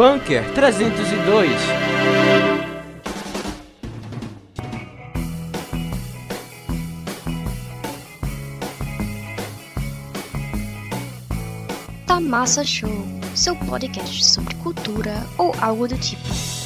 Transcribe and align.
Bunker 0.00 0.42
302. 0.54 1.50
Tá 12.06 12.18
Massa 12.18 12.64
Show, 12.64 12.88
seu 13.34 13.54
podcast 13.54 14.24
sobre 14.24 14.54
cultura 14.54 15.22
ou 15.36 15.54
algo 15.60 15.86
do 15.86 15.98
tipo. 15.98 16.59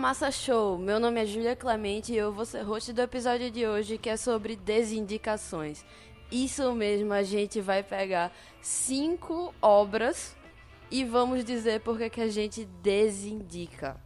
Tamassa 0.00 0.30
Show. 0.30 0.78
Meu 0.78 0.98
nome 0.98 1.20
é 1.20 1.26
Júlia 1.26 1.54
Clemente 1.54 2.10
e 2.10 2.16
eu 2.16 2.32
vou 2.32 2.46
ser 2.46 2.62
host 2.62 2.90
do 2.90 3.02
episódio 3.02 3.50
de 3.50 3.66
hoje 3.66 3.98
que 3.98 4.08
é 4.08 4.16
sobre 4.16 4.56
desindicações. 4.56 5.84
Isso 6.32 6.72
mesmo, 6.72 7.12
a 7.12 7.22
gente 7.22 7.60
vai 7.60 7.82
pegar 7.82 8.32
cinco 8.62 9.54
obras 9.60 10.34
e 10.90 11.04
vamos 11.04 11.44
dizer 11.44 11.80
por 11.80 11.98
que 11.98 12.18
a 12.18 12.28
gente 12.28 12.64
desindica. 12.82 14.00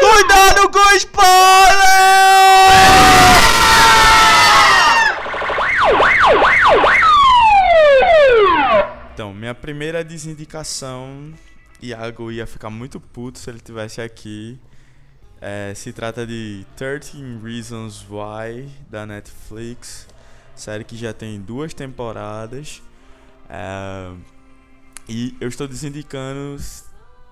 Cuidado 0.00 0.68
com 0.70 0.78
o 0.78 0.92
spoiler! 0.96 1.34
Então, 9.24 9.32
minha 9.32 9.54
primeira 9.54 10.04
desindicação, 10.04 11.32
Iago 11.80 12.30
ia 12.30 12.46
ficar 12.46 12.68
muito 12.68 13.00
puto 13.00 13.38
se 13.38 13.48
ele 13.48 13.58
tivesse 13.58 14.02
aqui. 14.02 14.60
É, 15.40 15.72
se 15.74 15.94
trata 15.94 16.26
de 16.26 16.66
13 16.76 17.38
Reasons 17.42 18.04
Why 18.06 18.68
da 18.90 19.06
Netflix, 19.06 20.06
série 20.54 20.84
que 20.84 20.94
já 20.94 21.14
tem 21.14 21.40
duas 21.40 21.72
temporadas. 21.72 22.82
É, 23.48 24.12
e 25.08 25.34
eu 25.40 25.48
estou 25.48 25.66
desindicando 25.66 26.62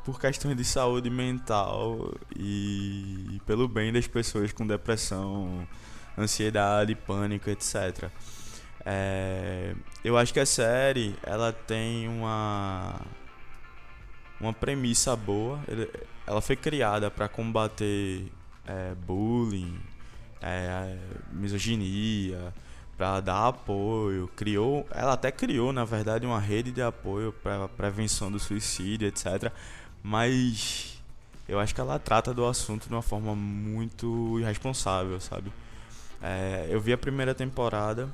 por 0.02 0.18
questões 0.18 0.56
de 0.56 0.64
saúde 0.64 1.10
mental 1.10 2.14
e 2.34 3.38
pelo 3.44 3.68
bem 3.68 3.92
das 3.92 4.06
pessoas 4.06 4.50
com 4.50 4.66
depressão, 4.66 5.68
ansiedade, 6.16 6.94
pânico, 6.94 7.50
etc. 7.50 8.10
É, 8.84 9.74
eu 10.04 10.16
acho 10.18 10.32
que 10.32 10.40
a 10.40 10.46
série 10.46 11.14
ela 11.22 11.52
tem 11.52 12.08
uma 12.08 13.00
uma 14.40 14.52
premissa 14.52 15.14
boa. 15.16 15.60
Ele- 15.68 15.90
Ela 16.26 16.40
foi 16.40 16.54
criada 16.54 17.10
para 17.10 17.28
combater 17.28 18.30
é, 18.64 18.94
bullying, 18.94 19.76
é, 20.40 20.96
misoginia, 21.32 22.54
para 22.96 23.18
dar 23.20 23.48
apoio. 23.48 24.28
Criou, 24.36 24.86
ela 24.92 25.14
até 25.14 25.32
criou, 25.32 25.72
na 25.72 25.84
verdade, 25.84 26.24
uma 26.24 26.38
rede 26.38 26.70
de 26.70 26.80
apoio 26.80 27.32
para 27.32 27.66
prevenção 27.68 28.30
do 28.30 28.38
suicídio, 28.38 29.08
etc. 29.08 29.52
Mas 30.02 31.02
eu 31.48 31.58
acho 31.58 31.74
que 31.74 31.80
ela 31.80 31.98
trata 31.98 32.32
do 32.32 32.46
assunto 32.46 32.86
de 32.88 32.94
uma 32.94 33.02
forma 33.02 33.34
muito 33.34 34.38
irresponsável, 34.38 35.20
sabe? 35.20 35.52
É, 36.22 36.68
eu 36.70 36.80
vi 36.80 36.92
a 36.92 36.98
primeira 36.98 37.34
temporada, 37.34 38.08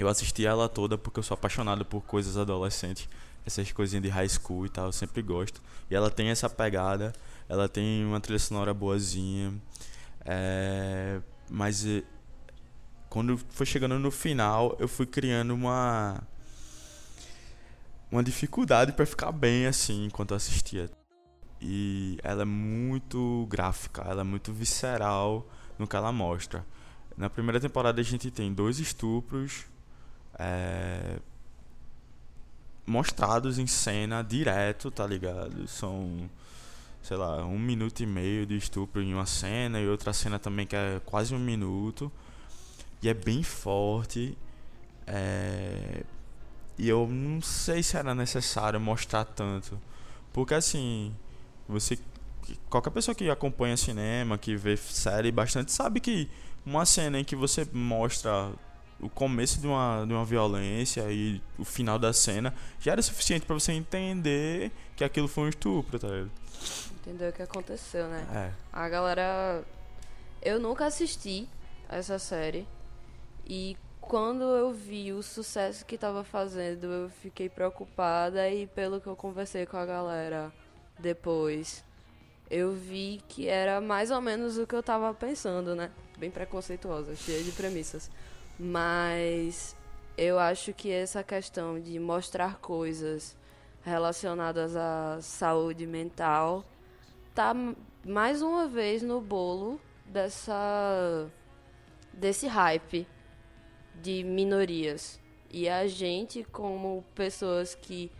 eu 0.00 0.08
assisti 0.08 0.46
ela 0.46 0.68
toda 0.68 0.96
porque 0.96 1.18
eu 1.18 1.22
sou 1.22 1.34
apaixonado 1.34 1.84
por 1.84 2.00
coisas 2.02 2.36
adolescentes, 2.36 3.08
essas 3.46 3.70
coisinhas 3.72 4.02
de 4.02 4.08
high 4.08 4.28
school 4.28 4.66
e 4.66 4.68
tal, 4.68 4.86
eu 4.86 4.92
sempre 4.92 5.22
gosto. 5.22 5.62
E 5.90 5.94
ela 5.94 6.10
tem 6.10 6.28
essa 6.28 6.48
pegada, 6.48 7.12
ela 7.48 7.68
tem 7.68 8.04
uma 8.04 8.20
trilha 8.20 8.38
sonora 8.38 8.72
boazinha, 8.72 9.52
é, 10.24 11.20
mas 11.50 11.86
eh, 11.86 12.02
quando 13.08 13.38
foi 13.50 13.66
chegando 13.66 13.98
no 13.98 14.10
final, 14.10 14.76
eu 14.78 14.88
fui 14.88 15.06
criando 15.06 15.52
uma 15.54 16.22
uma 18.10 18.24
dificuldade 18.24 18.92
pra 18.92 19.06
ficar 19.06 19.30
bem 19.32 19.66
assim 19.66 20.06
enquanto 20.06 20.32
eu 20.32 20.36
assistia. 20.36 20.90
E 21.60 22.18
ela 22.22 22.42
é 22.42 22.44
muito 22.44 23.46
gráfica, 23.48 24.02
ela 24.02 24.22
é 24.22 24.24
muito 24.24 24.52
visceral 24.52 25.48
no 25.78 25.86
que 25.86 25.94
ela 25.94 26.10
mostra. 26.10 26.64
Na 27.16 27.28
primeira 27.28 27.60
temporada 27.60 28.00
a 28.00 28.04
gente 28.04 28.30
tem 28.30 28.52
dois 28.52 28.78
estupros 28.78 29.66
é, 30.40 31.18
mostrados 32.86 33.58
em 33.58 33.66
cena 33.66 34.22
direto, 34.22 34.90
tá 34.90 35.06
ligado? 35.06 35.68
São, 35.68 36.30
sei 37.02 37.16
lá, 37.16 37.44
um 37.44 37.58
minuto 37.58 38.00
e 38.00 38.06
meio 38.06 38.46
de 38.46 38.56
estupro 38.56 39.02
em 39.02 39.12
uma 39.12 39.26
cena 39.26 39.78
e 39.78 39.86
outra 39.86 40.12
cena 40.14 40.38
também 40.38 40.66
que 40.66 40.74
é 40.74 41.00
quase 41.04 41.34
um 41.34 41.38
minuto. 41.38 42.10
E 43.02 43.08
é 43.08 43.14
bem 43.14 43.42
forte. 43.42 44.36
É, 45.06 46.04
e 46.78 46.88
eu 46.88 47.06
não 47.06 47.42
sei 47.42 47.82
se 47.82 47.96
era 47.96 48.14
necessário 48.14 48.80
mostrar 48.80 49.24
tanto. 49.24 49.78
Porque 50.32 50.54
assim, 50.54 51.14
você. 51.68 51.98
Qualquer 52.68 52.90
pessoa 52.90 53.14
que 53.14 53.28
acompanha 53.30 53.76
cinema, 53.76 54.36
que 54.38 54.56
vê 54.56 54.76
série 54.76 55.30
bastante, 55.30 55.70
sabe 55.70 56.00
que 56.00 56.28
uma 56.66 56.84
cena 56.84 57.20
em 57.20 57.24
que 57.24 57.36
você 57.36 57.66
mostra 57.72 58.52
o 59.00 59.08
começo 59.08 59.60
de 59.60 59.66
uma, 59.66 60.04
de 60.06 60.12
uma 60.12 60.24
violência 60.24 61.10
e 61.10 61.42
o 61.58 61.64
final 61.64 61.98
da 61.98 62.12
cena 62.12 62.54
já 62.78 62.92
era 62.92 63.02
suficiente 63.02 63.46
pra 63.46 63.54
você 63.54 63.72
entender 63.72 64.70
que 64.96 65.02
aquilo 65.02 65.28
foi 65.28 65.44
um 65.44 65.48
estupro, 65.48 65.98
tá 65.98 66.08
ligado? 66.08 66.30
Entendeu 67.00 67.30
o 67.30 67.32
que 67.32 67.42
aconteceu, 67.42 68.06
né? 68.08 68.26
É. 68.32 68.52
A 68.72 68.88
galera. 68.88 69.64
Eu 70.42 70.60
nunca 70.60 70.86
assisti 70.86 71.48
essa 71.88 72.18
série. 72.18 72.66
E 73.46 73.76
quando 74.00 74.42
eu 74.42 74.72
vi 74.72 75.12
o 75.12 75.22
sucesso 75.22 75.84
que 75.84 75.96
tava 75.96 76.22
fazendo, 76.22 76.86
eu 76.86 77.10
fiquei 77.10 77.48
preocupada. 77.48 78.48
E 78.50 78.66
pelo 78.66 79.00
que 79.00 79.06
eu 79.06 79.16
conversei 79.16 79.64
com 79.64 79.76
a 79.76 79.86
galera 79.86 80.52
depois, 80.98 81.82
eu 82.50 82.72
vi 82.72 83.22
que 83.28 83.48
era 83.48 83.80
mais 83.80 84.10
ou 84.10 84.20
menos 84.20 84.58
o 84.58 84.66
que 84.66 84.74
eu 84.74 84.82
tava 84.82 85.12
pensando, 85.14 85.74
né? 85.74 85.90
Bem 86.18 86.30
preconceituosa, 86.30 87.16
cheia 87.16 87.42
de 87.42 87.52
premissas. 87.52 88.10
Mas 88.62 89.74
eu 90.18 90.38
acho 90.38 90.74
que 90.74 90.90
essa 90.90 91.22
questão 91.24 91.80
de 91.80 91.98
mostrar 91.98 92.58
coisas 92.58 93.34
relacionadas 93.82 94.76
à 94.76 95.18
saúde 95.22 95.86
mental 95.86 96.62
tá 97.34 97.54
mais 98.06 98.42
uma 98.42 98.68
vez 98.68 99.02
no 99.02 99.18
bolo 99.18 99.80
dessa 100.04 101.26
desse 102.12 102.46
hype 102.46 103.06
de 103.94 104.22
minorias. 104.24 105.18
E 105.50 105.66
a 105.66 105.86
gente 105.86 106.44
como 106.44 107.02
pessoas 107.14 107.74
que 107.74 108.12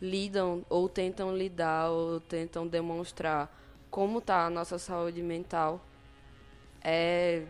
lidam 0.00 0.64
ou 0.70 0.88
tentam 0.88 1.36
lidar 1.36 1.90
ou 1.90 2.18
tentam 2.18 2.66
demonstrar 2.66 3.54
como 3.90 4.22
tá 4.22 4.46
a 4.46 4.50
nossa 4.50 4.78
saúde 4.78 5.22
mental 5.22 5.84
é 6.82 7.44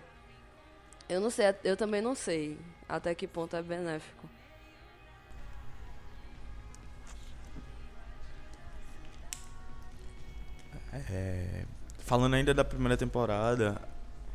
Eu 1.13 1.21
não 1.21 1.29
sei, 1.29 1.55
eu 1.63 1.77
também 1.77 2.01
não 2.01 2.15
sei 2.15 2.59
até 2.89 3.15
que 3.15 3.27
ponto 3.27 3.55
é 3.55 3.63
benéfico. 3.63 4.27
É, 11.11 11.67
falando 11.99 12.33
ainda 12.35 12.55
da 12.55 12.65
primeira 12.65 12.97
temporada, 12.97 13.81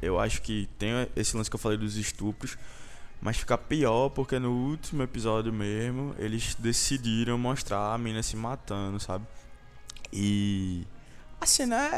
eu 0.02 0.20
acho 0.20 0.40
que 0.44 0.70
tem 0.78 0.92
esse 1.16 1.36
lance 1.36 1.50
que 1.50 1.56
eu 1.56 1.60
falei 1.60 1.80
dos 1.80 1.98
estupros, 1.98 2.60
mas 3.20 3.38
fica 3.38 3.58
pior 3.58 4.10
porque 4.10 4.38
no 4.38 4.52
último 4.52 5.02
episódio 5.02 5.52
mesmo 5.52 6.14
eles 6.20 6.54
decidiram 6.54 7.40
mostrar 7.40 7.92
a 7.92 7.98
mina 7.98 8.22
se 8.22 8.36
matando, 8.36 9.00
sabe? 9.00 9.26
E 10.14 10.86
a 11.42 11.46
cena 11.48 11.90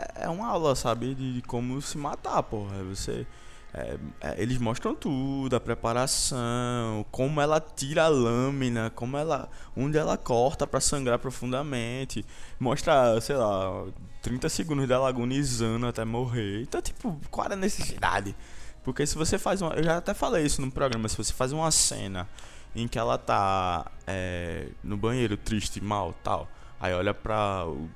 é, 0.00 0.24
é 0.24 0.28
uma 0.28 0.46
aula, 0.48 0.74
sabe? 0.74 1.14
De 1.14 1.42
como 1.46 1.80
se 1.80 1.98
matar, 1.98 2.42
porra. 2.42 2.82
Você 2.84 3.26
é, 3.72 3.98
é, 4.20 4.42
eles 4.42 4.58
mostram 4.58 4.94
tudo, 4.94 5.54
a 5.54 5.60
preparação, 5.60 7.06
como 7.10 7.40
ela 7.40 7.60
tira 7.60 8.04
a 8.04 8.08
lâmina, 8.08 8.90
como 8.90 9.16
ela, 9.16 9.48
onde 9.76 9.96
ela 9.96 10.16
corta 10.16 10.66
para 10.66 10.80
sangrar 10.80 11.18
profundamente, 11.18 12.24
mostra, 12.58 13.20
sei 13.20 13.36
lá, 13.36 13.86
30 14.22 14.48
segundos 14.48 14.88
dela 14.88 15.08
agonizando 15.08 15.86
até 15.86 16.04
morrer. 16.04 16.62
Então, 16.62 16.82
tipo, 16.82 17.16
qual 17.30 17.46
era 17.46 17.54
a 17.54 17.56
necessidade? 17.56 18.34
Porque 18.82 19.06
se 19.06 19.14
você 19.16 19.38
faz 19.38 19.62
uma, 19.62 19.74
eu 19.74 19.84
já 19.84 19.98
até 19.98 20.14
falei 20.14 20.44
isso 20.44 20.60
no 20.60 20.70
programa, 20.70 21.08
se 21.08 21.16
você 21.16 21.32
faz 21.32 21.52
uma 21.52 21.70
cena 21.70 22.28
em 22.74 22.88
que 22.88 22.98
ela 22.98 23.18
tá 23.18 23.90
é, 24.06 24.68
no 24.82 24.96
banheiro 24.96 25.36
triste, 25.36 25.80
mal, 25.80 26.14
tal, 26.24 26.48
aí 26.80 26.92
olha 26.92 27.14
pra 27.14 27.66
o, 27.66 27.88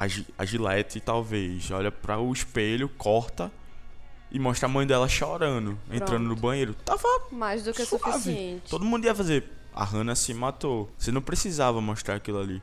a, 0.00 0.06
a 0.38 0.44
gilete 0.46 0.98
talvez, 0.98 1.70
olha 1.70 1.92
para 1.92 2.18
o 2.18 2.32
espelho, 2.32 2.88
corta 2.88 3.52
e 4.30 4.38
mostra 4.38 4.66
a 4.66 4.68
mãe 4.68 4.86
dela 4.86 5.06
chorando, 5.06 5.78
entrando 5.90 6.26
no 6.26 6.34
banheiro. 6.34 6.72
Tava 6.72 7.06
mais 7.30 7.62
do 7.62 7.74
que 7.74 7.84
suave. 7.84 8.04
suficiente. 8.04 8.70
Todo 8.70 8.84
mundo 8.84 9.04
ia 9.04 9.14
fazer. 9.14 9.44
A 9.74 9.84
Hannah 9.84 10.14
se 10.14 10.32
matou. 10.32 10.90
Você 10.96 11.12
não 11.12 11.20
precisava 11.20 11.80
mostrar 11.80 12.14
aquilo 12.14 12.40
ali. 12.40 12.62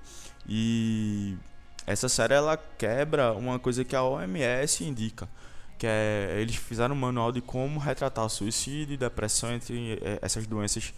E 0.50 1.38
essa 1.86 2.10
série 2.10 2.34
ela 2.34 2.58
quebra 2.58 3.34
uma 3.34 3.60
coisa 3.60 3.86
que 3.86 3.96
a 3.96 4.04
OMS 4.04 4.84
indica, 4.84 5.30
que 5.78 5.86
é 5.86 6.38
eles 6.40 6.56
fizeram 6.56 6.96
um 6.96 7.00
manual 7.00 7.32
de 7.32 7.42
como 7.42 7.80
retratar 7.80 8.28
suicídio 8.30 8.96
e 8.96 8.98
depressão 8.98 9.54
entre 9.54 10.00
eh, 10.02 10.20
essas 10.22 10.48
doenças 10.48 10.94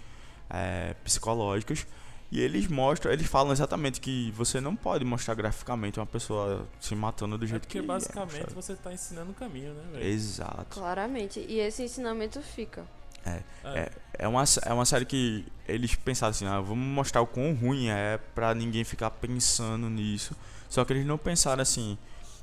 é, 0.49 0.95
psicológicas 1.03 1.85
e 2.31 2.39
eles 2.39 2.67
mostram, 2.67 3.11
eles 3.11 3.25
falam 3.25 3.51
exatamente 3.51 3.99
que 3.99 4.31
você 4.31 4.61
não 4.61 4.75
pode 4.75 5.03
mostrar 5.03 5.33
graficamente 5.33 5.99
uma 5.99 6.05
pessoa 6.05 6.67
se 6.79 6.93
matando 6.95 7.37
do 7.37 7.45
É 7.45 7.47
jeito 7.47 7.61
porque 7.63 7.79
que 7.81 7.85
basicamente 7.85 8.51
é, 8.51 8.53
você 8.53 8.75
tá 8.75 8.93
ensinando 8.93 9.31
o 9.31 9.33
caminho, 9.33 9.73
né, 9.73 9.83
velho? 9.93 10.05
Exato. 10.05 10.67
Claramente. 10.69 11.39
E 11.39 11.59
esse 11.59 11.81
ensinamento 11.83 12.39
fica. 12.41 12.85
É, 13.25 13.41
É. 13.63 13.79
é, 13.79 13.91
é, 14.19 14.27
uma, 14.27 14.43
é 14.63 14.73
uma 14.73 14.85
série 14.85 15.05
que 15.05 15.43
eles 15.67 15.95
pensaram 15.95 16.29
assim, 16.31 16.45
ah, 16.45 16.59
vamos 16.61 16.85
mostrar 16.85 17.21
o 17.21 17.27
quão 17.27 17.53
ruim 17.55 17.89
é 17.89 18.19
pra 18.35 18.53
ninguém 18.53 18.83
ficar 18.83 19.09
pensando 19.09 19.89
nisso. 19.89 20.35
Só 20.69 20.85
que 20.85 20.93
eles 20.93 21.05
não 21.05 21.17
pensaram 21.17 21.61
assim. 21.61 21.97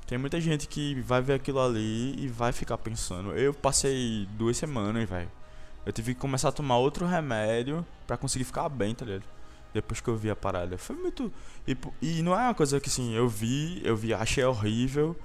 Tem 0.05 0.17
muita 0.17 0.39
gente 0.39 0.67
que 0.67 0.99
vai 1.01 1.21
ver 1.21 1.33
aquilo 1.33 1.59
ali 1.61 2.15
e 2.17 2.27
vai 2.27 2.51
ficar 2.51 2.77
pensando. 2.77 3.31
Eu 3.33 3.53
passei 3.53 4.27
duas 4.31 4.57
semanas, 4.57 5.07
velho. 5.09 5.31
Eu 5.85 5.93
tive 5.93 6.13
que 6.13 6.19
começar 6.19 6.49
a 6.49 6.51
tomar 6.51 6.77
outro 6.77 7.05
remédio 7.05 7.85
pra 8.05 8.17
conseguir 8.17 8.43
ficar 8.43 8.67
bem, 8.67 8.93
tá 8.93 9.05
ligado? 9.05 9.23
Depois 9.73 10.01
que 10.01 10.07
eu 10.07 10.15
vi 10.15 10.29
a 10.29 10.35
parada. 10.35 10.77
Foi 10.77 10.95
muito. 10.95 11.31
E, 11.67 11.77
e 12.01 12.21
não 12.21 12.33
é 12.33 12.43
uma 12.43 12.53
coisa 12.53 12.79
que 12.79 12.89
assim, 12.89 13.13
eu 13.13 13.27
vi, 13.27 13.81
eu 13.83 13.95
vi, 13.95 14.13
achei 14.13 14.43
horrível. 14.43 15.15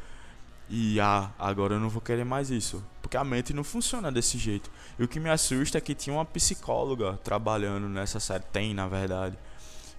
E 0.69 0.99
ah, 1.01 1.31
agora 1.39 1.75
eu 1.75 1.81
não 1.81 1.89
vou 1.89 2.01
querer 2.01 2.25
mais 2.25 2.51
isso. 2.51 2.83
Porque 3.03 3.17
a 3.17 3.25
mente 3.25 3.53
não 3.53 3.63
funciona 3.63 4.11
desse 4.11 4.39
jeito. 4.39 4.71
E 4.99 5.05
o 5.05 5.09
que 5.09 5.21
me 5.21 5.29
assusta 5.29 5.79
é 5.79 5.81
que 5.81 5.95
tinha 5.95 6.15
uma 6.15 6.25
psicóloga 6.25 7.19
trabalhando 7.23 7.89
nessa 7.89 8.19
série. 8.19 8.45
Tem, 8.45 8.73
na 8.73 8.89
verdade. 8.89 9.37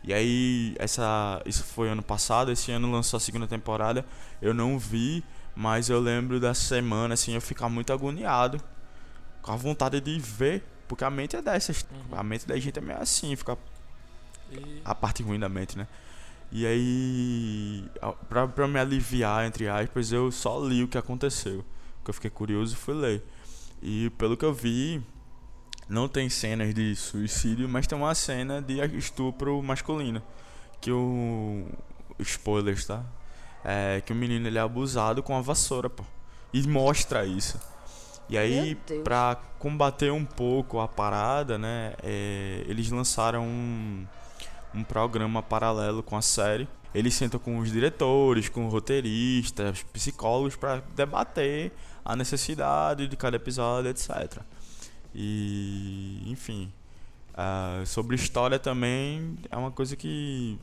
E 0.04 0.14
aí, 0.14 0.76
essa, 0.80 1.42
isso 1.46 1.64
foi 1.64 1.90
ano 1.90 2.02
passado. 2.02 2.52
Esse 2.52 2.72
ano 2.72 2.92
lançou 2.92 3.18
a 3.18 3.20
segunda 3.20 3.48
temporada. 3.48 4.06
Eu 4.42 4.54
não 4.54 4.80
vi, 4.80 5.24
mas 5.56 5.90
eu 5.90 6.00
lembro 6.00 6.40
da 6.40 6.54
semana, 6.54 7.14
assim, 7.14 7.36
eu 7.36 7.42
ficar 7.42 7.70
muito 7.70 7.94
agoniado. 7.94 8.60
Com 9.42 9.52
a 9.52 9.56
vontade 9.56 10.02
de 10.02 10.20
ver. 10.20 10.64
Porque 10.88 11.04
a 11.04 11.10
mente 11.10 11.36
é 11.36 11.42
dessas. 11.42 11.86
Uhum. 11.92 12.18
A 12.18 12.24
mente 12.24 12.48
da 12.48 12.58
gente 12.58 12.78
é 12.80 12.82
meio 12.82 13.00
assim, 13.00 13.36
fica 13.36 13.58
E 14.60 14.82
a 14.84 14.94
parte 14.96 15.24
ruim 15.24 15.40
da 15.40 15.50
mente, 15.50 15.78
né? 15.78 15.88
E 16.52 16.68
aí, 16.68 17.90
pra, 18.30 18.48
pra 18.48 18.68
me 18.68 18.80
aliviar, 18.80 19.46
entre 19.46 19.68
aspas, 19.68 20.12
eu 20.12 20.32
só 20.32 20.64
li 20.64 20.84
o 20.84 20.88
que 20.88 20.98
aconteceu. 20.98 21.66
Porque 21.98 22.12
eu 22.12 22.14
fiquei 22.14 22.30
curioso 22.30 22.76
e 22.76 22.78
fui 22.78 22.94
ler. 22.94 23.24
E 23.82 24.12
pelo 24.18 24.38
que 24.38 24.46
eu 24.46 24.54
vi, 24.54 25.02
não 25.90 26.08
tem 26.08 26.30
cenas 26.30 26.74
de 26.74 26.96
suicídio, 26.96 27.68
mas 27.68 27.88
tem 27.88 27.98
uma 27.98 28.14
cena 28.14 28.62
de 28.62 28.80
estupro 28.98 29.62
masculino. 29.64 30.22
Que 30.80 30.92
o. 30.92 31.66
Spoilers, 32.20 32.86
tá? 32.86 33.04
É 33.66 34.02
que 34.06 34.14
o 34.14 34.16
menino 34.16 34.48
ele 34.48 34.58
é 34.58 34.62
abusado 34.62 35.24
com 35.24 35.36
a 35.36 35.42
vassoura, 35.42 35.90
pô. 35.90 36.04
E 36.54 36.68
mostra 36.68 37.26
isso. 37.26 37.60
E 38.30 38.38
aí, 38.38 38.76
pra 39.04 39.38
combater 39.58 40.12
um 40.12 40.24
pouco 40.24 40.80
a 40.80 40.88
parada, 40.88 41.58
né? 41.58 41.94
é, 42.02 42.64
eles 42.68 42.90
lançaram 42.90 43.44
um, 43.44 44.06
um 44.74 44.84
programa 44.84 45.42
paralelo 45.42 46.02
com 46.02 46.18
a 46.18 46.22
série. 46.22 46.68
Eles 46.94 47.14
sentam 47.14 47.40
com 47.40 47.58
os 47.58 47.72
diretores, 47.72 48.50
com 48.50 48.68
roteiristas, 48.68 49.84
psicólogos 49.92 50.56
para 50.56 50.84
debater 50.96 51.72
a 52.06 52.16
necessidade 52.16 53.08
de 53.08 53.16
cada 53.16 53.38
episódio, 53.38 53.90
etc. 53.90 54.42
E, 55.16 56.24
enfim, 56.28 56.72
ah, 57.34 57.82
sobre 57.86 58.16
história 58.16 58.60
também 58.60 59.38
é 59.50 59.58
uma 59.58 59.72
coisa 59.72 59.96
que 59.96 60.60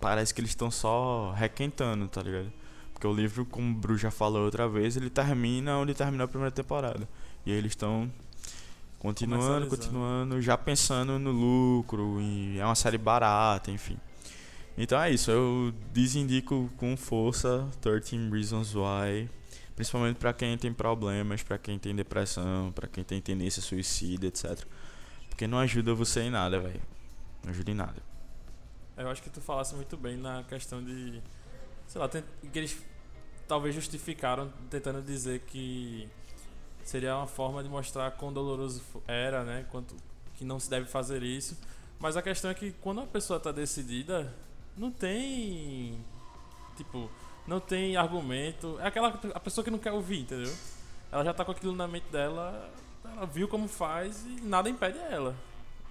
parece 0.00 0.32
que 0.32 0.40
eles 0.40 0.50
estão 0.50 0.70
só 0.70 1.32
requentando, 1.32 2.06
tá 2.08 2.22
ligado? 2.22 2.52
Porque 2.92 3.06
o 3.06 3.12
livro, 3.12 3.44
como 3.46 3.70
o 3.70 3.74
Bru 3.74 3.96
já 3.96 4.10
falou 4.10 4.44
outra 4.44 4.68
vez, 4.68 4.96
ele 4.96 5.10
termina 5.10 5.76
onde 5.78 5.94
terminou 5.94 6.26
a 6.26 6.28
primeira 6.28 6.50
temporada. 6.50 7.08
E 7.44 7.50
aí 7.50 7.58
eles 7.58 7.72
estão 7.72 8.10
continuando, 9.00 9.66
continuando, 9.66 10.42
já 10.42 10.56
pensando 10.56 11.18
no 11.18 11.32
lucro, 11.32 12.18
é 12.56 12.64
uma 12.64 12.74
série 12.74 12.98
barata, 12.98 13.70
enfim. 13.70 13.98
Então 14.76 15.00
é 15.00 15.10
isso, 15.10 15.30
eu 15.30 15.74
desindico 15.92 16.70
com 16.76 16.96
força 16.96 17.66
13 17.80 18.30
Reasons 18.30 18.74
Why, 18.74 19.28
principalmente 19.74 20.16
pra 20.16 20.32
quem 20.32 20.56
tem 20.56 20.72
problemas, 20.72 21.42
pra 21.42 21.58
quem 21.58 21.78
tem 21.78 21.96
depressão, 21.96 22.70
pra 22.72 22.86
quem 22.86 23.02
tem 23.02 23.20
tendência 23.20 23.60
a 23.60 23.62
suicídio, 23.62 24.28
etc. 24.28 24.64
Porque 25.28 25.46
não 25.46 25.58
ajuda 25.58 25.94
você 25.94 26.20
em 26.20 26.30
nada, 26.30 26.60
velho. 26.60 26.80
Não 27.42 27.50
ajuda 27.50 27.70
em 27.70 27.74
nada. 27.74 28.02
eu 28.98 29.08
acho 29.08 29.22
que 29.22 29.30
tu 29.30 29.40
falasse 29.40 29.74
muito 29.74 29.96
bem 29.96 30.18
na 30.18 30.44
questão 30.44 30.84
de. 30.84 31.22
Sei 31.88 31.98
lá, 31.98 32.08
que 32.08 32.22
eles 32.54 32.78
talvez 33.48 33.74
justificaram 33.74 34.52
tentando 34.68 35.02
dizer 35.02 35.40
que 35.40 36.08
seria 36.84 37.16
uma 37.16 37.26
forma 37.26 37.62
de 37.62 37.68
mostrar 37.68 38.10
quão 38.12 38.32
doloroso 38.32 38.82
era, 39.06 39.44
né? 39.44 39.66
Quanto 39.70 39.94
que 40.36 40.44
não 40.44 40.58
se 40.58 40.70
deve 40.70 40.86
fazer 40.86 41.22
isso. 41.22 41.58
Mas 41.98 42.16
a 42.16 42.22
questão 42.22 42.50
é 42.50 42.54
que 42.54 42.72
quando 42.80 43.00
a 43.00 43.06
pessoa 43.06 43.38
tá 43.38 43.52
decidida, 43.52 44.34
não 44.76 44.90
tem. 44.90 46.02
Tipo, 46.76 47.10
não 47.46 47.60
tem 47.60 47.96
argumento. 47.96 48.78
É 48.80 48.86
aquela 48.86 49.08
a 49.34 49.40
pessoa 49.40 49.64
que 49.64 49.70
não 49.70 49.78
quer 49.78 49.92
ouvir, 49.92 50.20
entendeu? 50.20 50.52
Ela 51.12 51.24
já 51.24 51.34
tá 51.34 51.44
com 51.44 51.52
aquilo 51.52 51.74
na 51.74 51.88
mente 51.88 52.06
dela, 52.10 52.70
ela 53.04 53.26
viu 53.26 53.48
como 53.48 53.68
faz 53.68 54.24
e 54.24 54.40
nada 54.42 54.70
impede 54.70 54.98
ela. 54.98 55.34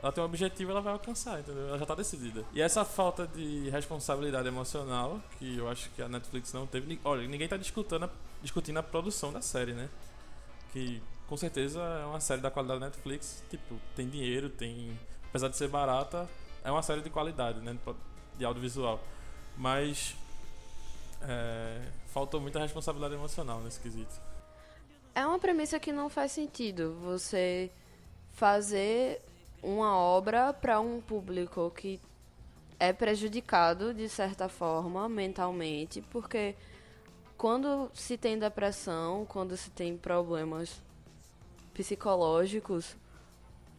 Ela 0.01 0.13
tem 0.13 0.23
um 0.23 0.25
objetivo, 0.25 0.71
ela 0.71 0.79
vai 0.79 0.93
alcançar, 0.93 1.41
entendeu? 1.41 1.67
Ela 1.67 1.77
já 1.77 1.85
tá 1.85 1.93
decidida. 1.93 2.45
E 2.53 2.61
essa 2.61 2.85
falta 2.85 3.27
de 3.27 3.69
responsabilidade 3.69 4.47
emocional, 4.47 5.19
que 5.37 5.57
eu 5.57 5.69
acho 5.69 5.89
que 5.91 6.01
a 6.01 6.07
Netflix 6.07 6.53
não 6.53 6.65
teve. 6.65 6.99
Olha, 7.03 7.27
ninguém 7.27 7.49
tá 7.49 7.57
discutindo 7.57 8.05
a, 8.05 8.09
discutindo 8.41 8.77
a 8.77 8.83
produção 8.83 9.33
da 9.33 9.41
série, 9.41 9.73
né? 9.73 9.89
Que 10.71 11.01
com 11.27 11.37
certeza 11.37 11.79
é 11.79 12.05
uma 12.05 12.19
série 12.19 12.41
da 12.41 12.51
qualidade 12.51 12.79
da 12.79 12.85
Netflix. 12.87 13.43
Tipo, 13.49 13.75
tem 13.95 14.09
dinheiro, 14.09 14.49
tem. 14.49 14.97
Apesar 15.29 15.47
de 15.47 15.57
ser 15.57 15.67
barata, 15.67 16.27
é 16.63 16.71
uma 16.71 16.81
série 16.81 17.01
de 17.01 17.09
qualidade, 17.09 17.59
né? 17.59 17.77
De 18.37 18.45
audiovisual. 18.45 18.99
Mas. 19.57 20.15
É, 21.21 21.81
faltou 22.07 22.39
muita 22.39 22.59
responsabilidade 22.59 23.13
emocional 23.13 23.59
nesse 23.61 23.79
quesito. 23.79 24.21
É 25.13 25.25
uma 25.25 25.37
premissa 25.37 25.79
que 25.79 25.91
não 25.91 26.09
faz 26.09 26.31
sentido 26.31 26.95
você 27.01 27.69
fazer 28.31 29.21
uma 29.61 29.97
obra 29.97 30.53
para 30.53 30.79
um 30.79 31.01
público 31.01 31.71
que 31.75 31.99
é 32.79 32.93
prejudicado 32.93 33.93
de 33.93 34.07
certa 34.07 34.47
forma 34.47 35.09
mentalmente, 35.09 36.01
porque 36.09 36.55
quando 37.39 37.89
se 37.93 38.17
tem 38.17 38.37
depressão, 38.37 39.25
quando 39.25 39.55
se 39.55 39.69
tem 39.69 39.95
problemas 39.95 40.81
psicológicos, 41.73 42.97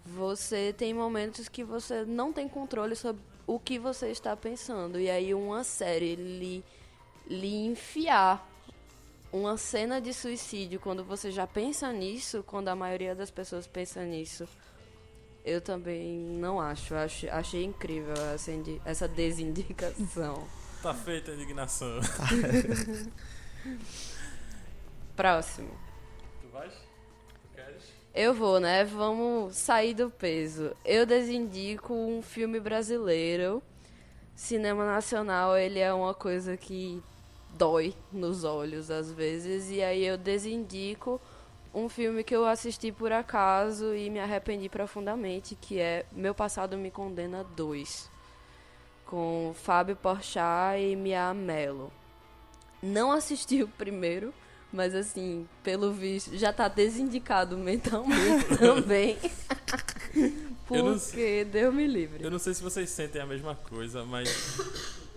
você 0.03 0.73
tem 0.73 0.95
momentos 0.95 1.47
que 1.47 1.63
você 1.63 2.07
não 2.07 2.33
tem 2.33 2.49
controle 2.49 2.97
sobre 2.97 3.23
o 3.47 3.61
que 3.61 3.79
você 3.79 4.09
está 4.09 4.35
pensando. 4.35 4.99
E 4.99 5.11
aí 5.11 5.35
uma 5.35 5.63
série 5.63 6.17
lhe, 6.17 6.65
lhe 7.29 7.67
enfiar 7.67 8.49
uma 9.31 9.59
cena 9.59 10.01
de 10.01 10.15
suicídio, 10.15 10.81
quando 10.81 11.05
você 11.05 11.31
já 11.31 11.47
pensa 11.47 11.93
nisso, 11.93 12.43
quando 12.47 12.69
a 12.69 12.75
maioria 12.75 13.15
das 13.15 13.31
pessoas 13.31 13.67
pensa 13.67 14.03
nisso, 14.03 14.49
eu 15.45 15.61
também 15.61 16.19
não 16.19 16.59
acho. 16.59 16.95
acho 16.95 17.29
achei 17.29 17.63
incrível 17.63 18.15
essa, 18.35 18.53
essa 18.87 19.07
desindicação. 19.07 20.49
Tá 20.83 20.95
feita 20.95 21.31
a 21.31 21.35
indignação. 21.35 22.01
Próximo. 25.17 25.71
Tu 26.41 26.49
vais? 26.49 26.73
Tu 26.73 27.49
queres? 27.55 27.83
Eu 28.15 28.35
vou, 28.35 28.59
né? 28.59 28.85
Vamos 28.85 29.57
sair 29.57 29.95
do 29.95 30.11
peso. 30.11 30.75
Eu 30.85 31.05
desindico 31.05 31.93
um 31.93 32.23
filme 32.23 32.59
brasileiro. 32.59 33.63
Cinema 34.35 34.87
nacional, 34.87 35.57
ele 35.57 35.79
é 35.79 35.93
uma 35.93 36.15
coisa 36.15 36.57
que 36.57 37.03
dói 37.51 37.95
nos 38.11 38.45
olhos 38.45 38.91
às 38.91 39.13
vezes. 39.13 39.71
E 39.71 39.83
aí 39.83 40.05
eu 40.05 40.17
desindico 40.17 41.21
um 41.75 41.89
filme 41.89 42.25
que 42.25 42.35
eu 42.35 42.47
assisti 42.47 42.91
por 42.91 43.13
acaso 43.13 43.95
e 43.95 44.11
me 44.11 44.19
arrependi 44.19 44.69
profundamente, 44.69 45.55
que 45.55 45.79
é 45.79 46.05
Meu 46.13 46.35
Passado 46.35 46.77
Me 46.77 46.91
Condena 46.91 47.45
2. 47.45 48.11
Com 49.07 49.53
Fábio 49.55 49.97
Porchat 49.97 50.81
e 50.81 50.97
Mia 50.97 51.35
Mello. 51.35 51.93
Não 52.83 53.13
assisti 53.13 53.63
o 53.63 53.69
primeiro, 53.69 54.33
mas 54.73 54.95
assim, 54.95 55.47
pelo 55.63 55.93
visto, 55.93 56.37
já 56.37 56.53
tá 56.53 56.69
desindicado 56.69 57.59
mentalmente 57.59 58.57
também. 58.59 59.17
Eu 60.71 60.85
não 60.85 60.99
Porque 60.99 61.45
Deus 61.45 61.75
me 61.75 61.87
livre. 61.87 62.23
Eu 62.25 62.31
não 62.31 62.39
sei 62.39 62.55
se 62.55 62.63
vocês 62.63 62.89
sentem 62.91 63.21
a 63.21 63.27
mesma 63.27 63.55
coisa, 63.55 64.05
mas 64.05 64.29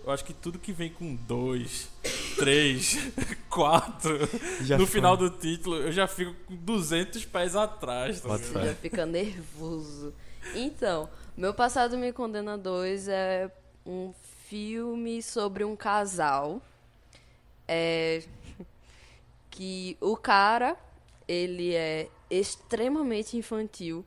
eu 0.04 0.10
acho 0.12 0.24
que 0.24 0.34
tudo 0.34 0.58
que 0.58 0.72
vem 0.72 0.90
com 0.90 1.14
dois, 1.14 1.88
três, 2.36 2.98
quatro, 3.48 4.18
Já 4.62 4.76
no 4.76 4.86
foi. 4.86 4.94
final 4.96 5.16
do 5.16 5.30
título, 5.30 5.76
eu 5.76 5.92
já 5.92 6.06
fico 6.06 6.34
com 6.46 6.56
200 6.56 7.24
pés 7.26 7.54
atrás. 7.56 8.20
Tá. 8.20 8.36
Já 8.36 8.74
fica 8.74 9.06
nervoso. 9.06 10.12
Então, 10.54 11.08
Meu 11.36 11.54
Passado 11.54 11.96
Me 11.96 12.12
Condena 12.12 12.58
2 12.58 13.08
é 13.08 13.50
um 13.86 14.12
filme 14.48 15.22
sobre 15.22 15.64
um 15.64 15.74
casal. 15.76 16.60
É, 17.66 18.22
que 19.50 19.96
o 20.00 20.16
cara, 20.16 20.76
ele 21.28 21.74
é 21.74 22.08
extremamente 22.28 23.36
infantil. 23.36 24.04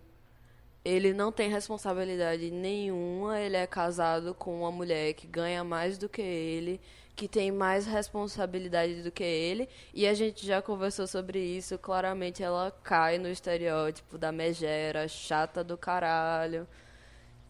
Ele 0.83 1.13
não 1.13 1.31
tem 1.31 1.49
responsabilidade 1.49 2.51
nenhuma. 2.51 3.39
Ele 3.39 3.55
é 3.55 3.65
casado 3.65 4.33
com 4.33 4.59
uma 4.59 4.71
mulher 4.71 5.13
que 5.13 5.25
ganha 5.25 5.63
mais 5.63 5.97
do 5.97 6.09
que 6.09 6.21
ele, 6.21 6.81
que 7.15 7.27
tem 7.27 7.51
mais 7.51 7.85
responsabilidade 7.85 9.01
do 9.01 9.11
que 9.11 9.23
ele. 9.23 9.69
E 9.93 10.05
a 10.05 10.13
gente 10.13 10.45
já 10.45 10.61
conversou 10.61 11.07
sobre 11.07 11.39
isso. 11.39 11.77
Claramente 11.77 12.43
ela 12.43 12.71
cai 12.83 13.17
no 13.17 13.29
estereótipo 13.29 14.17
da 14.17 14.31
megera, 14.31 15.07
chata 15.07 15.63
do 15.63 15.77
caralho, 15.77 16.67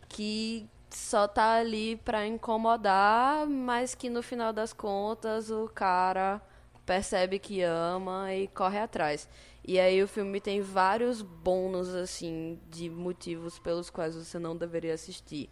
que 0.08 0.70
só 0.90 1.28
tá 1.28 1.56
ali 1.56 1.96
pra 1.98 2.26
incomodar, 2.26 3.46
mas 3.48 3.94
que 3.94 4.10
no 4.10 4.24
final 4.24 4.54
das 4.54 4.74
contas 4.74 5.50
o 5.50 5.68
cara 5.68 6.42
percebe 6.86 7.40
que 7.40 7.62
ama 7.62 8.34
e 8.34 8.48
corre 8.48 8.80
atrás. 8.80 9.28
E 9.66 9.80
aí 9.80 10.02
o 10.02 10.08
filme 10.08 10.40
tem 10.40 10.62
vários 10.62 11.22
bônus 11.22 11.90
assim 11.90 12.60
de 12.70 12.90
motivos 12.90 13.60
pelos 13.60 13.90
quais 13.90 14.16
você 14.16 14.40
não 14.40 14.56
deveria 14.56 14.94
assistir. 14.94 15.50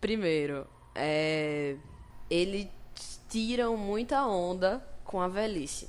Primeiro, 0.00 0.66
é 0.94 1.76
eles 2.30 2.68
tiram 3.28 3.76
muita 3.76 4.26
onda 4.26 4.82
com 5.04 5.20
a 5.20 5.28
velhice. 5.28 5.88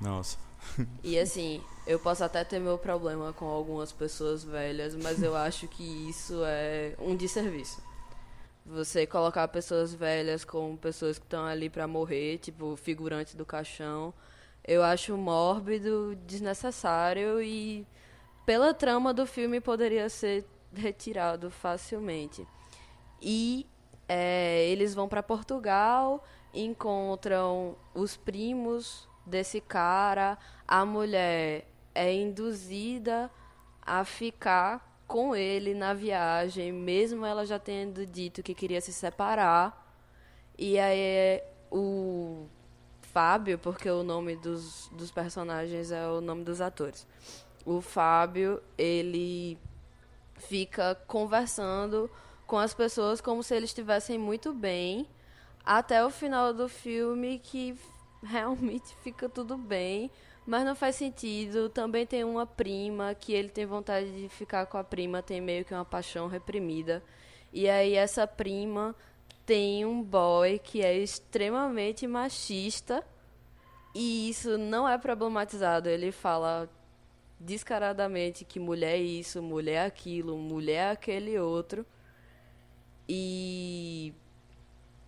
Nossa. 0.00 0.38
E 1.02 1.18
assim, 1.18 1.60
eu 1.84 1.98
posso 1.98 2.22
até 2.22 2.44
ter 2.44 2.60
meu 2.60 2.78
problema 2.78 3.32
com 3.32 3.46
algumas 3.46 3.90
pessoas 3.90 4.44
velhas, 4.44 4.94
mas 4.94 5.20
eu 5.20 5.36
acho 5.36 5.66
que 5.66 5.82
isso 6.08 6.42
é 6.44 6.94
um 7.00 7.16
desserviço. 7.16 7.82
Você 8.64 9.06
colocar 9.06 9.48
pessoas 9.48 9.92
velhas 9.92 10.44
como 10.44 10.76
pessoas 10.78 11.18
que 11.18 11.24
estão 11.24 11.44
ali 11.44 11.68
pra 11.68 11.86
morrer, 11.86 12.38
tipo 12.38 12.76
figurantes 12.76 13.34
do 13.34 13.44
caixão, 13.44 14.14
eu 14.64 14.82
acho 14.82 15.16
mórbido, 15.16 16.16
desnecessário 16.26 17.42
e 17.42 17.84
pela 18.46 18.72
trama 18.72 19.12
do 19.12 19.26
filme 19.26 19.60
poderia 19.60 20.08
ser 20.08 20.44
retirado 20.72 21.50
facilmente. 21.50 22.46
E 23.20 23.66
é, 24.08 24.66
eles 24.68 24.94
vão 24.94 25.08
para 25.08 25.22
Portugal, 25.22 26.24
encontram 26.54 27.76
os 27.94 28.16
primos 28.16 29.08
desse 29.26 29.60
cara, 29.60 30.38
a 30.66 30.84
mulher 30.84 31.66
é 31.94 32.12
induzida 32.12 33.30
a 33.80 34.04
ficar 34.04 34.91
com 35.12 35.36
ele 35.36 35.74
na 35.74 35.92
viagem, 35.92 36.72
mesmo 36.72 37.26
ela 37.26 37.44
já 37.44 37.58
tendo 37.58 38.06
dito 38.06 38.42
que 38.42 38.54
queria 38.54 38.80
se 38.80 38.94
separar. 38.94 39.94
E 40.56 40.78
aí 40.78 41.42
o 41.70 42.46
Fábio, 43.02 43.58
porque 43.58 43.90
o 43.90 44.02
nome 44.02 44.36
dos, 44.36 44.88
dos 44.90 45.10
personagens 45.10 45.92
é 45.92 46.06
o 46.06 46.22
nome 46.22 46.44
dos 46.44 46.62
atores. 46.62 47.06
O 47.62 47.82
Fábio, 47.82 48.62
ele 48.78 49.58
fica 50.36 50.94
conversando 51.06 52.10
com 52.46 52.56
as 52.56 52.72
pessoas 52.72 53.20
como 53.20 53.42
se 53.42 53.54
eles 53.54 53.68
estivessem 53.68 54.16
muito 54.16 54.54
bem, 54.54 55.06
até 55.62 56.02
o 56.02 56.08
final 56.08 56.54
do 56.54 56.70
filme 56.70 57.38
que 57.38 57.78
realmente 58.22 58.96
fica 59.04 59.28
tudo 59.28 59.58
bem, 59.58 60.10
mas 60.46 60.64
não 60.64 60.74
faz 60.74 60.96
sentido. 60.96 61.68
Também 61.68 62.06
tem 62.06 62.24
uma 62.24 62.46
prima 62.46 63.14
que 63.14 63.32
ele 63.32 63.48
tem 63.48 63.66
vontade 63.66 64.10
de 64.10 64.28
ficar 64.28 64.66
com 64.66 64.78
a 64.78 64.84
prima, 64.84 65.22
tem 65.22 65.40
meio 65.40 65.64
que 65.64 65.74
uma 65.74 65.84
paixão 65.84 66.26
reprimida. 66.26 67.02
E 67.52 67.68
aí 67.68 67.94
essa 67.94 68.26
prima 68.26 68.94
tem 69.44 69.84
um 69.84 70.02
boy 70.02 70.58
que 70.58 70.82
é 70.82 70.96
extremamente 70.96 72.06
machista 72.06 73.04
e 73.94 74.30
isso 74.30 74.56
não 74.58 74.88
é 74.88 74.96
problematizado. 74.98 75.88
Ele 75.88 76.10
fala 76.12 76.68
descaradamente 77.38 78.44
que 78.44 78.60
mulher 78.60 78.94
é 78.96 79.02
isso, 79.02 79.42
mulher 79.42 79.84
é 79.84 79.86
aquilo, 79.86 80.36
mulher 80.38 80.88
é 80.88 80.90
aquele 80.90 81.38
outro. 81.38 81.84
E 83.08 84.14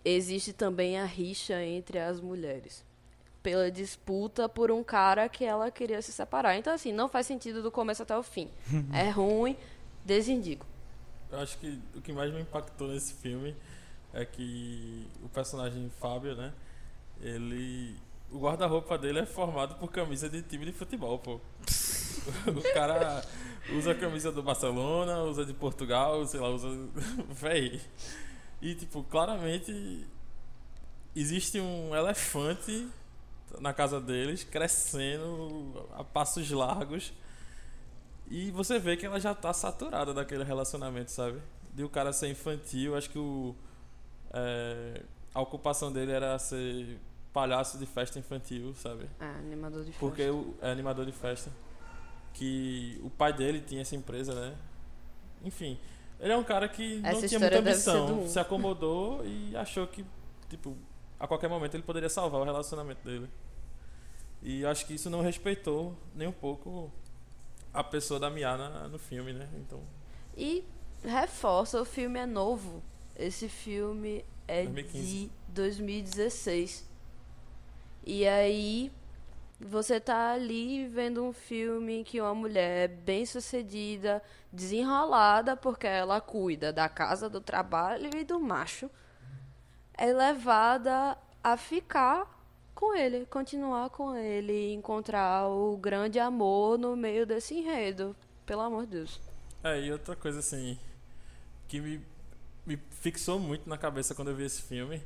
existe 0.03 0.53
também 0.53 0.99
a 0.99 1.05
rixa 1.05 1.63
entre 1.63 1.97
as 1.97 2.19
mulheres. 2.19 2.85
Pela 3.45 3.69
disputa 3.69 4.49
por 4.49 4.71
um 4.71 4.83
cara 4.83 5.29
que 5.29 5.45
ela 5.45 5.69
queria 5.69 6.01
se 6.01 6.11
separar. 6.11 6.57
Então, 6.57 6.73
assim, 6.73 6.91
não 6.91 7.07
faz 7.07 7.27
sentido 7.27 7.61
do 7.61 7.69
começo 7.69 8.01
até 8.01 8.17
o 8.17 8.23
fim. 8.23 8.49
é 8.91 9.07
ruim, 9.11 9.55
desindico. 10.03 10.65
Eu 11.31 11.37
acho 11.37 11.55
que 11.59 11.79
o 11.95 12.01
que 12.01 12.11
mais 12.11 12.33
me 12.33 12.41
impactou 12.41 12.87
nesse 12.87 13.13
filme 13.13 13.55
é 14.11 14.25
que 14.25 15.07
o 15.21 15.29
personagem 15.29 15.91
Fábio, 15.99 16.35
né? 16.35 16.51
Ele. 17.21 17.95
O 18.31 18.39
guarda-roupa 18.39 18.97
dele 18.97 19.19
é 19.19 19.27
formado 19.27 19.75
por 19.75 19.91
camisa 19.91 20.27
de 20.27 20.41
time 20.41 20.65
de 20.65 20.71
futebol, 20.71 21.19
pô. 21.19 21.39
O 22.47 22.73
cara 22.73 23.23
usa 23.77 23.91
a 23.91 23.95
camisa 23.95 24.31
do 24.31 24.41
Barcelona, 24.41 25.21
usa 25.21 25.45
de 25.45 25.53
Portugal, 25.53 26.25
sei 26.25 26.39
lá, 26.39 26.49
usa. 26.49 26.67
Véi. 27.29 27.79
E, 28.59 28.73
tipo, 28.73 29.03
claramente 29.03 30.07
existe 31.15 31.59
um 31.59 31.95
elefante 31.95 32.87
na 33.59 33.73
casa 33.73 33.99
deles 33.99 34.43
crescendo 34.43 35.87
a 35.93 36.03
passos 36.03 36.49
largos. 36.51 37.13
E 38.27 38.49
você 38.51 38.79
vê 38.79 38.97
que 38.97 39.05
ela 39.05 39.19
já 39.19 39.33
tá 39.35 39.53
saturada 39.53 40.13
daquele 40.13 40.43
relacionamento, 40.43 41.11
sabe? 41.11 41.39
De 41.73 41.83
o 41.83 41.89
cara 41.89 42.11
ser 42.11 42.27
infantil, 42.29 42.95
acho 42.95 43.09
que 43.09 43.19
o. 43.19 43.55
é, 44.33 45.01
a 45.33 45.41
ocupação 45.41 45.91
dele 45.91 46.11
era 46.11 46.39
ser 46.39 46.97
palhaço 47.33 47.77
de 47.77 47.85
festa 47.85 48.17
infantil, 48.17 48.73
sabe? 48.75 49.05
É, 49.19 49.25
animador 49.25 49.83
de 49.83 49.91
Porque 49.91 50.23
festa. 50.23 50.33
o, 50.33 50.55
é 50.61 50.71
animador 50.71 51.05
de 51.05 51.11
festa. 51.11 51.51
Que 52.33 52.99
o 53.03 53.09
pai 53.09 53.33
dele 53.33 53.61
tinha 53.61 53.81
essa 53.81 53.95
empresa, 53.95 54.33
né? 54.33 54.55
Enfim, 55.43 55.77
ele 56.19 56.31
é 56.31 56.37
um 56.37 56.43
cara 56.43 56.67
que 56.67 56.99
não 56.99 57.09
Essa 57.09 57.27
tinha 57.27 57.39
muita 57.39 57.59
ambição, 57.59 58.27
se 58.27 58.39
acomodou 58.39 59.25
e 59.25 59.55
achou 59.55 59.85
que, 59.85 60.05
tipo, 60.49 60.75
a 61.19 61.27
qualquer 61.27 61.49
momento 61.49 61.75
ele 61.75 61.83
poderia 61.83 62.09
salvar 62.09 62.41
o 62.41 62.43
relacionamento 62.43 63.03
dele. 63.03 63.29
E 64.47 64.63
acho 64.63 64.85
que 64.85 64.93
isso 64.93 65.09
não 65.09 65.21
respeitou 65.21 65.97
nem 66.13 66.27
um 66.27 66.31
pouco 66.31 66.91
a 67.73 67.83
pessoa 67.83 68.19
da 68.19 68.29
Miana 68.29 68.87
no 68.87 68.99
filme, 68.99 69.33
né? 69.33 69.49
Então, 69.55 69.81
E 70.37 70.63
reforça, 71.03 71.81
o 71.81 71.85
filme 71.85 72.19
é 72.19 72.27
novo. 72.27 72.83
Esse 73.15 73.49
filme 73.49 74.23
é 74.47 74.63
2015. 74.65 75.03
de 75.07 75.31
2016. 75.47 76.87
E 78.05 78.27
aí 78.27 78.91
você 79.59 79.99
tá 79.99 80.33
ali 80.33 80.87
vendo 80.89 81.23
um 81.23 81.33
filme 81.33 82.03
que 82.03 82.21
uma 82.21 82.35
mulher 82.35 82.87
bem 82.89 83.25
sucedida, 83.25 84.21
desenrolada, 84.53 85.57
porque 85.57 85.87
ela 85.87 86.21
cuida 86.21 86.71
da 86.71 86.87
casa, 86.87 87.27
do 87.27 87.41
trabalho 87.41 88.15
e 88.15 88.23
do 88.23 88.39
macho, 88.39 88.91
é 89.97 90.13
levada 90.13 91.17
a 91.43 91.57
ficar 91.57 92.34
com 92.75 92.93
ele, 92.95 93.25
continuar 93.25 93.89
com 93.89 94.15
ele, 94.15 94.73
encontrar 94.73 95.47
o 95.47 95.77
grande 95.77 96.19
amor 96.19 96.77
no 96.77 96.95
meio 96.95 97.25
desse 97.25 97.55
enredo. 97.55 98.15
Pelo 98.45 98.61
amor 98.61 98.85
de 98.85 98.97
Deus. 98.97 99.19
É, 99.63 99.81
e 99.81 99.91
outra 99.91 100.15
coisa 100.15 100.39
assim 100.39 100.77
que 101.67 101.79
me, 101.79 101.99
me 102.65 102.77
fixou 102.91 103.39
muito 103.39 103.67
na 103.67 103.77
cabeça 103.77 104.13
quando 104.13 104.27
eu 104.27 104.35
vi 104.35 104.43
esse 104.43 104.61
filme 104.61 105.01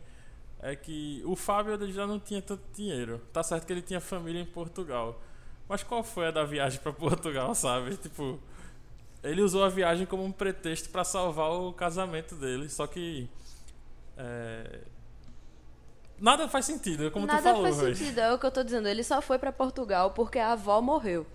é 0.62 0.76
que 0.76 1.22
o 1.26 1.36
Fábio 1.36 1.90
já 1.92 2.06
não 2.06 2.20
tinha 2.20 2.42
tanto 2.42 2.62
dinheiro. 2.74 3.22
Tá 3.32 3.42
certo 3.42 3.66
que 3.66 3.72
ele 3.72 3.82
tinha 3.82 4.02
família 4.02 4.42
em 4.42 4.46
Portugal. 4.46 5.22
Mas 5.70 5.84
qual 5.84 6.04
foi 6.04 6.28
a 6.28 6.32
da 6.32 6.44
viagem 6.44 6.80
pra 6.82 6.92
Portugal, 6.92 7.56
sabe? 7.56 7.96
Tipo, 7.96 8.40
ele 9.24 9.42
usou 9.42 9.64
a 9.64 9.70
viagem 9.70 10.06
como 10.06 10.24
um 10.24 10.32
pretexto 10.32 10.90
pra 10.90 11.04
salvar 11.04 11.52
o 11.52 11.72
casamento 11.72 12.36
dele, 12.36 12.68
só 12.70 12.88
que 12.88 13.30
é, 14.18 14.82
nada 16.22 16.48
faz 16.48 16.66
sentido, 16.66 17.08
é 17.08 17.10
como 17.10 17.26
Nada 17.26 17.40
tu 17.42 17.44
falou, 17.44 17.64
faz 17.64 17.78
véi. 17.78 17.96
sentido, 17.96 18.20
é 18.20 18.34
o 18.34 18.40
que 18.40 18.46
eu 18.46 18.52
tô 18.52 18.64
dizendo. 18.64 18.88
Ele 18.88 19.04
só 19.04 19.22
foi 19.22 19.38
pra 19.40 19.52
Portugal 19.52 20.12
porque 20.12 20.40
a 20.40 20.52
avó 20.54 20.82
morreu. 20.82 21.26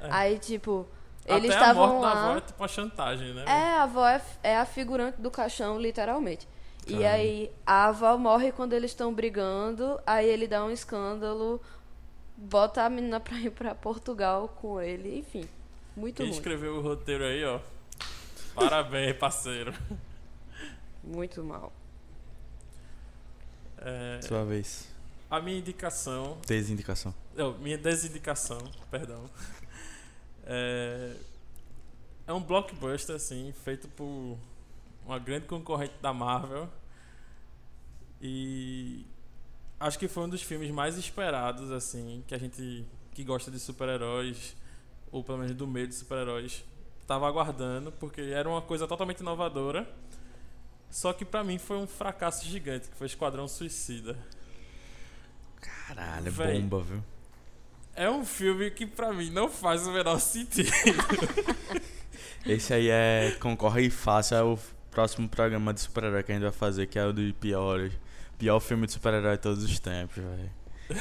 É. 0.00 0.08
Aí, 0.10 0.38
tipo, 0.38 0.86
Até 1.24 1.36
eles 1.36 1.50
a 1.50 1.54
estavam 1.54 1.86
morte 1.88 2.02
da 2.02 2.14
lá. 2.14 2.28
avó 2.30 2.38
é 2.38 2.40
tipo 2.40 2.62
uma 2.62 2.68
chantagem, 2.68 3.34
né? 3.34 3.44
É, 3.46 3.76
a 3.78 3.82
avó 3.82 4.06
é, 4.08 4.22
é 4.42 4.56
a 4.56 4.64
figurante 4.64 5.20
do 5.20 5.30
caixão, 5.30 5.78
literalmente. 5.78 6.48
E 6.86 6.92
Caramba. 6.92 7.08
aí, 7.10 7.50
a 7.66 7.86
avó 7.88 8.16
morre 8.16 8.52
quando 8.52 8.72
eles 8.72 8.90
estão 8.92 9.12
brigando, 9.12 10.00
aí 10.06 10.26
ele 10.26 10.48
dá 10.48 10.64
um 10.64 10.70
escândalo, 10.70 11.60
bota 12.36 12.82
a 12.84 12.88
menina 12.88 13.20
pra 13.20 13.36
ir 13.38 13.50
pra 13.50 13.74
Portugal 13.74 14.48
com 14.60 14.80
ele, 14.80 15.18
enfim. 15.18 15.46
Muito 15.94 16.16
Quem 16.16 16.26
ruim. 16.26 16.34
escreveu 16.34 16.76
o 16.76 16.80
roteiro 16.80 17.24
aí, 17.24 17.44
ó. 17.44 17.60
Parabéns, 18.54 19.16
parceiro. 19.18 19.74
Muito 21.04 21.42
mal. 21.44 21.72
É, 23.80 24.20
Sua 24.22 24.44
vez. 24.44 24.88
a 25.30 25.40
minha 25.40 25.58
indicação 25.58 26.38
Desindicação. 26.46 27.14
Não, 27.34 27.56
minha 27.58 27.78
desindicação, 27.78 28.58
perdão. 28.90 29.24
É, 30.44 31.14
é 32.26 32.32
um 32.32 32.40
blockbuster, 32.40 33.14
assim, 33.16 33.52
feito 33.64 33.88
por 33.88 34.36
uma 35.06 35.18
grande 35.18 35.46
concorrente 35.46 35.94
da 36.02 36.12
Marvel. 36.12 36.68
E 38.20 39.04
acho 39.78 39.98
que 39.98 40.08
foi 40.08 40.24
um 40.24 40.28
dos 40.28 40.42
filmes 40.42 40.70
mais 40.70 40.96
esperados, 40.96 41.70
assim, 41.70 42.22
que 42.26 42.34
a 42.34 42.38
gente 42.38 42.84
que 43.12 43.24
gosta 43.24 43.50
de 43.50 43.58
super-heróis, 43.58 44.56
ou 45.10 45.24
pelo 45.24 45.38
menos 45.38 45.54
do 45.54 45.66
meio 45.66 45.88
de 45.88 45.94
super-heróis, 45.94 46.64
tava 47.06 47.26
aguardando, 47.26 47.90
porque 47.92 48.20
era 48.20 48.48
uma 48.48 48.62
coisa 48.62 48.86
totalmente 48.86 49.20
inovadora. 49.20 49.88
Só 50.90 51.12
que 51.12 51.24
pra 51.24 51.44
mim 51.44 51.58
foi 51.58 51.76
um 51.76 51.86
fracasso 51.86 52.44
gigante, 52.46 52.88
que 52.88 52.96
foi 52.96 53.06
Esquadrão 53.06 53.46
Suicida. 53.46 54.16
Caralho, 55.60 56.30
Véi. 56.32 56.60
bomba, 56.60 56.82
viu? 56.82 57.02
É 57.94 58.08
um 58.10 58.24
filme 58.24 58.70
que 58.70 58.86
pra 58.86 59.12
mim 59.12 59.30
não 59.30 59.48
faz 59.48 59.86
o 59.86 59.92
menor 59.92 60.18
sentido. 60.20 60.70
Esse 62.46 62.72
aí 62.72 62.88
é. 62.88 63.36
Concorre 63.40 63.90
fácil 63.90 64.36
ao 64.38 64.58
próximo 64.90 65.28
programa 65.28 65.74
de 65.74 65.80
super-herói 65.80 66.22
que 66.22 66.32
a 66.32 66.34
gente 66.34 66.42
vai 66.44 66.52
fazer, 66.52 66.86
que 66.86 66.98
é 66.98 67.04
o 67.04 67.12
de 67.12 67.32
piores. 67.34 67.92
Pior 68.38 68.58
filme 68.60 68.86
de 68.86 68.92
super-herói 68.92 69.36
de 69.36 69.42
todos 69.42 69.62
os 69.64 69.78
tempos, 69.78 70.16
velho. 70.16 70.50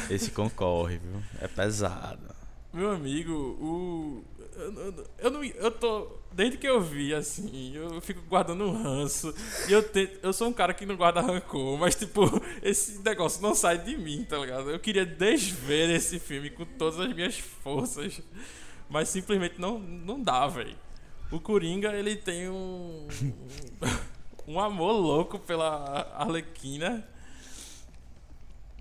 Esse 0.09 0.31
concorre, 0.31 0.97
viu? 0.97 1.21
É 1.39 1.47
pesado. 1.47 2.35
Meu 2.73 2.91
amigo, 2.91 3.31
o. 3.33 4.23
Eu, 4.59 5.05
eu, 5.19 5.31
não. 5.31 5.43
Eu 5.43 5.71
tô. 5.71 6.19
Desde 6.31 6.57
que 6.57 6.67
eu 6.67 6.81
vi, 6.81 7.13
assim, 7.13 7.75
eu 7.75 7.99
fico 8.01 8.21
guardando 8.23 8.65
um 8.65 8.83
ranço. 8.83 9.33
E 9.67 9.71
eu 9.71 9.81
tento. 9.81 10.19
Eu 10.21 10.33
sou 10.33 10.47
um 10.47 10.53
cara 10.53 10.73
que 10.73 10.85
não 10.85 10.95
guarda 10.95 11.21
rancor, 11.21 11.77
mas, 11.77 11.95
tipo, 11.95 12.21
esse 12.61 12.99
negócio 12.99 13.41
não 13.41 13.55
sai 13.55 13.77
de 13.77 13.97
mim, 13.97 14.25
tá 14.25 14.37
ligado? 14.37 14.69
Eu 14.69 14.79
queria 14.79 15.05
desver 15.05 15.89
esse 15.89 16.19
filme 16.19 16.49
com 16.49 16.65
todas 16.65 16.99
as 16.99 17.13
minhas 17.13 17.37
forças. 17.37 18.21
Mas 18.89 19.09
simplesmente 19.09 19.59
não, 19.59 19.79
não 19.79 20.21
dá, 20.21 20.47
velho. 20.47 20.75
O 21.31 21.39
Coringa, 21.39 21.93
ele 21.93 22.15
tem 22.15 22.49
um. 22.49 23.07
um 24.47 24.59
amor 24.59 24.91
louco 24.91 25.39
pela 25.39 26.11
Arlequina. 26.15 27.07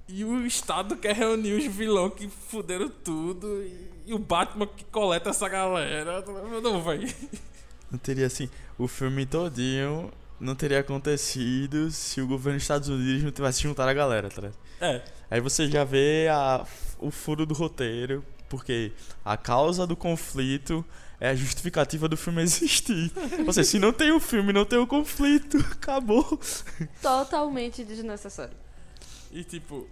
E 0.08 0.24
o 0.24 0.46
Estado 0.46 0.96
quer 0.96 1.14
reunir 1.14 1.52
os 1.52 1.66
vilões 1.66 2.14
que 2.14 2.28
fuderam 2.28 2.88
tudo. 2.88 3.62
E, 3.62 3.97
e 4.08 4.14
o 4.14 4.18
Batman 4.18 4.66
que 4.66 4.84
coleta 4.86 5.28
essa 5.30 5.48
galera. 5.48 6.24
Não, 6.62 6.82
vai. 6.82 7.06
Não 7.90 7.98
teria 7.98 8.26
assim. 8.26 8.48
O 8.78 8.88
filme 8.88 9.26
todinho 9.26 10.10
não 10.40 10.54
teria 10.54 10.80
acontecido 10.80 11.90
se 11.90 12.20
o 12.20 12.26
governo 12.26 12.56
dos 12.56 12.64
Estados 12.64 12.88
Unidos 12.88 13.22
não 13.22 13.30
tivesse 13.30 13.62
juntado 13.62 13.90
a 13.90 13.92
galera, 13.94 14.30
tá? 14.30 14.50
É, 14.80 15.02
Aí 15.30 15.40
você 15.40 15.68
já 15.68 15.84
vê 15.84 16.26
a, 16.30 16.64
o 16.98 17.10
furo 17.10 17.44
do 17.44 17.52
roteiro, 17.52 18.24
porque 18.48 18.92
a 19.24 19.36
causa 19.36 19.86
do 19.86 19.94
conflito 19.96 20.82
é 21.20 21.28
a 21.30 21.34
justificativa 21.34 22.08
do 22.08 22.16
filme 22.16 22.40
existir. 22.42 23.12
Ou 23.46 23.52
seja, 23.52 23.68
se 23.68 23.78
não 23.78 23.92
tem 23.92 24.10
o 24.12 24.20
filme, 24.20 24.52
não 24.54 24.64
tem 24.64 24.78
o 24.78 24.86
conflito. 24.86 25.58
Acabou. 25.72 26.40
Totalmente 27.02 27.84
desnecessário. 27.84 28.56
e 29.30 29.44
tipo, 29.44 29.86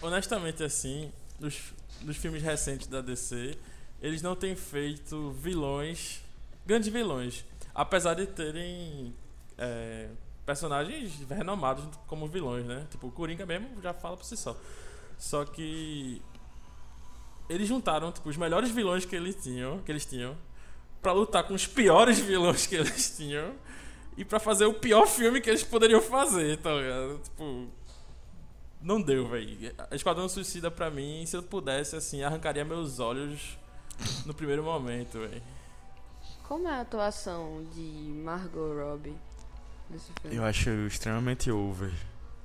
honestamente 0.00 0.62
assim, 0.62 1.12
nos, 1.38 1.74
nos 2.02 2.16
filmes 2.16 2.42
recentes 2.42 2.86
da 2.86 3.00
DC, 3.00 3.56
eles 4.00 4.22
não 4.22 4.36
têm 4.36 4.54
feito 4.54 5.30
vilões, 5.32 6.22
grandes 6.66 6.88
vilões. 6.88 7.44
Apesar 7.74 8.14
de 8.14 8.26
terem 8.26 9.14
é, 9.56 10.08
personagens 10.46 11.12
renomados 11.28 11.84
como 12.06 12.26
vilões, 12.26 12.64
né? 12.64 12.86
Tipo, 12.90 13.08
o 13.08 13.12
Coringa 13.12 13.44
mesmo 13.44 13.68
já 13.82 13.92
fala 13.92 14.16
por 14.16 14.24
si 14.24 14.36
só. 14.36 14.56
Só 15.18 15.44
que 15.44 16.22
eles 17.48 17.68
juntaram 17.68 18.12
tipo, 18.12 18.28
os 18.28 18.36
melhores 18.36 18.70
vilões 18.70 19.04
que 19.04 19.16
eles 19.16 19.34
tinham, 19.36 19.80
que 19.80 19.90
eles 19.90 20.04
tinham, 20.04 20.36
para 21.02 21.12
lutar 21.12 21.44
com 21.44 21.54
os 21.54 21.66
piores 21.66 22.18
vilões 22.18 22.66
que 22.66 22.76
eles 22.76 23.16
tinham 23.16 23.54
e 24.16 24.24
para 24.24 24.38
fazer 24.38 24.66
o 24.66 24.74
pior 24.74 25.06
filme 25.06 25.40
que 25.40 25.48
eles 25.48 25.62
poderiam 25.62 26.00
fazer, 26.02 26.58
tá 26.58 26.74
ligado? 26.74 27.20
Tipo, 27.22 27.68
não 28.80 29.00
deu, 29.00 29.28
velho. 29.28 29.74
Esquadrão 29.90 30.28
Suicida 30.28 30.70
pra 30.70 30.90
mim, 30.90 31.24
se 31.26 31.36
eu 31.36 31.42
pudesse 31.42 31.96
assim, 31.96 32.22
arrancaria 32.22 32.64
meus 32.64 33.00
olhos 33.00 33.58
no 34.24 34.32
primeiro 34.32 34.62
momento, 34.62 35.18
velho. 35.18 35.42
Como 36.44 36.66
é 36.66 36.72
a 36.72 36.80
atuação 36.80 37.66
de 37.74 37.80
Margot 38.24 38.74
Robbie 38.74 39.14
nesse 39.90 40.10
filme? 40.20 40.36
Eu 40.36 40.44
acho 40.44 40.70
extremamente 40.86 41.50
over. 41.50 41.92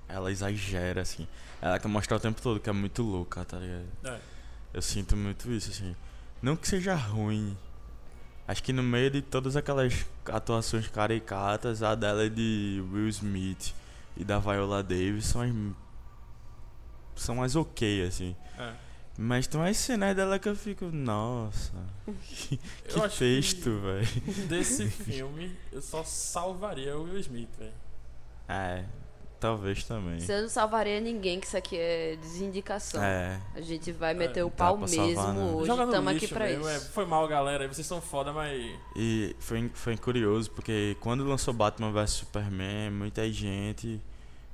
Ela 0.09 0.31
exagera, 0.31 1.01
assim. 1.01 1.27
Ela 1.61 1.79
quer 1.79 1.87
mostrar 1.87 2.17
o 2.17 2.19
tempo 2.19 2.41
todo 2.41 2.59
que 2.59 2.69
é 2.69 2.73
muito 2.73 3.01
louca, 3.01 3.45
tá 3.45 3.57
ligado? 3.57 3.87
É. 4.03 4.19
Eu 4.73 4.81
sinto 4.81 5.15
muito 5.15 5.49
isso, 5.51 5.69
assim. 5.71 5.95
Não 6.41 6.55
que 6.57 6.67
seja 6.67 6.95
ruim. 6.95 7.57
Acho 8.45 8.61
que 8.61 8.73
no 8.73 8.83
meio 8.83 9.09
de 9.09 9.21
todas 9.21 9.55
aquelas 9.55 10.05
atuações 10.25 10.87
caricatas, 10.89 11.81
a 11.81 11.95
dela 11.95 12.25
é 12.25 12.29
de 12.29 12.83
Will 12.91 13.07
Smith 13.07 13.73
e 14.17 14.25
da 14.25 14.39
Viola 14.39 14.83
Davis 14.83 15.27
são 15.27 15.41
as. 15.41 15.49
São 17.15 17.41
as 17.41 17.55
ok, 17.55 18.05
assim. 18.05 18.35
É. 18.57 18.73
Mas 19.17 19.45
tem 19.45 19.59
umas 19.59 19.77
cenas 19.77 20.15
dela 20.15 20.39
que 20.39 20.49
eu 20.49 20.55
fico, 20.55 20.85
nossa, 20.85 21.71
que, 22.23 22.57
que 22.57 23.09
texto, 23.17 23.79
velho. 23.79 24.07
Desse 24.49 24.89
filme, 24.89 25.55
eu 25.71 25.81
só 25.81 26.03
salvaria 26.03 26.97
o 26.97 27.03
Will 27.03 27.19
Smith, 27.19 27.49
velho. 27.59 27.73
É, 28.49 28.83
talvez 29.39 29.83
também. 29.83 30.19
Você 30.19 30.41
não 30.41 30.49
salvaria 30.49 30.99
ninguém, 30.99 31.39
que 31.39 31.45
isso 31.45 31.55
aqui 31.55 31.77
é 31.77 32.15
desindicação. 32.15 33.03
É, 33.03 33.39
A 33.53 33.61
gente 33.61 33.91
vai 33.91 34.15
meter 34.15 34.43
o 34.43 34.49
dá 34.49 34.55
pau 34.55 34.87
salvar, 34.87 35.07
mesmo 35.07 35.33
não. 35.33 35.55
hoje. 35.57 35.71
Lixo 35.71 36.09
aqui 36.09 36.27
pra 36.27 36.45
mesmo, 36.45 36.67
é, 36.67 36.77
isso. 36.77 36.89
foi 36.91 37.05
mal, 37.05 37.27
galera. 37.27 37.67
Vocês 37.67 37.85
são 37.85 38.01
foda, 38.01 38.33
mas. 38.33 38.59
E 38.95 39.35
foi, 39.39 39.69
foi 39.75 39.95
curioso 39.95 40.49
porque 40.49 40.97
quando 40.99 41.23
lançou 41.23 41.53
Batman 41.53 41.91
vs 41.91 42.11
Superman, 42.11 42.89
muita 42.89 43.31
gente 43.31 44.01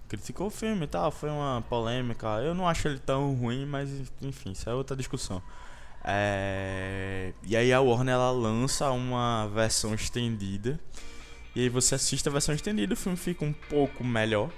criticou 0.10 0.48
o 0.48 0.50
filme 0.50 0.84
e 0.84 0.88
tal, 0.88 1.12
foi 1.12 1.30
uma 1.30 1.63
polêmica. 1.69 2.28
Eu 2.41 2.54
não 2.54 2.67
acho 2.67 2.88
ele 2.88 3.00
tão 3.00 3.34
ruim, 3.36 3.65
mas 3.65 3.89
enfim, 4.22 4.52
isso 4.52 4.69
é 4.69 4.74
outra 4.74 4.98
discussão. 4.98 5.41
É, 6.04 7.34
E 7.43 7.56
aí 7.56 7.72
a 7.72 7.80
Warner 7.80 8.15
ela 8.15 8.32
lança 8.32 8.89
uma 8.91 9.48
versão 9.54 9.93
estendida. 9.93 10.80
E 11.56 11.62
aí 11.62 11.69
você 11.69 11.95
assiste 11.95 12.28
a 12.28 12.32
versão 12.32 12.54
estendida, 12.54 12.93
o 12.93 12.98
filme 12.98 13.17
fica 13.17 13.45
um 13.45 13.54
pouco 13.54 14.04
melhor 14.04 14.50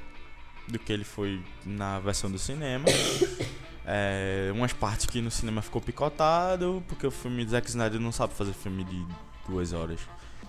do 0.67 0.79
que 0.79 0.91
ele 0.91 1.03
foi 1.03 1.43
na 1.65 1.99
versão 1.99 2.31
do 2.31 2.39
cinema. 2.39 2.85
É, 3.83 4.51
umas 4.53 4.71
partes 4.71 5.07
que 5.07 5.19
no 5.21 5.31
cinema 5.31 5.59
ficou 5.59 5.81
picotado, 5.81 6.83
porque 6.87 7.05
o 7.05 7.09
filme 7.09 7.43
de 7.43 7.49
Zack 7.49 7.67
Snyder 7.67 7.99
não 7.99 8.11
sabe 8.11 8.31
fazer 8.35 8.53
filme 8.53 8.83
de 8.83 9.05
duas 9.49 9.73
horas. 9.73 9.99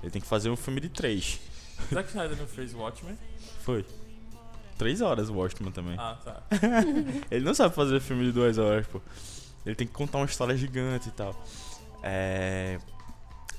Ele 0.02 0.10
tem 0.10 0.20
que 0.20 0.28
fazer 0.28 0.50
um 0.50 0.54
filme 0.54 0.80
de 0.82 0.90
três. 0.90 1.40
Zack 1.92 2.10
Snyder 2.10 2.36
não 2.36 2.46
fez 2.46 2.74
Watchmen? 2.74 3.16
Foi. 3.64 3.86
Três 4.78 5.00
horas 5.00 5.28
o 5.28 5.34
Watchmen 5.34 5.72
também. 5.72 5.96
Ah, 5.98 6.16
tá. 6.24 6.42
Ele 7.30 7.44
não 7.44 7.54
sabe 7.54 7.74
fazer 7.74 8.00
filme 8.00 8.24
de 8.24 8.32
duas 8.32 8.58
horas, 8.58 8.86
pô. 8.86 9.00
Ele 9.64 9.74
tem 9.74 9.86
que 9.86 9.92
contar 9.92 10.18
uma 10.18 10.26
história 10.26 10.56
gigante 10.56 11.08
e 11.08 11.12
tal. 11.12 11.34
É... 12.02 12.78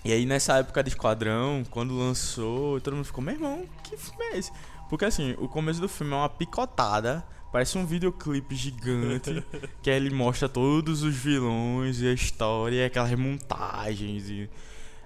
E 0.03 0.11
aí 0.11 0.25
nessa 0.25 0.57
época 0.57 0.83
de 0.83 0.89
Esquadrão, 0.89 1.63
quando 1.69 1.97
lançou, 1.97 2.81
todo 2.81 2.95
mundo 2.95 3.05
ficou, 3.05 3.23
meu 3.23 3.35
irmão, 3.35 3.65
que 3.83 3.95
filme 3.95 4.23
é 4.25 4.37
esse? 4.37 4.51
Porque 4.89 5.05
assim, 5.05 5.33
o 5.39 5.47
começo 5.47 5.79
do 5.79 5.87
filme 5.87 6.11
é 6.11 6.15
uma 6.17 6.29
picotada 6.29 7.23
Parece 7.53 7.77
um 7.77 7.85
videoclipe 7.85 8.55
gigante 8.55 9.45
que 9.83 9.87
ele 9.87 10.09
mostra 10.09 10.49
todos 10.49 11.03
os 11.03 11.13
vilões 11.13 12.01
e 12.01 12.07
a 12.07 12.11
história 12.11 12.77
e 12.77 12.85
aquelas 12.85 13.13
montagens 13.13 14.27
e 14.27 14.49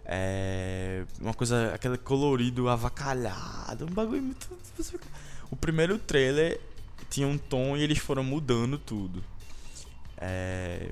é, 0.06 1.04
uma 1.20 1.34
coisa 1.34 1.74
aquele 1.74 1.98
colorido 1.98 2.70
avacalhado, 2.70 3.84
um 3.86 3.94
bagulho 3.94 4.24
muito 4.24 4.48
O 5.50 5.56
primeiro 5.56 5.98
trailer 5.98 6.60
tinha 7.10 7.28
um 7.28 7.38
tom 7.38 7.78
e 7.78 7.84
eles 7.84 7.98
foram 7.98 8.24
mudando 8.24 8.78
tudo. 8.78 9.24
É, 10.18 10.90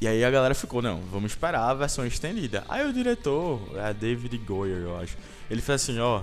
e 0.00 0.08
aí 0.08 0.24
a 0.24 0.30
galera 0.30 0.54
ficou, 0.54 0.80
não, 0.80 1.02
vamos 1.12 1.32
esperar 1.32 1.68
a 1.68 1.74
versão 1.74 2.06
estendida. 2.06 2.64
Aí 2.70 2.86
o 2.88 2.92
diretor, 2.92 3.60
é 3.76 3.92
David 3.92 4.38
Goyer, 4.38 4.78
eu 4.78 4.96
acho, 4.96 5.14
ele 5.50 5.60
fez 5.60 5.82
assim, 5.82 5.98
ó, 5.98 6.22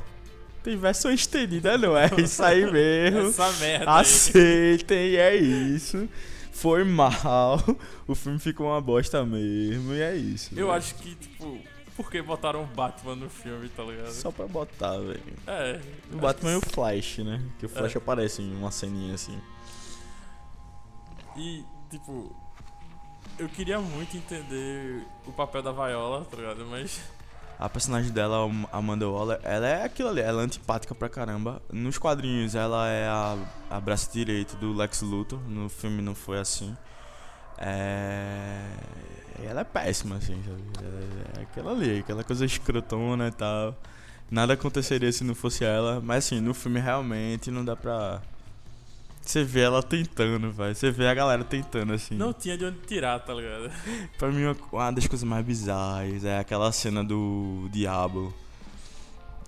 tem 0.64 0.76
versão 0.76 1.12
estendida, 1.12 1.78
não 1.78 1.96
é 1.96 2.10
isso 2.18 2.42
aí 2.42 2.70
mesmo. 2.72 3.30
Essa 3.30 3.52
merda. 3.54 3.92
Aceitem, 3.92 5.16
é 5.18 5.36
isso. 5.36 6.10
Foi 6.52 6.84
mal. 6.84 7.64
O 8.08 8.16
filme 8.16 8.40
ficou 8.40 8.68
uma 8.68 8.80
bosta 8.80 9.26
mesmo, 9.26 9.94
e 9.94 10.02
é 10.02 10.16
isso. 10.16 10.52
Eu 10.54 10.68
velho. 10.68 10.72
acho 10.72 10.96
que, 10.96 11.14
tipo, 11.14 11.60
por 11.98 12.10
que 12.10 12.22
botaram 12.22 12.64
o 12.64 12.68
Batman 12.68 13.16
no 13.16 13.30
filme, 13.30 13.68
tá 13.70 13.84
ligado? 13.84 14.12
Só 14.14 14.32
pra 14.32 14.48
botar, 14.48 14.98
velho. 15.00 15.22
É. 15.48 15.82
O 16.14 16.18
Batman 16.18 16.54
e 16.54 16.56
o 16.56 16.62
Flash, 16.62 17.18
né? 17.18 17.44
Que 17.60 17.66
o 17.66 17.70
Flash 17.70 17.96
É. 17.96 17.98
aparece 17.98 18.42
em 18.42 18.56
uma 18.56 18.72
ceninha 18.72 19.16
assim. 19.16 19.38
E, 21.36 21.64
tipo, 21.90 22.36
eu 23.38 23.48
queria 23.50 23.80
muito 23.80 24.16
entender 24.16 25.04
o 25.26 25.32
papel 25.32 25.62
da 25.62 25.72
Viola, 25.72 26.24
tá 26.26 26.38
ligado? 26.38 26.66
Mas 26.68 27.00
A 27.60 27.68
personagem 27.68 28.12
dela, 28.12 28.48
a 28.72 28.78
Amanda 28.78 29.10
Waller, 29.10 29.40
ela 29.44 29.68
é 29.68 29.84
aquilo 29.84 30.10
ali, 30.10 30.22
ela 30.22 30.44
é 30.44 30.46
antipática 30.46 30.94
pra 30.94 31.10
caramba. 31.10 31.60
Nos 31.72 31.98
quadrinhos, 31.98 32.54
ela 32.54 32.88
é 32.88 33.08
a, 33.08 33.36
a 33.70 33.80
braço 33.80 34.12
direito 34.14 34.56
do 34.58 34.72
Lex 34.74 35.02
Luthor. 35.02 35.40
No 35.50 35.68
filme 35.68 36.02
não 36.04 36.14
foi 36.14 36.38
assim. 36.40 36.78
É... 37.58 38.62
Ela 39.44 39.62
é 39.62 39.64
péssima, 39.64 40.16
assim, 40.18 40.42
sabe? 40.46 40.88
É 41.38 41.42
aquela 41.44 41.72
ali, 41.72 42.00
aquela 42.00 42.24
coisa 42.24 42.46
escrotona 42.46 43.28
e 43.28 43.32
tal. 43.32 43.76
Nada 44.30 44.54
aconteceria 44.54 45.12
se 45.12 45.24
não 45.24 45.36
fosse 45.36 45.64
ela. 45.64 46.02
Mas 46.02 46.26
assim, 46.26 46.40
no 46.40 46.54
filme 46.54 46.80
realmente 46.80 47.50
não 47.52 47.64
dá 47.64 47.76
pra. 47.76 48.22
Você 49.22 49.44
vê 49.44 49.62
ela 49.62 49.84
tentando, 49.84 50.52
vai. 50.52 50.74
Você 50.74 50.90
vê 50.90 51.08
a 51.08 51.14
galera 51.14 51.44
tentando, 51.44 51.94
assim. 51.94 52.16
não 52.16 52.34
tinha 52.34 52.58
de 52.58 52.66
onde 52.66 52.80
tirar, 52.80 53.20
tá 53.20 53.34
ligado? 53.34 53.70
Pra 54.18 54.30
mim, 54.32 54.46
uma- 54.72 54.92
das 54.92 55.06
coisas 55.08 55.28
mais 55.28 55.46
bizarras 55.46 56.24
é 56.26 56.40
aquela 56.40 56.72
cena 56.72 57.04
do 57.04 57.68
Diablo. 57.72 58.34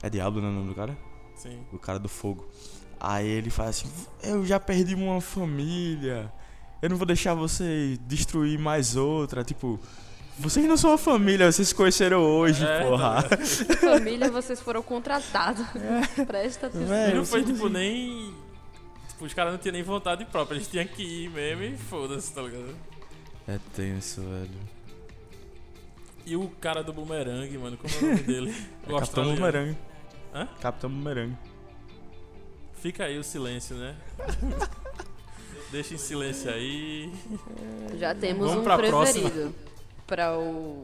É 0.04 0.10
Diablo, 0.10 0.42
não 0.42 0.50
é 0.50 0.52
o 0.52 0.56
nome 0.56 0.68
do 0.70 0.76
cara? 0.76 0.98
Sim. 1.36 1.60
Do 1.72 1.80
cara 1.80 1.98
do 2.00 2.10
fogo. 2.10 2.48
Aí 3.00 3.28
ele 3.28 3.50
fala 3.50 3.70
assim: 3.70 3.90
Eu 4.22 4.46
já 4.46 4.60
perdi 4.60 4.96
uma 4.96 5.20
família. 5.22 6.32
Eu 6.82 6.90
não 6.90 6.98
vou 6.98 7.06
deixar 7.06 7.34
você 7.34 7.98
destruir 8.08 8.58
mais 8.58 8.96
outra. 8.96 9.44
Tipo, 9.44 9.80
vocês 10.38 10.66
não 10.66 10.78
são 10.78 10.92
uma 10.92 10.98
família, 10.98 11.52
vocês 11.52 11.68
se 11.70 11.76
conheceram 11.76 12.22
hoje, 12.22 12.66
É, 12.66 12.84
porra. 12.84 13.24
tá 13.24 13.38
Família, 13.78 14.32
vocês 14.32 14.60
foram 14.62 14.82
contratados. 14.82 15.66
Presta 16.26 16.68
atenção. 16.68 17.16
Não 17.16 17.26
foi, 17.26 17.44
tipo, 17.44 17.68
nem. 17.68 18.34
Tipo, 19.10 19.26
os 19.26 19.34
caras 19.34 19.52
não 19.54 19.60
tinham 19.60 19.74
nem 19.74 19.84
vontade 19.84 20.24
própria, 20.26 20.56
eles 20.56 20.68
tinham 20.68 20.86
que 20.88 21.04
ir 21.26 21.30
mesmo 21.30 21.64
e 21.64 21.78
foda-se, 21.78 22.32
tá 22.34 22.42
ligado? 22.42 22.74
É 23.48 23.60
tenso, 23.76 24.22
velho. 24.22 24.80
E 26.26 26.36
o 26.36 26.48
cara 26.62 26.84
do 26.84 26.94
bumerangue, 26.94 27.58
mano, 27.58 27.76
como 27.78 27.94
é 27.94 27.98
o 27.98 28.02
nome 28.12 28.22
dele? 28.24 28.50
É 28.52 28.54
O 28.54 28.98
Capitão 28.98 28.98
australiano. 29.00 29.36
Bumerangue. 29.38 29.78
Hã? 30.34 30.48
Capitão 30.62 30.90
Bumerangue. 30.90 31.36
Fica 32.82 33.06
aí 33.06 33.18
o 33.18 33.24
silêncio, 33.24 33.76
né? 33.76 33.96
Deixa 35.72 35.94
em 35.94 35.98
silêncio 35.98 36.50
aí. 36.52 37.12
Já 37.98 38.16
temos 38.16 38.48
Vamos 38.48 38.62
um 38.62 38.64
pra 38.64 38.78
próxima. 38.78 39.30
preferido 39.30 39.56
para 40.08 40.38
o 40.38 40.84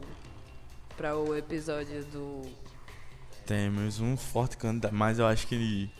para 0.96 1.16
o 1.16 1.36
episódio 1.36 2.04
do 2.06 2.42
Temos 3.44 4.00
um 4.00 4.16
forte 4.16 4.56
candidato, 4.56 4.94
mas 4.94 5.18
eu 5.18 5.26
acho 5.26 5.46
que 5.46 5.90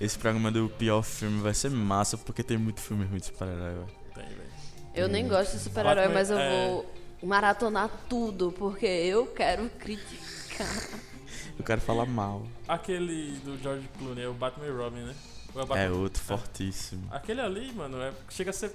esse 0.00 0.18
programa 0.18 0.50
do 0.50 0.68
pior 0.68 1.02
filme 1.02 1.40
vai 1.40 1.54
ser 1.54 1.70
massa, 1.70 2.18
porque 2.18 2.42
tem 2.42 2.58
muito 2.58 2.80
filme 2.80 3.04
ruim 3.04 3.18
de 3.18 3.26
super-herói, 3.26 3.74
velho. 3.74 3.86
Tem, 4.14 4.24
velho. 4.26 4.50
Eu 4.94 5.08
nem 5.08 5.26
gosto 5.26 5.52
de 5.56 5.62
super-herói, 5.62 6.08
mas 6.08 6.28
eu 6.30 6.38
é- 6.38 6.66
vou 6.68 6.92
maratonar 7.22 7.88
tudo 8.08 8.52
porque 8.52 8.84
eu 8.86 9.26
quero 9.28 9.70
criticar. 9.78 10.88
Eu 11.58 11.64
quero 11.64 11.80
falar 11.80 12.04
mal. 12.06 12.42
Aquele 12.68 13.32
do 13.44 13.56
George 13.62 13.88
Clooney 13.98 14.24
é 14.24 14.28
o 14.28 14.34
Batman 14.34 14.66
e 14.66 14.70
Robin, 14.70 15.00
né? 15.00 15.14
É, 15.54 15.58
o 15.58 15.66
Batman? 15.66 15.78
É 15.78 15.90
outro 15.90 16.22
fortíssimo. 16.22 17.02
Aquele 17.10 17.40
ali, 17.40 17.72
mano, 17.72 18.00
é... 18.00 18.12
chega 18.30 18.50
a 18.50 18.52
ser. 18.52 18.72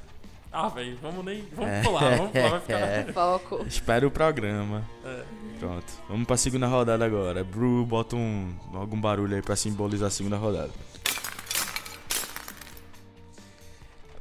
Ah, 0.52 0.70
velho, 0.70 0.98
vamos 1.02 1.26
nem. 1.26 1.44
Vamos 1.54 1.72
É. 1.72 1.82
pular, 1.84 2.18
vamos 2.18 2.32
pular, 2.32 2.50
vai 2.50 2.60
ficar. 2.62 2.80
É. 2.80 3.04
Foco. 3.14 3.66
Espera 3.68 4.08
o 4.08 4.12
programa. 4.12 4.84
É. 5.04 5.24
Pronto. 5.60 5.86
Vamos 6.08 6.26
pra 6.26 6.38
segunda 6.38 6.68
rodada 6.68 7.04
agora. 7.06 7.44
Bru, 7.44 7.86
bota 7.86 8.16
um, 8.16 8.54
algum 8.74 9.00
barulho 9.00 9.36
aí 9.36 9.42
pra 9.42 9.56
simbolizar 9.56 10.08
a 10.08 10.12
segunda 10.12 10.38
rodada. 10.38 10.72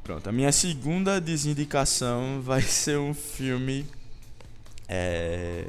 Pronto. 0.03 0.27
A 0.27 0.31
minha 0.31 0.51
segunda 0.51 1.19
desindicação 1.19 2.41
vai 2.41 2.61
ser 2.63 2.97
um 2.97 3.13
filme. 3.13 3.85
É. 4.87 5.65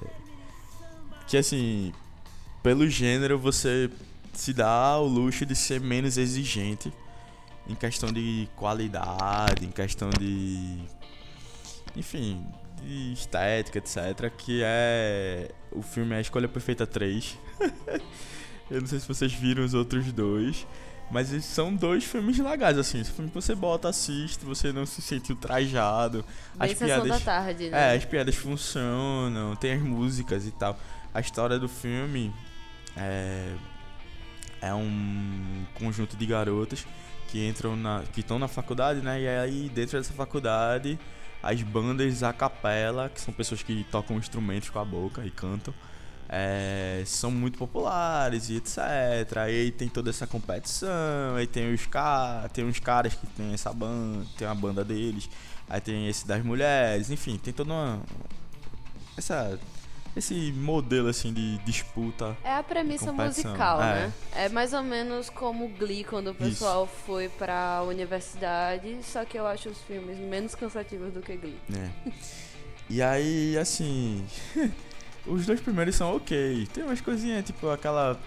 Que 1.27 1.37
assim. 1.37 1.93
Pelo 2.63 2.89
gênero, 2.89 3.39
você 3.39 3.89
se 4.33 4.53
dá 4.53 4.99
o 4.99 5.07
luxo 5.07 5.45
de 5.47 5.55
ser 5.55 5.81
menos 5.81 6.17
exigente 6.19 6.93
em 7.69 7.75
questão 7.75 8.11
de 8.13 8.49
qualidade, 8.57 9.65
em 9.67 9.71
questão 9.71 10.11
de. 10.11 10.79
Enfim, 11.97 12.45
de 12.83 13.13
estética, 13.13 13.79
etc. 13.79 14.31
Que 14.37 14.63
é. 14.65 15.51
O 15.73 15.83
filme 15.83 16.15
é 16.15 16.19
A 16.19 16.21
Escolha 16.21 16.49
Perfeita 16.49 16.87
3. 16.87 17.39
Eu 18.71 18.81
não 18.83 18.87
sei 18.87 19.01
se 19.01 19.09
vocês 19.09 19.33
viram 19.33 19.65
os 19.65 19.75
outros 19.75 20.11
dois. 20.13 20.67
Mas 21.11 21.29
são 21.43 21.75
dois 21.75 22.05
filmes 22.05 22.39
legais, 22.39 22.77
assim. 22.77 23.01
Esse 23.01 23.11
filme 23.11 23.31
que 23.31 23.35
você 23.35 23.55
bota, 23.55 23.89
assiste, 23.89 24.45
você 24.45 24.73
não 24.73 24.85
se 24.85 25.01
sente 25.01 25.33
ultrajado. 25.33 26.23
Bem 26.55 26.71
As 26.71 26.77
sessão 26.77 26.99
da 26.99 27.03
piadas. 27.05 27.23
tarde, 27.25 27.67
É, 27.69 27.71
né? 27.71 27.95
as 27.95 28.05
piadas 28.05 28.35
funcionam, 28.35 29.57
tem 29.57 29.73
as 29.73 29.81
músicas 29.83 30.47
e 30.47 30.51
tal. 30.51 30.79
A 31.15 31.21
história 31.21 31.59
do 31.59 31.67
filme 31.67 32.31
é, 32.95 33.55
é 34.61 34.75
um 34.75 35.65
conjunto 35.75 36.17
de 36.17 36.27
garotas 36.27 36.87
que 37.29 37.47
entram 37.47 37.77
na. 37.77 38.03
que 38.13 38.21
estão 38.21 38.39
na 38.39 38.49
faculdade, 38.49 39.01
né? 39.01 39.21
E 39.21 39.29
aí 39.29 39.69
dentro 39.69 39.99
dessa 39.99 40.13
faculdade 40.13 40.99
as 41.43 41.63
bandas 41.63 42.23
a 42.23 42.33
capela, 42.33 43.09
que 43.09 43.21
são 43.21 43.33
pessoas 43.33 43.63
que 43.63 43.85
tocam 43.91 44.17
instrumentos 44.17 44.71
com 44.71 44.79
a 44.79 44.85
boca 44.85 45.25
e 45.25 45.31
cantam. 45.31 45.73
é, 46.29 47.03
são 47.07 47.31
muito 47.31 47.59
populares 47.59 48.51
e 48.51 48.57
etc. 48.57 48.79
Aí 49.39 49.71
tem 49.71 49.89
toda 49.89 50.11
essa 50.11 50.27
competição, 50.27 51.37
aí 51.37 51.47
tem 51.47 51.73
os 51.73 51.87
caras, 51.87 52.53
tem 52.53 52.65
uns 52.65 52.79
caras 52.79 53.15
que 53.15 53.27
tem 53.29 53.53
essa 53.55 53.73
banda, 53.73 54.27
tem 54.37 54.47
uma 54.47 54.55
banda 54.55 54.85
deles, 54.85 55.31
aí 55.69 55.81
tem 55.81 56.09
esse 56.09 56.27
das 56.27 56.45
mulheres, 56.45 57.11
enfim, 57.11 57.39
tem 57.39 57.53
toda 57.53 57.73
uma 57.73 58.03
essa 59.17 59.59
esse 60.19 60.53
modelo 60.53 61.09
assim 61.09 61.33
de 61.33 61.59
disputa. 61.59 62.37
É 62.45 62.55
a 62.55 62.63
premissa 62.63 63.13
musical, 63.13 63.83
é. 63.83 63.95
né? 63.95 64.13
É 64.35 64.49
mais 64.49 64.73
ou 64.73 64.83
menos 64.83 65.31
como 65.31 65.67
o 65.67 65.69
Glee 65.69 66.05
quando 66.05 66.31
o 66.31 66.35
pessoal 66.35 66.87
foi 66.87 67.29
pra 67.29 67.83
universidade, 67.87 68.99
só 69.03 69.25
que 69.25 69.39
eu 69.39 69.47
acho 69.47 69.69
os 69.69 69.79
filmes 69.83 70.19
menos 70.19 70.55
cansativos 70.55 71.13
do 71.13 71.21
que 71.21 71.37
Glee. 71.37 71.59
né? 71.69 71.93
E 72.91 73.03
aí, 73.03 73.57
assim, 73.59 74.25
os 75.27 75.45
dois 75.45 75.61
primeiros 75.61 75.95
são 75.95 76.17
ok. 76.17 76.67
Tem 76.73 76.85
umas 76.85 77.01
coisinhas, 77.01 77.45
tipo 77.45 77.69
aquela 77.69 78.19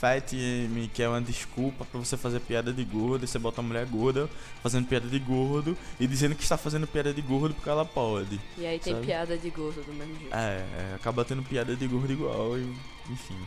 Fat 0.00 0.32
M, 0.32 0.88
que 0.88 1.02
é 1.02 1.08
uma 1.08 1.20
desculpa 1.20 1.84
pra 1.84 1.98
você 1.98 2.16
fazer 2.16 2.40
piada 2.40 2.72
de 2.72 2.84
gordo, 2.84 3.24
e 3.24 3.28
você 3.28 3.38
bota 3.38 3.60
uma 3.60 3.68
mulher 3.68 3.86
gorda 3.86 4.28
fazendo 4.62 4.86
piada 4.86 5.08
de 5.08 5.18
gordo 5.18 5.76
e 5.98 6.06
dizendo 6.06 6.34
que 6.34 6.42
está 6.42 6.56
fazendo 6.56 6.86
piada 6.86 7.12
de 7.12 7.22
gordo 7.22 7.54
porque 7.54 7.68
ela 7.68 7.84
pode. 7.84 8.40
E 8.58 8.66
aí 8.66 8.78
tem 8.78 8.92
Sabe? 8.92 9.06
piada 9.06 9.38
de 9.38 9.50
gosto 9.50 9.80
do 9.82 9.92
mesmo 9.92 10.18
jeito. 10.18 10.34
É, 10.34 10.58
é, 10.58 10.94
acaba 10.94 11.24
tendo 11.24 11.42
piada 11.42 11.74
de 11.74 11.86
gordo 11.86 12.12
igual, 12.12 12.58
e, 12.58 12.62
enfim. 13.10 13.38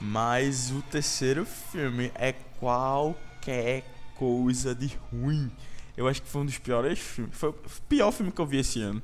Mas 0.00 0.70
o 0.70 0.82
terceiro 0.82 1.44
filme 1.44 2.12
é 2.14 2.32
qualquer 2.60 3.84
coisa 4.14 4.74
de 4.74 4.96
ruim. 5.10 5.50
Eu 5.96 6.06
acho 6.06 6.22
que 6.22 6.28
foi 6.28 6.42
um 6.42 6.46
dos 6.46 6.58
piores 6.58 6.98
filmes. 6.98 7.36
Foi 7.36 7.48
o 7.48 7.54
pior 7.88 8.12
filme 8.12 8.30
que 8.30 8.40
eu 8.40 8.46
vi 8.46 8.58
esse 8.58 8.80
ano. 8.82 9.02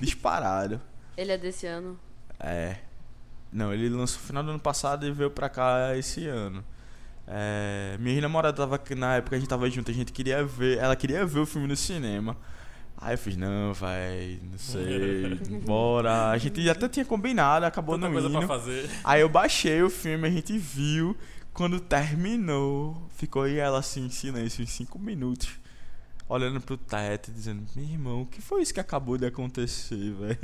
Disparado. 0.00 0.80
Ele 1.16 1.32
é 1.32 1.38
desse 1.38 1.66
ano. 1.66 1.98
É. 2.38 2.76
Não, 3.52 3.72
ele 3.72 3.88
lançou 3.88 4.20
no 4.20 4.26
final 4.26 4.42
do 4.42 4.50
ano 4.50 4.60
passado 4.60 5.06
e 5.06 5.10
veio 5.10 5.30
pra 5.30 5.48
cá 5.48 5.96
esse 5.96 6.26
ano. 6.26 6.64
É, 7.26 7.96
minha 8.00 8.20
namorada 8.20 8.56
tava 8.56 8.76
aqui 8.76 8.94
na 8.94 9.16
época, 9.16 9.36
a 9.36 9.38
gente 9.38 9.48
tava 9.48 9.68
junto, 9.70 9.90
a 9.90 9.94
gente 9.94 10.12
queria 10.12 10.44
ver. 10.44 10.78
Ela 10.78 10.96
queria 10.96 11.24
ver 11.26 11.40
o 11.40 11.46
filme 11.46 11.66
no 11.68 11.76
cinema. 11.76 12.36
Aí 12.96 13.14
eu 13.14 13.18
fiz, 13.18 13.36
não, 13.36 13.72
vai, 13.72 14.38
não 14.42 14.58
sei, 14.58 15.34
bora. 15.64 16.30
A 16.30 16.38
gente 16.38 16.68
até 16.68 16.88
tinha 16.88 17.04
combinado, 17.04 17.64
acabou 17.64 17.96
Tanta 17.96 18.06
não 18.06 18.12
coisa 18.12 18.28
indo. 18.28 18.38
pra 18.38 18.46
fazer. 18.46 18.90
Aí 19.02 19.22
eu 19.22 19.28
baixei 19.28 19.82
o 19.82 19.88
filme, 19.90 20.26
a 20.28 20.30
gente 20.30 20.56
viu, 20.58 21.16
Quando 21.52 21.80
terminou, 21.80 23.08
ficou 23.16 23.42
aí 23.42 23.56
ela 23.58 23.78
assim 23.78 24.06
em 24.06 24.10
silêncio, 24.10 24.62
em 24.62 24.66
cinco 24.66 24.98
minutos, 24.98 25.48
olhando 26.30 26.60
pro 26.60 26.76
teto, 26.76 27.30
dizendo: 27.30 27.66
Meu 27.76 27.84
irmão, 27.84 28.22
o 28.22 28.26
que 28.26 28.40
foi 28.40 28.62
isso 28.62 28.72
que 28.72 28.80
acabou 28.80 29.18
de 29.18 29.26
acontecer, 29.26 30.12
velho? 30.12 30.38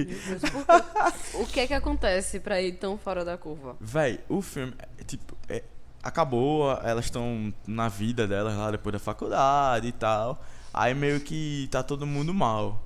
O 1.35 1.47
que 1.47 1.61
é 1.61 1.67
que 1.67 1.75
acontece 1.75 2.41
pra 2.41 2.61
ir 2.61 2.73
tão 2.73 2.99
fora 2.99 3.25
da 3.25 3.39
curva? 3.39 3.77
Véi, 3.81 4.21
o 4.29 4.43
filme, 4.43 4.75
é, 4.99 5.05
tipo, 5.05 5.37
é, 5.49 5.63
acabou, 6.03 6.71
elas 6.83 7.07
estão 7.07 7.53
na 7.67 7.89
vida 7.89 8.27
delas 8.27 8.57
lá 8.57 8.71
depois 8.71 8.93
da 8.93 8.99
faculdade 8.99 9.87
e 9.89 9.93
tal. 9.93 10.45
Aí 10.75 10.93
meio 10.95 11.21
que 11.21 11.69
tá 11.71 11.83
todo 11.83 12.07
mundo 12.07 12.35
mal. 12.35 12.83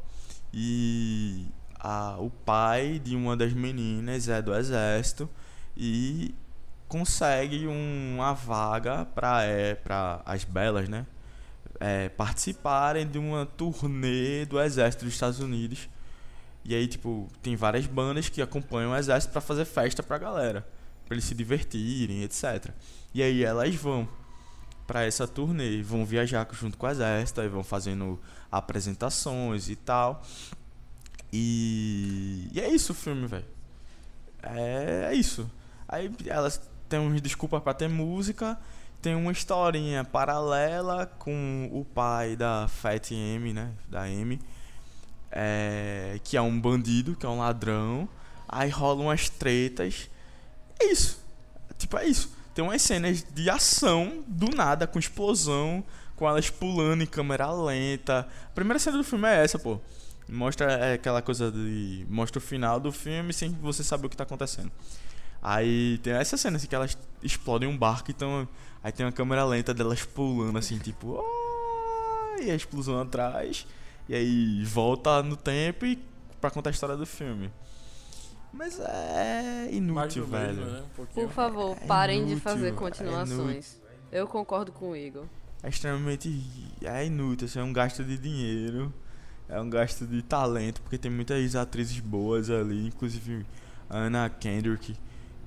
E 0.52 1.46
a, 1.78 2.16
o 2.18 2.28
pai 2.30 2.98
de 3.02 3.16
uma 3.16 3.36
das 3.36 3.52
meninas 3.52 4.28
é 4.28 4.42
do 4.42 4.54
exército 4.54 5.28
e 5.76 6.34
consegue 6.88 7.66
um- 7.68 8.14
uma 8.16 8.32
vaga 8.34 9.04
para 9.06 9.44
é, 9.44 9.74
pra 9.76 10.20
as 10.26 10.44
belas, 10.44 10.88
né? 10.88 11.06
É, 11.80 12.10
participarem 12.10 13.08
de 13.08 13.18
uma 13.18 13.46
turnê 13.46 14.44
do 14.44 14.60
exército 14.60 15.04
dos 15.06 15.14
Estados 15.14 15.40
Unidos. 15.40 15.88
E 16.64 16.74
aí, 16.74 16.86
tipo, 16.86 17.26
tem 17.42 17.56
várias 17.56 17.86
bandas 17.86 18.28
que 18.28 18.42
acompanham 18.42 18.92
o 18.92 18.96
exército 18.96 19.32
pra 19.32 19.40
fazer 19.40 19.64
festa 19.64 20.02
pra 20.02 20.18
galera, 20.18 20.66
pra 21.06 21.14
eles 21.14 21.24
se 21.24 21.34
divertirem, 21.34 22.22
etc. 22.22 22.70
E 23.14 23.22
aí 23.22 23.42
elas 23.42 23.74
vão 23.74 24.06
pra 24.86 25.04
essa 25.04 25.26
turnê, 25.26 25.80
vão 25.82 26.04
viajar 26.04 26.46
junto 26.52 26.76
com 26.76 26.86
o 26.86 26.90
exército, 26.90 27.40
aí 27.40 27.48
vão 27.48 27.62
fazendo 27.62 28.20
apresentações 28.50 29.70
e 29.70 29.76
tal. 29.76 30.22
E, 31.32 32.48
e 32.52 32.60
é 32.60 32.68
isso 32.68 32.92
o 32.92 32.94
filme, 32.94 33.26
velho. 33.26 33.44
É, 34.42 35.08
é 35.10 35.14
isso. 35.14 35.50
Aí 35.88 36.12
elas 36.26 36.60
têm 36.88 36.98
uns 36.98 37.20
desculpas 37.20 37.62
pra 37.62 37.72
ter 37.72 37.88
música, 37.88 38.58
tem 39.00 39.14
uma 39.14 39.32
historinha 39.32 40.04
paralela 40.04 41.06
com 41.18 41.68
o 41.72 41.84
pai 41.84 42.36
da 42.36 42.68
Fat 42.68 43.10
M, 43.12 43.52
né? 43.52 43.72
Da 43.88 44.08
M. 44.08 44.38
É, 45.30 46.20
que 46.24 46.36
é 46.36 46.42
um 46.42 46.60
bandido, 46.60 47.16
que 47.16 47.24
é 47.24 47.28
um 47.28 47.38
ladrão. 47.38 48.08
Aí 48.48 48.68
rolam 48.68 49.06
umas 49.06 49.28
tretas. 49.28 50.10
É 50.78 50.86
isso. 50.86 51.22
Tipo, 51.78 51.98
é 51.98 52.06
isso. 52.06 52.32
Tem 52.54 52.64
umas 52.64 52.82
cenas 52.82 53.24
de 53.32 53.48
ação 53.48 54.22
do 54.26 54.54
nada, 54.54 54.86
com 54.86 54.98
explosão, 54.98 55.84
com 56.16 56.28
elas 56.28 56.50
pulando 56.50 57.02
em 57.02 57.06
câmera 57.06 57.50
lenta. 57.50 58.28
A 58.46 58.54
primeira 58.54 58.78
cena 58.78 58.98
do 58.98 59.04
filme 59.04 59.28
é 59.28 59.44
essa, 59.44 59.58
pô. 59.58 59.80
Mostra 60.28 60.72
é, 60.72 60.94
aquela 60.94 61.22
coisa 61.22 61.50
de. 61.50 62.06
Mostra 62.08 62.38
o 62.38 62.42
final 62.42 62.78
do 62.78 62.92
filme 62.92 63.32
sem 63.32 63.50
você 63.50 63.82
saber 63.82 64.06
o 64.06 64.10
que 64.10 64.16
tá 64.16 64.24
acontecendo. 64.24 64.70
Aí 65.42 65.98
tem 65.98 66.12
essa 66.14 66.36
cena 66.36 66.56
assim 66.56 66.66
que 66.66 66.74
elas 66.74 66.96
explodem 67.22 67.68
um 67.68 67.76
barco, 67.76 68.10
então. 68.10 68.46
Aí 68.82 68.92
tem 68.92 69.04
uma 69.04 69.12
câmera 69.12 69.44
lenta 69.44 69.72
delas 69.74 70.02
pulando 70.04 70.58
assim, 70.58 70.78
tipo. 70.78 71.18
"Oh", 71.22 72.40
E 72.42 72.50
a 72.50 72.54
explosão 72.54 73.00
atrás. 73.00 73.66
E 74.08 74.14
aí 74.14 74.64
volta 74.64 75.22
no 75.22 75.36
tempo 75.36 75.84
e 75.86 75.98
pra 76.40 76.50
contar 76.50 76.70
a 76.70 76.72
história 76.72 76.96
do 76.96 77.06
filme. 77.06 77.50
Mas 78.52 78.80
é 78.80 79.68
inútil, 79.70 80.26
velho. 80.26 80.56
mesmo, 80.56 80.70
né? 80.72 80.82
Um. 80.98 81.06
Por 81.06 81.28
favor, 81.30 81.76
É 81.80 81.86
parem 81.86 82.24
de 82.24 82.32
inútil, 82.32 82.42
fazer 82.42 82.68
é 82.68 82.72
continuações. 82.72 83.80
Eu 84.10 84.26
concordo 84.26 84.72
com 84.72 84.90
o 84.90 84.96
Igor. 84.96 85.24
É 85.62 85.68
extremamente 85.68 86.44
é 86.82 87.06
inútil, 87.06 87.46
assim, 87.46 87.60
é 87.60 87.62
um 87.62 87.72
gasto 87.72 88.02
de 88.02 88.16
dinheiro, 88.18 88.92
é 89.48 89.60
um 89.60 89.68
gasto 89.70 90.06
de 90.06 90.22
talento, 90.22 90.80
porque 90.80 90.98
tem 90.98 91.10
muitas 91.10 91.54
atrizes 91.54 92.00
boas 92.00 92.50
ali, 92.50 92.86
inclusive 92.88 93.46
a 93.88 93.98
Anna 93.98 94.28
Kendrick, 94.30 94.96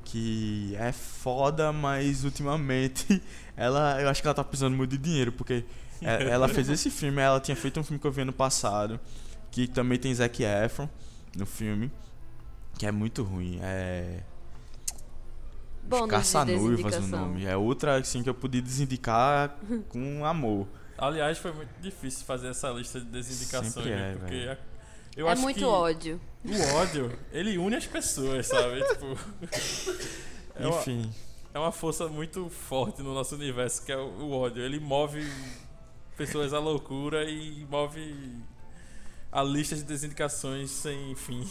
que 0.05 0.75
é 0.77 0.91
foda, 0.91 1.71
mas 1.71 2.23
ultimamente 2.23 3.21
ela, 3.55 4.01
eu 4.01 4.09
acho 4.09 4.21
que 4.21 4.27
ela 4.27 4.35
tá 4.35 4.43
precisando 4.43 4.75
muito 4.75 4.91
de 4.91 4.97
dinheiro, 4.97 5.31
porque 5.31 5.63
é- 6.01 6.29
ela 6.29 6.47
fez 6.47 6.69
esse 6.69 6.89
filme, 6.89 7.21
ela 7.21 7.39
tinha 7.39 7.55
feito 7.55 7.79
um 7.79 7.83
filme 7.83 7.99
que 7.99 8.07
eu 8.07 8.11
vi 8.11 8.21
ano 8.21 8.33
passado, 8.33 8.99
que 9.51 9.67
também 9.67 9.97
tem 9.97 10.13
Zac 10.13 10.43
Efron 10.43 10.89
no 11.35 11.45
filme, 11.45 11.91
que 12.77 12.85
é 12.85 12.91
muito 12.91 13.23
ruim, 13.23 13.59
é 13.61 14.23
de 15.83 16.07
Caça-Noivas 16.07 16.95
o 16.95 17.07
nome, 17.07 17.45
é 17.45 17.57
outra 17.57 17.97
assim 17.97 18.23
que 18.23 18.29
eu 18.29 18.33
podia 18.33 18.61
desindicar 18.61 19.57
com 19.89 20.25
amor. 20.25 20.67
Aliás, 20.97 21.37
foi 21.37 21.51
muito 21.51 21.71
difícil 21.81 22.25
fazer 22.25 22.49
essa 22.49 22.69
lista 22.69 22.99
de 22.99 23.05
desindicações, 23.07 23.85
né? 23.85 24.11
é, 24.11 24.15
porque 24.15 24.35
velho. 24.45 24.57
eu 25.17 25.27
é 25.27 25.31
acho 25.31 25.41
muito 25.41 25.57
que 25.57 25.65
ódio. 25.65 26.21
O 26.45 26.75
ódio, 26.75 27.11
ele 27.31 27.57
une 27.57 27.75
as 27.75 27.85
pessoas, 27.85 28.47
sabe? 28.47 28.83
tipo, 28.93 29.17
é 30.55 30.67
uma, 30.67 30.79
Enfim, 30.79 31.11
é 31.53 31.59
uma 31.59 31.71
força 31.71 32.07
muito 32.07 32.49
forte 32.49 33.01
no 33.01 33.13
nosso 33.13 33.35
universo, 33.35 33.85
que 33.85 33.91
é 33.91 33.97
o, 33.97 34.07
o 34.07 34.31
ódio. 34.31 34.61
Ele 34.63 34.79
move 34.79 35.25
pessoas 36.17 36.53
à 36.53 36.59
loucura 36.59 37.29
e 37.29 37.65
move 37.69 38.43
a 39.31 39.41
lista 39.43 39.75
de 39.75 39.83
desindicações 39.83 40.69
sem 40.69 41.15
fim. 41.15 41.47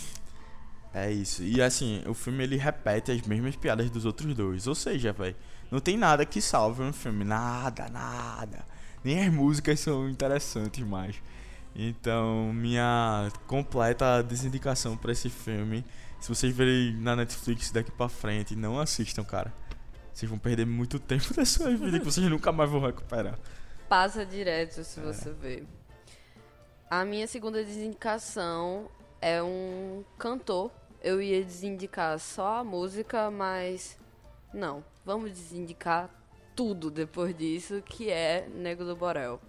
é 0.94 1.10
isso. 1.10 1.42
E 1.42 1.60
assim, 1.60 2.02
o 2.06 2.14
filme 2.14 2.44
ele 2.44 2.56
repete 2.56 3.10
as 3.10 3.22
mesmas 3.22 3.56
piadas 3.56 3.90
dos 3.90 4.04
outros 4.04 4.34
dois. 4.34 4.66
Ou 4.66 4.74
seja, 4.74 5.12
velho, 5.12 5.36
não 5.70 5.80
tem 5.80 5.96
nada 5.96 6.24
que 6.24 6.40
salve 6.40 6.82
um 6.82 6.92
filme. 6.92 7.24
Nada, 7.24 7.88
nada. 7.88 8.64
Nem 9.02 9.26
as 9.26 9.32
músicas 9.32 9.80
são 9.80 10.08
interessantes 10.08 10.84
mais. 10.86 11.16
Então, 11.74 12.52
minha 12.52 13.30
completa 13.46 14.22
desindicação 14.22 14.96
pra 14.96 15.12
esse 15.12 15.30
filme. 15.30 15.84
Se 16.20 16.28
vocês 16.28 16.54
verem 16.54 16.94
na 16.96 17.16
Netflix 17.16 17.70
daqui 17.70 17.90
pra 17.90 18.08
frente, 18.08 18.54
não 18.54 18.78
assistam, 18.78 19.24
cara. 19.24 19.52
Vocês 20.12 20.28
vão 20.28 20.38
perder 20.38 20.66
muito 20.66 20.98
tempo 20.98 21.32
da 21.34 21.44
sua 21.44 21.74
vida 21.74 21.98
que 21.98 22.04
vocês 22.04 22.28
nunca 22.28 22.52
mais 22.52 22.70
vão 22.70 22.80
recuperar. 22.80 23.38
Passa 23.88 24.24
direto 24.24 24.84
se 24.84 25.00
você 25.00 25.30
ver. 25.32 25.66
A 26.90 27.04
minha 27.04 27.26
segunda 27.26 27.64
desindicação 27.64 28.90
é 29.20 29.42
um 29.42 30.04
cantor. 30.18 30.70
Eu 31.02 31.20
ia 31.20 31.42
desindicar 31.42 32.18
só 32.18 32.58
a 32.58 32.64
música, 32.64 33.30
mas 33.30 33.98
não. 34.52 34.84
Vamos 35.04 35.32
desindicar 35.32 36.10
tudo 36.54 36.90
depois 36.90 37.36
disso, 37.36 37.82
que 37.84 38.10
é 38.10 38.46
Nego 38.54 38.84
do 38.84 38.94
Borel. 38.94 39.40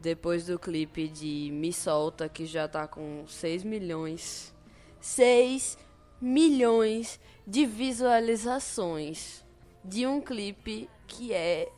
Depois 0.00 0.46
do 0.46 0.58
clipe 0.58 1.08
de 1.08 1.50
Me 1.52 1.72
Solta, 1.72 2.28
que 2.28 2.46
já 2.46 2.68
tá 2.68 2.86
com 2.86 3.24
6 3.26 3.64
milhões. 3.64 4.54
6 5.00 5.78
milhões 6.20 7.20
de 7.46 7.64
visualizações 7.66 9.44
de 9.84 10.06
um 10.06 10.20
clipe 10.20 10.88
que 11.06 11.32
é 11.32 11.70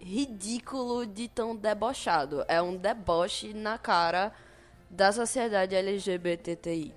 ridículo 0.00 1.06
de 1.06 1.28
tão 1.28 1.56
debochado. 1.56 2.44
É 2.46 2.60
um 2.60 2.76
deboche 2.76 3.52
na 3.54 3.78
cara 3.78 4.32
da 4.90 5.10
sociedade 5.10 5.74
LGBTI. 5.74 6.94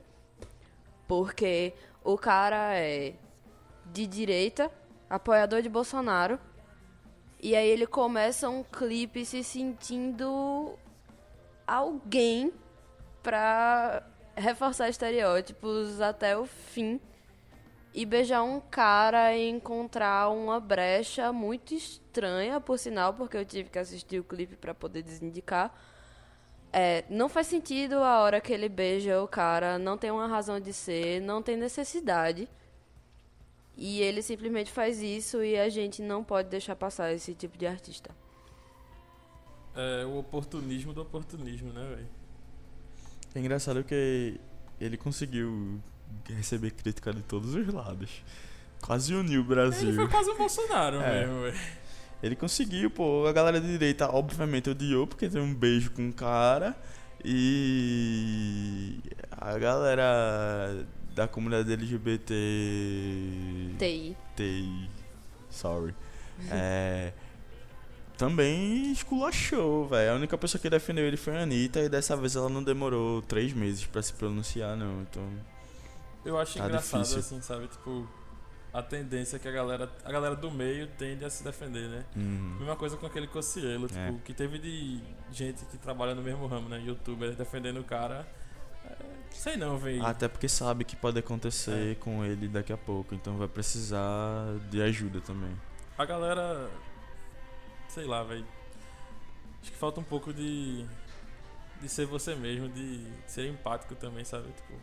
Porque 1.07 1.73
o 2.03 2.17
cara 2.17 2.75
é 2.75 3.15
de 3.85 4.05
direita, 4.05 4.69
apoiador 5.09 5.61
de 5.61 5.69
Bolsonaro, 5.69 6.39
e 7.41 7.55
aí 7.55 7.67
ele 7.67 7.85
começa 7.85 8.49
um 8.49 8.63
clipe 8.63 9.25
se 9.25 9.43
sentindo 9.43 10.77
alguém 11.65 12.51
pra 13.21 14.03
reforçar 14.35 14.89
estereótipos 14.89 15.99
até 16.01 16.37
o 16.37 16.45
fim 16.45 16.99
e 17.93 18.05
beijar 18.05 18.43
um 18.43 18.59
cara 18.59 19.33
e 19.35 19.49
encontrar 19.49 20.29
uma 20.29 20.59
brecha 20.59 21.33
muito 21.33 21.73
estranha, 21.73 22.59
por 22.59 22.77
sinal, 22.77 23.13
porque 23.13 23.35
eu 23.35 23.45
tive 23.45 23.69
que 23.69 23.79
assistir 23.79 24.19
o 24.19 24.23
clipe 24.23 24.55
pra 24.55 24.73
poder 24.73 25.01
desindicar. 25.01 25.73
É, 26.71 27.05
não 27.09 27.27
faz 27.27 27.47
sentido 27.47 27.95
a 27.95 28.21
hora 28.21 28.39
que 28.39 28.53
ele 28.53 28.69
beija 28.69 29.21
o 29.21 29.27
cara, 29.27 29.79
não 29.79 29.97
tem 29.97 30.11
uma 30.11 30.27
razão 30.27 30.59
de 30.59 30.73
ser, 30.73 31.21
não 31.21 31.41
tem 31.41 31.57
necessidade. 31.57 32.47
E 33.77 34.01
ele 34.01 34.21
simplesmente 34.23 34.71
faz 34.71 35.01
isso 35.01 35.43
e 35.43 35.55
a 35.57 35.69
gente 35.69 36.01
não 36.01 36.23
pode 36.23 36.49
deixar 36.49 36.75
passar 36.75 37.13
esse 37.13 37.33
tipo 37.35 37.57
de 37.57 37.67
artista. 37.67 38.09
É 39.75 40.03
o 40.05 40.17
oportunismo 40.17 40.91
do 40.93 41.01
oportunismo, 41.03 41.71
né, 41.71 41.87
velho? 41.95 42.07
É 43.35 43.39
engraçado 43.39 43.83
que 43.83 44.39
ele 44.81 44.97
conseguiu 44.97 45.79
receber 46.25 46.71
crítica 46.71 47.13
de 47.13 47.21
todos 47.21 47.53
os 47.53 47.67
lados. 47.71 48.23
Quase 48.81 49.13
uniu 49.13 49.41
o 49.41 49.43
Ele 49.43 49.47
Brasil. 49.47 49.93
foi 49.93 50.07
quase 50.07 50.29
o 50.31 50.35
Bolsonaro 50.37 50.97
É. 51.01 51.19
mesmo, 51.25 51.41
velho. 51.43 51.59
Ele 52.23 52.35
conseguiu, 52.35 52.89
pô. 52.89 53.27
A 53.27 53.31
galera 53.31 53.61
de 53.61 53.67
direita, 53.67 54.09
obviamente, 54.11 54.71
odiou 54.71 55.05
porque 55.05 55.29
tem 55.29 55.39
um 55.39 55.53
beijo 55.53 55.91
com 55.91 56.01
um 56.01 56.11
cara. 56.11 56.75
E 57.23 58.99
a 59.31 59.57
galera 59.59 60.83
da 61.17 61.27
comunidade 61.27 61.73
LGBT. 61.73 62.33
TI. 63.79 64.15
TI. 64.35 64.89
Sorry. 65.49 65.93
É. 66.51 67.11
Também 68.15 68.91
esculachou, 68.91 69.87
velho. 69.87 70.11
A 70.11 70.15
única 70.15 70.37
pessoa 70.37 70.61
que 70.61 70.69
defendeu 70.69 71.05
ele 71.05 71.17
foi 71.17 71.35
a 71.35 71.41
Anitta 71.41 71.79
e 71.81 71.89
dessa 71.89 72.15
vez 72.15 72.35
ela 72.35 72.49
não 72.49 72.63
demorou 72.63 73.21
três 73.23 73.51
meses 73.53 73.85
pra 73.85 74.01
se 74.01 74.13
pronunciar, 74.13 74.77
não. 74.77 75.01
Então. 75.01 75.27
Eu 76.23 76.37
acho 76.37 76.57
Tá 76.59 76.65
engraçado, 76.65 77.01
difícil. 77.01 77.19
assim, 77.19 77.41
sabe? 77.41 77.67
Tipo, 77.67 78.07
a 78.73 78.81
tendência 78.83 79.39
que 79.39 79.47
a 79.47 79.51
galera, 79.51 79.91
a 80.03 80.11
galera 80.11 80.35
do 80.35 80.51
meio 80.51 80.87
tende 80.99 81.25
a 81.25 81.29
se 81.31 81.43
defender, 81.43 81.87
né? 81.89 82.05
Uhum. 82.15 82.57
Mesma 82.59 82.75
coisa 82.75 82.95
com 82.97 83.05
aquele 83.07 83.25
Cocielo, 83.27 83.87
tipo, 83.87 83.99
É. 83.99 84.13
que 84.23 84.33
teve 84.33 84.59
de 84.59 84.99
gente 85.31 85.65
que 85.65 85.77
trabalha 85.77 86.13
no 86.13 86.21
mesmo 86.21 86.45
ramo, 86.47 86.69
né? 86.69 86.79
Youtuber 86.85 87.33
defendendo 87.35 87.79
o 87.79 87.83
cara. 87.83 88.27
É, 88.89 88.95
sei 89.31 89.57
não, 89.57 89.77
velho. 89.77 90.05
Até 90.05 90.27
porque 90.27 90.47
sabe 90.47 90.83
que 90.83 90.95
pode 90.95 91.19
acontecer 91.19 91.91
É. 91.91 91.95
com 91.95 92.23
ele 92.25 92.47
daqui 92.47 92.71
a 92.73 92.77
pouco, 92.77 93.13
então 93.15 93.37
vai 93.37 93.47
precisar 93.47 94.57
de 94.69 94.81
ajuda 94.81 95.21
também. 95.21 95.51
A 95.97 96.05
galera. 96.05 96.69
Sei 97.89 98.05
lá, 98.05 98.23
velho. 98.23 98.45
Acho 99.61 99.71
que 99.71 99.77
falta 99.77 99.99
um 99.99 100.03
pouco 100.03 100.33
de. 100.33 100.85
De 101.81 101.87
ser 101.87 102.05
você 102.07 102.33
mesmo, 102.33 102.67
de 102.69 103.05
ser 103.27 103.47
empático 103.47 103.93
também, 103.95 104.23
sabe? 104.25 104.47
Tipo, 104.47 104.73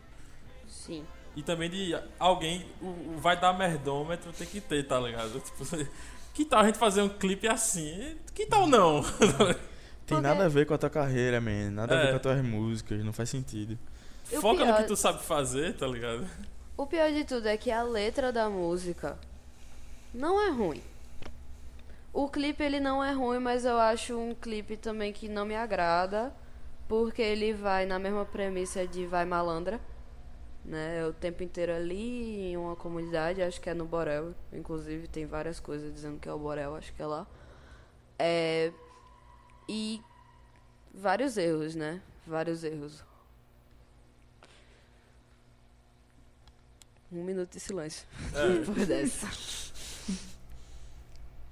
Sim. 0.67 1.05
E 1.35 1.43
também 1.43 1.69
de 1.69 1.93
alguém, 2.17 2.65
o, 2.81 2.85
o 2.85 3.17
vai 3.19 3.37
dar 3.37 3.51
merdômetro 3.51 4.31
tem 4.31 4.47
que 4.47 4.61
ter, 4.61 4.87
tá 4.87 4.97
ligado? 4.99 5.41
Tipo, 5.41 5.65
que 6.33 6.45
tal 6.45 6.61
a 6.61 6.65
gente 6.65 6.77
fazer 6.77 7.01
um 7.01 7.09
clipe 7.09 7.47
assim? 7.49 8.15
Que 8.33 8.45
tal 8.45 8.65
não? 8.67 9.01
Tem 10.07 10.21
nada 10.21 10.45
a 10.45 10.47
ver 10.47 10.65
com 10.67 10.73
a 10.73 10.77
tua 10.77 10.89
carreira, 10.89 11.41
man. 11.41 11.71
Nada 11.71 11.95
a 11.97 12.01
ver 12.01 12.07
É. 12.07 12.09
com 12.11 12.15
as 12.17 12.21
tuas 12.21 12.41
músicas, 12.45 13.03
não 13.03 13.11
faz 13.11 13.29
sentido. 13.29 13.77
E 14.31 14.37
Foca 14.37 14.59
no 14.59 14.65
pior- 14.65 14.77
que 14.81 14.87
tu 14.87 14.95
sabe 14.95 15.23
fazer, 15.23 15.75
tá 15.75 15.85
ligado? 15.87 16.27
O 16.77 16.85
pior 16.85 17.11
de 17.11 17.23
tudo 17.23 17.47
é 17.47 17.55
que 17.57 17.71
a 17.71 17.83
letra 17.83 18.31
da 18.31 18.49
música 18.49 19.17
não 20.13 20.41
é 20.41 20.49
ruim. 20.49 20.81
O 22.11 22.29
clipe 22.29 22.63
ele 22.63 22.79
não 22.79 23.03
é 23.03 23.11
ruim, 23.11 23.39
mas 23.39 23.65
eu 23.65 23.77
acho 23.77 24.17
um 24.17 24.33
clipe 24.33 24.77
também 24.77 25.11
que 25.13 25.27
não 25.27 25.45
me 25.45 25.55
agrada, 25.55 26.33
porque 26.87 27.21
ele 27.21 27.53
vai 27.53 27.85
na 27.85 27.99
mesma 27.99 28.25
premissa 28.25 28.87
de 28.87 29.05
vai 29.05 29.25
malandra, 29.25 29.79
né? 30.63 31.05
O 31.05 31.13
tempo 31.13 31.43
inteiro 31.43 31.73
ali 31.73 32.51
em 32.51 32.57
uma 32.57 32.75
comunidade, 32.75 33.41
acho 33.41 33.59
que 33.59 33.69
é 33.69 33.73
no 33.73 33.85
Borel, 33.85 34.33
inclusive 34.53 35.07
tem 35.07 35.25
várias 35.25 35.59
coisas 35.59 35.93
dizendo 35.93 36.19
que 36.19 36.27
é 36.29 36.33
o 36.33 36.39
Borel, 36.39 36.75
acho 36.75 36.93
que 36.93 37.01
é 37.01 37.05
lá. 37.05 37.27
É 38.17 38.71
e 39.67 40.01
vários 40.93 41.37
erros, 41.37 41.75
né? 41.75 42.01
Vários 42.25 42.63
erros. 42.63 43.03
Um 47.15 47.23
minuto 47.23 47.51
de 47.51 47.59
silêncio. 47.59 48.05
É. 48.33 48.59
Depois 48.59 48.87
dessa. 48.87 49.29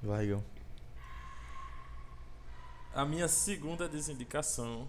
Vai, 0.02 0.26
Igão. 0.26 0.44
A 2.94 3.06
minha 3.06 3.28
segunda 3.28 3.88
desindicação 3.88 4.88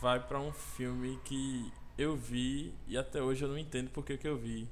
vai 0.00 0.18
pra 0.18 0.40
um 0.40 0.52
filme 0.52 1.20
que 1.24 1.72
eu 1.98 2.16
vi 2.16 2.74
e 2.88 2.96
até 2.96 3.22
hoje 3.22 3.44
eu 3.44 3.48
não 3.48 3.58
entendo 3.58 3.90
por 3.90 4.04
que, 4.04 4.16
que 4.16 4.26
eu 4.26 4.36
vi. 4.36 4.68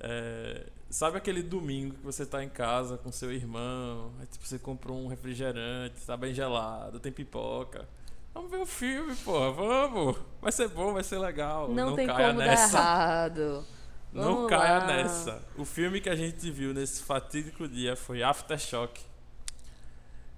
É, 0.00 0.66
sabe 0.88 1.18
aquele 1.18 1.42
domingo 1.42 1.94
que 1.94 2.02
você 2.02 2.24
tá 2.24 2.42
em 2.42 2.48
casa 2.48 2.96
com 2.96 3.12
seu 3.12 3.30
irmão, 3.30 4.12
aí, 4.18 4.26
tipo, 4.26 4.46
você 4.46 4.58
comprou 4.58 4.98
um 4.98 5.06
refrigerante, 5.08 6.04
tá 6.06 6.16
bem 6.16 6.32
gelado, 6.32 6.98
tem 6.98 7.12
pipoca. 7.12 7.86
Vamos 8.32 8.50
ver 8.50 8.58
o 8.58 8.66
filme, 8.66 9.14
porra, 9.16 9.52
vamos! 9.52 10.16
Vai 10.40 10.52
ser 10.52 10.68
bom, 10.68 10.94
vai 10.94 11.04
ser 11.04 11.18
legal. 11.18 11.68
Não, 11.68 11.94
tem 11.94 12.06
caia 12.06 12.28
como 12.28 12.38
nessa. 12.38 12.72
dar 12.72 12.78
errado. 12.80 13.64
Não 14.12 14.34
Vamos 14.34 14.50
caia 14.50 14.78
lá. 14.78 14.86
nessa. 14.86 15.42
O 15.56 15.64
filme 15.64 16.00
que 16.00 16.08
a 16.08 16.16
gente 16.16 16.50
viu 16.50 16.74
nesse 16.74 17.02
fatídico 17.02 17.68
dia 17.68 17.94
foi 17.94 18.22
Aftershock. 18.22 19.00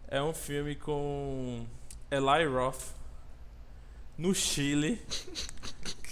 É 0.06 0.22
um 0.22 0.34
filme 0.34 0.76
com 0.76 1.66
Eli 2.10 2.46
Roth 2.46 2.82
no 4.18 4.34
Chile. 4.34 5.00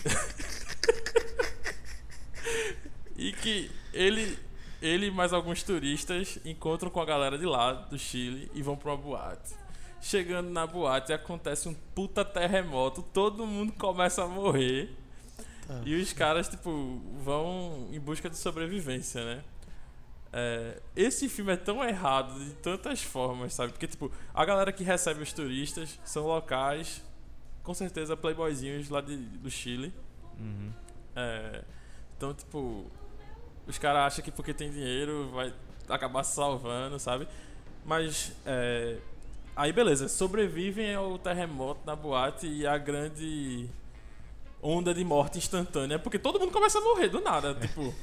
e 3.14 3.32
que 3.32 3.70
ele, 3.92 4.38
ele 4.80 5.08
e 5.08 5.10
mais 5.10 5.34
alguns 5.34 5.62
turistas 5.62 6.38
encontram 6.44 6.90
com 6.90 7.00
a 7.00 7.04
galera 7.04 7.36
de 7.36 7.44
lá, 7.44 7.72
do 7.72 7.98
Chile, 7.98 8.50
e 8.54 8.62
vão 8.62 8.76
pra 8.76 8.92
uma 8.92 8.96
boate. 8.96 9.54
Chegando 10.00 10.48
na 10.48 10.66
boate, 10.66 11.12
acontece 11.12 11.68
um 11.68 11.74
puta 11.94 12.24
terremoto, 12.24 13.02
todo 13.02 13.46
mundo 13.46 13.74
começa 13.74 14.24
a 14.24 14.26
morrer. 14.26 14.96
E 15.84 16.00
os 16.00 16.12
caras, 16.12 16.48
tipo, 16.48 17.00
vão 17.22 17.88
em 17.92 18.00
busca 18.00 18.28
de 18.28 18.36
sobrevivência, 18.36 19.24
né? 19.24 19.44
É, 20.32 20.80
esse 20.94 21.28
filme 21.28 21.52
é 21.52 21.56
tão 21.56 21.82
errado 21.82 22.38
de 22.38 22.52
tantas 22.54 23.02
formas, 23.02 23.54
sabe? 23.54 23.72
Porque, 23.72 23.86
tipo, 23.86 24.10
a 24.32 24.44
galera 24.44 24.72
que 24.72 24.84
recebe 24.84 25.22
os 25.22 25.32
turistas 25.32 25.98
são 26.04 26.26
locais, 26.26 27.02
com 27.62 27.74
certeza 27.74 28.16
playboyzinhos 28.16 28.88
lá 28.88 29.00
de, 29.00 29.16
do 29.16 29.50
Chile. 29.50 29.92
Uhum. 30.38 30.72
É, 31.16 31.64
então, 32.16 32.32
tipo, 32.32 32.86
os 33.66 33.78
caras 33.78 34.12
acham 34.12 34.24
que 34.24 34.30
porque 34.30 34.54
tem 34.54 34.70
dinheiro 34.70 35.30
vai 35.30 35.52
acabar 35.88 36.22
se 36.22 36.34
salvando, 36.34 36.98
sabe? 36.98 37.26
Mas, 37.84 38.32
é, 38.46 38.98
aí 39.56 39.72
beleza, 39.72 40.08
sobrevivem 40.08 40.94
ao 40.94 41.18
terremoto 41.18 41.80
na 41.84 41.96
boate 41.96 42.46
e 42.46 42.66
a 42.66 42.78
grande 42.78 43.68
onda 44.62 44.92
de 44.94 45.04
morte 45.04 45.38
instantânea, 45.38 45.98
porque 45.98 46.18
todo 46.18 46.38
mundo 46.38 46.52
começa 46.52 46.78
a 46.78 46.80
morrer 46.82 47.08
do 47.08 47.20
nada, 47.20 47.54
tipo... 47.54 47.94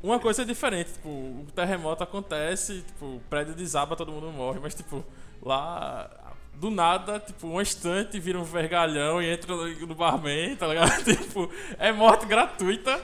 Uma 0.00 0.20
coisa 0.20 0.42
é 0.42 0.44
diferente, 0.44 0.92
tipo, 0.92 1.08
o 1.08 1.46
terremoto 1.54 2.04
acontece, 2.04 2.82
tipo, 2.86 3.04
o 3.16 3.20
prédio 3.28 3.52
desaba, 3.54 3.96
todo 3.96 4.12
mundo 4.12 4.30
morre, 4.30 4.60
mas 4.62 4.72
tipo, 4.72 5.04
lá 5.42 6.08
do 6.54 6.70
nada, 6.70 7.18
tipo, 7.18 7.48
um 7.48 7.60
instante 7.60 8.18
vira 8.20 8.38
um 8.38 8.44
vergalhão 8.44 9.20
e 9.20 9.28
entra 9.28 9.54
no 9.56 9.94
barman, 9.96 10.54
tá 10.56 10.68
ligado? 10.68 11.02
Tipo, 11.04 11.50
é 11.78 11.90
morte 11.92 12.26
gratuita. 12.26 13.00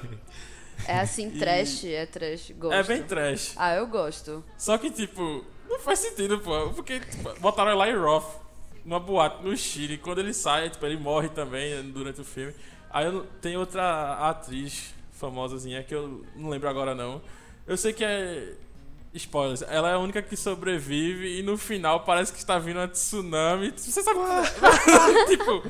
É 0.86 1.00
assim, 1.00 1.28
E- 1.34 1.38
trash, 1.38 1.84
é 1.84 2.06
trash. 2.06 2.52
Gosto. 2.52 2.74
É 2.74 2.82
bem 2.84 3.02
trash. 3.02 3.54
Ah, 3.56 3.74
eu 3.74 3.86
gosto. 3.88 4.44
Só 4.56 4.76
que, 4.78 4.90
tipo, 4.90 5.44
não 5.68 5.78
faz 5.80 5.98
sentido, 6.00 6.38
pô. 6.40 6.70
Porque 6.70 7.00
tipo, 7.00 7.32
botaram 7.40 7.80
Eli 7.82 7.96
Roth 7.96 8.24
numa 8.84 9.00
boate 9.00 9.42
no 9.42 9.56
Chile. 9.56 9.98
Quando 9.98 10.18
ele 10.18 10.32
sai, 10.32 10.70
tipo, 10.70 10.84
ele 10.86 10.96
morre 10.96 11.28
também 11.28 11.74
né, 11.74 11.82
durante 11.82 12.20
o 12.20 12.24
filme. 12.24 12.54
Aí 12.90 13.06
eu 13.06 13.26
tem 13.40 13.56
outra 13.56 14.28
atriz 14.28 14.94
famosazinha 15.12 15.82
que 15.82 15.94
eu 15.94 16.24
não 16.36 16.48
lembro 16.50 16.68
agora 16.68 16.94
não. 16.94 17.20
Eu 17.66 17.76
sei 17.76 17.92
que 17.92 18.04
é. 18.04 18.54
Spoilers, 19.16 19.62
ela 19.62 19.90
é 19.90 19.92
a 19.92 19.98
única 19.98 20.20
que 20.20 20.36
sobrevive 20.36 21.38
e 21.38 21.42
no 21.44 21.56
final 21.56 22.00
parece 22.00 22.32
que 22.32 22.38
está 22.38 22.58
vindo 22.58 22.80
uma 22.80 22.88
tsunami. 22.88 23.72
Você 23.76 24.02
sabe 24.02 24.18
Tipo, 25.28 25.62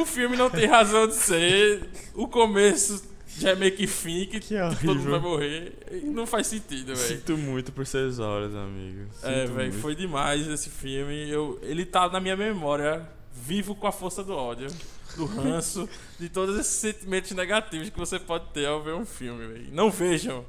o 0.00 0.04
filme 0.04 0.36
não 0.36 0.50
tem 0.50 0.66
razão 0.66 1.06
de 1.06 1.14
ser. 1.14 1.88
O 2.12 2.26
começo 2.26 3.04
já 3.38 3.50
é 3.50 3.54
meio 3.54 3.74
que 3.74 3.86
fim, 3.86 4.26
que, 4.26 4.40
Que 4.40 4.86
todo 4.86 4.96
mundo 4.96 5.10
vai 5.10 5.20
morrer. 5.20 5.72
Não 6.04 6.26
faz 6.26 6.46
sentido, 6.46 6.94
velho. 6.94 6.98
Sinto 6.98 7.36
muito 7.36 7.72
por 7.72 7.86
seis 7.86 8.18
horas, 8.18 8.54
amigo. 8.54 9.08
É, 9.22 9.42
Sinto 9.42 9.54
velho, 9.54 9.70
muito. 9.70 9.80
foi 9.80 9.94
demais 9.94 10.46
esse 10.46 10.70
filme. 10.70 11.28
Eu, 11.30 11.58
ele 11.62 11.86
tá 11.86 12.08
na 12.08 12.20
minha 12.20 12.36
memória, 12.36 13.08
vivo 13.32 13.74
com 13.74 13.86
a 13.86 13.92
força 13.92 14.24
do 14.24 14.34
ódio, 14.34 14.68
do 15.16 15.24
ranço, 15.24 15.88
de 16.18 16.28
todos 16.28 16.58
esses 16.58 16.72
sentimentos 16.72 17.30
negativos 17.32 17.90
que 17.90 17.98
você 17.98 18.18
pode 18.18 18.46
ter 18.52 18.66
ao 18.66 18.82
ver 18.82 18.94
um 18.94 19.06
filme, 19.06 19.46
velho. 19.46 19.68
Não 19.72 19.90
vejam. 19.90 20.44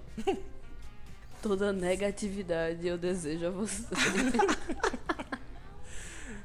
Toda 1.41 1.71
negatividade 1.71 2.85
eu 2.85 2.97
desejo 2.97 3.47
a 3.47 3.49
você. 3.49 3.83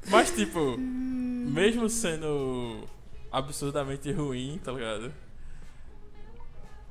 Mas, 0.09 0.31
tipo, 0.31 0.77
mesmo 0.79 1.89
sendo 1.89 2.85
absurdamente 3.33 4.13
ruim, 4.13 4.61
tá 4.63 4.71
ligado? 4.71 5.13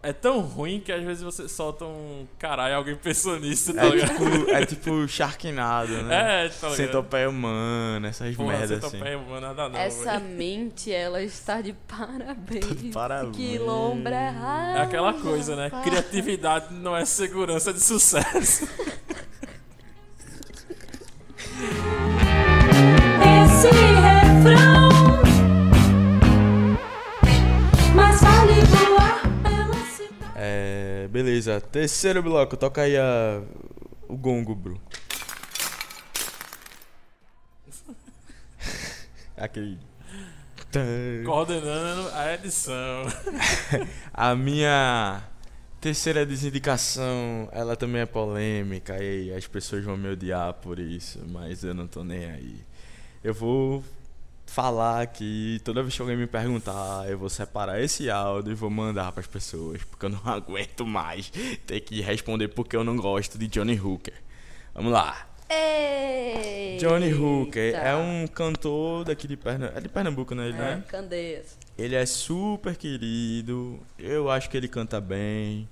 É 0.06 0.12
tão 0.12 0.42
ruim 0.42 0.82
que 0.82 0.92
às 0.92 1.02
vezes 1.02 1.24
você 1.24 1.48
solta 1.48 1.86
um 1.86 2.28
caralho, 2.38 2.76
alguém 2.76 2.94
pensou 2.94 3.40
nisso, 3.40 3.74
tá 3.74 3.86
É 3.86 3.90
ligado? 3.90 4.10
tipo, 4.10 4.50
é 4.50 4.66
tipo 4.66 5.08
Sharknado, 5.08 5.94
né? 6.04 6.46
É, 6.46 6.50
tá 6.50 6.56
ligado? 6.68 6.76
Centopeia 6.76 7.30
humana, 7.30 8.10
essas 8.10 8.36
Porra, 8.36 8.58
merdas 8.58 8.84
assim. 8.84 8.98
mano, 9.00 9.40
nada 9.40 9.70
não, 9.70 9.80
Essa 9.80 10.20
velho. 10.20 10.36
mente, 10.36 10.92
ela 10.92 11.22
está 11.24 11.62
de 11.62 11.72
parabéns. 11.88 12.66
Tá 12.68 12.76
de 12.76 12.90
parabéns. 12.90 13.38
Que 13.38 13.58
lombra 13.58 14.14
errada. 14.14 14.80
É 14.80 14.82
aquela 14.82 15.14
coisa, 15.14 15.56
né? 15.56 15.72
Criatividade 15.84 16.74
não 16.74 16.98
é 16.98 17.06
segurança 17.06 17.72
de 17.72 17.80
sucesso. 17.80 18.68
beleza. 31.14 31.62
Terceiro 31.62 32.24
bloco, 32.24 32.58
toca 32.58 32.82
aí 32.82 32.98
a, 32.98 33.44
o 34.10 34.18
gongo, 34.18 34.56
bro. 34.56 34.82
Aquele. 39.38 39.78
Coordenando 41.24 42.10
a 42.14 42.34
edição. 42.34 43.04
A 44.12 44.34
minha 44.34 45.22
terceira 45.80 46.26
desindicação, 46.26 47.48
ela 47.52 47.76
também 47.76 48.02
é 48.02 48.08
polêmica 48.08 48.98
e 49.04 49.32
as 49.32 49.46
pessoas 49.46 49.84
vão 49.84 49.96
me 49.96 50.10
odiar 50.10 50.52
por 50.56 50.80
isso, 50.80 51.20
mas 51.28 51.64
eu 51.64 51.76
não 51.76 51.86
tô 51.88 52.04
nem 52.04 52.26
aí. 52.26 52.56
Eu 53.24 53.36
vou 53.36 53.84
falar 54.54 55.08
que 55.08 55.60
toda 55.64 55.82
vez 55.82 55.96
que 55.96 56.02
alguém 56.02 56.16
me 56.16 56.28
perguntar, 56.28 57.10
eu 57.10 57.18
vou 57.18 57.28
separar 57.30 57.82
esse 57.82 58.08
áudio 58.08 58.52
e 58.52 58.56
vou 58.56 58.70
mandar 58.70 59.12
pras 59.12 59.26
pessoas, 59.26 59.84
porque 59.84 60.06
eu 60.06 60.10
não 60.10 60.22
aguento 60.32 60.86
mais 60.86 61.32
ter 61.66 61.80
que 61.80 62.02
responder 62.02 62.50
porque 62.50 62.76
eu 62.76 62.84
não 62.84 62.96
gosto 62.96 63.36
de 63.36 63.48
Johnny 63.48 63.80
Hooker. 63.80 64.14
Vamos 64.76 64.92
lá. 64.92 65.28
Johnny 66.80 67.14
Hooker 67.14 67.76
é 67.76 67.96
um 67.96 68.28
cantor 68.28 69.06
daqui 69.06 69.28
de 69.28 69.36
Pernambuco. 69.38 69.78
É 69.78 69.82
de 69.82 69.90
Pernambuco, 69.90 70.36
né? 70.36 70.48
Ele, 70.50 70.58
É, 70.58 70.60
né? 70.60 70.84
Candeias. 70.88 71.58
Ele 71.78 71.96
é 71.96 72.06
super 72.06 72.76
querido. 72.76 73.80
Eu 73.98 74.30
acho 74.30 74.50
que 74.50 74.58
ele 74.58 74.68
canta 74.68 75.02
bem. 75.02 75.68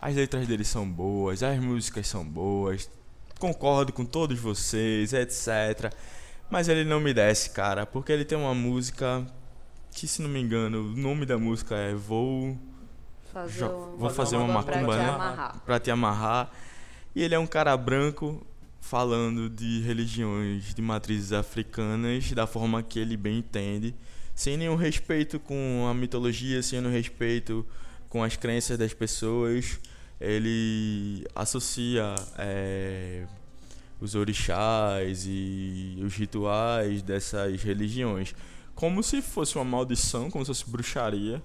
As 0.00 0.14
letras 0.14 0.46
dele 0.46 0.64
são 0.64 0.88
boas, 0.88 1.42
as 1.42 1.58
músicas 1.58 2.06
são 2.06 2.24
boas. 2.24 2.88
Concordo 3.40 3.92
com 3.92 4.04
todos 4.04 4.38
vocês, 4.38 5.12
etc. 5.12 5.92
Mas 6.54 6.68
ele 6.68 6.84
não 6.84 7.00
me 7.00 7.12
desce, 7.12 7.50
cara, 7.50 7.84
porque 7.84 8.12
ele 8.12 8.24
tem 8.24 8.38
uma 8.38 8.54
música 8.54 9.26
que, 9.90 10.06
se 10.06 10.22
não 10.22 10.28
me 10.28 10.40
engano, 10.40 10.82
o 10.92 10.96
nome 10.96 11.26
da 11.26 11.36
música 11.36 11.74
é 11.74 11.92
Vou 11.94 12.56
Fazer 13.32 13.58
Jo- 13.58 13.66
uma, 13.70 13.96
vou 13.96 14.10
fazer 14.10 14.36
uma 14.36 14.62
pra 14.62 14.76
macumba, 14.76 14.92
te 14.96 14.98
né? 15.02 15.60
pra 15.66 15.80
te 15.80 15.90
amarrar. 15.90 16.52
E 17.12 17.20
ele 17.24 17.34
é 17.34 17.38
um 17.40 17.46
cara 17.48 17.76
branco 17.76 18.46
falando 18.80 19.50
de 19.50 19.80
religiões 19.80 20.72
de 20.72 20.80
matrizes 20.80 21.32
africanas 21.32 22.30
da 22.30 22.46
forma 22.46 22.84
que 22.84 23.00
ele 23.00 23.16
bem 23.16 23.38
entende, 23.38 23.92
sem 24.32 24.56
nenhum 24.56 24.76
respeito 24.76 25.40
com 25.40 25.88
a 25.90 25.92
mitologia, 25.92 26.62
sem 26.62 26.80
nenhum 26.80 26.92
respeito 26.94 27.66
com 28.08 28.22
as 28.22 28.36
crenças 28.36 28.78
das 28.78 28.94
pessoas. 28.94 29.80
Ele 30.20 31.26
associa 31.34 32.14
eh, 32.38 33.26
os 34.00 34.14
orixás 34.14 35.24
e 35.26 35.98
os 36.04 36.14
rituais 36.14 37.02
dessas 37.02 37.62
religiões 37.62 38.34
como 38.74 39.02
se 39.02 39.22
fosse 39.22 39.56
uma 39.56 39.64
maldição, 39.64 40.30
como 40.30 40.44
se 40.44 40.48
fosse 40.48 40.68
bruxaria. 40.68 41.42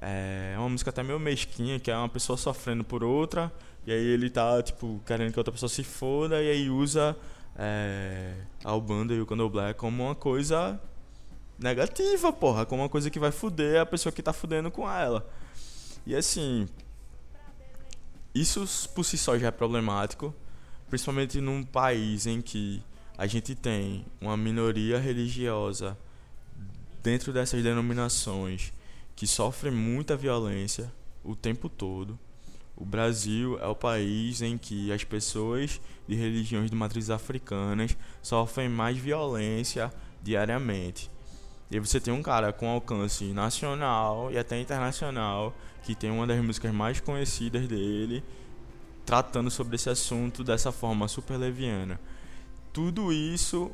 É 0.00 0.54
uma 0.58 0.68
música 0.68 0.90
até 0.90 1.02
meio 1.02 1.18
mesquinha, 1.18 1.80
que 1.80 1.90
é 1.90 1.96
uma 1.96 2.08
pessoa 2.08 2.36
sofrendo 2.36 2.84
por 2.84 3.02
outra, 3.02 3.52
e 3.86 3.92
aí 3.92 4.06
ele 4.06 4.28
tá, 4.28 4.62
tipo, 4.62 5.00
querendo 5.06 5.32
que 5.32 5.38
outra 5.38 5.52
pessoa 5.52 5.70
se 5.70 5.82
foda, 5.82 6.42
e 6.42 6.50
aí 6.50 6.68
usa 6.68 7.16
é, 7.56 8.34
a 8.62 8.74
Ubanda 8.74 9.14
e 9.14 9.20
o 9.20 9.26
Candomblé 9.26 9.72
como 9.72 10.04
uma 10.04 10.14
coisa 10.14 10.78
negativa, 11.58 12.32
porra, 12.32 12.66
como 12.66 12.82
uma 12.82 12.88
coisa 12.88 13.10
que 13.10 13.18
vai 13.18 13.32
fuder 13.32 13.80
a 13.80 13.86
pessoa 13.86 14.12
que 14.12 14.22
tá 14.22 14.32
fudendo 14.32 14.70
com 14.70 14.90
ela. 14.90 15.26
E 16.06 16.14
assim, 16.14 16.68
isso 18.34 18.88
por 18.90 19.04
si 19.04 19.16
só 19.16 19.38
já 19.38 19.46
é 19.48 19.50
problemático, 19.50 20.34
principalmente 20.88 21.40
num 21.40 21.62
país 21.62 22.26
em 22.26 22.40
que 22.40 22.82
a 23.18 23.26
gente 23.26 23.54
tem 23.54 24.04
uma 24.20 24.36
minoria 24.36 24.98
religiosa 24.98 25.96
dentro 27.02 27.32
dessas 27.32 27.62
denominações 27.62 28.72
que 29.14 29.26
sofre 29.26 29.70
muita 29.70 30.16
violência 30.16 30.92
o 31.24 31.34
tempo 31.34 31.68
todo. 31.68 32.18
O 32.76 32.84
Brasil 32.84 33.58
é 33.58 33.66
o 33.66 33.74
país 33.74 34.42
em 34.42 34.58
que 34.58 34.92
as 34.92 35.02
pessoas 35.02 35.80
de 36.06 36.14
religiões 36.14 36.70
de 36.70 36.76
matrizes 36.76 37.08
africanas 37.08 37.96
sofrem 38.20 38.68
mais 38.68 38.98
violência 38.98 39.90
diariamente. 40.22 41.10
E 41.70 41.80
você 41.80 41.98
tem 41.98 42.12
um 42.12 42.22
cara 42.22 42.52
com 42.52 42.68
alcance 42.68 43.24
nacional 43.32 44.30
e 44.30 44.38
até 44.38 44.60
internacional 44.60 45.56
que 45.82 45.94
tem 45.94 46.10
uma 46.10 46.26
das 46.26 46.40
músicas 46.44 46.72
mais 46.72 47.00
conhecidas 47.00 47.66
dele 47.66 48.22
tratando 49.06 49.50
sobre 49.50 49.76
esse 49.76 49.88
assunto 49.88 50.44
dessa 50.44 50.70
forma 50.72 51.08
super 51.08 51.36
leviana. 51.38 51.98
Tudo 52.72 53.12
isso 53.12 53.70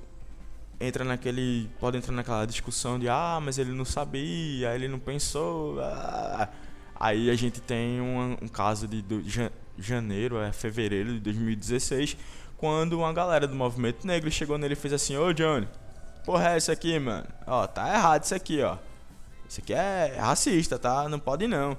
entra 0.80 1.05
naquele. 1.05 1.68
Pode 1.80 1.97
entrar 1.97 2.12
naquela 2.12 2.47
discussão 2.47 2.99
de 2.99 3.09
ah, 3.09 3.41
mas 3.43 3.59
ele 3.59 3.72
não 3.72 3.85
sabia, 3.85 4.74
ele 4.74 4.87
não 4.87 4.99
pensou. 4.99 5.80
ah." 5.80 6.49
Aí 6.95 7.30
a 7.30 7.35
gente 7.35 7.61
tem 7.61 8.01
um, 8.01 8.37
um 8.43 8.47
caso 8.47 8.87
de 8.87 9.03
ja- 9.28 9.51
janeiro, 9.76 10.39
é 10.39 10.53
fevereiro 10.53 11.14
de 11.14 11.18
2016, 11.20 12.16
quando 12.57 12.93
uma 12.93 13.12
galera 13.12 13.49
do 13.49 13.57
movimento 13.57 14.07
negro 14.07 14.30
chegou 14.30 14.57
nele 14.57 14.74
e 14.74 14.76
fez 14.76 14.93
assim: 14.95 15.16
Ô 15.16 15.33
Johnny, 15.33 15.66
porra 16.24 16.51
é 16.53 16.57
essa 16.57 16.70
aqui, 16.72 16.97
mano? 17.01 17.26
Ó, 17.47 17.66
tá 17.66 17.89
errado 17.93 18.22
isso 18.22 18.35
aqui, 18.35 18.62
ó. 18.62 18.76
Isso 19.49 19.61
aqui 19.61 19.72
é 19.74 20.16
racista, 20.18 20.78
tá? 20.78 21.09
Não 21.09 21.18
pode 21.18 21.49
não. 21.49 21.76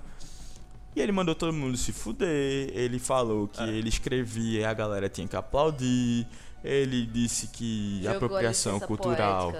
E 0.95 1.01
ele 1.01 1.11
mandou 1.11 1.33
todo 1.33 1.51
mundo 1.51 1.75
se 1.75 1.91
fuder. 1.91 2.69
Ele 2.73 2.99
falou 2.99 3.47
que 3.47 3.63
ele 3.63 3.89
escrevia 3.89 4.61
e 4.61 4.65
a 4.65 4.73
galera 4.73 5.09
tinha 5.09 5.27
que 5.27 5.35
aplaudir. 5.35 6.27
Ele 6.63 7.05
disse 7.05 7.47
que 7.47 7.99
Jogou 8.01 8.15
apropriação 8.15 8.79
cultural 8.79 9.51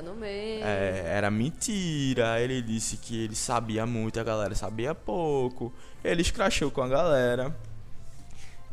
é, 0.62 1.04
era 1.06 1.30
mentira. 1.30 2.40
Ele 2.40 2.62
disse 2.62 2.98
que 2.98 3.24
ele 3.24 3.36
sabia 3.36 3.86
muito 3.86 4.18
e 4.18 4.20
a 4.20 4.24
galera 4.24 4.56
sabia 4.56 4.96
pouco. 4.96 5.74
Ele 6.04 6.22
escrachou 6.22 6.72
com 6.72 6.82
a 6.82 6.88
galera. 6.88 7.56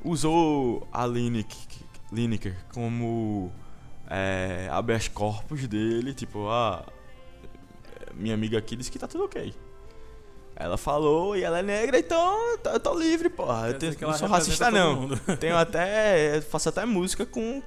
Usou 0.05 0.87
a 0.93 1.05
Lineker, 1.07 1.59
Lineker 2.13 2.57
como 2.73 3.53
é, 4.09 4.69
habeas 4.71 5.09
corpus 5.09 5.67
dele. 5.67 6.15
Tipo, 6.15 6.49
ah, 6.49 6.85
minha 8.15 8.35
amiga 8.35 8.59
aqui 8.59 8.77
disse 8.77 8.91
que 8.93 8.99
tá 8.99 9.09
tudo 9.09 9.25
ok. 9.25 9.53
Ela 10.63 10.77
falou 10.77 11.35
e 11.35 11.43
ela 11.43 11.61
é 11.61 11.63
negra, 11.63 11.99
então 11.99 12.55
eu 12.67 12.79
tô 12.79 12.95
livre, 12.99 13.31
porra. 13.31 13.69
Eu 13.69 13.79
tenho- 13.79 13.97
não 13.99 14.13
sou 14.13 14.29
racista, 14.29 14.71
não. 14.71 15.09
Tenho 15.41 15.57
até. 15.57 16.39
Faço 16.43 16.69
até 16.69 16.85
música 16.85 17.25
com, 17.25 17.63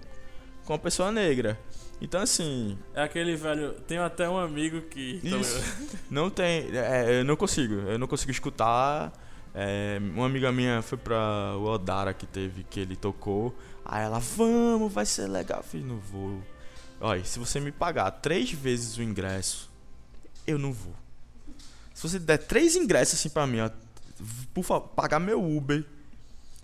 com 0.63 0.73
uma 0.73 0.77
pessoa 0.77 1.11
negra. 1.11 1.59
Então, 1.99 2.21
assim, 2.21 2.77
É 2.93 3.01
aquele 3.01 3.35
velho. 3.35 3.73
Tenho 3.87 4.03
até 4.03 4.29
um 4.29 4.37
amigo 4.37 4.79
que. 4.81 5.19
tá 5.27 5.37
Isso. 5.37 5.59
não 6.07 6.29
tem. 6.29 6.69
é, 6.77 7.19
eu 7.21 7.25
não 7.25 7.35
consigo. 7.35 7.73
Eu 7.73 7.97
não 7.97 8.05
consigo 8.05 8.29
escutar. 8.31 9.11
É, 9.55 9.97
uma 10.13 10.27
amiga 10.27 10.51
minha 10.51 10.83
foi 10.83 10.97
pra 10.99 11.55
o 11.57 11.63
Odara 11.65 12.13
que 12.13 12.27
teve, 12.27 12.63
que 12.63 12.79
ele 12.79 12.95
tocou. 12.95 13.55
Aí 13.83 14.03
ela, 14.03 14.19
vamos, 14.19 14.93
vai 14.93 15.05
ser 15.07 15.25
legal. 15.27 15.59
Eu 15.59 15.63
falei, 15.63 15.85
não 15.85 15.97
vou. 15.97 16.39
Olha, 17.01 17.23
se 17.25 17.39
você 17.39 17.59
me 17.59 17.71
pagar 17.71 18.11
três 18.11 18.51
vezes 18.51 18.97
o 18.97 19.01
ingresso, 19.01 19.71
eu 20.45 20.59
não 20.59 20.71
vou. 20.71 20.93
Se 21.93 22.07
você 22.07 22.19
der 22.19 22.37
três 22.39 22.75
ingressos 22.75 23.19
assim 23.19 23.29
pra 23.29 23.45
mim, 23.47 23.59
ó, 23.61 23.69
por 24.53 24.63
favor, 24.63 24.87
pagar 24.89 25.19
meu 25.19 25.43
Uber 25.43 25.83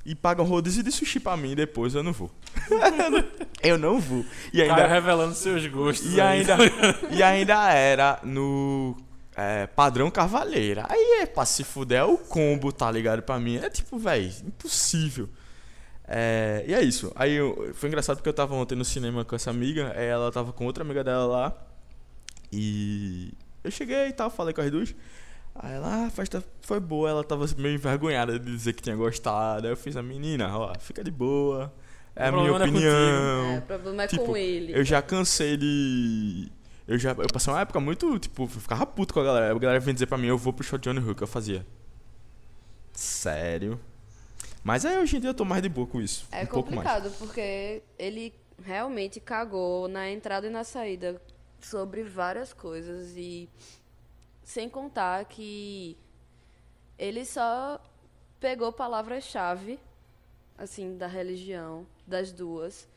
e 0.05 0.15
paga 0.15 0.41
um 0.41 0.45
rodízio 0.45 0.81
de 0.83 0.91
sushi 0.91 1.19
pra 1.19 1.37
mim 1.37 1.55
depois, 1.55 1.93
eu 1.93 2.01
não 2.03 2.11
vou. 2.13 2.31
eu 3.61 3.77
não 3.77 3.99
vou. 3.99 4.25
E 4.53 4.61
ainda, 4.61 4.75
Cara 4.75 4.87
revelando 4.87 5.35
seus 5.35 5.65
gostos. 5.67 6.13
e 6.13 6.19
ainda, 6.21 6.55
e 7.11 7.21
ainda 7.21 7.71
era 7.73 8.19
no 8.23 8.95
é, 9.35 9.67
padrão 9.67 10.09
Cavaleira. 10.09 10.85
Aí 10.89 11.19
é 11.21 11.25
pra 11.25 11.45
se 11.45 11.63
fuder, 11.63 11.99
é 11.99 12.03
o 12.03 12.17
combo, 12.17 12.71
tá 12.71 12.89
ligado? 12.89 13.21
Pra 13.21 13.39
mim 13.39 13.57
é 13.57 13.69
tipo, 13.69 13.97
véi, 13.99 14.33
impossível. 14.45 15.29
É, 16.07 16.65
e 16.67 16.73
é 16.73 16.81
isso. 16.81 17.11
Aí 17.15 17.33
eu- 17.35 17.71
foi 17.75 17.87
engraçado 17.87 18.17
porque 18.17 18.29
eu 18.29 18.33
tava 18.33 18.55
ontem 18.55 18.75
no 18.75 18.83
cinema 18.83 19.23
com 19.23 19.35
essa 19.35 19.51
amiga, 19.51 19.83
ela 19.89 20.31
tava 20.31 20.51
com 20.51 20.65
outra 20.65 20.83
amiga 20.83 21.03
dela 21.03 21.25
lá. 21.25 21.53
E 22.51 23.31
eu 23.63 23.69
cheguei 23.71 24.07
e 24.07 24.13
tal, 24.13 24.29
falei 24.29 24.53
com 24.53 24.61
as 24.61 24.71
duas. 24.71 24.95
Aí 25.55 25.73
ela, 25.73 25.87
ah, 25.87 26.05
a 26.05 26.09
festa 26.09 26.43
foi 26.61 26.79
boa, 26.79 27.09
ela 27.09 27.23
tava 27.23 27.45
meio 27.57 27.75
envergonhada 27.75 28.39
de 28.39 28.45
dizer 28.45 28.73
que 28.73 28.81
tinha 28.81 28.95
gostado. 28.95 29.67
Aí 29.67 29.73
eu 29.73 29.77
fiz 29.77 29.97
a 29.97 30.03
menina, 30.03 30.57
ó, 30.57 30.73
fica 30.79 31.03
de 31.03 31.11
boa. 31.11 31.73
É 32.15 32.27
a 32.27 32.31
O 32.31 32.33
minha 32.33 32.47
problema 32.47 32.59
não 32.59 32.65
é 32.65 32.69
opinião. 32.69 33.55
É, 33.55 33.57
o 33.57 33.61
problema 33.61 34.03
é 34.03 34.07
tipo, 34.07 34.25
com 34.25 34.37
ele. 34.37 34.73
Eu 34.73 34.83
já 34.83 35.01
cansei 35.01 35.57
de. 35.57 36.51
Eu 36.87 36.97
já. 36.97 37.11
Eu 37.11 37.27
passei 37.31 37.53
uma 37.53 37.61
época 37.61 37.79
muito, 37.79 38.17
tipo, 38.19 38.43
eu 38.43 38.47
ficava 38.47 38.85
puto 38.85 39.13
com 39.13 39.19
a 39.19 39.23
galera. 39.23 39.55
A 39.55 39.59
galera 39.59 39.79
vinha 39.79 39.93
dizer 39.93 40.05
pra 40.07 40.17
mim, 40.17 40.27
eu 40.27 40.37
vou 40.37 40.53
pro 40.53 40.63
show 40.63 40.77
de 40.79 40.89
Johnny 40.89 40.99
Hook. 40.99 41.21
Eu 41.21 41.27
fazia. 41.27 41.65
Sério? 42.93 43.79
Mas 44.63 44.85
aí 44.85 44.97
hoje 44.97 45.17
em 45.17 45.19
dia 45.19 45.29
eu 45.29 45.33
tô 45.33 45.45
mais 45.45 45.61
de 45.61 45.69
boa 45.69 45.87
com 45.87 46.01
isso. 46.01 46.27
É 46.31 46.43
um 46.43 46.47
pouco 46.47 46.73
mais. 46.73 46.87
complicado, 46.87 47.13
porque 47.17 47.81
ele 47.97 48.33
realmente 48.63 49.19
cagou 49.19 49.87
na 49.87 50.09
entrada 50.09 50.47
e 50.47 50.49
na 50.49 50.63
saída 50.63 51.21
sobre 51.61 52.03
várias 52.03 52.53
coisas 52.53 53.13
e 53.15 53.49
sem 54.49 54.67
contar 54.67 55.25
que 55.25 55.95
ele 56.97 57.23
só 57.23 57.79
pegou 58.39 58.73
palavras-chave 58.73 59.79
assim 60.57 60.97
da 60.97 61.05
religião 61.05 61.85
das 62.07 62.31
duas 62.31 62.87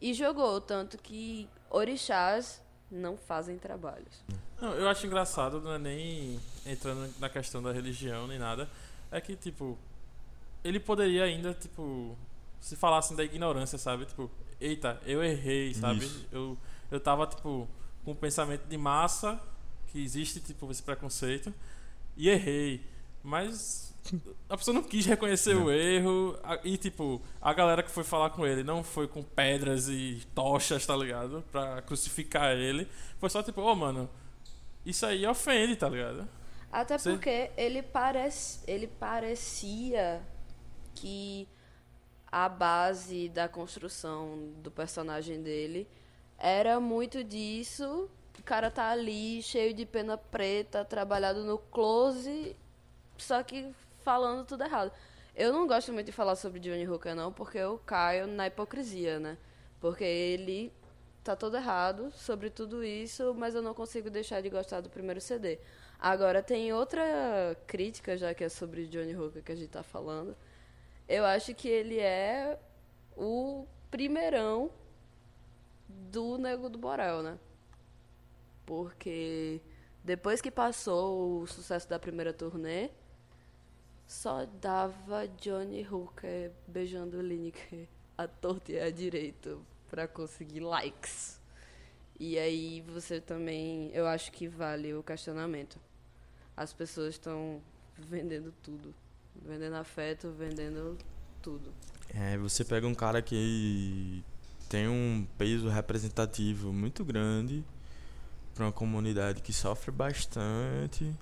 e 0.00 0.14
jogou 0.14 0.60
tanto 0.60 0.96
que 0.96 1.48
orixás 1.68 2.62
não 2.88 3.16
fazem 3.16 3.58
trabalhos. 3.58 4.22
Não, 4.60 4.74
eu 4.74 4.88
acho 4.88 5.04
engraçado, 5.04 5.60
não 5.60 5.72
é 5.72 5.78
nem 5.78 6.40
entrando 6.64 7.12
na 7.18 7.28
questão 7.28 7.60
da 7.60 7.72
religião 7.72 8.28
nem 8.28 8.38
nada. 8.38 8.70
É 9.10 9.20
que, 9.20 9.34
tipo, 9.34 9.76
ele 10.62 10.78
poderia 10.78 11.24
ainda, 11.24 11.52
tipo, 11.52 12.16
se 12.60 12.76
falassem 12.76 13.16
da 13.16 13.24
ignorância, 13.24 13.76
sabe? 13.76 14.06
Tipo, 14.06 14.30
eita, 14.60 15.00
eu 15.04 15.22
errei, 15.24 15.74
sabe? 15.74 16.04
Isso. 16.04 16.28
Eu, 16.30 16.56
eu 16.92 17.00
tava, 17.00 17.26
tipo, 17.26 17.68
com 18.04 18.12
um 18.12 18.16
pensamento 18.16 18.68
de 18.68 18.76
massa, 18.76 19.40
que 19.92 20.02
existe, 20.02 20.40
tipo, 20.40 20.70
esse 20.70 20.82
preconceito, 20.82 21.52
e 22.16 22.28
errei. 22.28 22.84
Mas 23.22 23.94
a 24.48 24.56
pessoa 24.56 24.74
não 24.74 24.82
quis 24.82 25.06
reconhecer 25.06 25.54
o 25.54 25.70
erro, 25.70 26.36
e, 26.64 26.76
tipo, 26.76 27.20
a 27.40 27.52
galera 27.52 27.82
que 27.82 27.90
foi 27.90 28.02
falar 28.02 28.30
com 28.30 28.46
ele 28.46 28.64
não 28.64 28.82
foi 28.82 29.06
com 29.06 29.22
pedras 29.22 29.88
e 29.88 30.26
tochas, 30.34 30.84
tá 30.86 30.96
ligado? 30.96 31.44
Pra 31.52 31.82
crucificar 31.82 32.56
ele. 32.56 32.88
Foi 33.18 33.30
só, 33.30 33.42
tipo, 33.42 33.60
ô, 33.60 33.74
mano, 33.74 34.08
isso 34.84 35.06
aí 35.06 35.26
ofende, 35.26 35.76
tá 35.76 35.88
ligado? 35.88 36.28
Até 36.72 36.96
Sim. 36.96 37.12
porque 37.12 37.50
ele, 37.56 37.82
parece, 37.82 38.60
ele 38.66 38.86
parecia 38.86 40.22
que 40.94 41.46
a 42.30 42.48
base 42.48 43.28
da 43.28 43.46
construção 43.46 44.54
do 44.62 44.70
personagem 44.70 45.42
dele 45.42 45.86
era 46.38 46.80
muito 46.80 47.22
disso. 47.22 48.08
O 48.42 48.44
cara 48.44 48.72
tá 48.72 48.90
ali, 48.90 49.40
cheio 49.40 49.72
de 49.72 49.86
pena 49.86 50.18
preta, 50.18 50.84
trabalhado 50.84 51.44
no 51.44 51.58
close, 51.58 52.56
só 53.16 53.40
que 53.40 53.72
falando 54.02 54.44
tudo 54.44 54.64
errado. 54.64 54.90
Eu 55.32 55.52
não 55.52 55.64
gosto 55.64 55.92
muito 55.92 56.06
de 56.06 56.12
falar 56.12 56.34
sobre 56.34 56.58
Johnny 56.58 56.84
Hooker, 56.84 57.14
não, 57.14 57.32
porque 57.32 57.58
eu 57.58 57.78
caio 57.86 58.26
na 58.26 58.48
hipocrisia, 58.48 59.20
né? 59.20 59.38
Porque 59.80 60.02
ele 60.02 60.72
tá 61.22 61.36
todo 61.36 61.56
errado 61.56 62.10
sobre 62.10 62.50
tudo 62.50 62.82
isso, 62.82 63.32
mas 63.32 63.54
eu 63.54 63.62
não 63.62 63.74
consigo 63.74 64.10
deixar 64.10 64.42
de 64.42 64.50
gostar 64.50 64.80
do 64.80 64.90
primeiro 64.90 65.20
CD. 65.20 65.60
Agora, 65.96 66.42
tem 66.42 66.72
outra 66.72 67.56
crítica, 67.68 68.16
já 68.16 68.34
que 68.34 68.42
é 68.42 68.48
sobre 68.48 68.88
Johnny 68.88 69.14
Hooker 69.14 69.44
que 69.44 69.52
a 69.52 69.54
gente 69.54 69.70
tá 69.70 69.84
falando. 69.84 70.36
Eu 71.08 71.24
acho 71.24 71.54
que 71.54 71.68
ele 71.68 72.00
é 72.00 72.58
o 73.16 73.68
primeirão 73.88 74.68
do 75.88 76.38
Nego 76.38 76.68
do 76.68 76.76
Borel, 76.76 77.22
né? 77.22 77.38
Porque 78.72 79.60
depois 80.02 80.40
que 80.40 80.50
passou 80.50 81.42
o 81.42 81.46
sucesso 81.46 81.86
da 81.86 81.98
primeira 81.98 82.32
turnê, 82.32 82.88
só 84.06 84.46
dava 84.46 85.28
Johnny 85.38 85.86
Hooker 85.86 86.50
beijando 86.66 87.20
Lineker 87.20 87.86
à 88.16 88.26
torta 88.26 88.72
e 88.72 88.80
à 88.80 88.90
direita 88.90 89.58
pra 89.90 90.08
conseguir 90.08 90.60
likes. 90.60 91.38
E 92.18 92.38
aí 92.38 92.80
você 92.80 93.20
também, 93.20 93.90
eu 93.92 94.06
acho 94.06 94.32
que 94.32 94.48
vale 94.48 94.94
o 94.94 95.02
questionamento. 95.02 95.78
As 96.56 96.72
pessoas 96.72 97.10
estão 97.10 97.60
vendendo 97.98 98.54
tudo, 98.62 98.94
vendendo 99.36 99.76
afeto, 99.76 100.30
vendendo 100.30 100.96
tudo. 101.42 101.74
É, 102.08 102.38
você 102.38 102.64
pega 102.64 102.86
um 102.86 102.94
cara 102.94 103.20
que 103.20 104.24
tem 104.70 104.88
um 104.88 105.26
peso 105.36 105.68
representativo 105.68 106.72
muito 106.72 107.04
grande 107.04 107.62
para 108.54 108.64
uma 108.66 108.72
comunidade 108.72 109.40
que 109.42 109.52
sofre 109.52 109.90
bastante, 109.90 111.12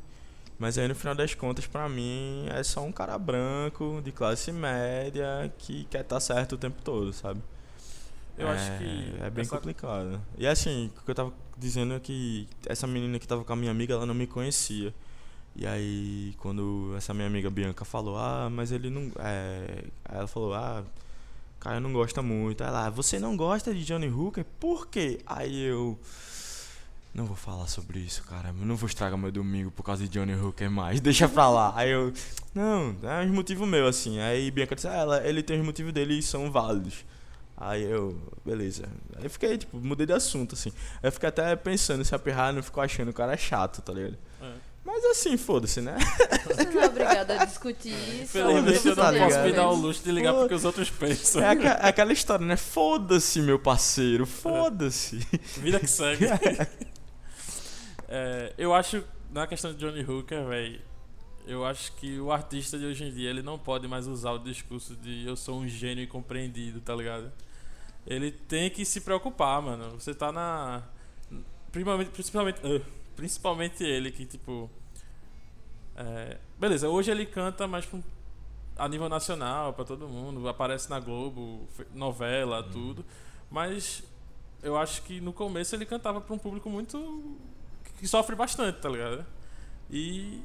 mas 0.58 0.76
aí 0.78 0.86
no 0.88 0.94
final 0.94 1.14
das 1.14 1.34
contas, 1.34 1.66
pra 1.66 1.88
mim, 1.88 2.46
é 2.50 2.62
só 2.62 2.82
um 2.82 2.92
cara 2.92 3.18
branco, 3.18 4.00
de 4.04 4.12
classe 4.12 4.52
média, 4.52 5.52
que 5.58 5.84
quer 5.84 6.02
estar 6.02 6.20
certo 6.20 6.54
o 6.54 6.58
tempo 6.58 6.82
todo, 6.82 7.12
sabe? 7.12 7.40
Eu 8.38 8.48
é, 8.48 8.52
acho 8.52 8.78
que. 8.78 9.14
É 9.22 9.30
bem 9.30 9.42
essa- 9.42 9.56
complicado. 9.56 10.20
E 10.38 10.46
assim, 10.46 10.90
o 11.00 11.04
que 11.04 11.10
eu 11.10 11.14
tava 11.14 11.32
dizendo 11.58 11.94
é 11.94 12.00
que 12.00 12.48
essa 12.66 12.86
menina 12.86 13.18
que 13.18 13.26
tava 13.28 13.44
com 13.44 13.52
a 13.52 13.56
minha 13.56 13.70
amiga, 13.70 13.94
ela 13.94 14.06
não 14.06 14.14
me 14.14 14.26
conhecia. 14.26 14.94
E 15.56 15.66
aí, 15.66 16.34
quando 16.38 16.94
essa 16.96 17.12
minha 17.12 17.26
amiga 17.26 17.50
Bianca 17.50 17.84
falou, 17.84 18.16
ah, 18.18 18.48
mas 18.50 18.72
ele 18.72 18.88
não. 18.90 19.10
É... 19.18 19.84
Aí 20.04 20.16
ela 20.18 20.26
falou, 20.28 20.54
ah, 20.54 20.84
cara 21.58 21.80
não 21.80 21.92
gosta 21.92 22.22
muito. 22.22 22.62
Aí 22.62 22.68
ela, 22.68 22.86
"Ah, 22.86 22.90
você 22.90 23.18
não 23.18 23.36
gosta 23.36 23.74
de 23.74 23.84
Johnny 23.84 24.08
Hooker? 24.08 24.44
Por 24.58 24.86
quê? 24.88 25.20
Aí 25.26 25.60
eu. 25.62 25.98
Não 27.12 27.24
vou 27.26 27.36
falar 27.36 27.66
sobre 27.66 27.98
isso, 27.98 28.22
cara. 28.22 28.48
Eu 28.50 28.66
não 28.66 28.76
vou 28.76 28.86
estragar 28.88 29.18
meu 29.18 29.32
domingo 29.32 29.70
por 29.70 29.82
causa 29.82 30.02
de 30.04 30.08
Johnny 30.08 30.32
Hooker 30.34 30.70
mais. 30.70 31.00
Deixa 31.02 31.28
pra 31.28 31.48
lá. 31.50 31.72
Aí 31.74 31.90
eu. 31.90 32.12
Não, 32.54 32.94
é 33.02 33.22
um 33.24 33.32
motivo 33.32 33.66
meu, 33.66 33.86
assim. 33.88 34.20
Aí 34.20 34.50
Bianca 34.50 34.74
disse, 34.76 34.86
ah, 34.88 34.94
ela, 34.94 35.26
ele 35.26 35.42
tem 35.42 35.58
os 35.58 35.66
motivos 35.66 35.92
dele 35.92 36.18
e 36.18 36.22
são 36.22 36.50
válidos. 36.52 37.04
Aí 37.56 37.82
eu, 37.82 38.16
beleza. 38.46 38.84
Aí 39.16 39.24
eu 39.24 39.30
fiquei, 39.30 39.58
tipo, 39.58 39.76
mudei 39.78 40.06
de 40.06 40.12
assunto, 40.12 40.54
assim. 40.54 40.70
Aí 41.02 41.08
eu 41.08 41.12
fiquei 41.12 41.28
até 41.28 41.54
pensando 41.56 42.04
se 42.04 42.14
a 42.14 42.18
Pirra 42.18 42.52
não 42.52 42.62
ficou 42.62 42.82
achando 42.82 43.08
o 43.11 43.12
cara 43.12 43.36
chato, 43.36 43.82
tá 43.82 43.92
ligado? 43.92 44.16
É. 44.40 44.52
Mas 44.82 45.04
assim, 45.04 45.36
foda-se, 45.36 45.80
né? 45.82 45.94
Você 46.46 46.64
não 46.64 46.80
é 46.80 46.86
obrigado 46.86 47.30
a 47.32 47.44
discutir 47.44 47.90
isso. 48.22 48.38
Infelizmente 48.38 48.88
eu 48.88 48.96
não 48.96 49.02
tá 49.04 49.12
posso 49.12 49.38
me 49.40 49.52
dar 49.52 49.68
o 49.68 49.74
luxo 49.74 50.02
de 50.02 50.11
ligar 50.11 50.32
porque 50.32 50.54
os 50.54 50.64
outros 50.64 50.88
pensam. 50.88 51.42
É, 51.42 51.50
aca- 51.50 51.68
é 51.82 51.88
aquela 51.88 52.12
história, 52.14 52.46
né? 52.46 52.56
Foda-se, 52.56 53.42
meu 53.42 53.58
parceiro, 53.58 54.24
foda-se. 54.24 55.18
Vida 55.58 55.78
que 55.80 55.86
segue. 55.86 56.24
É, 58.11 58.52
eu 58.58 58.74
acho, 58.74 59.04
na 59.30 59.46
questão 59.46 59.72
de 59.72 59.78
Johnny 59.78 60.02
Hooker, 60.02 60.44
velho, 60.44 60.80
eu 61.46 61.64
acho 61.64 61.92
que 61.92 62.18
o 62.18 62.32
artista 62.32 62.76
de 62.76 62.84
hoje 62.84 63.04
em 63.04 63.12
dia, 63.12 63.30
ele 63.30 63.40
não 63.40 63.56
pode 63.56 63.86
mais 63.86 64.08
usar 64.08 64.32
o 64.32 64.38
discurso 64.38 64.96
de 64.96 65.24
eu 65.24 65.36
sou 65.36 65.61
um 65.61 65.68
gênio 65.68 66.02
incompreendido, 66.02 66.80
tá 66.80 66.92
ligado? 66.94 67.32
Ele 68.04 68.32
tem 68.32 68.68
que 68.68 68.84
se 68.84 69.02
preocupar, 69.02 69.62
mano. 69.62 69.90
Você 69.92 70.12
tá 70.12 70.32
na... 70.32 70.82
Principalmente, 71.70 72.11
principalmente, 72.11 72.61
ah, 72.64 72.80
principalmente 73.14 73.84
ele, 73.84 74.11
que 74.11 74.26
tipo... 74.26 74.68
é, 75.96 76.36
beleza, 76.58 76.88
hoje 76.88 77.12
ele 77.12 77.24
canta 77.24 77.68
mais 77.68 77.88
a 78.76 78.88
nível 78.88 79.08
nacional, 79.08 79.72
pra 79.72 79.84
todo 79.84 80.08
mundo, 80.08 80.48
aparece 80.48 80.90
na 80.90 80.98
Globo, 80.98 81.68
novela, 81.94 82.62
tudo. 82.62 83.04
Mas 83.48 84.02
eu 84.62 84.76
acho 84.76 85.02
que 85.02 85.20
no 85.20 85.32
começo 85.32 85.76
ele 85.76 85.86
cantava 85.86 86.20
pra 86.20 86.34
um 86.34 86.38
público 86.38 86.68
muito. 86.68 87.38
Que 88.01 88.09
sofre 88.09 88.34
bastante, 88.34 88.80
tá 88.80 88.88
ligado? 88.88 89.24
E. 89.90 90.42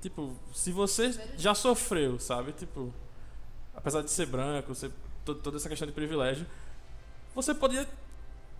Tipo, 0.00 0.34
se 0.52 0.70
você 0.70 1.10
já 1.38 1.54
sofreu, 1.54 2.18
sabe? 2.18 2.52
Tipo, 2.52 2.92
apesar 3.74 4.02
de 4.02 4.10
ser 4.10 4.26
branco, 4.26 4.74
ser 4.74 4.90
to- 5.24 5.34
toda 5.34 5.56
essa 5.56 5.68
questão 5.68 5.86
de 5.88 5.94
privilégio, 5.94 6.46
você 7.34 7.54
podia. 7.54 7.88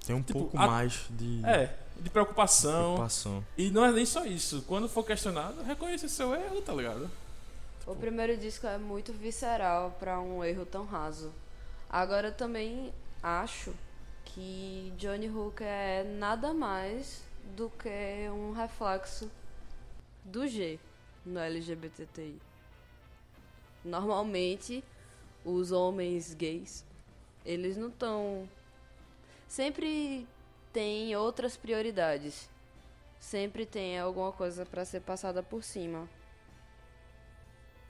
Tem 0.07 0.17
um 0.17 0.23
Tipo, 0.23 0.41
pouco 0.41 0.59
a- 0.59 0.67
mais 0.67 1.07
de 1.11 1.45
É, 1.45 1.75
de 2.01 2.09
preocupação. 2.11 2.83
preocupação. 2.95 3.45
E 3.59 3.71
não 3.71 3.85
é 3.85 3.93
nem 3.93 4.07
só 4.07 4.25
isso. 4.25 4.63
Quando 4.67 4.89
for 4.89 5.05
questionado, 5.05 5.63
reconheça 5.63 6.09
seu 6.09 6.35
erro, 6.35 6.61
tá 6.63 6.73
ligado? 6.73 7.11
O 7.87 7.95
primeiro 7.95 8.37
disco 8.39 8.67
é 8.67 8.79
muito 8.79 9.13
visceral 9.13 9.95
pra 10.01 10.19
um 10.21 10.43
erro 10.43 10.65
tão 10.65 10.87
raso. 10.87 11.31
Agora 11.91 12.29
eu 12.29 12.33
também 12.35 12.91
acho 13.23 13.73
que 14.25 14.93
Johnny 14.97 15.29
Hooker 15.29 15.67
é 15.67 16.05
nada 16.19 16.55
mais 16.55 17.23
do 17.57 17.71
que 17.71 18.29
um 18.31 18.53
reflexo 18.53 19.31
do 20.25 20.47
G 20.47 20.79
no 21.25 21.39
LGBTI. 21.39 22.41
Normalmente, 23.85 24.83
os 25.45 25.73
homens 25.73 26.35
gays, 26.35 26.85
eles 27.45 27.77
não 27.77 27.89
estão. 27.89 28.49
Sempre 29.47 30.27
tem 30.73 31.15
outras 31.17 31.57
prioridades. 31.57 32.49
Sempre 33.21 33.65
tem 33.65 33.99
alguma 33.99 34.33
coisa 34.33 34.67
pra 34.67 34.85
ser 34.85 35.01
passada 35.01 35.43
por 35.43 35.63
cima 35.63 36.09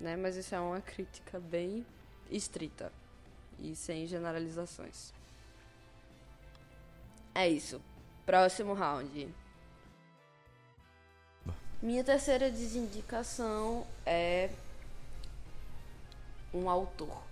né? 0.05 0.17
Mas 0.17 0.37
isso 0.37 0.55
é 0.55 0.61
uma 0.61 0.81
crítica 0.81 1.41
bem 1.41 1.85
estrita 2.31 2.93
e 3.59 3.75
sem 3.75 4.07
generalizações. 4.07 5.13
É 7.35 7.49
isso. 7.49 7.81
Próximo 8.25 8.75
round. 8.75 9.35
Minha 11.85 12.03
terceira 12.03 12.51
desindicação 12.51 13.87
é 14.07 14.49
um 16.55 16.71
autor. 16.71 17.23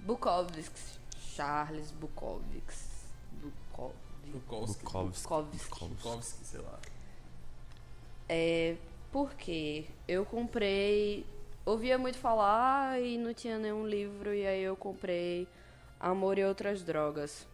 Bukowski. 0.00 1.00
Charles 1.18 1.90
Bukowski. 1.92 2.62
Bukowski. 3.32 3.96
Bukowski. 4.26 4.84
Bukowski. 4.84 5.24
Bukowski. 5.24 5.88
Bukowski, 5.88 6.44
sei 6.44 6.60
lá. 6.60 6.78
É 8.28 8.76
porque 9.10 9.86
eu 10.06 10.26
comprei. 10.26 11.24
Ouvia 11.64 11.96
muito 11.96 12.18
falar 12.18 13.00
e 13.00 13.16
não 13.16 13.32
tinha 13.32 13.58
nenhum 13.58 13.88
livro, 13.88 14.34
e 14.34 14.46
aí 14.46 14.60
eu 14.60 14.76
comprei 14.76 15.48
Amor 15.98 16.36
e 16.36 16.44
Outras 16.44 16.82
Drogas. 16.82 17.46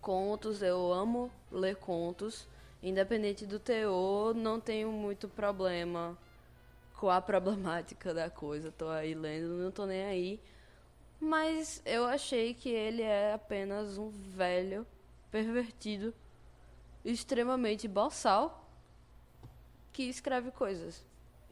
Contos, 0.00 0.62
eu 0.62 0.92
amo 0.92 1.32
ler 1.50 1.74
contos. 1.74 2.46
Independente 2.84 3.46
do 3.46 3.58
teor, 3.58 4.34
não 4.34 4.60
tenho 4.60 4.92
muito 4.92 5.26
problema 5.26 6.18
com 6.92 7.08
a 7.08 7.18
problemática 7.22 8.12
da 8.12 8.28
coisa. 8.28 8.70
Tô 8.70 8.88
aí 8.88 9.14
lendo, 9.14 9.54
não 9.54 9.70
tô 9.70 9.86
nem 9.86 10.04
aí. 10.04 10.40
Mas 11.18 11.80
eu 11.86 12.04
achei 12.04 12.52
que 12.52 12.68
ele 12.68 13.00
é 13.00 13.32
apenas 13.32 13.96
um 13.96 14.10
velho 14.10 14.86
pervertido, 15.30 16.12
extremamente 17.02 17.88
boçal 17.88 18.68
que 19.90 20.02
escreve 20.02 20.50
coisas. 20.50 21.06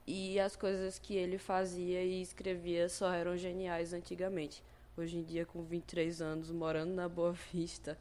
E 0.06 0.38
as 0.38 0.54
coisas 0.54 0.98
que 0.98 1.14
ele 1.14 1.38
fazia 1.38 2.04
e 2.04 2.20
escrevia 2.20 2.90
só 2.90 3.10
eram 3.10 3.38
geniais 3.38 3.94
antigamente. 3.94 4.62
Hoje 4.98 5.16
em 5.16 5.22
dia, 5.22 5.46
com 5.46 5.62
23 5.62 6.20
anos, 6.20 6.50
morando 6.50 6.92
na 6.92 7.08
Boa 7.08 7.32
Vista, 7.32 7.98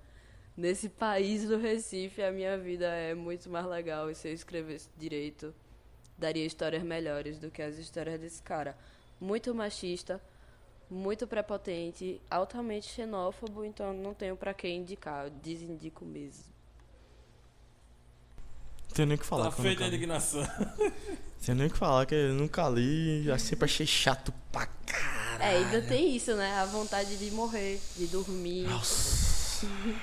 nesse 0.55 0.89
país 0.89 1.47
do 1.47 1.57
Recife, 1.57 2.21
a 2.21 2.31
minha 2.31 2.57
vida 2.57 2.85
é 2.87 3.13
muito 3.13 3.49
mais 3.49 3.65
legal. 3.65 4.09
E 4.09 4.15
se 4.15 4.27
eu 4.27 4.33
escrevesse 4.33 4.89
direito, 4.97 5.53
daria 6.17 6.45
histórias 6.45 6.83
melhores 6.83 7.39
do 7.39 7.49
que 7.49 7.61
as 7.61 7.77
histórias 7.77 8.19
desse 8.19 8.41
cara. 8.41 8.77
Muito 9.19 9.53
machista, 9.53 10.21
muito 10.89 11.25
prepotente, 11.27 12.21
altamente 12.29 12.87
xenófobo, 12.87 13.63
então 13.63 13.93
não 13.93 14.13
tenho 14.13 14.35
pra 14.35 14.53
quem 14.53 14.79
indicar. 14.79 15.25
Eu 15.25 15.29
desindico 15.31 16.03
mesmo. 16.05 16.51
Tenho 18.93 19.07
nem 19.07 19.15
o 19.15 19.19
que 19.19 19.25
falar. 19.25 19.45
Tá 19.45 19.51
feita 19.51 19.85
a 19.85 19.87
indignação. 19.87 20.43
Tenho 21.43 21.57
nem 21.57 21.67
o 21.67 21.71
que 21.71 21.77
falar, 21.77 22.05
que 22.05 22.13
eu 22.13 22.33
nunca 22.33 22.69
li. 22.69 23.23
Já 23.23 23.37
sempre 23.37 23.65
achei 23.65 23.87
chato 23.87 24.31
pra 24.51 24.67
caralho. 24.67 25.43
É, 25.43 25.57
ainda 25.57 25.81
tem 25.81 26.15
isso, 26.15 26.35
né? 26.35 26.59
A 26.59 26.65
vontade 26.65 27.17
de 27.17 27.31
morrer, 27.31 27.81
de 27.97 28.05
dormir. 28.05 28.67
Nossa, 28.67 29.40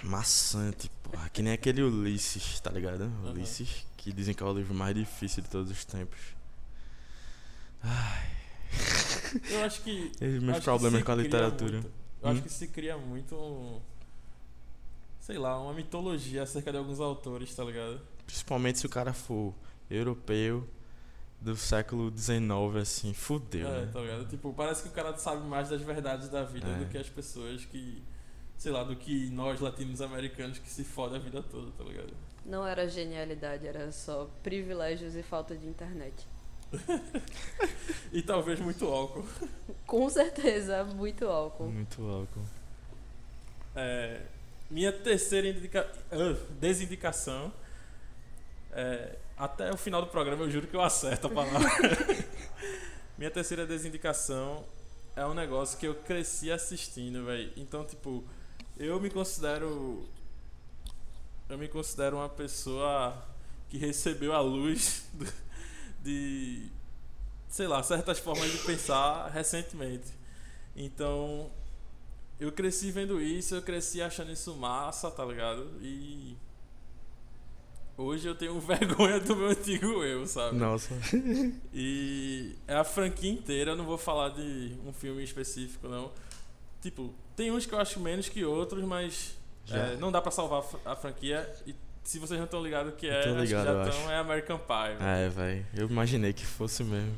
maçante, 0.02 0.90
porra. 1.02 1.28
Que 1.30 1.42
nem 1.42 1.52
aquele 1.52 1.82
Ulisses, 1.82 2.61
tá 2.61 2.70
ligado? 2.70 3.11
Ulisses, 3.24 3.86
que 3.96 4.12
dizem 4.12 4.34
que 4.34 4.42
é 4.42 4.46
o 4.46 4.52
livro 4.52 4.74
mais 4.74 4.94
difícil 4.94 5.42
de 5.42 5.48
todos 5.48 5.70
os 5.70 5.84
tempos. 5.84 6.18
Ai, 7.82 8.30
Eu 9.50 9.64
acho 9.64 9.82
que. 9.82 10.11
esses 10.20 10.42
meus 10.42 10.56
acho 10.56 10.64
problemas 10.64 11.02
com 11.02 11.12
a 11.12 11.14
literatura. 11.14 11.72
muito- 11.80 11.92
eu 12.22 12.28
acho 12.30 12.40
Hum? 12.40 12.42
que 12.42 12.52
se 12.52 12.66
cria 12.68 12.96
muito 12.96 13.34
um. 13.36 13.80
Sei 15.20 15.38
lá, 15.38 15.61
uma 15.61 15.72
mitologia 15.74 16.42
acerca 16.42 16.72
de 16.72 16.78
alguns 16.78 17.00
autores, 17.00 17.54
tá 17.54 17.62
ligado? 17.64 18.00
Principalmente 18.26 18.78
se 18.78 18.86
o 18.86 18.88
cara 18.88 19.12
for 19.12 19.54
europeu 19.90 20.66
do 21.40 21.54
século 21.56 22.11
XIX, 22.16 22.76
assim, 22.80 23.12
fudeu, 23.14 23.68
é, 23.68 23.84
né? 23.84 23.90
tá 23.92 24.00
ligado? 24.00 24.26
Tipo, 24.28 24.52
parece 24.52 24.82
que 24.82 24.88
o 24.88 24.92
cara 24.92 25.16
sabe 25.16 25.46
mais 25.46 25.68
das 25.68 25.80
verdades 25.82 26.28
da 26.28 26.42
vida 26.44 26.66
É. 26.68 26.78
do 26.78 26.86
que 26.86 26.98
as 26.98 27.09
pessoas 27.09 27.64
que. 27.64 28.02
Sei 28.59 28.70
lá, 28.72 28.82
do 28.82 28.94
que 28.96 29.30
nós 29.30 29.61
latinos-americanos 29.61 30.59
que 30.59 30.68
se 30.68 30.84
fodem 30.84 31.16
a 31.16 31.20
vida 31.20 31.42
toda, 31.42 31.70
tá 31.72 31.84
ligado? 31.84 32.12
Não 32.44 32.66
era 32.66 32.88
genialidade, 32.88 33.66
era 33.66 33.90
só 33.92 34.28
privilégios 34.42 35.14
e 35.14 35.22
falta 35.22 35.56
de 35.56 35.66
internet. 35.66 36.26
E 38.12 38.22
talvez 38.22 38.59
muito 38.59 38.86
álcool. 38.86 39.24
Com 39.86 40.09
certeza, 40.09 40.82
muito 40.84 41.26
álcool. 41.26 41.66
Muito 41.70 42.02
álcool. 42.09 42.40
É, 43.76 44.22
minha 44.70 44.90
terceira 44.90 45.46
indica... 45.48 45.86
ah, 46.11 46.36
desindicação. 46.59 47.52
é, 48.72 49.16
até 49.36 49.70
o 49.70 49.76
final 49.76 50.00
do 50.00 50.09
programa 50.09 50.42
eu 50.44 50.50
juro 50.50 50.66
que 50.66 50.74
eu 50.74 50.80
acerto 50.80 51.26
a 51.26 51.30
palavra. 51.30 51.68
minha 53.16 53.30
terceira 53.30 53.66
desindicação 53.66 54.64
é 55.14 55.24
um 55.26 55.34
negócio 55.34 55.78
que 55.78 55.86
eu 55.86 55.94
cresci 55.94 56.50
assistindo, 56.50 57.26
velho. 57.26 57.52
Então, 57.56 57.84
tipo, 57.84 58.24
eu 58.78 59.00
me 59.00 59.10
considero. 59.10 60.06
Eu 61.48 61.56
me 61.58 61.68
considero 61.68 62.16
uma 62.16 62.28
pessoa 62.28 63.26
que 63.68 63.78
recebeu 63.78 64.32
a 64.32 64.40
luz 64.40 65.04
do- 65.12 65.32
de. 66.02 66.66
Sei 67.48 67.66
lá, 67.66 67.82
certas 67.82 68.18
formas 68.18 68.50
de 68.52 68.58
pensar 68.58 69.28
recentemente. 69.30 70.08
Então, 70.76 71.50
eu 72.38 72.52
cresci 72.52 72.90
vendo 72.92 73.20
isso, 73.20 73.54
eu 73.54 73.62
cresci 73.62 74.02
achando 74.02 74.30
isso 74.30 74.54
massa, 74.54 75.10
tá 75.10 75.24
ligado? 75.24 75.66
E 75.80 76.36
hoje 77.96 78.28
eu 78.28 78.34
tenho 78.34 78.58
vergonha 78.60 79.18
do 79.18 79.34
meu 79.34 79.48
antigo 79.48 80.04
eu, 80.04 80.26
sabe? 80.26 80.56
Nossa. 80.56 80.94
E 81.72 82.54
é 82.66 82.74
a 82.76 82.84
franquia 82.84 83.30
inteira, 83.30 83.72
eu 83.72 83.76
não 83.76 83.86
vou 83.86 83.98
falar 83.98 84.28
de 84.28 84.76
um 84.86 84.92
filme 84.92 85.22
específico, 85.24 85.88
não. 85.88 86.12
Tipo, 86.82 87.12
tem 87.39 87.51
uns 87.53 87.64
que 87.64 87.72
eu 87.72 87.80
acho 87.80 88.01
menos 88.01 88.28
que 88.28 88.45
outros, 88.45 88.84
mas 88.84 89.36
Já. 89.64 89.76
é, 89.78 89.97
não 89.97 90.11
dá 90.12 90.20
pra 90.20 90.30
salvar 90.32 90.59
a 90.59 90.62
fr- 90.62 90.76
a 90.84 90.97
franquia. 90.97 91.49
E 91.66 91.74
se 92.03 92.18
vocês 92.18 92.36
não 92.39 92.45
estão 92.47 92.61
ligados 92.62 92.93
o 92.93 92.97
que 92.97 93.07
é, 93.09 93.22
tô 93.22 93.28
acho 93.30 93.39
ligado, 93.43 93.66
que 93.66 93.72
já 93.72 93.89
estão, 93.89 94.01
acho. 94.03 94.11
é 94.11 94.18
American 94.18 94.59
Pie. 94.59 94.97
velho. 94.99 95.03
É, 95.09 95.28
velho. 95.28 95.66
Eu 95.74 95.89
imaginei 95.89 96.32
que 96.32 96.45
fosse 96.45 96.82
mesmo. 96.82 97.14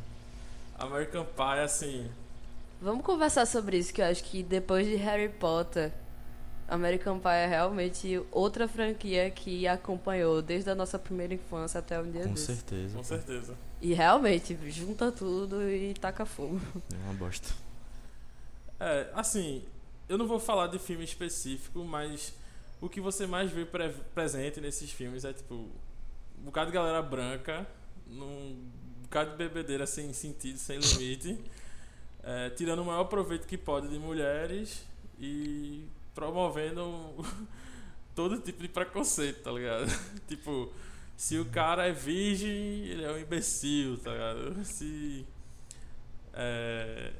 American 0.78 1.24
Pie, 1.24 1.60
assim, 1.64 2.10
Vamos 2.82 3.04
conversar 3.04 3.46
sobre 3.46 3.76
isso, 3.78 3.92
que 3.92 4.00
eu 4.00 4.06
acho 4.06 4.24
que 4.24 4.42
depois 4.42 4.86
de 4.86 4.96
Harry 4.96 5.28
Potter, 5.28 5.92
American 6.66 7.18
Pie 7.18 7.28
é 7.28 7.46
realmente 7.46 8.22
outra 8.32 8.66
franquia 8.68 9.30
que 9.30 9.66
acompanhou 9.68 10.40
desde 10.40 10.70
a 10.70 10.74
nossa 10.74 10.98
primeira 10.98 11.34
infância 11.34 11.78
até 11.80 12.00
um 12.00 12.10
dia 12.10 12.22
Com 12.24 12.32
desse. 12.32 12.46
certeza. 12.46 12.96
com 12.96 13.04
certeza. 13.04 13.54
E 13.82 13.92
realmente, 13.92 14.56
junta 14.70 15.10
tudo 15.12 15.68
e 15.70 15.92
taca 15.94 16.24
fogo. 16.24 16.60
É 16.92 16.96
uma 17.04 17.14
bosta. 17.14 17.48
É, 18.78 19.08
assim, 19.14 19.62
eu 20.10 20.18
não 20.18 20.26
vou 20.26 20.38
falar 20.40 20.66
de 20.66 20.78
filme 20.78 21.04
específico, 21.04 21.84
mas 21.84 22.34
o 22.80 22.88
que 22.88 23.00
você 23.00 23.26
mais 23.26 23.50
vê 23.50 23.64
pre- 23.64 23.94
presente 24.14 24.60
nesses 24.60 24.90
filmes 24.90 25.24
é 25.24 25.32
tipo 25.32 25.54
um 25.54 26.44
bocado 26.44 26.70
de 26.70 26.74
galera 26.74 27.00
branca, 27.02 27.66
num 28.06 28.56
bocado 29.02 29.30
de 29.32 29.36
bebedeira 29.36 29.86
sem 29.86 30.12
sentido, 30.12 30.58
sem 30.58 30.78
limite, 30.78 31.38
é, 32.22 32.50
tirando 32.56 32.80
o 32.80 32.84
maior 32.84 33.04
proveito 33.04 33.46
que 33.46 33.56
pode 33.58 33.88
de 33.88 33.98
mulheres 33.98 34.84
e 35.18 35.86
promovendo 36.14 36.84
todo 38.14 38.38
tipo 38.40 38.62
de 38.62 38.68
preconceito, 38.68 39.42
tá 39.42 39.52
ligado? 39.52 39.86
tipo, 40.26 40.72
se 41.16 41.38
o 41.38 41.44
cara 41.46 41.86
é 41.86 41.92
virgem, 41.92 42.86
ele 42.86 43.04
é 43.04 43.12
um 43.12 43.18
imbecil, 43.18 43.98
tá 43.98 44.10
ligado? 44.12 44.64
Se. 44.64 45.24
É, 46.34 47.12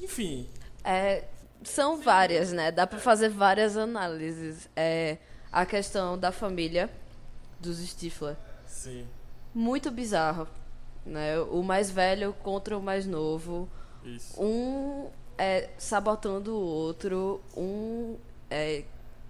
enfim, 0.00 0.48
É, 0.84 1.24
são 1.62 2.00
várias, 2.00 2.52
né? 2.52 2.70
Dá 2.70 2.86
pra 2.86 2.98
fazer 2.98 3.28
várias 3.28 3.76
análises. 3.76 4.68
É, 4.74 5.18
a 5.52 5.64
questão 5.64 6.18
da 6.18 6.32
família 6.32 6.90
dos 7.60 7.78
Stifler. 7.78 8.36
sim. 8.66 9.06
Muito 9.54 9.90
bizarro. 9.90 10.48
Né? 11.06 11.38
O 11.38 11.62
mais 11.62 11.90
velho 11.90 12.32
contra 12.42 12.76
o 12.76 12.82
mais 12.82 13.06
novo. 13.06 13.68
Isso. 14.04 14.42
Um 14.42 15.10
é, 15.38 15.70
sabotando 15.78 16.52
o 16.54 16.60
outro. 16.60 17.40
Um 17.56 18.16
é, 18.50 18.84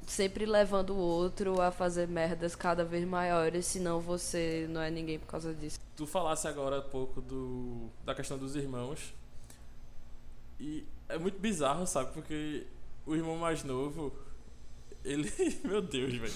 sempre 0.07 0.47
levando 0.47 0.91
o 0.91 0.99
outro 0.99 1.61
a 1.61 1.71
fazer 1.71 2.09
merdas 2.09 2.57
cada 2.57 2.85
vez 2.85 3.07
maiores. 3.07 3.67
Senão 3.67 4.01
você 4.01 4.67
não 4.71 4.81
é 4.81 4.91
ninguém 4.91 5.19
por 5.19 5.27
causa 5.27 5.53
disso. 5.53 5.79
Tu 5.95 6.07
falasse 6.07 6.49
agora 6.49 6.79
há 6.79 6.83
pouco 6.83 7.21
do, 7.21 7.91
da 8.05 8.15
questão 8.15 8.39
dos 8.39 8.57
irmãos. 8.57 9.15
E 10.59 10.87
é 11.09 11.19
muito 11.19 11.39
bizarro, 11.39 11.87
sabe? 11.87 12.13
Porque 12.13 12.67
o 13.07 13.15
irmão 13.15 13.37
mais 13.37 13.63
novo, 13.63 14.13
ele. 15.05 15.33
Meu 15.65 15.83
Deus, 15.83 16.15
velho. 16.15 16.33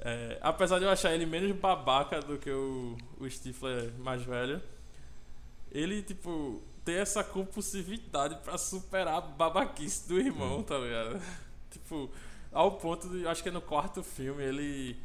É, 0.00 0.38
apesar 0.40 0.78
de 0.78 0.84
eu 0.84 0.90
achar 0.90 1.14
ele 1.14 1.26
menos 1.26 1.54
babaca 1.56 2.20
do 2.20 2.36
que 2.36 2.50
o, 2.50 2.96
o 3.20 3.30
Stifler 3.30 3.92
mais 3.98 4.22
velho, 4.22 4.60
ele, 5.70 6.02
tipo, 6.02 6.60
tem 6.84 6.96
essa 6.96 7.22
compulsividade 7.22 8.36
pra 8.42 8.58
superar 8.58 9.18
a 9.18 9.20
babaquice 9.20 10.08
do 10.08 10.18
irmão, 10.18 10.62
tá 10.62 10.76
ligado? 10.78 11.22
tipo, 11.70 12.10
ao 12.52 12.72
ponto 12.72 13.08
de. 13.08 13.26
Acho 13.26 13.42
que 13.42 13.48
é 13.48 13.52
no 13.52 13.60
quarto 13.60 14.02
filme 14.02 14.42
ele 14.42 14.96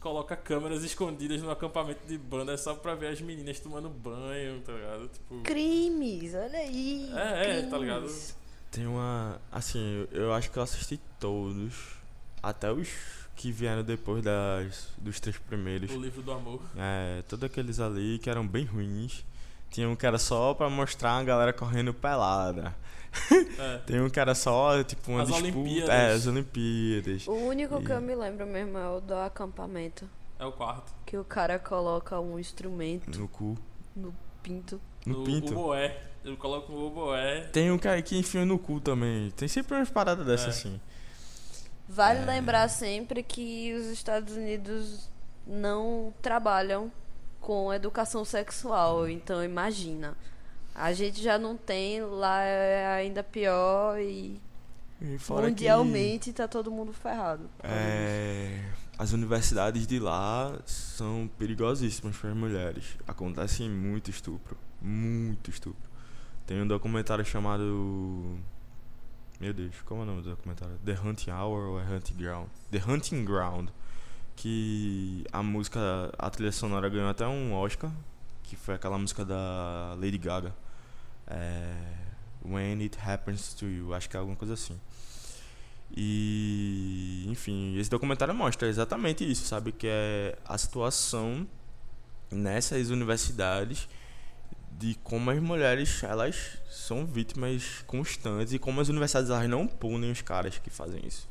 coloca 0.00 0.34
câmeras 0.34 0.82
escondidas 0.82 1.42
no 1.42 1.50
acampamento 1.50 2.06
de 2.06 2.16
banda 2.16 2.56
só 2.56 2.74
pra 2.74 2.94
ver 2.94 3.08
as 3.08 3.20
meninas 3.20 3.60
tomando 3.60 3.88
banho, 3.88 4.60
tá 4.62 4.72
ligado? 4.72 5.08
Tipo. 5.08 5.42
Crimes, 5.42 6.34
olha 6.34 6.58
aí. 6.58 7.12
É, 7.14 7.58
é, 7.58 7.62
tá 7.62 7.78
ligado? 7.78 8.10
Tem 8.70 8.86
uma. 8.86 9.40
Assim, 9.52 10.06
eu, 10.10 10.22
eu 10.22 10.32
acho 10.32 10.50
que 10.50 10.56
eu 10.56 10.62
assisti 10.62 10.98
todos. 11.18 12.00
Até 12.42 12.72
os 12.72 12.88
que 13.36 13.52
vieram 13.52 13.82
depois 13.82 14.22
das, 14.22 14.88
dos 14.96 15.20
três 15.20 15.36
primeiros. 15.36 15.90
O 15.90 16.00
livro 16.00 16.22
do 16.22 16.32
amor. 16.32 16.62
É, 16.76 17.22
todos 17.28 17.44
aqueles 17.44 17.78
ali 17.78 18.18
que 18.18 18.30
eram 18.30 18.46
bem 18.46 18.64
ruins. 18.64 19.24
Tinha 19.70 19.88
um 19.88 19.94
que 19.94 20.04
era 20.04 20.18
só 20.18 20.52
pra 20.52 20.68
mostrar 20.68 21.12
a 21.12 21.22
galera 21.22 21.52
correndo 21.52 21.94
pelada. 21.94 22.74
É. 23.58 23.78
Tem 23.86 24.00
um 24.00 24.08
que 24.08 24.18
era 24.20 24.34
só, 24.34 24.82
tipo, 24.84 25.10
uma 25.10 25.22
As 25.22 25.28
disputa. 25.28 25.58
Olimpíadas. 25.58 25.90
É, 25.90 26.12
as 26.12 26.26
Olimpíadas. 26.26 27.26
O 27.26 27.32
único 27.34 27.80
que 27.82 27.90
E- 27.90 27.94
eu 27.94 28.00
me 28.00 28.14
lembro 28.14 28.46
mesmo 28.46 28.78
é 28.78 28.88
o 28.88 29.00
do 29.00 29.14
acampamento. 29.14 30.08
É 30.38 30.44
o 30.46 30.52
quarto. 30.52 30.92
Que 31.04 31.16
o 31.18 31.24
cara 31.24 31.58
coloca 31.58 32.18
um 32.18 32.38
instrumento 32.38 33.18
No 33.18 33.28
cu. 33.28 33.56
no 33.94 34.14
pinto. 34.42 34.80
No, 35.04 35.24
pinto. 35.24 35.52
oboé. 35.52 36.00
Ele 36.24 36.36
coloca 36.36 36.70
o 36.72 36.86
oboé. 36.86 37.42
Tem 37.52 37.70
um 37.70 37.78
cara 37.78 38.00
que 38.00 38.16
enfia 38.18 38.44
no 38.44 38.58
cu 38.58 38.80
também. 38.80 39.30
Tem 39.32 39.48
sempre 39.48 39.74
umas 39.74 39.90
paradas 39.90 40.24
dessas 40.26 40.46
É. 40.46 40.50
assim. 40.50 40.80
Vale 41.88 42.20
É. 42.20 42.24
lembrar 42.24 42.68
sempre 42.68 43.22
que 43.22 43.74
os 43.74 43.86
Estados 43.86 44.34
Unidos 44.36 45.10
não 45.46 46.14
trabalham 46.22 46.90
com 47.40 47.72
educação 47.72 48.24
sexual, 48.24 49.08
então 49.08 49.42
imagina. 49.42 50.16
A 50.74 50.92
gente 50.92 51.22
já 51.22 51.38
não 51.38 51.56
tem, 51.56 52.02
lá 52.02 52.42
é 52.42 52.86
ainda 52.96 53.22
pior 53.22 53.98
e 53.98 54.40
E 55.00 55.18
fora 55.18 55.46
que, 55.46 55.50
mundialmente 55.50 56.32
tá 56.32 56.46
todo 56.46 56.70
mundo 56.70 56.92
ferrado. 56.92 57.48
É, 57.62 58.64
as 58.98 59.12
universidades 59.12 59.86
de 59.86 59.98
lá 59.98 60.58
são 60.66 61.28
perigosíssimas 61.38 62.16
para 62.16 62.30
as 62.30 62.36
mulheres. 62.36 62.84
Acontece 63.06 63.68
muito 63.68 64.10
estupro. 64.10 64.56
Muito 64.80 65.50
estupro. 65.50 65.90
Tem 66.46 66.60
um 66.60 66.66
documentário 66.66 67.24
chamado. 67.24 68.38
Meu 69.40 69.54
Deus, 69.54 69.74
como 69.86 70.00
é 70.00 70.04
o 70.04 70.06
nome 70.06 70.22
do 70.22 70.30
documentário? 70.30 70.76
The 70.84 70.98
Hunting 71.02 71.30
Hour 71.30 71.68
ou 71.70 71.80
é 71.80 71.84
Hunting 71.84 72.14
Ground? 72.14 72.48
The 72.70 72.82
Hunting 72.86 73.24
Ground. 73.24 73.70
Que 74.36 75.24
a 75.32 75.42
música, 75.42 76.12
a 76.18 76.28
trilha 76.28 76.52
sonora 76.52 76.88
ganhou 76.88 77.08
até 77.08 77.26
um 77.26 77.54
Oscar. 77.54 77.90
Que 78.50 78.56
foi 78.56 78.74
aquela 78.74 78.98
música 78.98 79.24
da 79.24 79.94
Lady 79.96 80.18
Gaga. 80.18 80.52
É, 81.24 81.72
When 82.44 82.82
It 82.82 82.98
Happens 83.00 83.54
to 83.54 83.66
You. 83.66 83.94
Acho 83.94 84.10
que 84.10 84.16
é 84.16 84.18
alguma 84.18 84.36
coisa 84.36 84.54
assim. 84.54 84.76
E, 85.96 87.24
enfim, 87.28 87.78
esse 87.78 87.88
documentário 87.88 88.34
mostra 88.34 88.66
exatamente 88.66 89.28
isso, 89.28 89.44
sabe? 89.44 89.70
Que 89.70 89.86
é 89.86 90.36
a 90.44 90.58
situação 90.58 91.46
nessas 92.28 92.90
universidades 92.90 93.88
de 94.72 94.96
como 95.04 95.30
as 95.30 95.40
mulheres 95.40 96.02
elas 96.02 96.58
são 96.68 97.06
vítimas 97.06 97.84
constantes 97.86 98.52
e 98.52 98.58
como 98.58 98.80
as 98.80 98.88
universidades 98.88 99.30
elas 99.30 99.48
não 99.48 99.68
punem 99.68 100.10
os 100.10 100.22
caras 100.22 100.58
que 100.58 100.70
fazem 100.70 101.00
isso. 101.06 101.28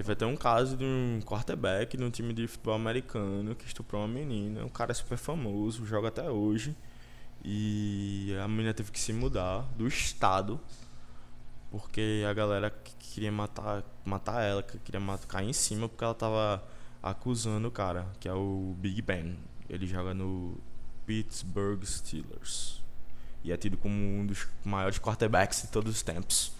Teve 0.00 0.14
até 0.14 0.24
um 0.24 0.34
caso 0.34 0.78
de 0.78 0.84
um 0.84 1.20
quarterback 1.26 1.94
de 1.94 2.02
um 2.02 2.10
time 2.10 2.32
de 2.32 2.46
futebol 2.46 2.72
americano 2.72 3.54
que 3.54 3.66
estuprou 3.66 4.00
uma 4.00 4.08
menina. 4.08 4.64
Um 4.64 4.68
cara 4.70 4.94
super 4.94 5.18
famoso, 5.18 5.84
joga 5.84 6.08
até 6.08 6.30
hoje. 6.30 6.74
E 7.44 8.34
a 8.42 8.48
menina 8.48 8.72
teve 8.72 8.90
que 8.90 8.98
se 8.98 9.12
mudar 9.12 9.60
do 9.76 9.86
estado 9.86 10.58
porque 11.70 12.24
a 12.26 12.32
galera 12.32 12.70
que 12.70 12.94
queria 12.94 13.30
matar, 13.30 13.84
matar 14.02 14.40
ela, 14.40 14.62
que 14.62 14.78
queria 14.78 14.98
matar, 14.98 15.26
cair 15.26 15.50
em 15.50 15.52
cima 15.52 15.86
porque 15.86 16.02
ela 16.02 16.14
tava 16.14 16.64
acusando 17.02 17.68
o 17.68 17.70
cara, 17.70 18.06
que 18.18 18.26
é 18.26 18.32
o 18.32 18.74
Big 18.78 19.02
Ben. 19.02 19.38
Ele 19.68 19.86
joga 19.86 20.14
no 20.14 20.56
Pittsburgh 21.04 21.84
Steelers. 21.84 22.82
E 23.44 23.52
é 23.52 23.56
tido 23.58 23.76
como 23.76 23.94
um 23.94 24.24
dos 24.24 24.48
maiores 24.64 24.98
quarterbacks 24.98 25.60
de 25.60 25.68
todos 25.68 25.94
os 25.94 26.02
tempos. 26.02 26.52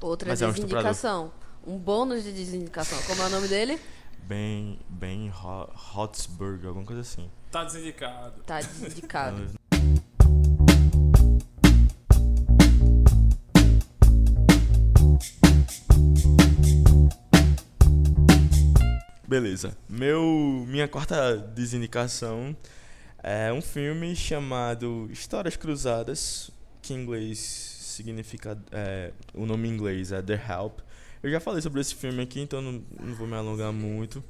Outra 0.00 0.30
Mas 0.30 0.40
é 0.40 0.46
um 0.46 0.52
desindicação. 0.52 1.30
Um 1.68 1.76
bônus 1.78 2.24
de 2.24 2.32
desindicação. 2.32 2.98
Como 3.06 3.22
é 3.22 3.26
o 3.26 3.30
nome 3.30 3.46
dele? 3.46 3.78
Ben, 4.26 4.78
ben 4.88 5.30
Ho- 5.30 5.68
Hotsburg, 5.94 6.66
alguma 6.66 6.86
coisa 6.86 7.02
assim. 7.02 7.30
Tá 7.50 7.62
desindicado. 7.64 8.42
Tá 8.42 8.60
desindicado. 8.60 9.50
Beleza. 19.26 19.76
Meu, 19.88 20.64
minha 20.66 20.88
quarta 20.88 21.36
desindicação 21.36 22.56
é 23.22 23.52
um 23.52 23.60
filme 23.60 24.16
chamado 24.16 25.08
Histórias 25.10 25.56
Cruzadas, 25.56 26.50
que 26.80 26.94
em 26.94 27.02
inglês 27.02 27.38
significa. 27.38 28.58
é, 28.72 29.12
o 29.34 29.44
nome 29.44 29.68
em 29.68 29.72
inglês 29.72 30.12
é 30.12 30.22
The 30.22 30.34
Help. 30.48 30.80
Eu 31.22 31.30
já 31.30 31.40
falei 31.40 31.60
sobre 31.60 31.80
esse 31.80 31.94
filme 31.94 32.22
aqui, 32.22 32.40
então 32.40 32.60
não, 32.62 32.82
não 33.00 33.14
vou 33.14 33.26
me 33.26 33.34
alongar 33.34 33.72
muito. 33.72 34.22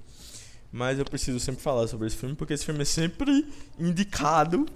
Mas 0.70 0.98
eu 0.98 1.04
preciso 1.04 1.40
sempre 1.40 1.62
falar 1.62 1.86
sobre 1.88 2.06
esse 2.06 2.16
filme, 2.16 2.34
porque 2.34 2.52
esse 2.54 2.64
filme 2.64 2.82
é 2.82 2.84
sempre 2.84 3.46
indicado 3.78 4.66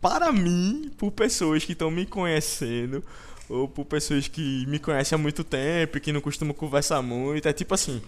para 0.00 0.32
mim 0.32 0.90
por 0.96 1.10
pessoas 1.12 1.64
que 1.64 1.72
estão 1.72 1.90
me 1.90 2.04
conhecendo 2.06 3.04
ou 3.48 3.68
por 3.68 3.84
pessoas 3.84 4.26
que 4.28 4.64
me 4.66 4.78
conhecem 4.78 5.14
há 5.16 5.18
muito 5.18 5.42
tempo 5.44 5.96
e 5.96 6.00
que 6.00 6.12
não 6.12 6.20
costumam 6.20 6.54
conversar 6.54 7.02
muito. 7.02 7.46
É 7.48 7.52
tipo 7.52 7.74
assim. 7.74 8.00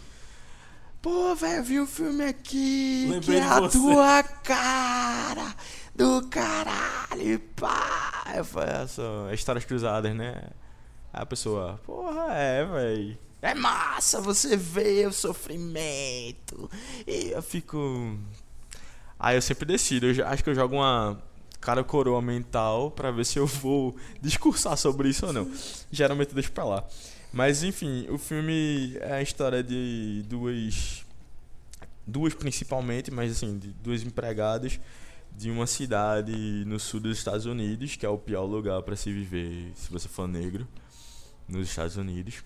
Pô, 1.03 1.35
velho, 1.35 1.63
vi 1.63 1.81
um 1.81 1.87
filme 1.87 2.25
aqui 2.25 3.07
Lembrei 3.11 3.41
que 3.41 3.45
é 3.45 3.49
a 3.49 3.61
você." 3.61 3.79
tua 3.79 4.23
cara 4.23 5.55
do 5.95 6.27
caralho, 6.29 7.41
pá. 7.57 8.25
"Ah, 8.25 8.87
são 8.89 9.33
histórias 9.33 9.65
cruzadas, 9.65 10.15
né? 10.17 10.43
Aí 11.15 11.23
a 11.23 11.27
pessoa, 11.27 11.81
porra, 11.87 12.35
é, 12.35 12.65
velho. 12.65 13.19
É 13.41 13.55
massa 13.55 14.21
você 14.21 14.57
ver 14.57 15.07
o 15.07 15.13
sofrimento. 15.13 16.69
E 17.07 17.31
eu 17.31 17.41
fico. 17.41 18.19
Aí 19.17 19.37
eu 19.37 19.43
sempre 19.43 19.65
decido. 19.65 20.07
Eu 20.07 20.27
acho 20.27 20.43
que 20.43 20.51
eu 20.51 20.55
jogo 20.57 20.75
uma 20.75 21.23
cara 21.61 21.85
coroa 21.85 22.21
mental 22.21 22.91
pra 22.91 23.13
ver 23.13 23.25
se 23.25 23.39
eu 23.39 23.47
vou 23.47 23.95
discursar 24.21 24.77
sobre 24.77 25.09
isso 25.09 25.27
ou 25.27 25.33
não. 25.33 25.49
Geralmente 25.93 26.31
eu 26.31 26.35
deixo 26.35 26.51
pra 26.51 26.65
lá. 26.65 26.85
Mas 27.33 27.63
enfim, 27.63 28.09
o 28.11 28.19
filme 28.19 28.97
é 29.01 29.15
a 29.15 29.23
história 29.23 29.63
de 29.63 30.25
duas. 30.27 31.05
Duas 32.05 32.35
principalmente, 32.35 33.13
mas 33.13 33.31
assim, 33.31 33.57
de 33.57 33.69
duas 33.69 34.03
empregadas 34.03 34.81
de 35.37 35.51
uma 35.51 35.67
cidade 35.67 36.65
no 36.67 36.81
sul 36.81 36.99
dos 36.99 37.17
Estados 37.17 37.47
Unidos, 37.47 37.95
que 37.95 38.05
é 38.05 38.09
o 38.09 38.19
pior 38.19 38.45
lugar 38.45 38.83
pra 38.83 38.97
se 38.97 39.13
viver 39.13 39.73
se 39.75 39.91
você 39.93 40.09
for 40.09 40.27
negro 40.27 40.67
nos 41.49 41.69
Estados 41.69 41.97
Unidos. 41.97 42.43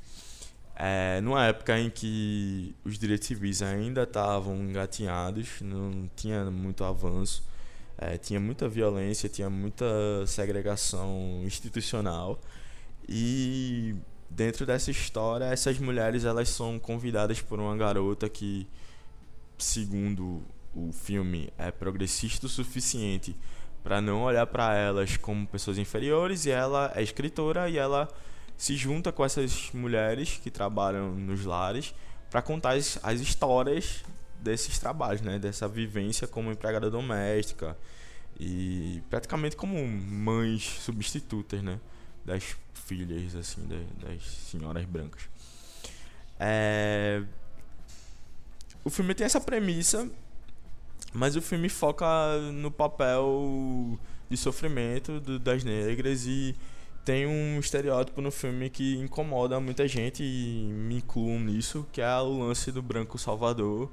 É, 0.81 1.21
numa 1.21 1.45
época 1.45 1.79
em 1.79 1.91
que 1.91 2.75
os 2.85 2.99
direitos 2.99 3.27
civis 3.27 3.63
ainda 3.63 4.05
estavam 4.05 4.57
engatinhados, 4.57 5.61
não 5.61 6.09
tinha 6.15 6.45
muito 6.51 6.85
avanço, 6.85 7.43
é, 7.97 8.17
tinha 8.17 8.39
muita 8.39 8.69
violência, 8.69 9.29
tinha 9.29 9.51
muita 9.51 9.85
segregação 10.25 11.43
institucional 11.45 12.41
e 13.09 13.97
dentro 14.31 14.65
dessa 14.65 14.91
história 14.91 15.47
essas 15.47 15.79
mulheres 15.79 16.25
elas 16.25 16.49
são 16.49 16.79
convidadas 16.79 17.41
por 17.41 17.59
uma 17.59 17.77
garota 17.77 18.29
que 18.29 18.69
segundo 19.59 20.43
o 20.75 20.93
filme 20.93 21.53
é 21.59 21.73
progressista 21.73 22.47
o 22.47 22.49
suficiente 22.49 23.35
para 23.83 24.01
não 24.01 24.23
olhar 24.23 24.47
para 24.47 24.77
elas 24.77 25.17
como 25.17 25.47
pessoas 25.47 25.79
inferiores 25.79 26.47
e 26.47 26.51
ela 26.51 26.93
é 26.95 27.03
escritora 27.03 27.69
e 27.69 27.79
ela 27.79 28.09
se 28.59 28.77
junta 28.77 29.11
com 29.13 29.25
essas 29.25 29.71
mulheres 29.73 30.39
que 30.43 30.51
trabalham 30.51 31.15
nos 31.15 31.45
lares 31.47 31.95
para 32.31 32.43
contar 32.43 32.73
as, 32.73 32.99
as 33.03 33.21
histórias 33.21 34.05
desses 34.41 34.79
trabalhos, 34.79 35.23
né? 35.23 35.39
Dessa 35.39 35.67
vivência 35.69 36.27
como 36.27 36.51
empregada 36.53 36.91
doméstica 36.91 37.75
e 38.39 39.01
praticamente 39.09 39.57
como 39.57 39.75
mães 39.87 40.63
substitutas, 40.81 41.63
né? 41.63 41.79
Das 42.25 42.57
filhas, 42.75 43.35
assim, 43.35 43.63
da- 43.67 44.09
das 44.09 44.23
senhoras 44.23 44.85
brancas. 44.85 45.23
É... 46.39 47.23
O 48.85 48.91
filme 48.91 49.15
tem 49.15 49.25
essa 49.25 49.41
premissa, 49.41 50.09
mas 51.13 51.37
o 51.37 51.43
filme 51.43 51.69
foca 51.69 52.07
no 52.53 52.71
papel 52.71 53.99
de 54.31 54.37
sofrimento 54.37 55.21
do- 55.21 55.39
das 55.39 55.65
negras 55.65 56.27
e 56.27 56.55
tem 57.09 57.27
um 57.27 57.59
estereótipo 57.59 58.21
no 58.21 58.31
filme 58.31 58.69
que 58.69 58.97
incomoda 58.99 59.59
muita 59.59 59.89
gente 59.89 60.23
e 60.23 60.69
me 60.71 60.97
incluo 60.97 61.39
nisso, 61.41 61.87
que 61.91 62.03
é 62.03 62.17
o 62.19 62.41
lance 62.47 62.71
do 62.71 62.83
branco 62.83 63.17
salvador, 63.19 63.91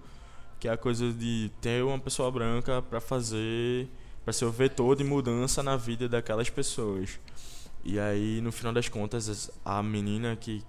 que 0.60 0.68
é 0.68 0.72
a 0.74 0.76
coisa 0.78 1.14
de 1.14 1.50
ter 1.62 1.82
uma 1.82 1.98
pessoa 1.98 2.30
branca 2.30 2.82
para 2.82 3.00
fazer, 3.00 3.88
para 4.26 4.34
ser 4.34 4.44
o 4.44 4.52
vetor 4.52 4.98
de 4.98 5.06
mudança 5.06 5.64
na 5.64 5.78
vida 5.78 6.10
daquelas 6.10 6.50
pessoas. 6.50 7.18
E 7.86 7.98
aí, 7.98 8.42
no 8.42 8.52
final 8.52 8.74
das 8.74 8.90
contas, 8.90 9.30
as- 9.30 9.50
a 9.64 9.82
menina 9.82 10.36
que, 10.36 10.62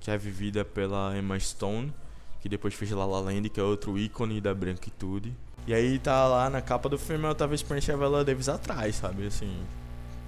que 0.00 0.10
é 0.10 0.18
vivida 0.18 0.64
pela 0.64 1.16
Emma 1.16 1.38
Stone, 1.38 1.94
que 2.40 2.48
depois 2.48 2.74
fez 2.74 2.90
La 2.90 3.06
La 3.06 3.20
Land, 3.20 3.48
que 3.50 3.60
é 3.60 3.62
outro 3.62 3.96
ícone 3.96 4.40
da 4.40 4.52
branquitude. 4.52 5.32
E 5.64 5.72
aí 5.72 6.00
tá 6.00 6.26
lá 6.26 6.50
na 6.50 6.60
capa 6.60 6.88
do 6.88 6.98
filme 6.98 7.24
a 7.24 7.30
Otávia 7.30 7.56
Spencer 7.56 7.92
e 7.92 7.94
a 7.94 7.98
Viola 7.98 8.24
Davis 8.24 8.48
atrás, 8.48 8.96
sabe? 8.96 9.28
Assim, 9.28 9.56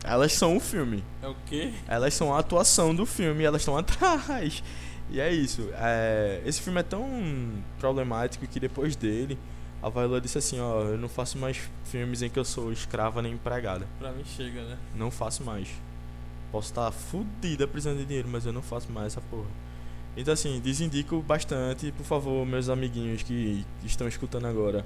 elas 0.07 0.32
são 0.32 0.57
o 0.57 0.61
filme. 0.61 1.02
É 1.20 1.28
o 1.28 1.36
quê? 1.46 1.72
Elas 1.88 2.14
são 2.14 2.34
a 2.34 2.38
atuação 2.38 2.94
do 2.94 3.04
filme, 3.04 3.44
elas 3.44 3.62
estão 3.62 3.76
atrás. 3.78 4.62
E 5.11 5.20
é 5.20 5.32
isso. 5.32 5.68
É, 5.74 6.42
esse 6.46 6.61
filme 6.61 6.80
é 6.80 6.82
tão 6.82 7.04
problemático 7.78 8.46
que 8.46 8.59
depois 8.59 8.96
dele, 8.96 9.38
a 9.82 9.88
Viola 9.88 10.20
disse 10.20 10.38
assim, 10.38 10.59
ó, 10.61 10.82
eu 10.82 10.98
não 10.98 11.09
faço 11.09 11.38
mais 11.38 11.59
filmes 11.84 12.22
em 12.22 12.30
que 12.30 12.38
eu 12.38 12.44
sou 12.44 12.72
escrava 12.72 13.20
nem 13.20 13.32
empregada. 13.32 13.86
Pra 13.98 14.12
mim 14.12 14.24
chega, 14.24 14.62
né? 14.62 14.78
Não 14.94 15.11
faço 15.11 15.44
mais. 15.44 15.68
Posso 16.50 16.68
estar 16.68 16.90
fudida 16.90 17.66
precisando 17.66 17.98
de 17.98 18.04
dinheiro, 18.04 18.28
mas 18.30 18.46
eu 18.46 18.52
não 18.52 18.62
faço 18.62 18.90
mais 18.90 19.09
essa 19.09 19.20
porra. 19.20 19.48
Então 20.16 20.32
assim, 20.32 20.59
desindico 20.61 21.20
bastante, 21.20 21.92
por 21.92 22.04
favor, 22.04 22.46
meus 22.46 22.70
amiguinhos 22.70 23.22
que 23.22 23.66
estão 23.84 24.09
escutando 24.09 24.46
agora, 24.46 24.84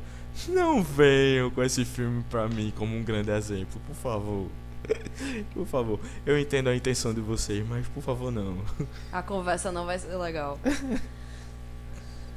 não 0.49 0.83
venham 0.83 1.51
com 1.51 1.63
esse 1.63 1.85
filme 1.85 2.25
pra 2.29 2.49
mim 2.49 2.73
como 2.77 2.97
um 2.97 3.05
grande 3.05 3.31
exemplo, 3.31 3.81
por 3.87 3.95
favor. 3.95 4.49
por 5.55 5.67
favor. 5.67 6.01
Eu 6.27 6.39
entendo 6.39 6.69
a 6.69 6.77
intenção 6.77 7.13
de 7.15 7.21
vocês, 7.21 7.67
mas 7.69 7.87
por 7.89 8.03
favor 8.03 8.31
não. 8.31 8.59
A 9.13 9.23
conversa 9.23 9.71
não 9.73 9.87
vai 9.87 9.99
ser 9.99 10.15
legal. 10.17 10.59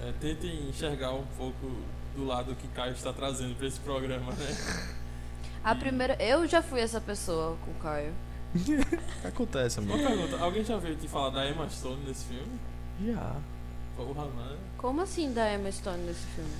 É, 0.01 0.11
tentem 0.19 0.69
enxergar 0.69 1.13
um 1.13 1.25
pouco 1.37 1.71
do 2.15 2.25
lado 2.25 2.55
que 2.55 2.67
Caio 2.69 2.93
está 2.93 3.13
trazendo 3.13 3.55
pra 3.55 3.67
esse 3.67 3.79
programa, 3.79 4.31
né? 4.33 4.57
A 5.63 5.73
primeira. 5.75 6.15
Eu 6.21 6.45
já 6.47 6.61
fui 6.61 6.81
essa 6.81 6.99
pessoa 6.99 7.55
com 7.63 7.71
o 7.71 7.75
Caio. 7.75 8.13
Acontece, 9.23 9.79
Uma 9.79 9.93
amigo. 9.95 10.09
pergunta, 10.09 10.43
alguém 10.43 10.63
já 10.63 10.77
veio 10.77 10.95
te 10.95 11.07
falar 11.07 11.29
da 11.29 11.49
Emma 11.49 11.67
Stone 11.69 12.03
nesse 12.05 12.25
filme? 12.25 12.59
Já. 13.05 13.35
Porra, 13.95 14.25
mano. 14.25 14.57
Como 14.77 15.01
assim 15.01 15.31
da 15.33 15.53
Emma 15.53 15.71
Stone 15.71 16.03
nesse 16.03 16.25
filme? 16.35 16.51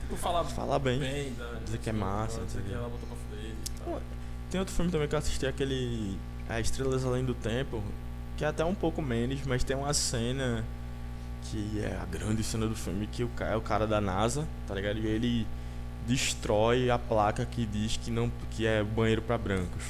Tipo, 0.00 0.16
falar 0.16 0.44
Fala 0.44 0.78
bem. 0.78 0.98
bem 1.00 1.34
da. 1.34 1.46
Dizer 1.64 1.78
que 1.78 1.90
é 1.90 1.92
massa, 1.92 2.40
Dizer 2.42 2.62
que 2.62 2.68
que- 2.68 2.74
ela 2.74 2.88
botou 2.88 3.08
pra 3.08 3.16
fuder 3.16 3.50
e 3.50 3.56
tal. 3.84 4.00
Tem 4.54 4.60
outro 4.60 4.72
filme 4.72 4.88
também 4.88 5.08
que 5.08 5.16
eu 5.16 5.18
assisti, 5.18 5.48
aquele 5.48 6.16
A 6.48 6.60
Estrelas 6.60 7.04
Além 7.04 7.24
do 7.24 7.34
Tempo, 7.34 7.82
que 8.36 8.44
é 8.44 8.46
até 8.46 8.64
um 8.64 8.72
pouco 8.72 9.02
menos, 9.02 9.44
mas 9.44 9.64
tem 9.64 9.76
uma 9.76 9.92
cena 9.92 10.64
que 11.42 11.80
é 11.80 11.98
a 12.00 12.04
grande 12.04 12.44
cena 12.44 12.68
do 12.68 12.76
filme, 12.76 13.08
que 13.08 13.24
o 13.24 13.28
cara 13.30 13.54
é 13.54 13.56
o 13.56 13.60
cara 13.60 13.84
da 13.84 14.00
NASA, 14.00 14.46
tá 14.68 14.72
ligado? 14.76 15.00
E 15.00 15.08
ele 15.08 15.44
destrói 16.06 16.88
a 16.88 16.96
placa 16.96 17.44
que 17.44 17.66
diz 17.66 17.96
que 17.96 18.12
não 18.12 18.30
que 18.52 18.64
é 18.64 18.84
banheiro 18.84 19.22
pra 19.22 19.36
brancos. 19.36 19.82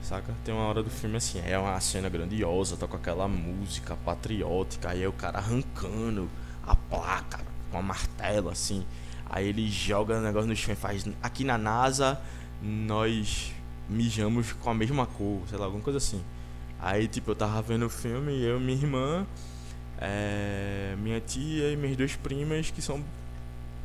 Saca? 0.00 0.32
Tem 0.46 0.54
uma 0.54 0.64
hora 0.64 0.82
do 0.82 0.88
filme 0.88 1.18
assim, 1.18 1.42
é 1.44 1.58
uma 1.58 1.78
cena 1.78 2.08
grandiosa, 2.08 2.74
tá 2.74 2.86
com 2.86 2.96
aquela 2.96 3.28
música 3.28 3.96
patriótica, 3.96 4.92
aí 4.92 5.02
é 5.02 5.08
o 5.08 5.12
cara 5.12 5.40
arrancando 5.40 6.26
a 6.66 6.74
placa 6.74 7.40
com 7.70 7.76
a 7.76 7.82
martelo 7.82 8.48
assim. 8.48 8.86
Aí 9.28 9.46
ele 9.46 9.68
joga 9.68 10.16
o 10.16 10.22
negócio 10.22 10.48
no 10.48 10.56
chão 10.56 10.72
e 10.72 10.76
faz. 10.76 11.06
Aqui 11.22 11.44
na 11.44 11.58
NASA, 11.58 12.18
nós 12.62 13.57
mijamos 13.88 14.52
com 14.52 14.70
a 14.70 14.74
mesma 14.74 15.06
cor, 15.06 15.40
sei 15.48 15.58
lá, 15.58 15.64
alguma 15.66 15.82
coisa 15.82 15.98
assim. 15.98 16.22
Aí, 16.80 17.08
tipo, 17.08 17.30
eu 17.32 17.34
tava 17.34 17.60
vendo 17.62 17.86
o 17.86 17.90
filme, 17.90 18.40
eu, 18.42 18.60
minha 18.60 18.76
irmã, 18.76 19.26
é, 20.00 20.94
minha 20.98 21.20
tia 21.20 21.72
e 21.72 21.76
minhas 21.76 21.96
duas 21.96 22.14
primas, 22.14 22.70
que 22.70 22.80
são 22.80 23.02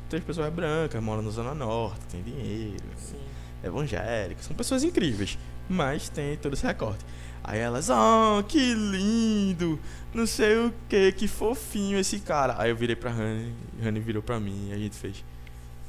três 0.10 0.24
pessoas 0.24 0.54
brancas, 0.54 1.02
moram 1.02 1.24
na 1.24 1.32
Zona 1.32 1.56
Norte, 1.56 2.02
tem 2.12 2.22
dinheiro, 2.22 2.84
Sim. 2.98 3.18
evangélicas, 3.64 4.46
são 4.46 4.56
pessoas 4.56 4.84
incríveis, 4.84 5.40
mas 5.68 6.10
tem 6.10 6.38
todo 6.38 6.54
esse 6.54 6.66
recorte. 6.66 7.04
Aí 7.44 7.60
elas, 7.60 7.90
oh, 7.90 8.42
que 8.44 8.74
lindo, 8.74 9.78
não 10.14 10.26
sei 10.26 10.56
o 10.56 10.74
que, 10.88 11.12
que 11.12 11.28
fofinho 11.28 12.00
esse 12.00 12.20
cara. 12.20 12.56
Aí 12.58 12.70
eu 12.70 12.76
virei 12.76 12.96
pra 12.96 13.12
Rani, 13.12 13.54
Rani 13.82 14.00
virou 14.00 14.24
pra 14.24 14.40
mim 14.40 14.70
e 14.70 14.74
a 14.74 14.78
gente 14.78 14.96
fez. 14.96 15.26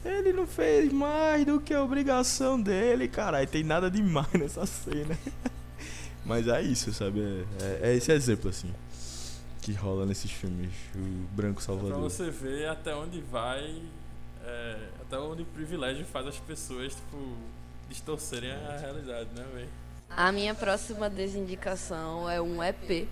Ele 0.04 0.32
não 0.32 0.46
fez 0.46 0.92
mais 0.92 1.44
do 1.46 1.60
que 1.60 1.72
a 1.72 1.82
obrigação 1.82 2.60
dele, 2.60 3.08
cara. 3.08 3.38
Aí 3.38 3.46
tem 3.46 3.62
nada 3.64 3.90
demais 3.90 4.30
nessa 4.34 4.66
cena. 4.66 5.16
Mas 6.24 6.46
é 6.48 6.62
isso, 6.62 6.92
sabe? 6.92 7.20
É, 7.60 7.64
é- 7.64 7.90
é 7.92 7.94
esse 7.96 8.10
exemplo, 8.12 8.48
assim, 8.50 8.72
que 9.62 9.72
rola 9.72 10.04
nesses 10.06 10.30
filmes. 10.30 10.70
O 10.94 11.34
Branco 11.34 11.56
Pra 11.56 11.64
Salvador. 11.64 12.00
você 12.00 12.30
ver 12.30 12.68
até 12.68 12.94
onde 12.94 13.20
vai, 13.20 13.82
é, 14.44 14.76
até 15.02 15.18
onde 15.18 15.42
o 15.42 15.46
privilégio 15.46 16.04
faz 16.06 16.26
as 16.26 16.38
pessoas, 16.38 16.94
tipo, 16.94 17.36
distorcerem 17.88 18.52
a 18.52 18.76
realidade, 18.78 19.28
né, 19.34 19.44
velho? 19.54 19.68
A 20.10 20.30
minha 20.32 20.54
próxima 20.54 21.10
desindicação 21.10 22.28
é 22.30 22.40
um 22.40 22.62
EP 22.62 23.08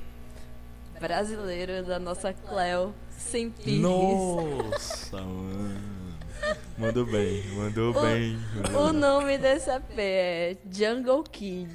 brasileiro 1.01 1.85
da 1.85 1.99
nossa 1.99 2.33
Cleo 2.33 2.95
sem 3.19 3.51
pires. 3.51 3.81
Nossa, 3.81 5.21
mano. 5.21 6.02
Mandou 6.79 7.05
bem, 7.07 7.43
mandou 7.55 7.91
O- 7.95 8.03
bem. 8.03 8.37
mandou 8.57 8.81
O 8.89 8.91
bem. 8.93 9.01
nome 9.01 9.39
desse 9.39 9.71
EP 9.71 9.99
é 9.99 10.57
Jungle 10.71 11.23
Kid. 11.25 11.71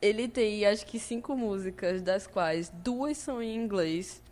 Ele 0.00 0.28
tem 0.28 0.64
acho 0.66 0.86
que 0.86 0.98
cinco 0.98 1.36
músicas, 1.36 2.00
das 2.02 2.26
quais 2.26 2.68
duas 2.70 3.16
são 3.18 3.42
em 3.42 3.54
inglês. 3.56 4.22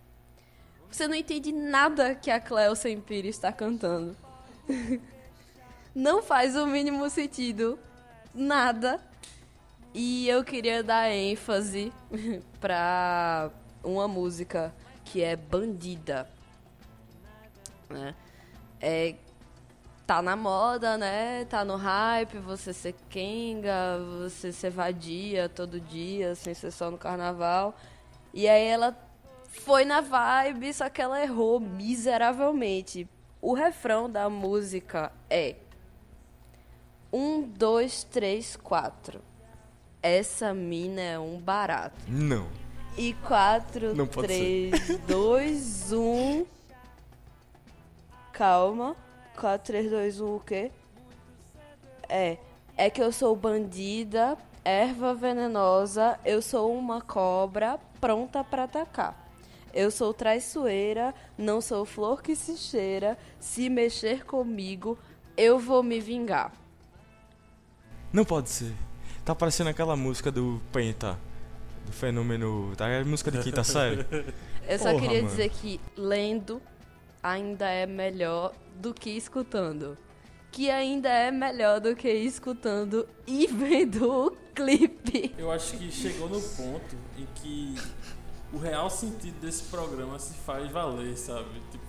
Você 0.90 1.08
não 1.08 1.14
entende 1.14 1.50
nada 1.52 2.14
que 2.14 2.30
a 2.30 2.38
Cleo 2.40 2.76
Sempiri 2.76 3.28
está 3.28 3.52
cantando. 3.52 4.16
Não 5.94 6.22
faz 6.22 6.56
o 6.56 6.66
mínimo 6.66 7.08
sentido. 7.08 7.78
Nada. 8.34 9.00
E 9.92 10.28
eu 10.28 10.42
queria 10.42 10.82
dar 10.82 11.08
ênfase 11.08 11.92
pra 12.60 13.48
uma 13.82 14.08
música 14.08 14.74
que 15.04 15.22
é 15.22 15.36
Bandida. 15.36 16.28
Né? 17.88 18.12
É, 18.86 19.14
tá 20.06 20.20
na 20.20 20.36
moda, 20.36 20.98
né? 20.98 21.46
Tá 21.46 21.64
no 21.64 21.74
hype, 21.76 22.36
você 22.36 22.70
ser 22.70 22.94
kenga, 23.08 23.98
você 24.20 24.52
ser 24.52 24.68
vadia 24.68 25.48
todo 25.48 25.80
dia, 25.80 26.34
sem 26.34 26.52
ser 26.52 26.70
só 26.70 26.90
no 26.90 26.98
carnaval. 26.98 27.74
E 28.34 28.46
aí 28.46 28.66
ela 28.66 28.94
foi 29.48 29.86
na 29.86 30.02
vibe, 30.02 30.74
só 30.74 30.90
que 30.90 31.00
ela 31.00 31.22
errou 31.22 31.58
miseravelmente. 31.58 33.08
O 33.40 33.54
refrão 33.54 34.10
da 34.10 34.28
música 34.28 35.10
é 35.30 35.56
um, 37.10 37.40
dois, 37.40 38.04
três, 38.04 38.54
quatro. 38.54 39.22
Essa 40.02 40.52
mina 40.52 41.00
é 41.00 41.18
um 41.18 41.40
barato. 41.40 41.96
Não. 42.06 42.48
E 42.98 43.14
quatro, 43.26 43.94
Não 43.94 44.06
três, 44.06 44.98
dois, 45.08 45.90
um. 45.90 46.44
Calma. 48.34 48.94
4, 49.36 49.64
3, 49.66 49.90
2, 49.90 50.20
1, 50.20 50.36
o 50.36 50.40
quê? 50.40 50.70
É. 52.08 52.36
É 52.76 52.90
que 52.90 53.00
eu 53.02 53.10
sou 53.12 53.34
bandida, 53.36 54.36
erva 54.64 55.14
venenosa, 55.14 56.18
eu 56.24 56.42
sou 56.42 56.76
uma 56.76 57.00
cobra 57.00 57.78
pronta 58.00 58.42
pra 58.42 58.64
atacar. 58.64 59.30
Eu 59.72 59.90
sou 59.90 60.12
traiçoeira, 60.12 61.14
não 61.38 61.60
sou 61.60 61.84
flor 61.84 62.20
que 62.22 62.34
se 62.36 62.56
cheira, 62.56 63.16
se 63.40 63.68
mexer 63.68 64.24
comigo, 64.24 64.98
eu 65.36 65.58
vou 65.58 65.82
me 65.82 66.00
vingar. 66.00 66.52
Não 68.12 68.24
pode 68.24 68.50
ser. 68.50 68.72
Tá 69.24 69.34
parecendo 69.34 69.70
aquela 69.70 69.96
música 69.96 70.30
do 70.30 70.60
Penta. 70.72 71.18
Do 71.86 71.92
fenômeno. 71.92 72.74
Tá? 72.76 72.88
É 72.88 73.02
música 73.04 73.30
de 73.30 73.42
quinta 73.42 73.62
série. 73.64 74.04
Eu 74.68 74.78
só 74.78 74.90
Porra, 74.90 75.00
queria 75.02 75.22
mano. 75.22 75.28
dizer 75.28 75.48
que 75.50 75.80
lendo 75.96 76.60
ainda 77.24 77.66
é 77.66 77.86
melhor 77.86 78.52
do 78.76 78.92
que 78.92 79.08
escutando. 79.08 79.96
Que 80.52 80.70
ainda 80.70 81.08
é 81.08 81.30
melhor 81.30 81.80
do 81.80 81.96
que 81.96 82.12
escutando 82.12 83.08
e 83.26 83.46
vendo 83.50 84.26
o 84.26 84.30
clipe. 84.54 85.34
Eu 85.38 85.50
acho 85.50 85.78
que 85.78 85.90
chegou 85.90 86.28
no 86.28 86.40
ponto 86.40 86.94
em 87.18 87.26
que 87.34 87.74
o 88.52 88.58
real 88.58 88.90
sentido 88.90 89.40
desse 89.40 89.64
programa 89.64 90.18
se 90.18 90.34
faz 90.34 90.70
valer, 90.70 91.16
sabe? 91.16 91.48
Tipo, 91.72 91.84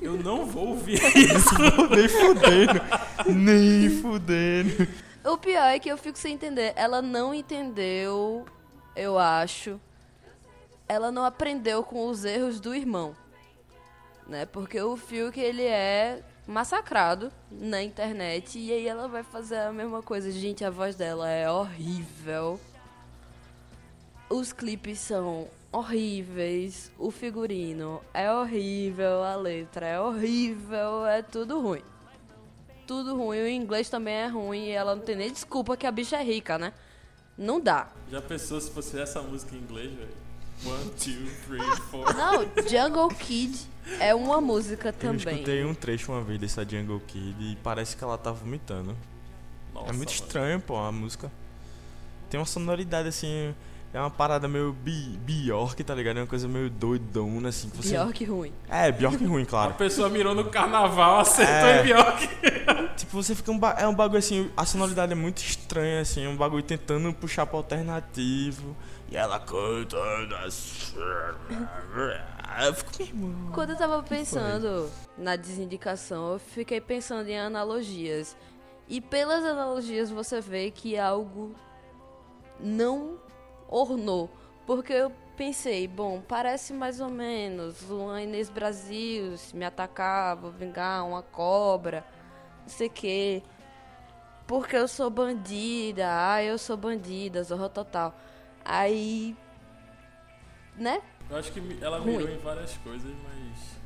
eu 0.00 0.16
não 0.16 0.46
vou 0.46 0.68
ouvir 0.68 1.00
isso. 1.18 1.54
Nem 1.90 2.08
fudendo. 2.08 2.80
Nem 3.26 3.90
fudendo. 4.00 4.88
O 5.24 5.36
pior 5.36 5.66
é 5.66 5.78
que 5.80 5.90
eu 5.90 5.98
fico 5.98 6.16
sem 6.16 6.34
entender. 6.34 6.72
Ela 6.76 7.02
não 7.02 7.34
entendeu, 7.34 8.46
eu 8.94 9.18
acho. 9.18 9.78
Ela 10.88 11.10
não 11.10 11.24
aprendeu 11.24 11.82
com 11.82 12.08
os 12.08 12.24
erros 12.24 12.60
do 12.60 12.74
irmão. 12.74 13.14
Né? 14.30 14.46
Porque 14.46 14.80
o 14.80 14.96
Fiuk, 14.96 15.40
ele 15.40 15.64
é 15.64 16.22
massacrado 16.46 17.32
na 17.50 17.82
internet 17.82 18.60
e 18.60 18.72
aí 18.72 18.86
ela 18.86 19.08
vai 19.08 19.24
fazer 19.24 19.58
a 19.58 19.72
mesma 19.72 20.02
coisa. 20.02 20.30
Gente, 20.30 20.64
a 20.64 20.70
voz 20.70 20.94
dela 20.94 21.28
é 21.28 21.50
horrível. 21.50 22.58
Os 24.28 24.52
clipes 24.52 25.00
são 25.00 25.48
horríveis, 25.72 26.92
o 26.96 27.10
figurino 27.10 28.00
é 28.14 28.32
horrível, 28.32 29.24
a 29.24 29.34
letra 29.34 29.86
é 29.86 30.00
horrível, 30.00 31.04
é 31.06 31.22
tudo 31.22 31.60
ruim. 31.60 31.82
Tudo 32.86 33.16
ruim, 33.16 33.40
o 33.40 33.48
inglês 33.48 33.90
também 33.90 34.14
é 34.14 34.28
ruim 34.28 34.66
e 34.66 34.70
ela 34.70 34.94
não 34.94 35.02
tem 35.02 35.16
nem 35.16 35.32
desculpa 35.32 35.76
que 35.76 35.86
a 35.88 35.90
bicha 35.90 36.16
é 36.16 36.22
rica, 36.22 36.56
né? 36.56 36.72
Não 37.36 37.60
dá. 37.60 37.88
Já 38.08 38.22
pensou 38.22 38.60
se 38.60 38.70
fosse 38.70 38.96
essa 38.96 39.20
música 39.20 39.56
em 39.56 39.58
inglês, 39.58 39.92
velho? 39.92 40.29
One, 40.64 40.90
two, 40.90 41.26
three, 41.46 41.76
four. 41.90 42.14
Não, 42.14 42.42
Jungle 42.68 43.08
Kid 43.08 43.58
é 43.98 44.14
uma 44.14 44.40
música 44.40 44.88
Eu 44.88 44.92
também. 44.92 45.34
escutei 45.34 45.64
um 45.64 45.74
trecho 45.74 46.12
uma 46.12 46.20
vez 46.22 46.38
dessa 46.38 46.64
Jungle 46.68 47.00
Kid 47.06 47.34
e 47.40 47.56
parece 47.62 47.96
que 47.96 48.04
ela 48.04 48.18
tá 48.18 48.30
vomitando. 48.30 48.94
Nossa, 49.72 49.88
é 49.88 49.92
muito 49.92 50.10
mano. 50.10 50.20
estranho, 50.22 50.60
pô, 50.60 50.76
a 50.76 50.92
música. 50.92 51.30
Tem 52.28 52.38
uma 52.38 52.46
sonoridade 52.46 53.08
assim. 53.08 53.54
É 53.92 53.98
uma 53.98 54.10
parada 54.10 54.46
meio 54.46 54.72
bi 54.72 55.18
Bjork, 55.24 55.82
tá 55.82 55.92
ligado? 55.96 56.18
É 56.18 56.20
uma 56.20 56.26
coisa 56.26 56.46
meio 56.46 56.70
doidona, 56.70 57.48
assim. 57.48 57.68
Que 57.70 57.76
você... 57.78 57.90
Pior 57.90 58.12
que 58.12 58.24
ruim. 58.24 58.52
É, 58.68 58.92
Bjork 58.92 59.24
ruim, 59.24 59.42
A 59.42 59.46
claro. 59.46 59.74
pessoa 59.74 60.08
mirou 60.08 60.32
no 60.32 60.44
carnaval, 60.44 61.18
acertou 61.18 61.54
É. 61.68 61.80
em 61.80 61.84
Bjork. 61.84 62.28
Tipo, 63.00 63.20
você 63.22 63.34
fica 63.34 63.50
um 63.50 63.58
ba... 63.58 63.74
É 63.78 63.88
um 63.88 63.94
bagulho 63.94 64.18
assim, 64.18 64.50
a 64.56 64.64
sonoridade 64.66 65.10
é 65.10 65.14
muito 65.14 65.38
estranha, 65.38 66.02
assim, 66.02 66.24
é 66.24 66.28
um 66.28 66.36
bagulho 66.36 66.62
tentando 66.62 67.12
puxar 67.14 67.46
pro 67.46 67.56
alternativo. 67.56 68.76
E 69.10 69.16
ela 69.16 69.40
cantando. 69.40 70.36
Eu 72.64 72.74
fico, 72.74 73.16
meu 73.16 73.28
irmão. 73.28 73.52
Quando 73.52 73.70
eu 73.70 73.76
tava 73.76 74.02
pensando 74.02 74.88
na 75.18 75.34
desindicação, 75.34 76.34
eu 76.34 76.38
fiquei 76.38 76.80
pensando 76.80 77.28
em 77.28 77.38
analogias. 77.38 78.36
E 78.88 79.00
pelas 79.00 79.44
analogias 79.44 80.10
você 80.10 80.40
vê 80.40 80.70
que 80.70 80.96
algo 80.96 81.54
não 82.60 83.18
ornou. 83.68 84.30
Porque 84.64 84.92
eu 84.92 85.12
pensei, 85.36 85.88
bom, 85.88 86.20
parece 86.20 86.72
mais 86.72 87.00
ou 87.00 87.08
menos 87.08 87.82
uma 87.90 88.22
Inês 88.22 88.48
Brasil 88.48 89.36
se 89.36 89.56
me 89.56 89.64
atacar, 89.64 90.36
vou 90.36 90.52
vingar 90.52 91.04
uma 91.04 91.22
cobra, 91.22 92.04
não 92.62 92.68
sei 92.68 92.86
o 92.86 92.90
quê. 92.90 93.42
Porque 94.46 94.76
eu 94.76 94.86
sou 94.86 95.08
bandida, 95.10 96.06
ah, 96.08 96.42
eu 96.42 96.58
sou 96.58 96.76
bandida, 96.76 97.42
zorra 97.42 97.68
total. 97.68 98.14
Aí. 98.64 99.36
Né? 100.76 101.00
Eu 101.28 101.36
acho 101.36 101.52
que 101.52 101.78
ela 101.80 101.98
Ruim. 101.98 102.16
mirou 102.16 102.28
em 102.30 102.38
várias 102.38 102.76
coisas, 102.78 103.12
mas. 103.24 103.78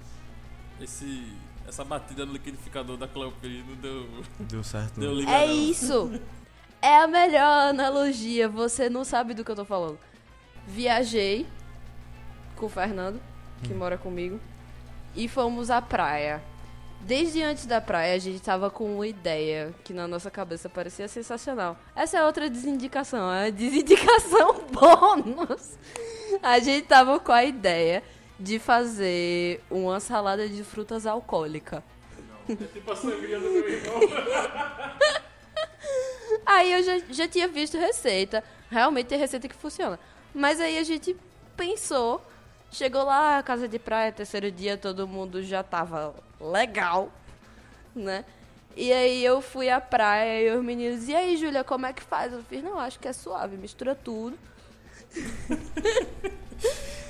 Esse. 0.80 1.32
Essa 1.66 1.82
batida 1.82 2.26
no 2.26 2.32
liquidificador 2.34 2.96
da 2.98 3.08
Cleopatra 3.08 3.48
não 3.48 3.74
deu. 3.76 4.08
Deu 4.40 4.62
certo. 4.62 5.00
Deu 5.00 5.10
não. 5.10 5.18
liga 5.18 5.30
É 5.30 5.46
não. 5.46 5.54
isso! 5.54 6.10
É 6.82 6.98
a 6.98 7.06
melhor 7.06 7.70
analogia, 7.70 8.46
você 8.46 8.90
não 8.90 9.04
sabe 9.04 9.32
do 9.32 9.42
que 9.42 9.50
eu 9.50 9.56
tô 9.56 9.64
falando. 9.64 9.98
Viajei 10.66 11.46
com 12.56 12.66
o 12.66 12.68
Fernando, 12.68 13.18
que 13.62 13.72
mora 13.72 13.96
comigo, 13.96 14.38
e 15.16 15.26
fomos 15.26 15.70
à 15.70 15.80
praia. 15.80 16.42
Desde 17.06 17.42
antes 17.42 17.66
da 17.66 17.82
praia, 17.82 18.14
a 18.14 18.18
gente 18.18 18.40
tava 18.40 18.70
com 18.70 18.94
uma 18.94 19.06
ideia 19.06 19.74
que 19.84 19.92
na 19.92 20.08
nossa 20.08 20.30
cabeça 20.30 20.70
parecia 20.70 21.06
sensacional. 21.06 21.76
Essa 21.94 22.16
é 22.16 22.24
outra 22.24 22.48
desindicação, 22.48 23.30
é 23.30 23.48
a 23.48 23.50
desindicação 23.50 24.64
bônus. 24.72 25.76
A 26.42 26.58
gente 26.60 26.86
tava 26.86 27.20
com 27.20 27.30
a 27.30 27.44
ideia 27.44 28.02
de 28.40 28.58
fazer 28.58 29.62
uma 29.70 30.00
salada 30.00 30.48
de 30.48 30.64
frutas 30.64 31.06
alcoólica. 31.06 31.84
Tipo 32.46 32.92
a 32.92 32.96
sangria 32.96 33.38
do 33.38 33.50
meu 33.50 33.68
irmão. 33.68 34.00
Aí 36.46 36.72
eu 36.72 36.82
já, 36.82 36.98
já 37.10 37.28
tinha 37.28 37.48
visto 37.48 37.76
receita. 37.76 38.42
Realmente 38.70 39.08
tem 39.08 39.18
receita 39.18 39.46
que 39.46 39.54
funciona. 39.54 40.00
Mas 40.34 40.58
aí 40.58 40.78
a 40.78 40.82
gente 40.82 41.14
pensou. 41.56 42.22
Chegou 42.70 43.04
lá, 43.04 43.42
casa 43.42 43.68
de 43.68 43.78
praia, 43.78 44.10
terceiro 44.10 44.50
dia, 44.50 44.76
todo 44.76 45.06
mundo 45.06 45.42
já 45.42 45.62
tava 45.62 46.14
legal, 46.50 47.12
né? 47.94 48.24
E 48.76 48.92
aí 48.92 49.24
eu 49.24 49.40
fui 49.40 49.70
à 49.70 49.80
praia 49.80 50.42
e 50.42 50.56
os 50.56 50.64
meninos, 50.64 51.08
e 51.08 51.14
aí, 51.14 51.36
Júlia, 51.36 51.62
como 51.62 51.86
é 51.86 51.92
que 51.92 52.02
faz? 52.02 52.32
Eu 52.32 52.42
fiz, 52.42 52.62
não, 52.62 52.78
acho 52.78 52.98
que 52.98 53.06
é 53.06 53.12
suave, 53.12 53.56
mistura 53.56 53.94
tudo. 53.94 54.36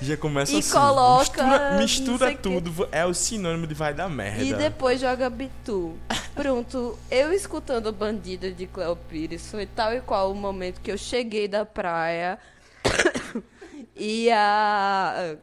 Já 0.01 0.17
começa 0.17 0.51
E 0.51 0.59
assim. 0.59 0.71
coloca 0.71 1.77
Mistura, 1.77 1.77
mistura 1.77 2.35
tudo. 2.35 2.89
É 2.91 3.05
o 3.05 3.13
sinônimo 3.13 3.65
de 3.65 3.73
vai 3.73 3.93
dar 3.93 4.09
merda. 4.09 4.43
E 4.43 4.53
depois 4.53 4.99
joga 4.99 5.29
Bitu. 5.29 5.97
Pronto, 6.35 6.99
eu 7.09 7.31
escutando 7.31 7.91
Bandido 7.93 8.51
de 8.51 8.67
Cleo 8.67 8.95
Pires, 8.95 9.49
foi 9.49 9.65
tal 9.65 9.93
e 9.93 10.01
qual 10.01 10.31
o 10.31 10.35
momento 10.35 10.81
que 10.81 10.91
eu 10.91 10.97
cheguei 10.97 11.47
da 11.47 11.65
praia 11.65 12.37
e 13.95 14.29
a 14.31 15.37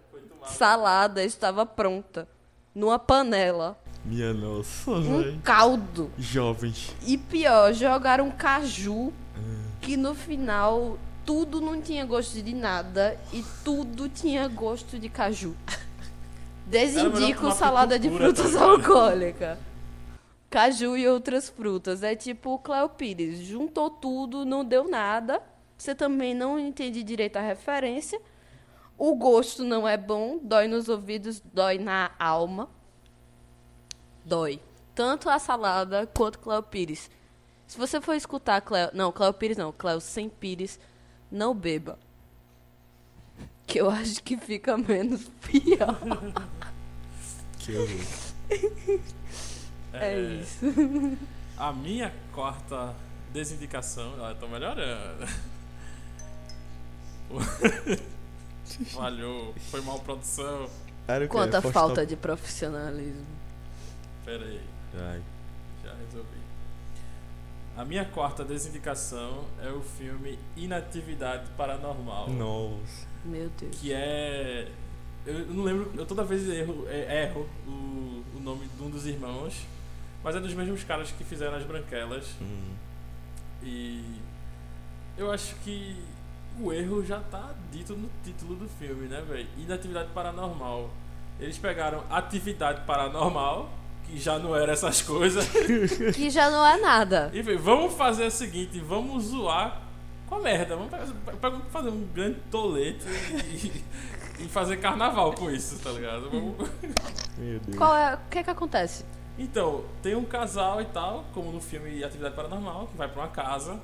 salada 0.47 1.25
estava 1.25 1.65
pronta 1.65 2.29
numa 2.75 2.99
panela. 2.99 3.79
Minha 4.05 4.35
nossa, 4.35 4.91
Um 4.91 5.23
velho. 5.23 5.41
caldo. 5.45 6.11
Jovens. 6.19 6.95
E 7.07 7.17
pior, 7.17 7.73
jogaram 7.73 8.31
caju 8.31 9.13
que 9.81 9.97
no 9.97 10.15
final 10.15 10.99
tudo 11.25 11.61
não 11.61 11.81
tinha 11.81 12.05
gosto 12.05 12.43
de 12.43 12.53
nada 12.55 13.17
e 13.33 13.45
tudo 13.65 14.09
tinha 14.09 14.49
gosto 14.49 14.99
de 14.99 15.09
caju. 15.09 15.55
Desindico 16.67 17.51
salada 17.53 17.99
de 17.99 18.09
frutas 18.11 18.53
ligado? 18.53 18.63
alcoólicas. 18.71 19.59
Caju 20.51 20.97
e 20.97 21.09
outras 21.09 21.49
frutas. 21.49 22.03
É 22.03 22.15
tipo 22.15 22.51
o 22.55 22.59
Cleo 22.59 22.89
Pires. 22.89 23.39
Juntou 23.41 23.89
tudo, 23.91 24.45
não 24.45 24.65
deu 24.65 24.89
nada. 24.89 25.41
Você 25.77 25.95
também 25.95 26.35
não 26.35 26.59
entende 26.59 27.03
direito 27.03 27.37
a 27.37 27.41
referência. 27.41 28.21
O 28.99 29.15
gosto 29.17 29.65
não 29.65 29.89
é 29.89 29.97
bom, 29.97 30.39
dói 30.43 30.69
nos 30.69 30.89
ouvidos, 30.89 31.43
dói 31.53 31.79
na 31.79 32.11
alma. 32.19 32.69
Dói. 34.25 34.61
Tanto 34.95 35.29
a 35.31 35.39
salada 35.39 36.07
quanto 36.07 36.39
Cleo 36.39 36.63
Pires. 36.63 37.11
Se 37.67 37.79
você 37.79 38.01
for 38.01 38.15
escutar 38.15 38.61
Cleo. 38.61 38.91
Não, 38.93 39.11
Cleo 39.11 39.33
Pires 39.33 39.57
não. 39.57 39.73
Cleo 39.73 40.01
sem 40.01 40.29
Pires, 40.29 40.79
não 41.31 41.55
beba. 41.55 41.99
Que 43.67 43.81
eu 43.81 43.89
acho 43.91 44.23
que 44.23 44.37
fica 44.37 44.77
menos 44.77 45.25
pior. 45.41 45.99
Que 47.59 47.77
horror. 47.77 49.03
É 49.95 50.19
isso. 50.19 50.59
A 51.55 51.71
minha 51.71 52.15
quarta 52.33 52.95
desindicação, 53.31 54.15
ó, 54.19 54.31
eu 54.31 54.35
tô 54.37 54.49
melhorando. 54.49 55.27
Falhou, 58.91 59.55
foi 59.71 59.83
mal 59.83 59.99
produção. 60.01 60.69
Era 61.07 61.25
o 61.25 61.29
quê? 61.29 61.33
Quanta 61.33 61.61
falta 61.61 62.07
de 62.07 62.17
profissionalismo. 62.17 63.27
Pera 64.25 64.45
aí, 64.45 64.61
Ai. 64.95 65.23
já 65.85 65.95
resolvi. 65.95 66.43
A 67.77 67.85
minha 67.85 68.05
quarta 68.05 68.45
desindicação 68.45 69.45
é 69.63 69.71
o 69.71 69.81
filme 69.81 70.39
Inatividade 70.57 71.49
Paranormal. 71.57 72.29
Nossa. 72.29 73.07
Meu 73.25 73.51
Deus. 73.59 73.79
Que 73.81 73.93
é. 73.93 74.69
Eu 75.25 75.47
não 75.47 75.65
lembro, 75.65 75.91
eu 75.97 76.05
toda 76.05 76.23
vez 76.25 76.49
erro, 76.49 76.87
é, 76.89 77.25
erro 77.25 77.49
o, 77.67 78.23
o 78.37 78.41
nome 78.41 78.67
de 78.67 78.83
um 78.83 78.91
dos 78.91 79.07
irmãos, 79.07 79.67
mas 80.23 80.37
é 80.37 80.41
dos 80.41 80.53
mesmos 80.53 80.85
caras 80.85 81.11
que 81.13 81.25
fizeram 81.25 81.57
as 81.57 81.65
branquelas. 81.65 82.35
Hum. 82.41 82.75
E 83.63 84.21
eu 85.17 85.31
acho 85.31 85.55
que 85.57 85.97
o 86.61 86.73
erro 86.73 87.05
já 87.05 87.21
tá 87.21 87.55
dito 87.71 87.95
no 87.95 88.11
título 88.23 88.55
do 88.57 88.69
filme, 88.69 89.09
né, 89.09 89.23
velho? 89.27 89.49
Inatividade 89.57 90.11
paranormal. 90.13 90.91
Eles 91.41 91.57
pegaram 91.57 92.05
atividade 92.11 92.85
paranormal, 92.85 93.71
que 94.07 94.19
já 94.19 94.39
não 94.39 94.55
era 94.57 94.73
essas 94.73 95.01
coisas, 95.03 95.47
Que 96.15 96.31
já 96.31 96.51
não 96.51 96.67
é 96.67 96.77
nada. 96.79 97.31
e 97.33 97.43
falei, 97.43 97.59
vamos 97.59 97.95
fazer 97.95 98.27
o 98.27 98.31
seguinte, 98.31 98.79
vamos 98.81 99.25
zoar 99.25 99.81
com 100.29 100.37
a 100.37 100.41
merda. 100.41 100.77
Vamos 100.77 101.63
fazer 101.71 101.89
um 101.91 102.07
grande 102.15 102.39
tolete 102.51 103.05
e, 103.09 103.83
e 104.45 104.49
fazer 104.49 104.79
carnaval 104.79 105.33
com 105.35 105.51
isso, 105.51 105.79
tá 105.81 105.91
ligado? 105.91 106.31
Vamos- 106.31 106.69
Meu 107.39 107.59
Deus. 107.61 107.77
Qual 107.77 107.95
é. 107.97 108.15
O 108.15 108.19
que 108.31 108.39
é 108.39 108.43
que 108.43 108.51
acontece? 108.51 109.05
Então, 109.39 109.85
tem 110.03 110.15
um 110.15 110.25
casal 110.25 110.81
e 110.83 110.85
tal, 110.87 111.25
como 111.33 111.51
no 111.53 111.61
filme 111.61 112.05
Atividade 112.05 112.35
Paranormal, 112.37 112.87
que 112.89 112.97
vai 112.97 113.09
pra 113.09 113.23
uma 113.23 113.29
casa. 113.29 113.81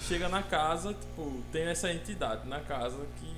Chega 0.00 0.28
na 0.28 0.42
casa, 0.42 0.92
tipo, 0.94 1.42
tem 1.52 1.64
essa 1.66 1.92
entidade 1.92 2.48
na 2.48 2.60
casa 2.60 2.96
que. 3.20 3.32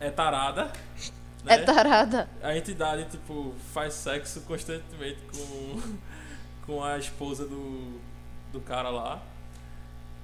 É 0.00 0.10
tarada. 0.10 0.70
Né? 1.44 1.54
É 1.54 1.58
tarada. 1.58 2.28
A 2.42 2.56
entidade, 2.56 3.04
tipo, 3.10 3.54
faz 3.72 3.94
sexo 3.94 4.40
constantemente 4.42 5.18
com, 5.32 5.80
com 6.66 6.84
a 6.84 6.98
esposa 6.98 7.46
do, 7.46 7.98
do 8.52 8.60
cara 8.60 8.90
lá. 8.90 9.22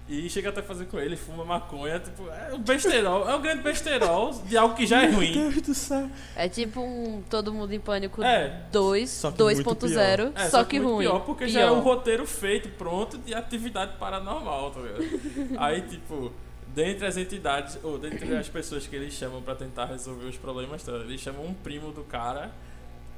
E 0.06 0.28
chega 0.28 0.50
até 0.50 0.60
a 0.60 0.62
fazer 0.62 0.84
com 0.84 0.98
ele, 0.98 1.16
fuma 1.16 1.46
maconha, 1.46 1.98
tipo, 1.98 2.28
é 2.28 2.52
um 2.52 2.58
besterol, 2.58 3.26
é 3.26 3.34
um 3.34 3.40
grande 3.40 3.62
besterol 3.62 4.32
de 4.32 4.54
algo 4.54 4.74
que 4.74 4.86
já 4.86 5.02
é 5.02 5.06
ruim. 5.06 5.34
Meu 5.34 5.50
Deus 5.50 5.62
do 5.62 5.74
céu. 5.74 6.10
É 6.36 6.46
tipo 6.46 6.82
um 6.82 7.22
Todo 7.30 7.54
Mundo 7.54 7.72
em 7.72 7.80
Pânico 7.80 8.22
É. 8.22 8.64
2, 8.70 9.08
Só 9.08 9.30
que 9.30 9.42
muito 9.42 9.74
2.0, 9.74 10.32
É, 10.34 10.48
só, 10.50 10.62
que 10.62 10.78
muito 10.78 10.94
ruim. 10.94 11.06
Pior, 11.06 11.20
porque 11.20 11.48
já 11.48 11.60
é 11.60 11.70
um 11.70 11.80
roteiro 11.80 12.26
feito, 12.26 12.68
pronto, 12.68 13.16
de 13.16 13.32
atividade 13.34 13.96
paranormal, 13.98 14.72
tá 14.72 14.80
ligado? 14.80 15.04
Aí, 15.56 15.80
tipo, 15.80 16.30
dentre 16.74 17.06
as 17.06 17.16
entidades, 17.16 17.78
ou 17.82 17.98
dentre 17.98 18.34
as 18.36 18.48
pessoas 18.48 18.86
que 18.86 18.96
eles 18.96 19.14
chamam 19.14 19.40
pra 19.40 19.54
tentar 19.54 19.86
resolver 19.86 20.26
os 20.26 20.36
problemas, 20.36 20.86
eles 20.88 21.20
chamam 21.20 21.46
um 21.46 21.54
primo 21.54 21.92
do 21.92 22.02
cara, 22.02 22.52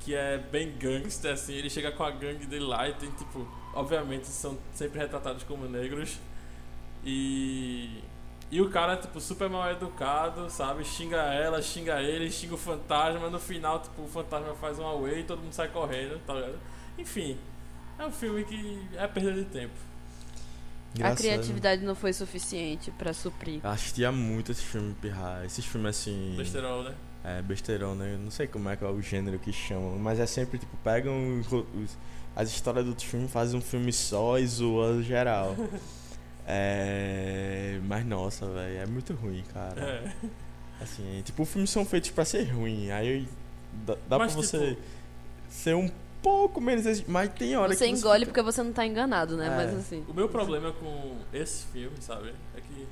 que 0.01 0.15
é 0.15 0.37
bem 0.37 0.77
gangster, 0.79 1.33
assim, 1.33 1.55
ele 1.55 1.71
chega 1.71 1.91
com 1.91 2.05
a 2.05 2.11
gangue 2.11 2.47
dele 2.47 2.65
lá 2.65 2.89
e 2.89 2.95
tem, 2.95 3.11
tipo, 3.13 3.49
obviamente 3.75 4.27
são 4.27 4.59
sempre 4.75 4.99
retratados 4.99 5.43
como 5.43 5.67
negros. 5.67 6.19
E. 7.05 8.03
E 8.49 8.61
o 8.61 8.71
cara, 8.71 8.97
tipo, 8.97 9.21
super 9.21 9.49
mal 9.51 9.69
educado, 9.73 10.49
sabe? 10.49 10.85
Xinga 10.85 11.17
ela, 11.17 11.61
xinga 11.61 12.01
ele, 12.01 12.31
xinga 12.31 12.55
o 12.55 12.59
fantasma. 12.59 13.29
No 13.29 13.41
final, 13.41 13.81
tipo, 13.81 14.03
o 14.03 14.07
fantasma 14.09 14.55
faz 14.55 14.79
um 14.79 14.87
away 14.87 15.21
e 15.21 15.25
todo 15.25 15.41
mundo 15.43 15.53
sai 15.53 15.67
correndo, 15.67 16.21
tá 16.25 16.33
ligado? 16.35 16.59
Enfim, 16.97 17.37
é 17.99 18.07
um 18.07 18.13
filme 18.13 18.45
que 18.45 18.87
é 18.97 19.07
perda 19.09 19.33
de 19.33 19.45
tempo. 19.47 19.75
A 20.97 21.11
Engraçado. 21.12 21.18
criatividade 21.18 21.84
não 21.84 21.94
foi 21.94 22.12
suficiente 22.12 22.90
pra 22.92 23.12
suprir. 23.12 23.61
Eu 23.62 23.70
assistia 23.70 24.11
muito 24.12 24.53
esse 24.53 24.62
filme 24.62 24.94
pirrar. 24.94 25.44
Esses 25.44 25.64
filmes 25.64 25.90
assim. 25.90 26.34
Besterol, 26.36 26.82
né? 26.82 26.94
É, 27.24 27.42
besteirão, 27.42 27.94
né? 27.94 28.14
Eu 28.14 28.18
não 28.18 28.30
sei 28.30 28.47
como 28.47 28.68
é 28.68 28.76
que 28.76 28.84
é 28.84 28.88
o 28.88 29.03
gênero 29.03 29.38
que 29.38 29.53
chamam, 29.53 29.99
mas 29.99 30.20
é 30.20 30.26
sempre 30.26 30.59
tipo, 30.59 30.76
pegam 30.84 31.40
os, 31.40 31.51
os- 31.53 31.99
as 32.36 32.51
histórias 32.51 32.84
do 32.84 32.90
outro 32.90 33.05
filme, 33.07 33.26
fazem 33.26 33.59
um 33.59 33.62
filme 33.62 33.92
só 33.92 34.38
e 34.38 34.47
zoam 34.47 35.03
geral. 35.03 35.57
é. 36.47 37.80
Mas 37.84 38.05
nossa, 38.07 38.47
velho, 38.47 38.78
é 38.78 38.86
muito 38.86 39.12
ruim, 39.14 39.42
cara. 39.53 39.80
É. 39.80 40.12
Assim, 40.82 41.22
tipo, 41.24 41.42
os 41.42 41.49
filmes 41.49 41.70
são 41.70 41.84
feitos 41.84 42.11
pra 42.11 42.24
ser 42.24 42.44
ruim. 42.44 42.90
Aí 42.90 43.26
dá, 43.86 43.97
dá 44.09 44.18
Mas, 44.18 44.32
pra 44.32 44.42
você 44.42 44.70
tipo- 44.70 44.82
ser 45.49 45.74
um 45.74 45.90
pouco 46.27 46.61
menos. 46.61 47.03
Mas 47.07 47.33
tem 47.35 47.57
hora 47.57 47.72
Você 47.74 47.85
que. 47.87 47.91
engole 47.93 48.20
fica- 48.27 48.33
porque 48.33 48.43
você 48.43 48.62
não 48.62 48.72
tá 48.72 48.85
enganado, 48.85 49.37
né? 49.37 49.47
É. 49.47 49.51
Mas 49.51 49.74
assim. 49.79 50.05
O 50.09 50.12
meu 50.14 50.29
problema 50.29 50.72
com 50.72 51.16
esse 51.33 51.64
filme, 51.66 51.97
sabe? 52.01 52.33
É 52.57 52.61
que, 52.61 52.87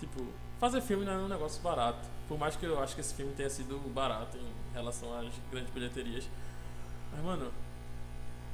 tipo, 0.00 0.24
fazer 0.58 0.80
filme 0.80 1.04
não 1.04 1.12
é 1.12 1.18
um 1.18 1.28
negócio 1.28 1.60
barato. 1.62 2.08
Por 2.28 2.38
mais 2.38 2.56
que 2.56 2.64
eu 2.64 2.80
acho 2.80 2.94
que 2.94 3.00
esse 3.00 3.12
filme 3.14 3.32
tenha 3.34 3.50
sido 3.50 3.76
barato 3.92 4.36
em 4.38 4.74
relação 4.74 5.12
às 5.18 5.26
grandes 5.50 5.70
bilheterias. 5.72 6.24
Mas, 7.12 7.22
mano, 7.24 7.50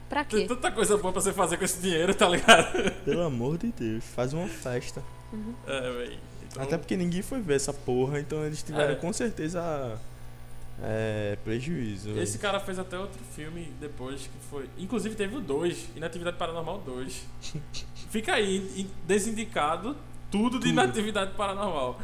Pra 0.09 0.24
tem 0.24 0.41
quê? 0.43 0.47
tanta 0.55 0.70
coisa 0.72 0.97
boa 0.97 1.12
pra 1.12 1.20
você 1.20 1.32
fazer 1.32 1.57
com 1.57 1.64
esse 1.64 1.80
dinheiro, 1.80 2.14
tá 2.14 2.28
ligado? 2.28 2.91
Pelo 3.05 3.22
amor 3.22 3.59
de 3.59 3.72
Deus, 3.72 4.05
faz 4.05 4.32
uma 4.32 4.47
festa. 4.49 5.03
É, 5.66 5.80
véi. 5.93 6.18
Então, 6.49 6.62
Até 6.62 6.78
porque 6.78 6.97
ninguém 6.97 7.22
foi 7.22 7.41
ver 7.41 7.57
essa 7.57 7.72
porra, 7.72 8.18
então 8.20 8.45
eles 8.45 8.62
tiveram 8.62 8.93
É. 8.93 8.97
com 8.97 9.12
certeza 9.12 9.61
é, 10.83 11.37
prejuízo. 11.45 12.11
Esse 12.18 12.39
cara 12.39 12.61
fez 12.61 12.79
até 12.79 12.99
outro 12.99 13.18
filme 13.35 13.72
depois 13.81 14.22
que 14.22 14.39
foi. 14.51 14.68
Inclusive 14.79 15.14
teve 15.14 15.37
o 15.37 15.41
2, 15.41 15.91
Inatividade 15.97 16.37
Paranormal 16.37 16.79
2. 16.81 17.27
Fica 18.11 18.35
aí, 18.35 18.59
in- 18.83 18.91
desindicado 19.07 19.97
tudo 20.31 20.59
de 20.59 20.66
Tudo. 20.66 20.68
Inatividade 20.68 21.33
Paranormal. 21.35 21.99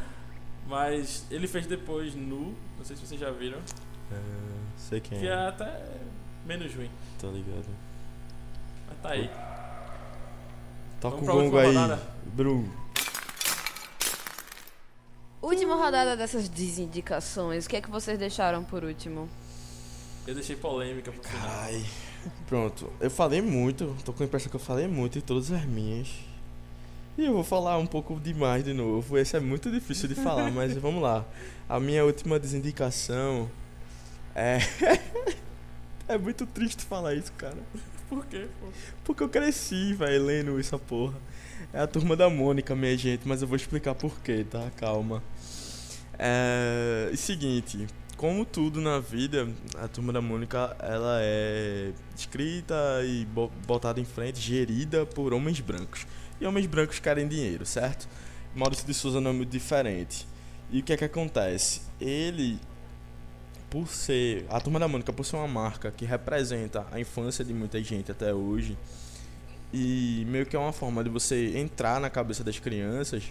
Mas 0.67 1.25
ele 1.29 1.47
fez 1.47 1.65
depois 1.67 2.15
Nu, 2.15 2.55
não 2.77 2.85
sei 2.85 2.95
se 2.95 3.05
vocês 3.05 3.19
já 3.19 3.29
viram, 3.31 3.59
É, 4.11 4.15
sei 4.77 4.99
quem 5.01 5.19
que 5.19 5.27
é, 5.27 5.31
é 5.31 5.47
até 5.47 5.81
menos 6.45 6.73
ruim. 6.73 6.89
tá 7.19 7.27
ligado. 7.27 7.65
Mas 8.87 8.97
tá 9.01 9.09
aí. 9.09 9.29
Toca 11.01 11.17
Vamos 11.17 11.29
o 11.29 11.33
gongo 11.51 11.57
aí? 11.57 11.99
Bruno. 12.33 12.82
Última 15.43 15.75
rodada 15.75 16.15
dessas 16.15 16.47
desindicações. 16.47 17.65
O 17.65 17.69
que 17.69 17.75
é 17.75 17.81
que 17.81 17.91
vocês 17.91 18.17
deixaram 18.17 18.63
por 18.63 18.85
último? 18.85 19.27
Eu 20.25 20.33
deixei 20.33 20.55
polêmica 20.55 21.11
pro 21.11 21.21
final. 21.21 21.49
Ai. 21.49 21.85
Pronto, 22.47 22.89
eu 23.01 23.11
falei 23.11 23.41
muito, 23.41 23.93
tô 24.05 24.13
com 24.13 24.23
a 24.23 24.25
impressão 24.25 24.49
que 24.49 24.55
eu 24.55 24.59
falei 24.61 24.87
muito 24.87 25.17
em 25.17 25.21
todas 25.21 25.51
as 25.51 25.65
minhas. 25.65 26.07
E 27.17 27.25
eu 27.25 27.33
vou 27.33 27.43
falar 27.43 27.77
um 27.77 27.85
pouco 27.85 28.17
demais 28.21 28.63
de 28.63 28.71
novo. 28.71 29.17
Esse 29.17 29.35
é 29.35 29.41
muito 29.41 29.69
difícil 29.69 30.07
de 30.07 30.15
falar, 30.15 30.49
mas 30.49 30.75
vamos 30.79 31.03
lá. 31.03 31.25
A 31.67 31.77
minha 31.77 32.05
última 32.05 32.39
desindicação 32.39 33.51
é. 34.33 34.59
é 36.07 36.17
muito 36.17 36.45
triste 36.45 36.85
falar 36.85 37.15
isso, 37.15 37.33
cara. 37.33 37.57
Por 38.07 38.25
quê, 38.27 38.47
pô? 38.61 38.67
Porque 39.03 39.23
eu 39.23 39.27
cresci, 39.27 39.93
velho, 39.93 40.23
lendo 40.23 40.57
essa 40.57 40.79
porra. 40.79 41.19
É 41.73 41.81
a 41.81 41.87
turma 41.87 42.15
da 42.15 42.29
Mônica, 42.29 42.73
minha 42.75 42.97
gente, 42.97 43.27
mas 43.27 43.41
eu 43.41 43.47
vou 43.47 43.57
explicar 43.57 43.93
por 43.93 44.21
quê, 44.21 44.45
tá? 44.49 44.71
Calma. 44.77 45.21
É. 46.17 47.11
Seguinte, 47.15 47.87
como 48.17 48.45
tudo 48.45 48.79
na 48.79 48.99
vida, 48.99 49.47
a 49.81 49.87
turma 49.87 50.13
da 50.13 50.21
Mônica, 50.21 50.75
ela 50.79 51.19
é 51.21 51.91
escrita 52.15 52.75
e 53.03 53.25
bo- 53.25 53.51
botada 53.67 53.99
em 53.99 54.05
frente, 54.05 54.39
gerida 54.39 55.05
por 55.05 55.33
homens 55.33 55.59
brancos. 55.59 56.05
E 56.39 56.45
homens 56.45 56.65
brancos 56.65 56.99
querem 56.99 57.27
dinheiro, 57.27 57.65
certo? 57.65 58.07
Maurício 58.55 58.85
de 58.85 58.93
Souza 58.93 59.19
não 59.19 59.31
é 59.31 59.33
muito 59.33 59.49
diferente. 59.49 60.27
E 60.71 60.79
o 60.79 60.83
que 60.83 60.93
é 60.93 60.97
que 60.97 61.05
acontece? 61.05 61.81
Ele, 61.99 62.59
por 63.69 63.87
ser. 63.87 64.45
A 64.49 64.59
turma 64.59 64.79
da 64.79 64.87
Mônica, 64.87 65.11
por 65.11 65.25
ser 65.25 65.35
uma 65.35 65.47
marca 65.47 65.91
que 65.91 66.05
representa 66.05 66.85
a 66.91 66.99
infância 66.99 67.43
de 67.43 67.53
muita 67.53 67.81
gente 67.83 68.11
até 68.11 68.33
hoje, 68.33 68.77
e 69.73 70.25
meio 70.27 70.45
que 70.45 70.55
é 70.55 70.59
uma 70.59 70.73
forma 70.73 71.03
de 71.03 71.09
você 71.09 71.57
entrar 71.57 71.99
na 71.99 72.09
cabeça 72.09 72.43
das 72.43 72.59
crianças. 72.59 73.23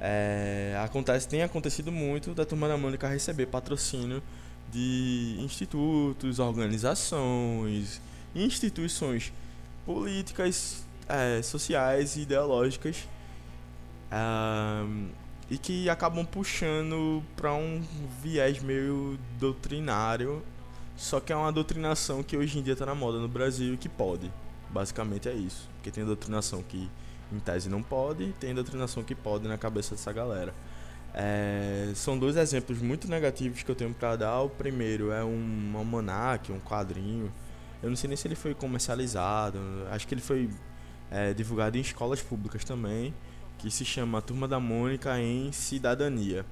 É, 0.00 0.78
acontece, 0.84 1.28
tem 1.28 1.42
acontecido 1.42 1.90
muito 1.92 2.34
da 2.34 2.44
turma 2.44 2.68
da 2.68 2.76
Mônica 2.76 3.08
receber 3.08 3.46
patrocínio 3.46 4.22
de 4.70 5.36
institutos, 5.38 6.38
organizações, 6.38 8.00
instituições 8.34 9.32
políticas, 9.86 10.84
é, 11.08 11.40
sociais 11.42 12.16
e 12.16 12.22
ideológicas 12.22 13.08
e 15.50 15.58
que 15.58 15.88
acabam 15.88 16.24
puxando 16.24 17.22
para 17.36 17.52
um 17.52 17.82
viés 18.22 18.62
meio 18.62 19.18
doutrinário, 19.38 20.42
só 20.96 21.20
que 21.20 21.32
é 21.32 21.36
uma 21.36 21.52
doutrinação 21.52 22.22
que 22.22 22.36
hoje 22.36 22.58
em 22.58 22.62
dia 22.62 22.76
tá 22.76 22.86
na 22.86 22.94
moda 22.94 23.18
no 23.18 23.28
Brasil 23.28 23.74
e 23.74 23.76
que 23.76 23.88
pode. 23.88 24.30
Basicamente 24.70 25.28
é 25.28 25.34
isso. 25.34 25.68
Porque 25.74 25.90
tem 25.90 26.04
doutrinação 26.04 26.62
que 26.62 26.88
em 27.32 27.38
tese 27.38 27.68
não 27.68 27.82
pode, 27.82 28.32
tem 28.38 28.54
doutrinação 28.54 29.02
que 29.02 29.14
pode 29.14 29.48
na 29.48 29.58
cabeça 29.58 29.94
dessa 29.94 30.12
galera. 30.12 30.54
É, 31.16 31.92
são 31.94 32.18
dois 32.18 32.36
exemplos 32.36 32.82
muito 32.82 33.08
negativos 33.08 33.62
que 33.62 33.70
eu 33.70 33.74
tenho 33.76 33.94
para 33.94 34.16
dar. 34.16 34.40
O 34.40 34.50
primeiro 34.50 35.12
é 35.12 35.24
um 35.24 35.72
almanac, 35.76 36.50
um 36.50 36.58
quadrinho. 36.58 37.32
Eu 37.82 37.88
não 37.88 37.96
sei 37.96 38.08
nem 38.08 38.16
se 38.16 38.26
ele 38.26 38.34
foi 38.34 38.54
comercializado, 38.54 39.58
acho 39.90 40.08
que 40.08 40.14
ele 40.14 40.20
foi 40.20 40.50
é, 41.10 41.32
divulgado 41.34 41.76
em 41.76 41.80
escolas 41.80 42.20
públicas 42.20 42.64
também, 42.64 43.14
que 43.58 43.70
se 43.70 43.84
chama 43.84 44.22
Turma 44.22 44.48
da 44.48 44.58
Mônica 44.58 45.20
em 45.20 45.52
Cidadania. 45.52 46.44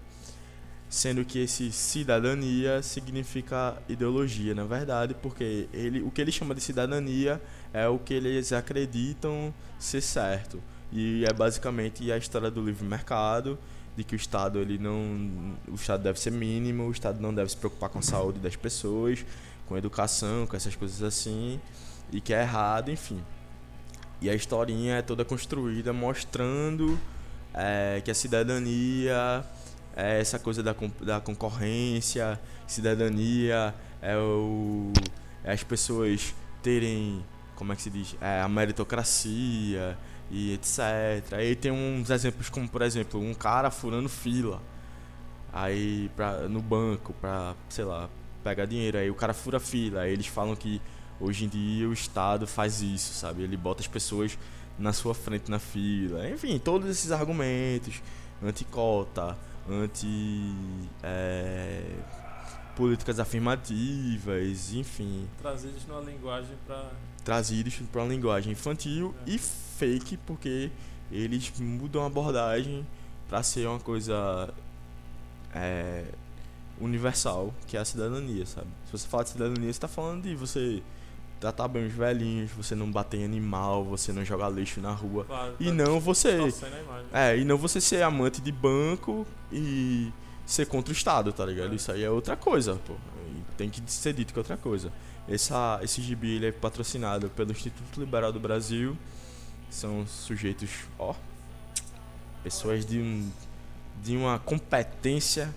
Sendo 0.88 1.24
que 1.24 1.38
esse 1.38 1.72
cidadania 1.72 2.82
significa 2.82 3.82
ideologia, 3.88 4.54
na 4.54 4.64
verdade, 4.64 5.14
porque 5.22 5.66
ele, 5.72 6.02
o 6.02 6.10
que 6.10 6.20
ele 6.20 6.30
chama 6.30 6.54
de 6.54 6.60
cidadania 6.60 7.40
é 7.72 7.88
o 7.88 7.98
que 7.98 8.14
eles 8.14 8.52
acreditam 8.52 9.52
ser 9.78 10.00
certo. 10.00 10.62
E 10.92 11.24
é 11.24 11.32
basicamente 11.32 12.10
a 12.12 12.16
história 12.16 12.50
do 12.50 12.62
livre 12.64 12.84
mercado, 12.84 13.58
de 13.96 14.04
que 14.04 14.14
o 14.14 14.16
Estado 14.16 14.58
ele 14.58 14.78
não, 14.78 15.56
o 15.68 15.74
Estado 15.74 16.02
deve 16.02 16.18
ser 16.20 16.30
mínimo, 16.30 16.84
o 16.84 16.90
Estado 16.90 17.20
não 17.20 17.34
deve 17.34 17.50
se 17.50 17.56
preocupar 17.56 17.90
com 17.90 17.98
a 17.98 18.02
saúde 18.02 18.38
das 18.38 18.56
pessoas, 18.56 19.24
com 19.66 19.76
educação, 19.76 20.46
com 20.46 20.56
essas 20.56 20.76
coisas 20.76 21.02
assim, 21.02 21.60
e 22.10 22.20
que 22.20 22.32
é 22.32 22.42
errado, 22.42 22.90
enfim. 22.90 23.22
E 24.20 24.30
a 24.30 24.34
historinha 24.34 24.96
é 24.96 25.02
toda 25.02 25.24
construída 25.24 25.92
mostrando 25.92 26.98
é, 27.54 28.00
que 28.04 28.10
a 28.10 28.14
cidadania 28.14 29.44
é 29.96 30.20
essa 30.20 30.38
coisa 30.38 30.62
da, 30.62 30.74
da 31.00 31.20
concorrência, 31.20 32.40
cidadania 32.66 33.74
é, 34.00 34.16
o, 34.16 34.92
é 35.44 35.52
as 35.52 35.62
pessoas 35.62 36.34
terem, 36.62 37.24
como 37.56 37.72
é 37.72 37.76
que 37.76 37.82
se 37.82 37.90
diz, 37.90 38.16
é, 38.20 38.40
a 38.40 38.48
meritocracia 38.48 39.96
e 40.30 40.54
etc. 40.54 41.32
Aí 41.32 41.54
tem 41.54 41.70
uns 41.70 42.10
exemplos 42.10 42.48
como, 42.48 42.68
por 42.68 42.82
exemplo, 42.82 43.20
um 43.20 43.34
cara 43.34 43.70
furando 43.70 44.08
fila 44.08 44.60
aí 45.52 46.10
pra, 46.16 46.48
no 46.48 46.62
banco 46.62 47.12
pra, 47.14 47.54
sei 47.68 47.84
lá, 47.84 48.08
pegar 48.42 48.64
dinheiro. 48.64 48.98
Aí 48.98 49.10
o 49.10 49.14
cara 49.14 49.34
fura 49.34 49.60
fila, 49.60 50.02
aí 50.02 50.12
eles 50.12 50.26
falam 50.26 50.56
que 50.56 50.80
hoje 51.20 51.44
em 51.44 51.48
dia 51.48 51.88
o 51.88 51.92
Estado 51.92 52.46
faz 52.46 52.80
isso, 52.80 53.12
sabe? 53.14 53.42
Ele 53.42 53.56
bota 53.56 53.80
as 53.80 53.86
pessoas 53.86 54.38
na 54.78 54.92
sua 54.92 55.14
frente 55.14 55.50
na 55.50 55.58
fila. 55.58 56.28
Enfim, 56.28 56.58
todos 56.58 56.88
esses 56.88 57.12
argumentos 57.12 58.02
anti-cota, 58.42 59.36
anti 59.68 60.52
é, 61.02 61.82
políticas 62.74 63.20
afirmativas, 63.20 64.72
enfim, 64.72 65.28
Trazidos 65.40 65.86
numa 65.86 66.00
linguagem 66.00 66.56
pra. 66.66 66.90
Trazidos 67.24 67.74
para 67.90 68.02
uma 68.02 68.12
linguagem 68.12 68.52
infantil 68.52 69.14
e 69.26 69.38
fake, 69.38 70.16
porque 70.26 70.70
eles 71.10 71.52
mudam 71.58 72.02
a 72.02 72.06
abordagem 72.06 72.86
para 73.28 73.42
ser 73.42 73.66
uma 73.66 73.78
coisa 73.78 74.52
é, 75.54 76.04
universal, 76.80 77.52
que 77.66 77.76
é 77.76 77.80
a 77.80 77.84
cidadania, 77.84 78.44
sabe? 78.46 78.66
Se 78.86 78.92
você 78.92 79.08
fala 79.08 79.24
de 79.24 79.30
cidadania, 79.30 79.64
você 79.64 79.70
está 79.70 79.88
falando 79.88 80.22
de 80.22 80.34
você 80.34 80.82
tratar 81.40 81.66
bem 81.68 81.86
os 81.86 81.92
velhinhos, 81.92 82.50
você 82.52 82.74
não 82.74 82.90
bater 82.90 83.20
em 83.20 83.24
animal, 83.24 83.84
você 83.84 84.12
não 84.12 84.24
jogar 84.24 84.48
lixo 84.48 84.80
na 84.80 84.92
rua. 84.92 85.24
Claro, 85.24 85.54
E 85.58 85.66
tá 85.66 85.72
não 85.72 85.98
você. 85.98 86.28
a 86.28 86.36
imagem. 86.38 87.06
É, 87.12 87.36
e 87.38 87.44
não 87.44 87.58
você 87.58 87.80
ser 87.80 88.02
amante 88.02 88.40
de 88.40 88.52
banco 88.52 89.26
e 89.50 90.12
ser 90.46 90.66
contra 90.66 90.92
o 90.92 90.96
Estado, 90.96 91.32
tá 91.32 91.44
ligado? 91.44 91.74
Isso 91.74 91.90
aí 91.90 92.02
é 92.04 92.10
outra 92.10 92.36
coisa, 92.36 92.76
pô. 92.86 92.94
E 92.94 93.42
tem 93.56 93.68
que 93.68 93.82
ser 93.90 94.12
dito 94.12 94.32
que 94.32 94.38
é 94.38 94.40
outra 94.40 94.56
coisa. 94.56 94.92
Essa, 95.28 95.78
esse 95.82 96.02
gibi 96.02 96.36
ele 96.36 96.46
é 96.46 96.52
patrocinado 96.52 97.28
pelo 97.30 97.52
Instituto 97.52 98.00
Liberal 98.00 98.32
do 98.32 98.40
Brasil. 98.40 98.96
São 99.70 100.06
sujeitos, 100.06 100.70
ó, 100.98 101.14
pessoas 102.42 102.84
de, 102.84 102.98
um, 102.98 103.30
de 104.02 104.16
uma 104.16 104.38
competência. 104.38 105.54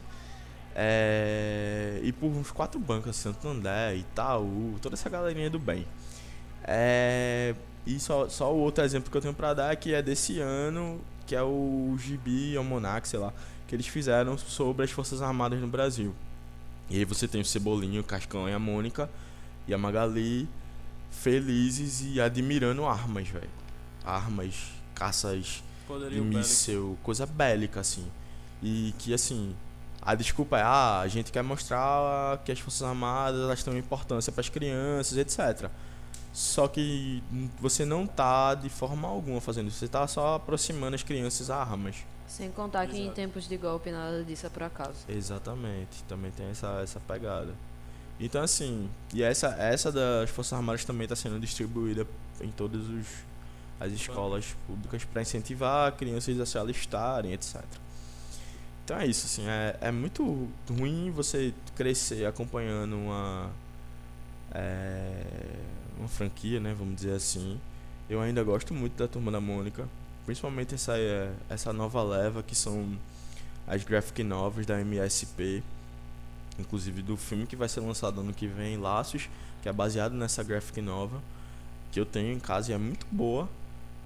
é, 0.75 1.99
e 2.03 2.11
por 2.11 2.27
uns 2.27 2.51
quatro 2.51 2.79
bancos, 2.79 3.15
Santander, 3.15 3.95
Itaú, 3.97 4.75
toda 4.81 4.95
essa 4.95 5.09
galerinha 5.09 5.49
do 5.49 5.59
bem. 5.59 5.85
É, 6.63 7.55
e 7.85 7.99
só, 7.99 8.27
só 8.29 8.53
o 8.53 8.57
outro 8.59 8.83
exemplo 8.83 9.11
que 9.11 9.17
eu 9.17 9.21
tenho 9.21 9.33
pra 9.33 9.53
dar 9.53 9.71
é 9.71 9.75
que 9.75 9.93
é 9.93 10.01
desse 10.01 10.39
ano, 10.39 10.99
que 11.25 11.35
é 11.35 11.41
o 11.43 11.95
Gibi 11.99 12.57
Almanac, 12.57 13.07
sei 13.07 13.19
lá, 13.19 13.33
que 13.67 13.75
eles 13.75 13.87
fizeram 13.87 14.37
sobre 14.37 14.85
as 14.85 14.91
Forças 14.91 15.21
Armadas 15.21 15.59
no 15.59 15.67
Brasil. 15.67 16.13
E 16.89 16.97
aí 16.97 17.05
você 17.05 17.27
tem 17.27 17.41
o 17.41 17.45
Cebolinho, 17.45 18.01
o 18.01 18.03
Cascão 18.03 18.47
e 18.47 18.53
a 18.53 18.59
Mônica 18.59 19.09
e 19.67 19.73
a 19.73 19.77
Magali 19.77 20.47
felizes 21.09 22.01
e 22.01 22.19
admirando 22.19 22.85
armas, 22.85 23.27
velho. 23.27 23.49
Armas, 24.03 24.55
caças 24.93 25.45
de 25.45 25.63
Poderia 25.87 26.21
o 26.21 26.23
Bélico. 26.23 26.39
míssel, 26.39 26.97
coisa 27.03 27.25
bélica, 27.25 27.79
assim. 27.79 28.05
E 28.61 28.93
que, 28.97 29.13
assim, 29.13 29.55
a 30.01 30.15
desculpa 30.15 30.57
é, 30.57 30.61
ah, 30.61 30.99
a 30.99 31.07
gente 31.07 31.31
quer 31.31 31.43
mostrar 31.43 32.37
que 32.43 32.51
as 32.51 32.59
Forças 32.59 32.83
Armadas 32.83 33.39
elas 33.41 33.63
têm 33.63 33.77
importância 33.77 34.31
para 34.31 34.41
as 34.41 34.49
crianças, 34.49 35.17
etc. 35.17 35.69
Só 36.33 36.67
que 36.67 37.23
você 37.59 37.85
não 37.85 38.05
tá 38.05 38.55
de 38.55 38.69
forma 38.69 39.07
alguma 39.07 39.39
fazendo 39.39 39.67
isso, 39.67 39.77
você 39.77 39.87
tá 39.87 40.05
só 40.07 40.35
aproximando 40.35 40.95
as 40.95 41.03
crianças 41.03 41.49
a 41.49 41.57
armas. 41.57 41.95
Sem 42.27 42.51
contar 42.51 42.87
que 42.87 42.97
em 42.97 43.03
Exato. 43.03 43.15
tempos 43.15 43.47
de 43.47 43.55
golpe 43.55 43.91
nada 43.91 44.23
disso 44.23 44.45
é 44.45 44.49
por 44.49 44.63
acaso. 44.63 45.05
Exatamente, 45.07 46.03
também 46.07 46.31
tem 46.31 46.47
essa, 46.47 46.81
essa 46.81 46.99
pegada. 46.99 47.53
Então 48.19 48.41
assim, 48.41 48.89
e 49.13 49.21
essa, 49.21 49.47
essa 49.59 49.91
das 49.91 50.29
Forças 50.29 50.53
Armadas 50.53 50.85
também 50.85 51.03
está 51.03 51.15
sendo 51.15 51.39
distribuída 51.39 52.07
em 52.41 52.49
todas 52.49 52.87
os, 52.87 53.07
as 53.79 53.91
escolas 53.91 54.55
públicas 54.65 55.03
para 55.03 55.21
incentivar 55.21 55.91
crianças 55.93 56.39
a 56.39 56.45
se 56.45 56.57
alistarem, 56.57 57.33
etc. 57.33 57.63
Então 58.85 58.97
é 58.97 59.07
isso, 59.07 59.25
assim, 59.25 59.47
é, 59.47 59.75
é 59.81 59.91
muito 59.91 60.47
ruim 60.69 61.11
você 61.11 61.53
crescer 61.75 62.25
acompanhando 62.25 62.95
uma, 62.95 63.49
é, 64.53 65.23
uma 65.97 66.07
franquia, 66.07 66.59
né, 66.59 66.73
vamos 66.77 66.95
dizer 66.95 67.13
assim. 67.13 67.59
Eu 68.07 68.21
ainda 68.21 68.43
gosto 68.43 68.73
muito 68.73 68.95
da 68.95 69.07
Turma 69.07 69.31
da 69.31 69.41
Mônica, 69.41 69.89
principalmente 70.25 70.75
essa, 70.75 70.97
é, 70.97 71.31
essa 71.49 71.73
nova 71.73 72.03
leva 72.03 72.43
que 72.43 72.55
são 72.55 72.95
as 73.67 73.83
graphic 73.83 74.23
novels 74.23 74.67
da 74.67 74.79
MSP, 74.79 75.63
inclusive 76.59 77.01
do 77.01 77.17
filme 77.17 77.45
que 77.45 77.55
vai 77.55 77.67
ser 77.67 77.81
lançado 77.81 78.21
ano 78.21 78.33
que 78.33 78.47
vem, 78.47 78.77
Laços, 78.77 79.29
que 79.61 79.69
é 79.69 79.73
baseado 79.73 80.13
nessa 80.13 80.43
graphic 80.43 80.81
novel, 80.81 81.21
que 81.91 81.99
eu 81.99 82.05
tenho 82.05 82.33
em 82.33 82.39
casa 82.39 82.71
e 82.71 82.75
é 82.75 82.77
muito 82.77 83.05
boa, 83.11 83.49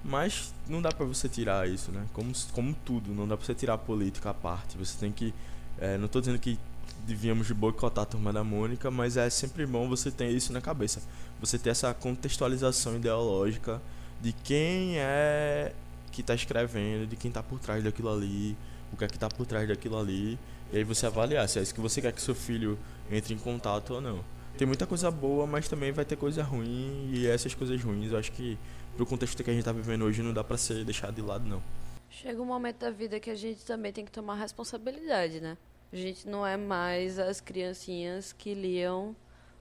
mas 0.03 0.53
não 0.67 0.81
dá 0.81 0.91
pra 0.91 1.05
você 1.05 1.27
tirar 1.27 1.67
isso, 1.67 1.91
né? 1.91 2.05
Como, 2.13 2.31
como 2.53 2.75
tudo, 2.85 3.13
não 3.13 3.27
dá 3.27 3.35
pra 3.35 3.45
você 3.45 3.53
tirar 3.53 3.73
a 3.73 3.77
política 3.77 4.29
à 4.29 4.33
parte. 4.33 4.77
Você 4.77 4.97
tem 4.97 5.11
que. 5.11 5.33
é, 5.77 5.97
não 5.97 6.07
tô 6.07 6.19
dizendo 6.19 6.39
que 6.39 6.57
devíamos 7.05 7.47
de 7.47 7.53
boicotar 7.53 8.03
a 8.03 8.05
turma 8.05 8.31
da 8.31 8.43
Mônica, 8.43 8.89
mas 8.91 9.17
é 9.17 9.29
sempre 9.29 9.65
bom 9.65 9.87
você 9.89 10.11
ter 10.11 10.29
isso 10.29 10.53
na 10.53 10.61
cabeça. 10.61 11.01
Você 11.39 11.57
ter 11.57 11.71
essa 11.71 11.93
contextualização 11.93 12.95
ideológica 12.95 13.81
de 14.21 14.33
quem 14.33 14.97
é 14.97 15.73
que 16.11 16.23
tá 16.23 16.35
escrevendo, 16.35 17.07
de 17.07 17.15
quem 17.15 17.31
tá 17.31 17.41
por 17.41 17.59
trás 17.59 17.83
daquilo 17.83 18.11
ali, 18.11 18.57
o 18.91 18.97
que 18.97 19.03
é 19.03 19.07
que 19.07 19.17
tá 19.17 19.29
por 19.29 19.45
trás 19.45 19.67
daquilo 19.67 19.97
ali, 19.97 20.37
e 20.71 20.77
aí 20.77 20.83
você 20.83 21.05
avaliar 21.05 21.47
se 21.49 21.59
é 21.59 21.61
isso 21.61 21.73
que 21.73 21.81
você 21.81 22.01
quer 22.01 22.11
que 22.11 22.21
seu 22.21 22.35
filho 22.35 22.77
entre 23.11 23.33
em 23.33 23.37
contato 23.37 23.95
ou 23.95 24.01
não. 24.01 24.23
Tem 24.57 24.67
muita 24.67 24.85
coisa 24.85 25.09
boa, 25.09 25.47
mas 25.47 25.67
também 25.67 25.91
vai 25.91 26.03
ter 26.03 26.15
coisa 26.15 26.43
ruim, 26.43 27.09
e 27.13 27.25
essas 27.25 27.55
coisas 27.55 27.81
ruins, 27.81 28.11
eu 28.11 28.19
acho 28.19 28.31
que 28.31 28.57
pro 28.95 29.05
contexto 29.05 29.43
que 29.43 29.49
a 29.49 29.53
gente 29.53 29.63
tá 29.63 29.71
vivendo 29.71 30.03
hoje 30.03 30.21
não 30.21 30.33
dá 30.33 30.43
pra 30.43 30.57
ser 30.57 30.83
deixado 30.83 31.15
de 31.15 31.21
lado 31.21 31.47
não. 31.47 31.63
Chega 32.09 32.41
um 32.41 32.45
momento 32.45 32.79
da 32.79 32.91
vida 32.91 33.19
que 33.19 33.29
a 33.29 33.35
gente 33.35 33.63
também 33.65 33.93
tem 33.93 34.03
que 34.03 34.11
tomar 34.11 34.35
responsabilidade, 34.35 35.39
né? 35.39 35.57
A 35.91 35.95
gente 35.95 36.27
não 36.27 36.45
é 36.45 36.57
mais 36.57 37.17
as 37.17 37.39
criancinhas 37.39 38.33
que 38.33 38.53
liam 38.53 39.15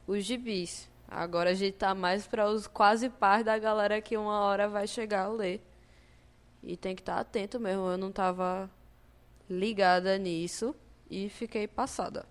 os 0.07 0.25
gibis. 0.25 0.91
Agora 1.07 1.51
a 1.51 1.55
gente 1.55 1.75
tá 1.75 1.95
mais 1.95 2.27
para 2.27 2.51
os 2.51 2.67
quase 2.67 3.09
pais 3.09 3.45
da 3.45 3.59
galera 3.59 4.01
que 4.01 4.17
uma 4.17 4.41
hora 4.41 4.69
vai 4.69 4.87
chegar 4.87 5.25
a 5.25 5.29
ler. 5.29 5.63
E 6.63 6.77
tem 6.77 6.95
que 6.95 7.03
estar 7.03 7.19
atento 7.19 7.61
mesmo. 7.61 7.87
Eu 7.87 7.97
não 7.97 8.11
tava 8.11 8.69
ligada 9.49 10.19
nisso 10.19 10.75
e 11.11 11.29
fiquei 11.29 11.67
passada. 11.67 12.25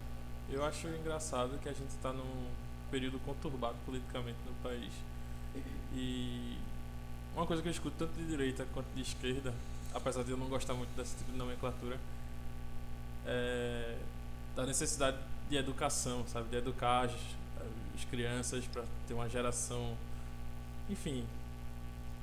Eu 0.49 0.63
acho 0.63 0.87
engraçado 0.87 1.59
que 1.59 1.67
a 1.67 1.73
gente 1.73 1.89
está 1.89 2.13
num 2.13 2.47
período 2.89 3.19
conturbado 3.19 3.75
politicamente 3.85 4.37
no 4.45 4.53
país. 4.63 4.91
E 5.93 6.57
uma 7.35 7.45
coisa 7.45 7.61
que 7.61 7.67
eu 7.67 7.71
escuto 7.71 7.95
tanto 7.97 8.13
de 8.13 8.25
direita 8.27 8.65
quanto 8.73 8.87
de 8.95 9.01
esquerda, 9.01 9.53
apesar 9.93 10.23
de 10.23 10.31
eu 10.31 10.37
não 10.37 10.47
gostar 10.47 10.73
muito 10.73 10.95
desse 10.95 11.15
tipo 11.17 11.31
de 11.31 11.37
nomenclatura, 11.37 11.99
é 13.25 13.97
da 14.57 14.65
necessidade 14.65 15.17
de 15.47 15.55
educação, 15.55 16.25
sabe? 16.27 16.49
De 16.49 16.57
educar 16.57 17.05
as, 17.05 17.11
as 17.95 18.03
crianças 18.05 18.65
para 18.65 18.83
ter 19.07 19.13
uma 19.13 19.29
geração, 19.29 19.95
enfim, 20.89 21.23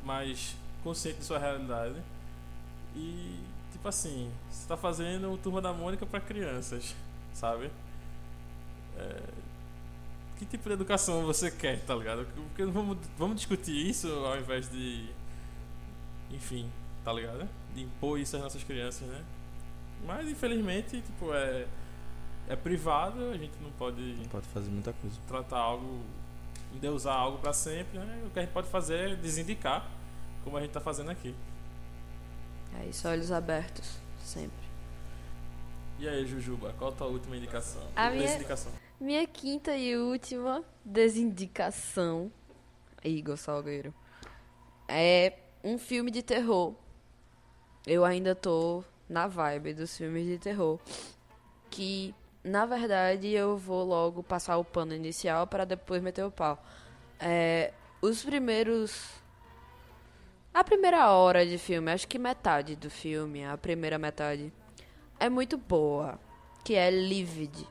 mais 0.05 0.57
consciente 0.83 1.21
de 1.21 1.25
sua 1.25 1.39
realidade. 1.39 1.95
E, 2.97 3.39
tipo 3.85 3.89
assim, 3.90 4.32
você 4.48 4.62
está 4.62 4.78
fazendo 4.78 5.31
o 5.31 5.36
Turma 5.36 5.61
da 5.61 5.70
Mônica 5.70 6.06
para 6.06 6.19
crianças, 6.19 6.97
sabe? 7.35 7.70
É, 8.97 9.20
que 10.39 10.47
tipo 10.47 10.66
de 10.69 10.74
educação 10.74 11.23
você 11.27 11.51
quer, 11.51 11.85
tá 11.85 11.94
ligado? 11.94 12.27
Porque 12.48 12.65
vamos, 12.65 12.97
vamos 13.19 13.36
discutir 13.36 13.90
isso 13.90 14.09
ao 14.09 14.39
invés 14.39 14.70
de. 14.70 15.06
Enfim, 16.31 16.70
tá 17.05 17.12
ligado? 17.12 17.47
De 17.74 17.82
impor 17.82 18.19
isso 18.19 18.36
às 18.36 18.43
nossas 18.43 18.65
crianças, 18.65 19.06
né? 19.06 19.23
Mas 20.06 20.28
infelizmente, 20.28 21.02
tipo, 21.02 21.35
é. 21.35 21.66
É 22.47 22.55
privado, 22.55 23.31
a 23.31 23.39
gente 23.39 23.55
não 23.62 23.70
pode 23.70 24.16
Pode 24.31 24.47
fazer 24.48 24.70
muita 24.70 24.93
coisa. 24.93 25.16
tratar 25.27 25.56
algo, 25.59 26.02
endeusar 26.74 27.16
algo 27.16 27.39
pra 27.39 27.55
sempre, 27.55 27.98
né? 27.98 28.23
O 28.27 28.31
que 28.31 28.39
a 28.39 28.43
gente 28.43 28.52
pode 28.52 28.69
fazer 28.69 29.12
é 29.12 29.16
desindicar, 29.16 29.90
como 30.43 30.56
a 30.59 30.61
gente 30.61 30.70
tá 30.70 30.81
fazendo 30.81 31.11
aqui. 31.11 31.35
É 32.81 32.87
isso, 32.87 33.09
olhos 33.09 33.31
abertos, 33.31 33.99
sempre. 34.25 34.65
E 35.99 36.09
aí, 36.09 36.27
Jujuba, 36.27 36.75
qual 36.79 36.91
a 36.91 36.95
tua 36.95 37.07
última 37.07 37.37
indicação? 37.37 37.83
A 37.95 38.11
minha-. 38.11 38.39
Minha 39.01 39.27
quinta 39.27 39.77
e 39.77 39.97
última 39.97 40.65
desindicação, 40.85 42.31
Igor 43.03 43.37
Salgueiro, 43.37 43.93
é 44.89 45.35
um 45.63 45.79
filme 45.79 46.11
de 46.11 46.23
terror. 46.23 46.75
Eu 47.87 48.05
ainda 48.05 48.35
tô 48.35 48.83
na 49.09 49.27
vibe 49.27 49.75
dos 49.75 49.97
filmes 49.97 50.27
de 50.27 50.39
terror. 50.39 50.79
Que, 51.71 52.15
na 52.43 52.67
verdade, 52.67 53.29
eu 53.29 53.57
vou 53.57 53.85
logo 53.85 54.23
passar 54.23 54.57
o 54.59 54.65
pano 54.65 54.95
inicial 54.95 55.47
para 55.47 55.65
depois 55.65 56.03
meter 56.03 56.25
o 56.25 56.31
pau. 56.31 56.63
É, 57.19 57.73
os 58.01 58.25
primeiros. 58.25 59.23
A 60.55 60.63
primeira 60.63 61.11
hora 61.11 61.45
de 61.45 61.59
filme, 61.59 61.91
acho 61.91 62.07
que 62.07 62.19
metade 62.19 62.77
do 62.77 62.89
filme, 62.89 63.45
a 63.45 63.59
primeira 63.59 63.99
metade, 63.99 64.53
é 65.19 65.29
muito 65.29 65.59
boa. 65.59 66.19
Que 66.65 66.75
é 66.75 66.91
Livid 66.91 67.67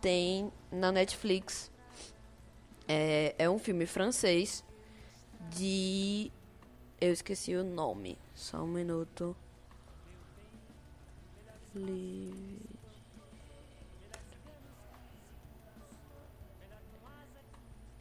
tem 0.00 0.50
na 0.70 0.90
Netflix. 0.92 1.70
É, 2.88 3.34
é 3.38 3.50
um 3.50 3.58
filme 3.58 3.86
francês 3.86 4.64
de. 5.50 6.30
Eu 7.00 7.12
esqueci 7.12 7.54
o 7.56 7.64
nome. 7.64 8.16
Só 8.34 8.62
um 8.62 8.68
minuto. 8.68 9.36
Li- 11.74 12.32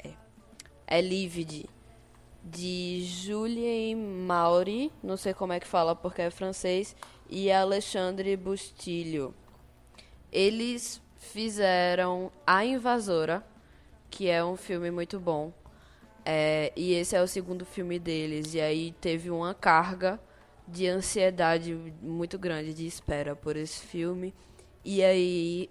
É. 0.03 0.13
É 0.87 1.01
Livid. 1.01 1.65
De 2.47 3.03
Julien 3.03 3.95
Mauri. 3.95 4.91
Não 5.01 5.17
sei 5.17 5.33
como 5.33 5.51
é 5.51 5.59
que 5.59 5.67
fala 5.67 5.95
porque 5.95 6.21
é 6.21 6.29
francês. 6.29 6.95
E 7.27 7.51
Alexandre 7.51 8.37
Bustilho. 8.37 9.33
Eles 10.31 11.01
fizeram 11.17 12.31
A 12.45 12.63
Invasora, 12.63 13.43
que 14.11 14.29
é 14.29 14.45
um 14.45 14.55
filme 14.55 14.91
muito 14.91 15.19
bom. 15.19 15.51
É, 16.23 16.71
e 16.75 16.93
esse 16.93 17.15
é 17.15 17.21
o 17.21 17.27
segundo 17.27 17.65
filme 17.65 17.97
deles. 17.97 18.53
E 18.53 18.61
aí 18.61 18.91
teve 19.01 19.31
uma 19.31 19.53
carga 19.53 20.19
de 20.67 20.87
ansiedade 20.87 21.75
muito 22.01 22.37
grande 22.37 22.73
de 22.73 22.85
espera 22.85 23.35
por 23.35 23.55
esse 23.55 23.79
filme. 23.85 24.33
E 24.83 25.03
aí, 25.03 25.69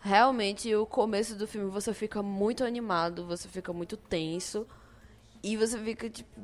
realmente, 0.00 0.74
o 0.74 0.86
começo 0.86 1.34
do 1.34 1.46
filme 1.46 1.70
você 1.70 1.92
fica 1.92 2.22
muito 2.22 2.64
animado, 2.64 3.26
você 3.26 3.48
fica 3.48 3.72
muito 3.72 3.96
tenso. 3.96 4.66
E 5.44 5.58
você 5.58 5.78
fica, 5.78 6.08
tipo, 6.08 6.40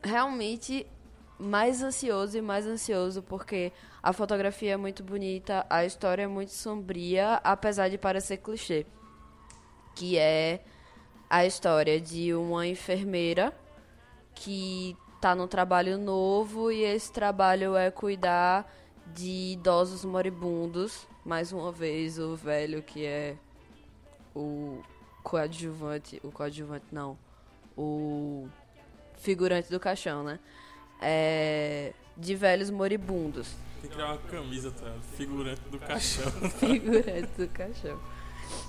realmente 0.00 0.86
mais 1.36 1.82
ansioso 1.82 2.38
e 2.38 2.40
mais 2.40 2.64
ansioso 2.68 3.20
porque 3.20 3.72
a 4.00 4.12
fotografia 4.12 4.74
é 4.74 4.76
muito 4.76 5.02
bonita, 5.02 5.66
a 5.68 5.84
história 5.84 6.22
é 6.22 6.26
muito 6.28 6.52
sombria, 6.52 7.40
apesar 7.42 7.88
de 7.88 7.98
parecer 7.98 8.36
clichê. 8.36 8.86
Que 9.96 10.16
é 10.18 10.64
a 11.28 11.44
história 11.44 12.00
de 12.00 12.32
uma 12.32 12.64
enfermeira 12.64 13.52
que 14.36 14.96
tá 15.20 15.34
num 15.34 15.48
trabalho 15.48 15.98
novo 15.98 16.70
e 16.70 16.84
esse 16.84 17.12
trabalho 17.12 17.74
é 17.74 17.90
cuidar 17.90 18.72
de 19.04 19.54
idosos 19.54 20.04
moribundos. 20.04 21.08
Mais 21.24 21.50
uma 21.50 21.72
vez, 21.72 22.20
o 22.20 22.36
velho 22.36 22.84
que 22.84 23.04
é 23.04 23.36
o 24.32 24.80
coadjuvante. 25.24 26.20
O 26.22 26.30
coadjuvante 26.30 26.86
não. 26.92 27.18
O 27.76 28.48
figurante 29.16 29.70
do 29.70 29.80
caixão, 29.80 30.22
né? 30.22 30.38
É, 31.00 31.92
de 32.16 32.34
velhos 32.34 32.70
moribundos. 32.70 33.54
Tem 33.80 33.90
que 33.90 33.96
criar 33.96 34.08
uma 34.12 34.18
camisa, 34.18 34.70
tá? 34.70 34.92
Figurante 35.16 35.60
do 35.70 35.78
caixão. 35.78 36.30
Figurante 36.58 37.28
do 37.36 37.48
caixão. 37.48 38.00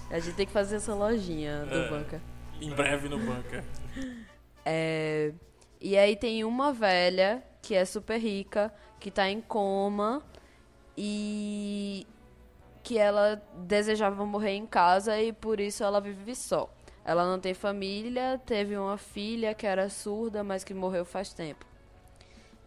A 0.09 0.19
gente 0.19 0.35
tem 0.35 0.45
que 0.45 0.51
fazer 0.51 0.77
essa 0.77 0.93
lojinha 0.93 1.65
do 1.65 1.75
É. 1.75 1.89
banca. 1.89 2.21
em 2.61 2.69
breve 2.71 3.09
no 3.09 3.19
banca. 3.19 3.63
É, 4.67 5.31
e 5.79 5.95
aí 5.95 6.15
tem 6.15 6.43
uma 6.43 6.73
velha 6.73 7.43
que 7.61 7.75
é 7.75 7.85
super 7.85 8.17
rica, 8.19 8.73
que 8.99 9.11
tá 9.11 9.29
em 9.29 9.39
coma 9.39 10.23
e 10.97 12.07
que 12.81 12.97
ela 12.97 13.39
desejava 13.59 14.25
morrer 14.25 14.53
em 14.53 14.65
casa 14.65 15.21
e 15.21 15.31
por 15.31 15.59
isso 15.59 15.83
ela 15.83 16.01
vive 16.01 16.33
só. 16.35 16.67
Ela 17.05 17.23
não 17.23 17.39
tem 17.39 17.53
família, 17.53 18.41
teve 18.45 18.75
uma 18.75 18.97
filha 18.97 19.53
que 19.53 19.67
era 19.67 19.89
surda, 19.89 20.43
mas 20.43 20.63
que 20.63 20.73
morreu 20.73 21.05
faz 21.05 21.31
tempo. 21.31 21.63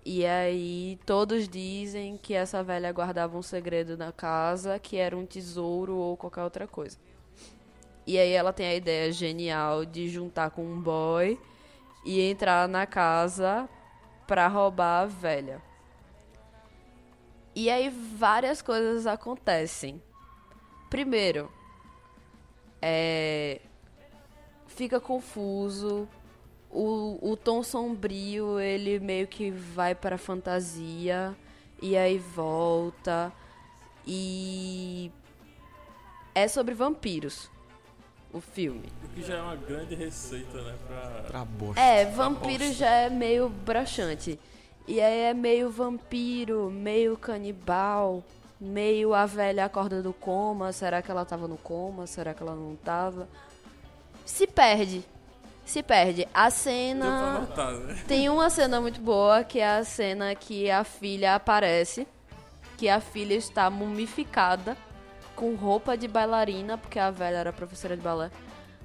E 0.05 0.24
aí 0.24 0.98
todos 1.05 1.48
dizem 1.48 2.16
que 2.16 2.32
essa 2.32 2.62
velha 2.62 2.93
guardava 2.93 3.36
um 3.36 3.43
segredo 3.43 3.97
na 3.97 4.12
casa, 4.12 4.78
que 4.78 4.97
era 4.97 5.16
um 5.16 5.27
tesouro 5.27 5.97
ou 5.97 6.16
qualquer 6.16 6.44
outra 6.44 6.69
coisa. 6.69 6.97
E 8.06 8.16
aí 8.16 8.32
ela 8.32 8.52
tem 8.52 8.66
a 8.66 8.74
ideia 8.74 9.12
genial 9.12 9.85
de 9.85 10.09
juntar 10.09 10.51
com 10.51 10.65
um 10.65 10.81
boy 10.81 11.39
e 12.05 12.20
entrar 12.23 12.66
na 12.69 12.86
casa 12.86 13.69
pra 14.27 14.47
roubar 14.47 15.02
a 15.02 15.06
velha. 15.06 15.60
E 17.55 17.69
aí 17.69 17.90
várias 17.90 18.62
coisas 18.62 19.06
acontecem. 19.06 20.01
Primeiro, 20.89 21.52
é, 22.81 23.60
fica 24.78 25.00
confuso. 25.00 26.09
O, 26.70 27.18
o 27.32 27.36
tom 27.36 27.64
sombrio, 27.64 28.60
ele 28.60 29.00
meio 29.00 29.26
que 29.26 29.50
vai 29.50 29.94
pra 29.94 30.16
fantasia 30.16 31.34
e 31.82 31.96
aí 31.96 32.16
volta. 32.18 33.32
E 34.06 35.10
é 36.32 36.46
sobre 36.46 36.74
vampiros 36.74 37.50
o 38.32 38.40
filme. 38.40 38.84
O 39.05 39.09
que 39.09 39.22
já 39.22 39.38
é 39.38 39.42
uma 39.42 39.56
grande 39.56 39.96
receita, 39.96 40.62
né? 40.62 40.76
Pra... 40.86 41.00
Pra 41.26 41.44
bosta. 41.44 41.80
É, 41.80 42.05
vampiro 42.05 42.72
já 42.72 42.90
é 42.90 43.10
meio 43.10 43.48
broxante. 43.48 44.38
E 44.86 45.00
aí 45.00 45.20
é 45.22 45.34
meio 45.34 45.70
vampiro, 45.70 46.70
meio 46.70 47.16
canibal, 47.16 48.22
meio 48.60 49.12
a 49.12 49.26
velha 49.26 49.64
acorda 49.64 50.00
do 50.00 50.12
coma, 50.12 50.72
será 50.72 51.02
que 51.02 51.10
ela 51.10 51.24
tava 51.24 51.48
no 51.48 51.59
coma, 51.59 52.06
será 52.06 52.32
que 52.32 52.42
ela 52.42 52.55
não 52.55 52.76
tava? 52.76 53.28
Se 54.28 54.46
perde. 54.46 55.02
Se 55.64 55.82
perde. 55.82 56.28
A 56.34 56.50
cena 56.50 57.40
notar, 57.40 57.72
né? 57.72 58.05
tem 58.06 58.28
uma 58.28 58.50
cena 58.50 58.78
muito 58.78 59.00
boa, 59.00 59.42
que 59.42 59.59
é 59.59 59.78
a 59.78 59.82
cena 59.82 60.34
que 60.34 60.70
a 60.70 60.84
filha 60.84 61.34
aparece, 61.34 62.06
que 62.76 62.90
a 62.90 63.00
filha 63.00 63.34
está 63.34 63.70
mumificada, 63.70 64.76
com 65.34 65.55
roupa 65.55 65.96
de 65.96 66.06
bailarina, 66.06 66.76
porque 66.76 66.98
a 66.98 67.10
velha 67.10 67.38
era 67.38 67.52
professora 67.55 67.96
de 67.96 68.02
balé. 68.02 68.30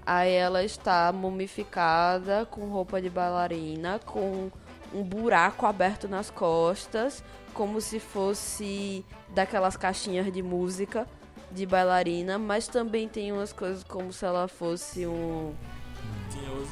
Aí 0.05 0.31
ela 0.31 0.63
está 0.63 1.11
mumificada, 1.11 2.45
com 2.45 2.69
roupa 2.69 3.01
de 3.01 3.09
bailarina, 3.09 3.99
com 4.05 4.49
um 4.93 5.03
buraco 5.03 5.65
aberto 5.65 6.07
nas 6.07 6.29
costas, 6.29 7.21
como 7.53 7.81
se 7.81 7.99
fosse 7.99 9.05
daquelas 9.29 9.75
caixinhas 9.75 10.31
de 10.31 10.41
música 10.41 11.05
de 11.53 11.65
bailarina, 11.65 12.37
mas 12.37 12.67
também 12.67 13.07
tem 13.07 13.31
umas 13.31 13.53
coisas 13.53 13.83
como 13.83 14.11
se 14.11 14.25
ela 14.25 14.47
fosse 14.47 15.05
um. 15.05 15.53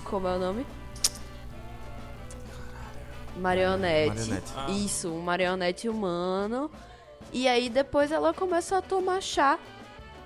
Como 0.03 0.27
é 0.27 0.35
o 0.35 0.39
nome? 0.39 0.65
Marionete. 3.37 4.17
Marionete. 4.17 4.53
Ah. 4.55 4.69
Isso, 4.71 5.09
um 5.09 5.21
marionete 5.21 5.87
humano. 5.87 6.69
E 7.31 7.47
aí 7.47 7.69
depois 7.69 8.11
ela 8.11 8.33
começa 8.33 8.77
a 8.77 8.81
tomar 8.81 9.21
chá 9.21 9.57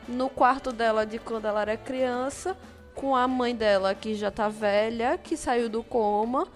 no 0.07 0.29
quarto 0.29 0.71
dela 0.71 1.05
de 1.05 1.19
quando 1.19 1.45
ela 1.45 1.61
era 1.61 1.77
criança, 1.77 2.57
com 2.95 3.15
a 3.15 3.27
mãe 3.27 3.55
dela 3.55 3.93
que 3.93 4.15
já 4.15 4.31
tá 4.31 4.47
velha, 4.47 5.17
que 5.17 5.35
saiu 5.35 5.69
do 5.69 5.83
coma, 5.83 6.47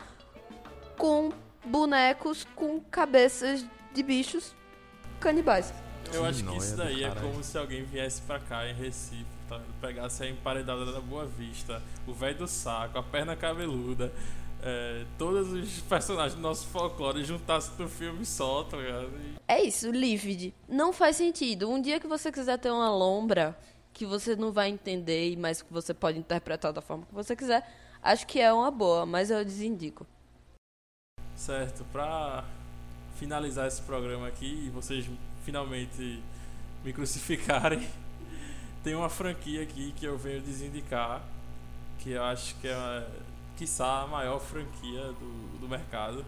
com 0.97 1.31
bonecos 1.63 2.47
com 2.55 2.79
cabeças 2.79 3.65
de 3.93 4.01
bichos 4.01 4.55
canibais. 5.19 5.73
Eu 6.13 6.25
acho 6.25 6.43
que 6.43 6.57
isso 6.57 6.71
do 6.71 6.77
daí 6.77 7.03
é 7.03 7.11
como 7.11 7.43
se 7.43 7.57
alguém 7.57 7.83
viesse 7.83 8.21
pra 8.21 8.39
cá 8.39 8.67
em 8.67 8.73
Recife, 8.73 9.25
tá? 9.47 9.59
pegasse 9.79 10.23
a 10.23 10.29
emparedada 10.29 10.91
da 10.91 10.99
Boa 10.99 11.25
Vista, 11.25 11.81
o 12.07 12.13
velho 12.13 12.39
do 12.39 12.47
saco, 12.47 12.97
a 12.97 13.03
perna 13.03 13.35
cabeluda, 13.35 14.11
é, 14.61 15.05
todos 15.17 15.51
os 15.53 15.81
personagens 15.81 16.35
do 16.35 16.41
nosso 16.41 16.67
folclore 16.67 17.23
juntassem 17.23 17.73
no 17.77 17.87
filme 17.87 18.25
só, 18.25 18.63
tá 18.63 18.77
ligado? 18.77 19.09
E 19.17 19.35
É 19.47 19.63
isso, 19.63 19.89
Livid. 19.89 20.53
Não 20.67 20.91
faz 20.91 21.15
sentido. 21.15 21.69
Um 21.69 21.81
dia 21.81 21.99
que 21.99 22.07
você 22.07 22.31
quiser 22.31 22.57
ter 22.57 22.71
uma 22.71 22.93
lombra 22.93 23.57
que 23.93 24.05
você 24.05 24.35
não 24.35 24.51
vai 24.51 24.69
entender, 24.69 25.35
mas 25.37 25.61
que 25.61 25.71
você 25.71 25.93
pode 25.93 26.19
interpretar 26.19 26.71
da 26.73 26.81
forma 26.81 27.05
que 27.05 27.13
você 27.13 27.35
quiser, 27.35 27.67
acho 28.01 28.25
que 28.27 28.39
é 28.39 28.51
uma 28.51 28.71
boa, 28.71 29.05
mas 29.05 29.29
eu 29.29 29.43
desindico. 29.43 30.05
Certo, 31.35 31.85
pra 31.91 32.43
finalizar 33.17 33.67
esse 33.67 33.81
programa 33.81 34.27
aqui 34.27 34.65
e 34.65 34.69
vocês 34.69 35.05
finalmente 35.49 36.21
me 36.85 36.93
crucificarem, 36.93 37.87
tem 38.83 38.93
uma 38.93 39.09
franquia 39.09 39.63
aqui 39.63 39.91
que 39.97 40.05
eu 40.05 40.15
venho 40.15 40.39
desindicar, 40.41 41.23
que 41.97 42.11
eu 42.11 42.23
acho 42.23 42.55
que 42.57 42.67
é, 42.67 43.07
quiçá, 43.57 44.03
a 44.03 44.07
maior 44.07 44.39
franquia 44.39 45.05
do, 45.13 45.59
do 45.59 45.67
mercado. 45.67 46.23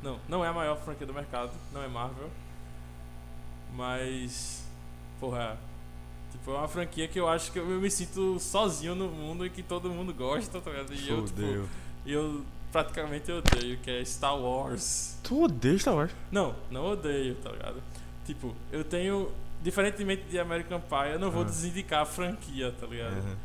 Não, 0.00 0.20
não 0.28 0.44
é 0.44 0.48
a 0.48 0.52
maior 0.52 0.78
franquia 0.78 1.04
do 1.04 1.12
mercado, 1.12 1.50
não 1.72 1.82
é 1.82 1.88
Marvel, 1.88 2.30
mas, 3.74 4.64
porra, 5.18 5.58
tipo, 6.30 6.52
é 6.52 6.54
uma 6.54 6.68
franquia 6.68 7.08
que 7.08 7.18
eu 7.18 7.28
acho 7.28 7.50
que 7.50 7.58
eu 7.58 7.66
me 7.66 7.90
sinto 7.90 8.38
sozinho 8.38 8.94
no 8.94 9.08
mundo 9.08 9.44
e 9.44 9.50
que 9.50 9.64
todo 9.64 9.90
mundo 9.90 10.14
gosta, 10.14 10.60
tá 10.60 10.70
ligado? 10.70 10.94
E 10.94 11.08
eu, 11.08 11.24
tipo, 11.24 11.68
eu 12.06 12.44
praticamente 12.70 13.32
odeio, 13.32 13.78
que 13.78 13.90
é 13.90 14.04
Star 14.04 14.38
Wars. 14.38 15.18
Tu 15.24 15.42
odeia 15.42 15.78
Star 15.78 15.94
Wars? 15.94 16.12
Não, 16.30 16.54
não 16.70 16.92
odeio, 16.92 17.34
tá 17.36 17.50
ligado? 17.50 17.82
Tipo, 18.26 18.54
eu 18.72 18.84
tenho. 18.84 19.30
Diferentemente 19.62 20.24
de 20.24 20.38
American 20.38 20.78
Pie, 20.80 21.12
eu 21.12 21.18
não 21.18 21.30
vou 21.30 21.42
Ah. 21.42 21.46
desindicar 21.46 22.02
a 22.02 22.06
franquia, 22.06 22.72
tá 22.78 22.86
ligado? 22.86 23.14
Uhum. 23.16 23.36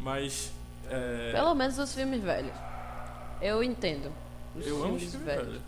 Mas. 0.00 0.52
É, 0.88 1.32
Pelo 1.32 1.54
menos 1.54 1.78
os 1.78 1.92
filmes 1.94 2.22
velhos. 2.22 2.52
Eu 3.40 3.62
entendo. 3.62 4.12
Os 4.54 4.66
eu 4.66 4.76
amo 4.76 4.98
filmes 4.98 5.10
filme 5.10 5.24
velhos. 5.26 5.46
velho. 5.48 5.60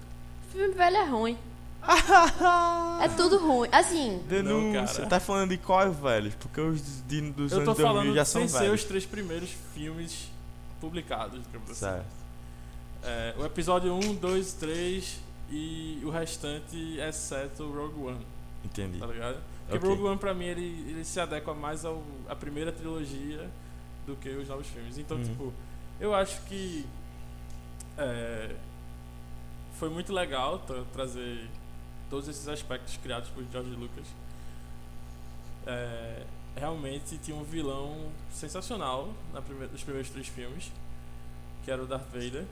Filme 0.53 0.75
velho 0.75 0.97
é 0.97 1.05
ruim. 1.05 1.39
é 3.03 3.09
tudo 3.17 3.39
ruim. 3.39 3.69
Assim, 3.73 4.23
Denúncia. 4.29 4.95
cara. 5.03 5.07
Tá 5.11 5.21
falando 5.21 5.51
de 5.51 5.59
qual, 5.59 5.91
velho? 5.93 6.33
Porque 6.39 6.61
os 6.61 7.03
de, 7.07 7.21
dos 7.33 7.53
Eu 7.53 7.59
tô 7.65 7.71
anos 7.73 7.77
2000 7.79 7.87
falando 7.87 8.15
já 8.15 8.25
sem 8.25 8.49
são 8.49 8.59
ser 8.61 8.65
velhos. 8.67 8.81
os 8.83 8.87
três 8.87 9.07
primeiros 9.07 9.51
filmes 9.75 10.31
publicados, 10.81 11.41
digamos 11.45 11.71
assim. 11.71 11.81
Certo. 11.81 12.07
É, 13.03 13.35
o 13.39 13.45
episódio 13.45 13.95
1, 13.95 14.15
2, 14.17 14.53
3 14.55 15.21
e 15.51 16.01
o 16.05 16.11
restante, 16.11 16.99
exceto 16.99 17.65
Rogue 17.71 18.01
One. 18.09 18.27
Entendi. 18.67 18.99
tá 18.99 19.07
ligado? 19.07 19.39
Porque 19.69 19.79
Ok. 19.87 19.89
Rogue 19.97 20.03
One 20.11 20.19
pra 20.19 20.33
mim 20.35 20.45
ele, 20.45 20.91
ele 20.91 21.05
se 21.05 21.19
adequa 21.19 21.53
mais 21.55 21.85
ao, 21.85 22.03
à 22.29 22.37
primeira 22.37 22.71
trilogia 22.71 23.49
do 24.07 24.15
que 24.17 24.29
os 24.29 24.49
novos 24.49 24.67
filmes. 24.69 24.97
Então, 24.99 25.17
Uhum. 25.17 25.25
tipo, 25.25 25.53
eu 26.01 26.15
acho 26.15 26.41
que 26.43 26.87
é, 27.99 28.55
foi 29.79 29.89
muito 29.91 30.13
legal 30.13 30.59
tra- 30.61 30.85
trazer 30.93 31.49
todos 32.09 32.29
esses 32.29 32.47
aspectos 32.47 32.97
criados 32.99 33.29
por 33.31 33.43
George 33.51 33.71
Lucas. 33.71 34.07
É, 35.67 36.23
realmente 36.57 37.19
tinha 37.19 37.37
um 37.37 37.43
vilão 37.43 38.11
sensacional 38.33 39.13
na 39.33 39.43
prime- 39.43 39.67
nos 39.67 39.83
primeiros 39.83 40.11
três 40.11 40.29
filmes, 40.29 40.71
que 41.65 41.71
era 41.71 41.83
o 41.83 41.87
Darth 41.87 42.07
Vader. 42.13 42.45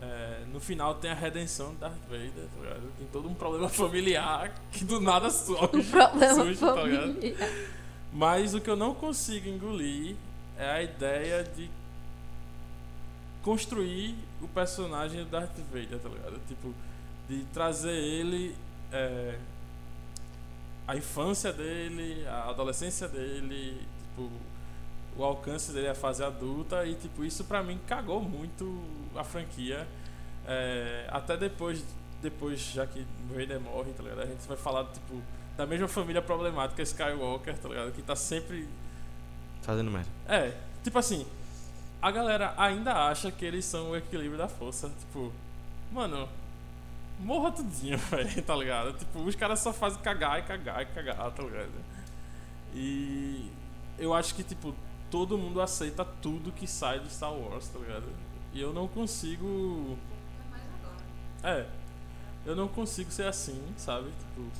É, 0.00 0.44
no 0.52 0.60
final 0.60 0.94
tem 0.94 1.10
a 1.10 1.14
redenção 1.14 1.72
do 1.74 1.80
Darth 1.80 1.98
Vader, 2.08 2.30
tá 2.30 2.62
ligado? 2.62 2.92
Tem 2.98 3.06
todo 3.12 3.28
um 3.28 3.34
problema 3.34 3.68
familiar 3.68 4.54
que 4.72 4.84
do 4.84 5.00
nada 5.00 5.28
problema 5.82 6.34
surge, 6.34 6.60
tá. 6.60 6.74
Mas 8.12 8.54
o 8.54 8.60
que 8.60 8.70
eu 8.70 8.76
não 8.76 8.94
consigo 8.94 9.48
engolir 9.48 10.14
é 10.56 10.70
a 10.70 10.82
ideia 10.82 11.42
de 11.42 11.68
construir 13.42 14.14
o 14.40 14.48
personagem 14.48 15.24
do 15.24 15.30
Darth 15.30 15.56
Vader, 15.72 15.98
tá 15.98 16.08
ligado? 16.08 16.40
Tipo, 16.46 16.72
de 17.28 17.44
trazer 17.52 17.94
ele. 17.94 18.54
é, 18.92 19.38
a 20.88 20.96
infância 20.96 21.52
dele, 21.52 22.26
a 22.26 22.48
adolescência 22.48 23.06
dele, 23.06 23.86
tipo, 23.98 24.30
o 25.18 25.24
alcance 25.24 25.72
dele 25.72 25.88
à 25.88 25.94
fase 25.94 26.22
adulta 26.22 26.86
e 26.86 26.94
tipo, 26.94 27.24
isso 27.24 27.44
pra 27.44 27.62
mim 27.62 27.78
cagou 27.86 28.22
muito 28.22 28.80
a 29.16 29.24
franquia. 29.24 29.86
É, 30.46 31.06
até 31.10 31.36
depois, 31.36 31.84
depois, 32.22 32.60
já 32.60 32.86
que 32.86 33.00
o 33.00 33.34
Vader 33.34 33.60
morre, 33.60 33.92
tá 33.92 34.02
ligado? 34.02 34.20
A 34.22 34.26
gente 34.26 34.46
vai 34.46 34.56
falar, 34.56 34.84
tipo, 34.84 35.20
da 35.56 35.66
mesma 35.66 35.88
família 35.88 36.22
problemática 36.22 36.80
Skywalker, 36.82 37.58
tá 37.58 37.68
ligado? 37.68 37.92
Que 37.92 38.00
tá 38.00 38.14
sempre 38.16 38.66
Fazendo 39.62 39.90
merda. 39.90 40.08
é, 40.28 40.54
tipo 40.84 40.98
assim, 40.98 41.26
a 42.00 42.10
galera 42.10 42.54
ainda 42.56 43.08
acha 43.08 43.30
que 43.30 43.44
eles 43.44 43.64
são 43.64 43.90
o 43.90 43.96
equilíbrio 43.96 44.38
da 44.38 44.48
força. 44.48 44.88
Tipo, 45.00 45.32
mano, 45.92 46.28
morra 47.18 47.50
tudinho, 47.50 47.98
velho, 48.08 48.42
tá 48.42 48.54
ligado? 48.56 48.96
Tipo, 48.96 49.18
os 49.20 49.34
caras 49.34 49.58
só 49.58 49.72
fazem 49.72 50.00
cagar 50.00 50.38
e 50.38 50.42
cagar 50.44 50.80
e 50.82 50.86
cagar, 50.86 51.30
tá 51.32 51.42
ligado? 51.42 51.72
E 52.74 53.50
eu 53.98 54.14
acho 54.14 54.34
que, 54.34 54.42
tipo, 54.42 54.74
todo 55.10 55.38
mundo 55.38 55.60
aceita 55.60 56.04
tudo 56.04 56.52
que 56.52 56.66
sai 56.66 57.00
de 57.00 57.10
Star 57.10 57.32
Wars, 57.32 57.68
tá 57.68 57.78
ligado? 57.78 58.06
E 58.52 58.60
eu 58.60 58.72
não 58.72 58.88
consigo. 58.88 59.96
É, 61.42 61.66
eu 62.44 62.56
não 62.56 62.68
consigo 62.68 63.10
ser 63.10 63.26
assim, 63.26 63.62
sabe? 63.76 64.06
Tipo, 64.06 64.50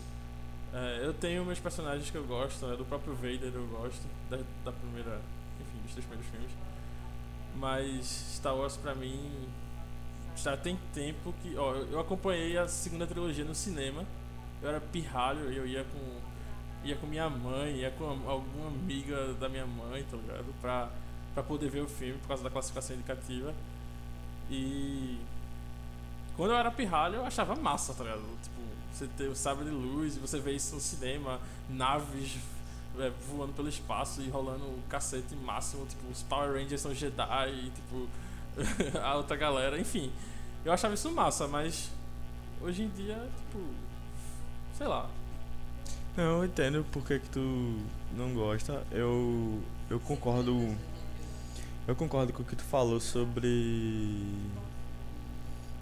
é, 0.72 1.00
eu 1.02 1.14
tenho 1.14 1.44
meus 1.44 1.58
personagens 1.58 2.10
que 2.10 2.16
eu 2.16 2.24
gosto, 2.24 2.66
né? 2.66 2.76
do 2.76 2.84
próprio 2.84 3.14
Vader 3.14 3.50
eu 3.54 3.66
gosto, 3.68 4.02
da, 4.28 4.38
da 4.64 4.72
primeira, 4.72 5.20
enfim, 5.60 5.82
dos 5.82 5.92
três 5.92 6.06
primeiros 6.06 6.30
filmes. 6.30 6.50
Mas 7.56 8.06
Star 8.36 8.54
Wars 8.54 8.76
pra 8.76 8.94
mim 8.94 9.48
já 10.36 10.56
tem 10.56 10.78
tempo 10.94 11.34
que, 11.42 11.56
ó, 11.56 11.74
eu 11.74 11.98
acompanhei 11.98 12.56
a 12.56 12.68
segunda 12.68 13.06
trilogia 13.06 13.44
no 13.44 13.54
cinema. 13.54 14.04
Eu 14.62 14.68
era 14.68 14.80
pirralho, 14.80 15.50
eu 15.52 15.66
ia 15.66 15.84
com 15.84 16.20
ia 16.88 16.96
com 16.96 17.06
minha 17.06 17.28
mãe, 17.28 17.76
ia 17.76 17.90
com 17.90 18.04
alguma 18.04 18.68
amiga 18.68 19.34
da 19.34 19.48
minha 19.48 19.66
mãe, 19.66 20.04
tá 20.10 20.16
ligado? 20.16 20.54
Pra, 20.60 20.88
pra 21.34 21.42
poder 21.42 21.70
ver 21.70 21.82
o 21.82 21.88
filme 21.88 22.18
por 22.18 22.28
causa 22.28 22.42
da 22.42 22.50
classificação 22.50 22.96
indicativa. 22.96 23.54
E 24.50 25.18
quando 26.36 26.52
eu 26.52 26.56
era 26.56 26.70
pirralho, 26.70 27.16
eu 27.16 27.26
achava 27.26 27.54
massa, 27.54 27.92
tá 27.92 28.04
ligado? 28.04 28.22
Tipo, 28.42 28.60
você 28.92 29.06
ter 29.16 29.28
o 29.28 29.36
sabre 29.36 29.64
de 29.64 29.70
luz 29.70 30.16
você 30.16 30.40
vê 30.40 30.52
isso 30.52 30.74
no 30.74 30.80
cinema, 30.80 31.38
naves 31.68 32.38
é, 32.98 33.10
voando 33.28 33.52
pelo 33.52 33.68
espaço 33.68 34.22
e 34.22 34.28
rolando 34.28 34.64
o 34.64 34.82
cacete 34.88 35.34
máximo, 35.36 35.86
tipo, 35.86 36.08
os 36.10 36.22
Power 36.22 36.52
Rangers 36.52 36.80
são 36.80 36.94
Jedi 36.94 37.50
e, 37.50 37.70
tipo, 37.70 38.08
a 39.02 39.14
outra 39.16 39.36
galera, 39.36 39.78
enfim. 39.78 40.10
Eu 40.64 40.72
achava 40.72 40.94
isso 40.94 41.10
massa, 41.10 41.46
mas 41.46 41.90
hoje 42.60 42.82
em 42.82 42.88
dia, 42.88 43.28
tipo, 43.36 43.64
sei 44.76 44.86
lá. 44.86 45.08
Não, 46.18 46.38
eu 46.38 46.44
entendo 46.44 46.84
por 46.92 47.02
que, 47.04 47.18
que 47.18 47.28
tu 47.30 47.78
não 48.14 48.34
gosta. 48.34 48.82
Eu, 48.90 49.62
eu 49.88 49.98
concordo. 50.00 50.76
Eu 51.86 51.96
concordo 51.96 52.32
com 52.34 52.42
o 52.42 52.44
que 52.44 52.54
tu 52.54 52.64
falou 52.64 53.00
sobre 53.00 54.26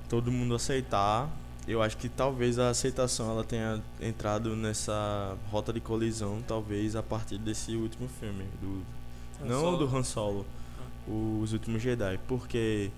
todo 0.09 0.31
mundo 0.31 0.55
aceitar 0.55 1.29
eu 1.67 1.83
acho 1.83 1.97
que 1.97 2.09
talvez 2.09 2.61
a 2.61 2.69
aceitação 2.69 3.29
ela 3.29 3.43
tenha 3.43 3.83
entrado 4.01 4.55
nessa 4.55 5.37
rota 5.51 5.73
de 5.73 5.81
colisão, 5.81 6.41
talvez 6.47 6.95
a 6.95 7.03
partir 7.03 7.39
desse 7.39 7.75
último 7.75 8.09
filme, 8.21 8.45
do 8.63 8.83
Han 9.43 9.49
não 9.49 9.61
Solo. 9.61 9.79
do 9.79 9.97
Han 9.97 10.05
Solo, 10.05 10.47
Os 11.09 11.53
Últimos 11.53 11.83
Jedi, 11.83 12.21
porque 12.29 12.91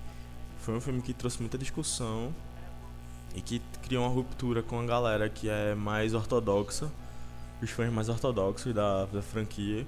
foi 0.59 0.75
um 0.75 0.81
filme 0.81 1.01
que 1.01 1.13
trouxe 1.15 1.39
muita 1.39 1.57
discussão 1.57 2.31
e 3.33 3.41
que 3.41 3.59
criou 3.81 4.03
uma 4.03 4.13
ruptura 4.13 4.61
com 4.61 4.79
a 4.79 4.85
galera 4.85 5.27
que 5.29 5.49
é 5.49 5.73
mais 5.73 6.13
ortodoxa, 6.13 6.91
os 7.61 7.69
fãs 7.69 7.91
mais 7.91 8.09
ortodoxos 8.09 8.73
da, 8.73 9.05
da 9.05 9.21
franquia, 9.21 9.85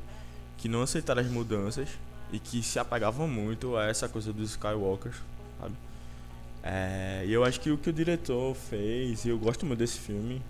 que 0.58 0.68
não 0.68 0.82
aceitaram 0.82 1.22
as 1.22 1.28
mudanças 1.28 1.90
e 2.32 2.40
que 2.40 2.62
se 2.64 2.80
apagavam 2.80 3.28
muito 3.28 3.76
a 3.78 3.86
essa 3.86 4.08
coisa 4.08 4.32
dos 4.32 4.52
Skywalkers, 4.52 5.16
sabe? 5.60 5.74
É, 6.64 7.24
e 7.26 7.34
eu 7.34 7.44
acho 7.44 7.60
que 7.60 7.72
o 7.72 7.78
que 7.78 7.90
o 7.90 7.94
diretor 7.94 8.54
fez, 8.56 9.26
e 9.26 9.30
eu 9.30 9.38
gosto 9.40 9.66
muito 9.66 9.80
desse 9.80 9.98
filme, 10.00 10.42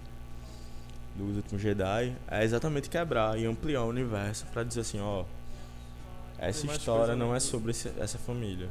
dos 1.16 1.38
Últimos 1.38 1.62
Jedi, 1.62 2.14
é 2.28 2.44
exatamente 2.44 2.90
quebrar 2.90 3.38
e 3.40 3.46
ampliar 3.46 3.84
o 3.84 3.88
universo 3.90 4.46
pra 4.52 4.64
dizer 4.64 4.82
assim, 4.82 5.00
ó, 5.00 5.24
essa 6.38 6.66
história 6.80 7.16
não 7.16 7.32
é 7.32 7.36
nisso. 7.36 7.48
sobre 7.48 7.72
esse- 7.72 7.92
essa 8.00 8.18
família. 8.18 8.70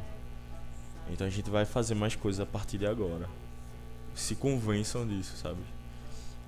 Então 1.11 1.27
a 1.27 1.31
gente 1.31 1.49
vai 1.51 1.65
fazer 1.65 1.95
mais 1.95 2.15
coisas 2.15 2.41
a 2.41 2.47
partir 2.47 2.79
de 2.79 2.87
agora. 2.87 3.29
Se 4.15 4.35
convençam 4.35 5.07
disso, 5.07 5.37
sabe? 5.37 5.59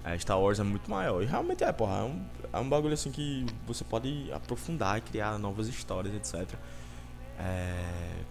A 0.05 0.19
Star 0.19 0.39
Wars 0.41 0.59
é 0.59 0.63
muito 0.63 0.91
maior. 0.91 1.23
E 1.23 1.27
realmente 1.27 1.63
é, 1.63 1.73
porra. 1.73 1.99
É 1.99 2.03
um, 2.03 2.25
é 2.53 2.59
um 2.59 2.69
bagulho 2.69 2.95
assim 2.95 3.11
que 3.11 3.47
você 3.67 3.85
pode 3.85 4.31
aprofundar 4.33 4.99
e 4.99 5.01
criar 5.01 5.39
novas 5.39 5.69
histórias, 5.69 6.15
etc. 6.15 6.59
É... 7.39 8.25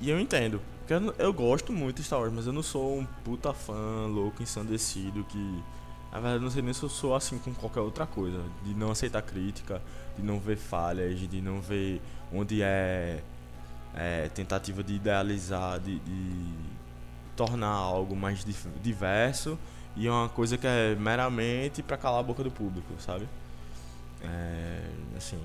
E 0.00 0.10
eu 0.10 0.20
entendo. 0.20 0.60
Porque 0.78 0.92
eu, 0.92 1.14
eu 1.18 1.32
gosto 1.32 1.72
muito 1.72 1.96
de 1.96 2.04
Star 2.04 2.20
Wars, 2.20 2.32
mas 2.32 2.46
eu 2.46 2.52
não 2.52 2.62
sou 2.62 2.98
um 2.98 3.06
puta 3.24 3.52
fã 3.52 4.06
louco, 4.06 4.42
ensandecido 4.42 5.24
que. 5.24 5.62
Na 6.12 6.20
verdade, 6.20 6.36
eu 6.36 6.42
não 6.42 6.50
sei 6.50 6.62
nem 6.62 6.72
se 6.72 6.82
eu 6.82 6.88
sou 6.88 7.14
assim 7.14 7.38
com 7.38 7.52
qualquer 7.54 7.80
outra 7.80 8.06
coisa. 8.06 8.40
De 8.62 8.74
não 8.74 8.90
aceitar 8.90 9.22
crítica, 9.22 9.82
de 10.16 10.22
não 10.22 10.38
ver 10.38 10.56
falhas, 10.56 11.18
de 11.18 11.40
não 11.40 11.60
ver 11.60 12.00
onde 12.32 12.62
é, 12.62 13.22
é 13.94 14.28
tentativa 14.28 14.82
de 14.82 14.94
idealizar, 14.94 15.80
de, 15.80 15.98
de 15.98 16.54
tornar 17.36 17.68
algo 17.68 18.16
mais 18.16 18.44
diverso 18.82 19.58
e 19.94 20.06
é 20.06 20.10
uma 20.10 20.28
coisa 20.28 20.56
que 20.58 20.66
é 20.66 20.94
meramente 20.94 21.82
pra 21.82 21.96
calar 21.96 22.20
a 22.20 22.22
boca 22.22 22.42
do 22.42 22.50
público, 22.50 22.94
sabe? 22.98 23.28
É, 24.22 24.80
assim, 25.16 25.38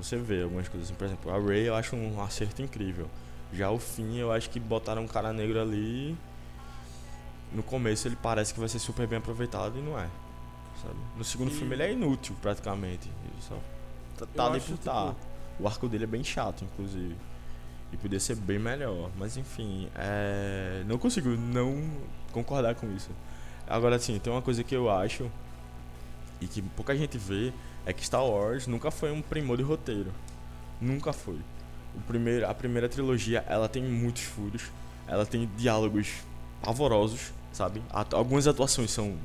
você 0.00 0.16
vê 0.16 0.42
algumas 0.42 0.68
coisas, 0.68 0.88
assim, 0.88 0.96
por 0.98 1.04
exemplo, 1.06 1.32
a 1.34 1.38
Ray 1.38 1.66
eu 1.68 1.74
acho 1.74 1.96
um 1.96 2.20
acerto 2.22 2.60
incrível. 2.62 3.08
Já 3.52 3.70
o 3.70 3.78
fim, 3.78 4.16
eu 4.18 4.32
acho 4.32 4.50
que 4.50 4.58
botaram 4.60 5.02
um 5.02 5.06
cara 5.06 5.32
negro 5.32 5.60
ali. 5.60 6.16
No 7.52 7.62
começo 7.62 8.08
ele 8.08 8.16
parece 8.20 8.52
que 8.52 8.60
vai 8.60 8.68
ser 8.68 8.78
super 8.80 9.06
bem 9.06 9.18
aproveitado 9.18 9.78
e 9.78 9.80
não 9.82 9.98
é. 9.98 10.08
Sabe? 10.82 10.96
No 11.16 11.24
segundo 11.24 11.50
E- 11.50 11.54
filme 11.54 11.74
ele 11.74 11.82
é 11.84 11.92
inútil 11.92 12.34
praticamente. 12.42 13.08
Ele 13.08 13.42
só 13.42 13.56
tá, 14.18 14.26
tá 14.26 14.46
ali 14.46 14.60
por 14.60 14.76
tá. 14.78 15.08
tipo, 15.08 15.16
O 15.60 15.66
arco 15.68 15.88
dele 15.88 16.04
é 16.04 16.06
bem 16.08 16.22
chato, 16.24 16.64
inclusive. 16.64 17.16
E 17.92 17.96
podia 17.96 18.18
ser 18.18 18.36
bem 18.36 18.58
melhor. 18.58 19.10
Mas 19.16 19.36
enfim, 19.36 19.88
é... 19.94 20.82
não 20.86 20.98
consigo 20.98 21.30
não 21.30 21.90
concordar 22.32 22.74
com 22.74 22.90
isso. 22.94 23.10
Agora 23.66 23.96
assim, 23.96 24.18
tem 24.18 24.32
uma 24.32 24.42
coisa 24.42 24.62
que 24.62 24.74
eu 24.74 24.90
acho 24.90 25.30
e 26.40 26.46
que 26.46 26.60
pouca 26.62 26.94
gente 26.96 27.16
vê 27.16 27.52
é 27.84 27.92
que 27.92 28.04
Star 28.04 28.24
Wars 28.24 28.66
nunca 28.66 28.90
foi 28.90 29.10
um 29.10 29.22
primor 29.22 29.56
de 29.56 29.62
roteiro. 29.62 30.12
Nunca 30.80 31.12
foi. 31.12 31.38
O 31.94 32.00
primeiro, 32.06 32.46
a 32.48 32.52
primeira 32.52 32.88
trilogia, 32.88 33.44
ela 33.48 33.68
tem 33.68 33.82
muitos 33.82 34.22
furos. 34.22 34.62
Ela 35.08 35.24
tem 35.24 35.48
diálogos 35.56 36.08
pavorosos, 36.62 37.32
sabe? 37.52 37.82
Algumas 37.90 38.46
atuações 38.46 38.90
são 38.90 39.16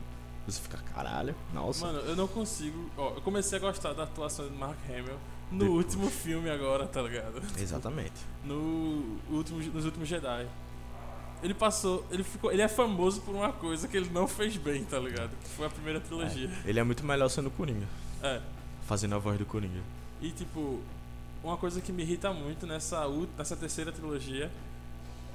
você 0.45 0.59
fica 0.59 0.77
caralho, 0.93 1.35
nossa. 1.53 1.85
Mano, 1.85 1.99
eu 1.99 2.15
não 2.15 2.27
consigo. 2.27 2.89
Ó, 2.97 3.11
eu 3.15 3.21
comecei 3.21 3.57
a 3.57 3.61
gostar 3.61 3.93
da 3.93 4.03
atuação 4.03 4.47
de 4.47 4.55
Mark 4.55 4.77
Hamill 4.89 5.17
no 5.51 5.59
Depois. 5.59 5.85
último 5.85 6.09
filme 6.09 6.49
agora, 6.49 6.87
tá 6.87 7.01
ligado? 7.01 7.41
Exatamente. 7.59 8.13
No 8.45 9.19
último, 9.29 9.59
nos 9.59 9.85
últimos 9.85 10.07
Jedi. 10.07 10.47
Ele 11.43 11.53
passou. 11.53 12.05
Ele 12.11 12.23
ficou. 12.23 12.51
Ele 12.51 12.61
é 12.61 12.67
famoso 12.67 13.21
por 13.21 13.33
uma 13.35 13.51
coisa 13.51 13.87
que 13.87 13.97
ele 13.97 14.09
não 14.11 14.27
fez 14.27 14.55
bem, 14.57 14.83
tá 14.85 14.99
ligado? 14.99 15.31
Que 15.43 15.49
foi 15.49 15.65
a 15.65 15.69
primeira 15.69 15.99
trilogia. 15.99 16.49
Ele 16.65 16.79
é 16.79 16.83
muito 16.83 17.03
melhor 17.05 17.29
sendo 17.29 17.49
Coringa, 17.51 17.87
É. 18.23 18.39
fazendo 18.87 19.15
a 19.15 19.17
voz 19.17 19.37
do 19.37 19.45
Coringa. 19.45 19.81
E 20.21 20.29
tipo, 20.31 20.79
uma 21.43 21.57
coisa 21.57 21.81
que 21.81 21.91
me 21.91 22.03
irrita 22.03 22.31
muito 22.31 22.65
nessa, 22.67 23.05
nessa 23.37 23.55
terceira 23.55 23.91
trilogia 23.91 24.51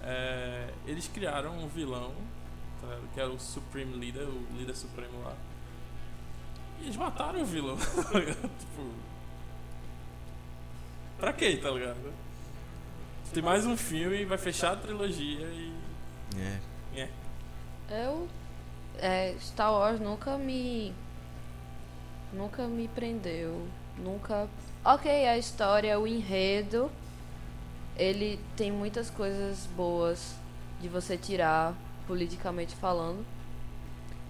é. 0.03 0.71
Eles 0.87 1.09
criaram 1.09 1.59
um 1.59 1.67
vilão, 1.69 2.13
tá 2.81 2.87
ligado? 2.87 3.09
que 3.13 3.21
era 3.21 3.31
o 3.31 3.39
Supreme 3.41 3.97
Leader, 3.97 4.29
o 4.29 4.47
líder 4.57 4.77
supremo 4.77 5.21
lá. 5.25 5.35
E 6.81 6.85
eles 6.85 6.97
mataram 6.97 7.43
o 7.43 7.45
vilão, 7.45 7.77
tá 8.13 8.19
ligado? 8.19 8.51
Tipo. 8.61 8.91
Pra 11.19 11.33
quê, 11.33 11.57
tá 11.57 11.71
ligado? 11.71 12.13
Tem 13.33 13.43
mais 13.43 13.67
um 13.67 13.77
filme, 13.77 14.25
vai 14.25 14.39
fechar 14.39 14.73
a 14.73 14.77
trilogia 14.77 15.47
e. 15.47 15.73
É. 16.37 16.61
Eu. 17.89 18.29
É, 18.99 19.35
Star 19.41 19.73
Wars 19.73 20.01
nunca 20.01 20.37
me. 20.37 20.93
Nunca 22.33 22.67
me 22.67 22.89
prendeu. 22.89 23.67
Nunca. 23.97 24.49
Ok, 24.85 25.11
a 25.11 25.39
história, 25.39 25.99
o 25.99 26.07
enredo. 26.07 26.91
Ele 27.97 28.39
tem 28.57 28.71
muitas 28.71 29.09
coisas 29.09 29.67
boas 29.75 30.35
de 30.81 30.89
você 30.89 31.17
tirar, 31.17 31.75
politicamente 32.07 32.75
falando. 32.75 33.25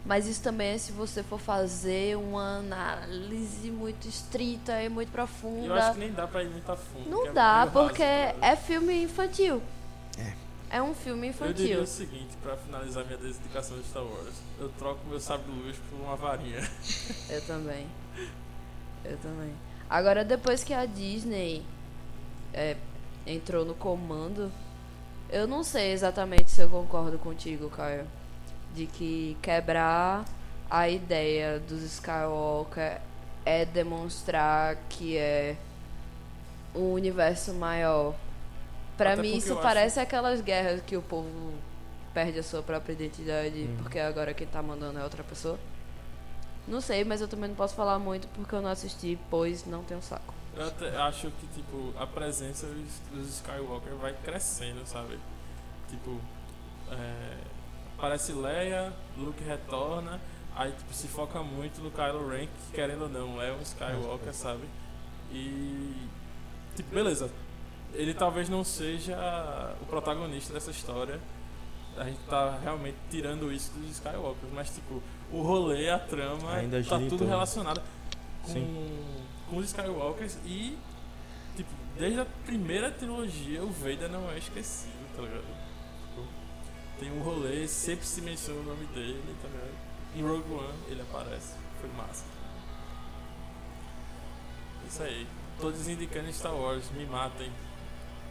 Mas 0.07 0.27
isso 0.29 0.41
também 0.41 0.69
é 0.69 0.79
se 0.79 0.93
você 0.93 1.23
for 1.23 1.41
fazer 1.41 2.17
uma 2.17 2.59
análise 2.59 3.71
muito 3.71 4.07
estrita 4.07 4.81
e 4.81 4.89
muito 4.89 5.11
profunda. 5.11 5.67
Eu 5.67 5.75
acho 5.75 5.95
que 5.95 5.99
nem 5.99 6.13
dá 6.13 6.29
pra 6.29 6.45
ir 6.45 6.49
muito 6.49 6.71
a 6.71 6.77
fundo. 6.77 7.11
Não 7.11 7.27
é 7.27 7.33
dá, 7.33 7.59
raso, 7.65 7.73
porque 7.73 8.03
é 8.03 8.57
filme 8.57 9.03
infantil. 9.03 9.61
É. 10.17 10.33
É 10.69 10.83
um 10.83 10.95
filme 10.95 11.29
Eu 11.41 11.53
diria 11.53 11.75
infantil. 11.75 11.83
o 11.83 11.87
seguinte, 11.87 12.37
pra 12.41 12.57
finalizar 12.57 13.05
minha 13.05 13.19
dedicação 13.19 13.79
de 13.79 13.85
Star 13.85 14.05
Wars. 14.05 14.35
Eu 14.61 14.69
troco 14.79 15.01
meu 15.09 15.19
sabre 15.19 15.51
de 15.51 15.59
luz 15.59 15.77
por 15.91 16.01
uma 16.01 16.15
varinha. 16.17 16.61
Eu 17.29 17.41
também. 17.45 17.87
Eu 19.05 19.17
também. 19.19 19.53
Agora, 19.91 20.25
depois 20.25 20.63
que 20.65 20.73
a 20.75 20.85
Disney 20.87 21.65
é, 22.53 22.77
entrou 23.27 23.65
no 23.65 23.75
comando, 23.75 24.53
eu 25.31 25.47
não 25.47 25.63
sei 25.63 25.93
exatamente 25.93 26.51
se 26.51 26.61
eu 26.61 26.69
concordo 26.69 27.19
contigo, 27.19 27.69
Caio. 27.71 28.07
De 28.77 28.87
que 28.87 29.37
quebrar 29.43 30.25
a 30.71 30.89
ideia 30.89 31.59
dos 31.59 31.83
Skywalker 31.83 33.01
é 33.45 33.65
demonstrar 33.65 34.77
que 34.89 35.17
é 35.17 35.57
um 36.75 36.93
universo 36.93 37.55
maior. 37.55 38.15
Pra 38.97 39.15
Até 39.15 39.23
mim, 39.23 39.37
isso 39.37 39.49
eu 39.51 39.55
acho- 39.55 39.63
parece 39.63 39.99
aquelas 40.01 40.41
guerras 40.43 40.83
que 40.83 40.97
o 40.97 41.01
povo 41.03 41.55
perde 42.13 42.39
a 42.39 42.43
sua 42.43 42.63
própria 42.63 42.93
identidade 42.93 43.63
Uhum. 43.63 43.77
porque 43.79 43.99
agora 43.99 44.35
quem 44.35 44.47
tá 44.47 44.63
mandando 44.63 44.99
é 44.99 45.03
outra 45.05 45.23
pessoa. 45.25 45.59
Não 46.69 46.81
sei, 46.81 47.05
mas 47.05 47.21
eu 47.21 47.29
também 47.29 47.49
não 47.49 47.57
posso 47.57 47.75
falar 47.75 47.99
muito 47.99 48.27
porque 48.29 48.55
eu 48.55 48.61
não 48.61 48.71
assisti, 48.71 49.19
pois 49.31 49.65
não 49.67 49.83
tenho 49.85 50.03
saco. 50.03 50.35
Eu 50.57 50.67
até 50.67 50.97
acho 50.97 51.31
que, 51.31 51.47
tipo, 51.49 51.93
a 51.99 52.07
presença 52.07 52.67
dos, 52.67 52.99
dos 53.13 53.29
Skywalker 53.37 53.95
vai 53.97 54.13
crescendo, 54.25 54.85
sabe? 54.87 55.19
Tipo, 55.89 56.19
é, 56.91 57.37
aparece 57.97 58.33
Leia, 58.33 58.93
Luke 59.17 59.43
retorna, 59.43 60.21
aí 60.55 60.71
tipo, 60.73 60.93
se 60.93 61.09
foca 61.09 61.43
muito 61.43 61.81
no 61.81 61.91
Kylo 61.91 62.29
Ren, 62.29 62.47
que 62.47 62.73
querendo 62.75 63.03
ou 63.03 63.09
não 63.09 63.41
é 63.41 63.53
um 63.53 63.63
Skywalker, 63.63 64.33
sabe? 64.35 64.65
E, 65.33 66.09
tipo, 66.75 66.95
beleza. 66.95 67.31
Ele 67.95 68.13
talvez 68.13 68.49
não 68.49 68.63
seja 68.63 69.17
o 69.81 69.87
protagonista 69.87 70.53
dessa 70.53 70.71
história. 70.71 71.19
A 71.97 72.05
gente 72.05 72.19
tá 72.29 72.59
realmente 72.63 72.97
tirando 73.11 73.51
isso 73.51 73.73
dos 73.73 73.91
Skywalkers, 73.93 74.53
mas 74.53 74.71
tipo, 74.71 75.03
o 75.33 75.41
rolê, 75.41 75.89
a 75.89 75.99
trama, 75.99 76.53
Ainda 76.57 76.83
tá 76.85 76.99
tudo 76.99 77.25
relacionado 77.25 77.81
com, 78.43 78.53
Sim. 78.53 78.99
com 79.49 79.57
os 79.57 79.67
Skywalkers 79.67 80.39
e 80.45 80.77
tipo, 81.57 81.71
desde 81.99 82.21
a 82.21 82.27
primeira 82.45 82.91
trilogia 82.91 83.63
o 83.63 83.71
Vader 83.71 84.11
não 84.11 84.31
é 84.31 84.37
esquecido, 84.37 84.93
tá 85.17 85.23
ligado? 85.23 85.66
Tem 86.99 87.13
um 87.13 87.23
rolê, 87.23 87.69
sempre 87.69 88.07
se 88.07 88.21
menciona 88.23 88.61
o 88.61 88.65
nome 88.65 88.87
dele, 88.87 89.23
tá 89.43 89.49
ligado? 89.49 89.87
Em 90.17 90.23
Rogue 90.23 90.53
One 90.55 90.79
ele 90.89 91.03
aparece, 91.03 91.55
foi 91.81 91.91
massa. 91.91 92.25
Isso 94.89 95.03
aí. 95.03 95.27
Todos 95.61 95.89
indicando 95.89 96.33
Star 96.33 96.55
Wars, 96.55 96.85
me 96.97 97.05
matem. 97.07 97.51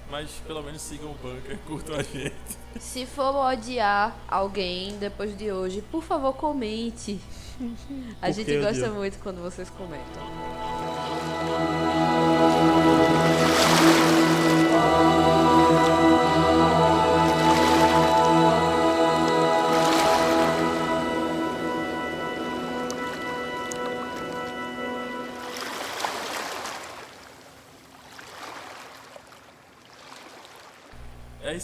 Mas 0.09 0.29
pelo 0.45 0.61
menos 0.61 0.81
sigam 0.81 1.11
o 1.11 1.15
bunker, 1.15 1.57
curtam 1.65 1.95
a 1.95 2.03
gente. 2.03 2.35
Se 2.79 3.05
for 3.05 3.35
odiar 3.35 4.15
alguém 4.27 4.97
depois 4.99 5.35
de 5.37 5.51
hoje, 5.51 5.81
por 5.91 6.03
favor, 6.03 6.33
comente. 6.33 7.19
A 8.21 8.27
Por 8.27 8.33
gente 8.33 8.59
gosta 8.59 8.89
muito 8.89 9.17
quando 9.19 9.41
vocês 9.41 9.69
comentam. 9.69 10.23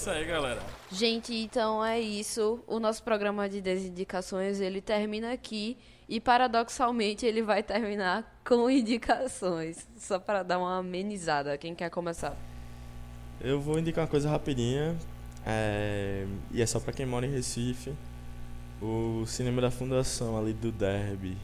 Isso 0.01 0.09
aí, 0.09 0.25
galera. 0.25 0.59
Gente, 0.91 1.31
então 1.35 1.85
é 1.85 1.99
isso. 1.99 2.59
O 2.65 2.79
nosso 2.79 3.03
programa 3.03 3.47
de 3.47 3.61
desindicações, 3.61 4.59
ele 4.59 4.81
termina 4.81 5.31
aqui. 5.31 5.77
E 6.09 6.19
paradoxalmente 6.19 7.23
ele 7.23 7.43
vai 7.43 7.61
terminar 7.61 8.41
com 8.43 8.67
indicações. 8.69 9.87
Só 9.95 10.17
para 10.17 10.41
dar 10.41 10.57
uma 10.57 10.79
amenizada. 10.79 11.55
Quem 11.55 11.75
quer 11.75 11.91
começar? 11.91 12.35
Eu 13.39 13.61
vou 13.61 13.77
indicar 13.77 14.03
uma 14.03 14.09
coisa 14.09 14.27
rapidinha. 14.27 14.97
é, 15.45 16.25
E 16.51 16.61
é 16.63 16.65
só 16.65 16.79
pra 16.79 16.91
quem 16.91 17.05
mora 17.05 17.27
em 17.27 17.31
Recife. 17.31 17.93
O 18.81 19.23
cinema 19.27 19.61
da 19.61 19.69
Fundação 19.69 20.35
ali 20.35 20.53
do 20.53 20.71
Derby, 20.71 21.37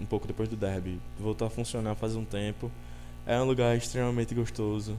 um 0.00 0.04
pouco 0.04 0.26
depois 0.26 0.48
do 0.48 0.56
Derby, 0.56 1.00
voltou 1.16 1.46
a 1.46 1.50
funcionar 1.50 1.94
faz 1.94 2.16
um 2.16 2.24
tempo. 2.24 2.72
É 3.24 3.40
um 3.40 3.44
lugar 3.44 3.76
extremamente 3.76 4.34
gostoso. 4.34 4.98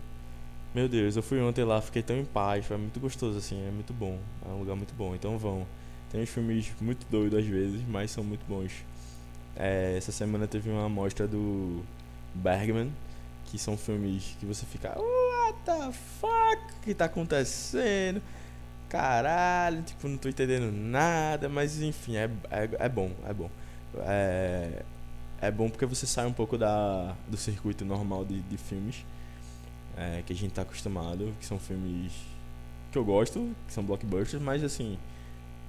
Meu 0.74 0.88
Deus, 0.88 1.18
eu 1.18 1.22
fui 1.22 1.42
ontem 1.42 1.66
lá, 1.66 1.82
fiquei 1.82 2.02
tão 2.02 2.16
em 2.18 2.24
paz, 2.24 2.66
foi 2.66 2.78
muito 2.78 2.98
gostoso 2.98 3.38
assim, 3.38 3.62
é 3.68 3.72
muito 3.72 3.92
bom. 3.92 4.18
É 4.46 4.48
um 4.48 4.60
lugar 4.60 4.74
muito 4.74 4.94
bom, 4.94 5.14
então 5.14 5.38
vão. 5.38 5.68
Tem 6.10 6.22
uns 6.22 6.30
filmes 6.30 6.72
muito 6.80 7.06
doidos 7.10 7.40
às 7.40 7.46
vezes, 7.46 7.82
mas 7.90 8.10
são 8.10 8.24
muito 8.24 8.46
bons. 8.48 8.72
É, 9.54 9.96
essa 9.98 10.14
semana 10.14 10.48
teve 10.48 10.70
uma 10.70 10.86
amostra 10.86 11.28
do 11.28 11.84
Bergman, 12.34 12.90
que 13.46 13.58
são 13.60 13.76
filmes 13.78 14.38
que 14.40 14.46
você 14.46 14.66
fica, 14.66 14.98
what 14.98 15.60
the 15.66 15.92
fuck, 16.22 16.78
o 16.78 16.82
que 16.84 16.94
tá 16.94 17.06
acontecendo? 17.06 18.22
Caralho, 18.88 19.82
tipo, 19.84 20.08
não 20.08 20.18
tô 20.18 20.30
entendendo 20.30 20.72
nada, 20.72 21.50
mas 21.50 21.82
enfim, 21.82 22.16
é, 22.16 22.30
é, 22.50 22.70
é 22.80 22.90
bom, 22.90 23.12
é 23.28 23.34
bom. 23.34 23.50
É, 24.06 24.84
é 25.42 25.52
bom 25.52 25.70
porque 25.70 25.86
você 25.86 26.08
sai 26.08 26.26
um 26.28 26.34
pouco 26.34 26.58
da, 26.58 27.14
do 27.28 27.36
circuito 27.36 27.84
normal 27.84 28.24
de, 28.24 28.40
de 28.42 28.58
filmes 28.58 29.04
é, 30.02 30.24
que 30.26 30.34
a 30.34 30.36
gente 30.36 30.52
tá 30.52 30.64
acostumado, 30.64 31.34
que 31.40 31.46
são 31.46 31.60
filmes 31.60 32.12
que 32.92 32.98
eu 32.98 33.06
gosto, 33.06 33.56
que 33.68 33.74
são 33.74 33.84
blockbusters, 33.84 34.42
mas 34.42 34.64
assim, 34.64 34.98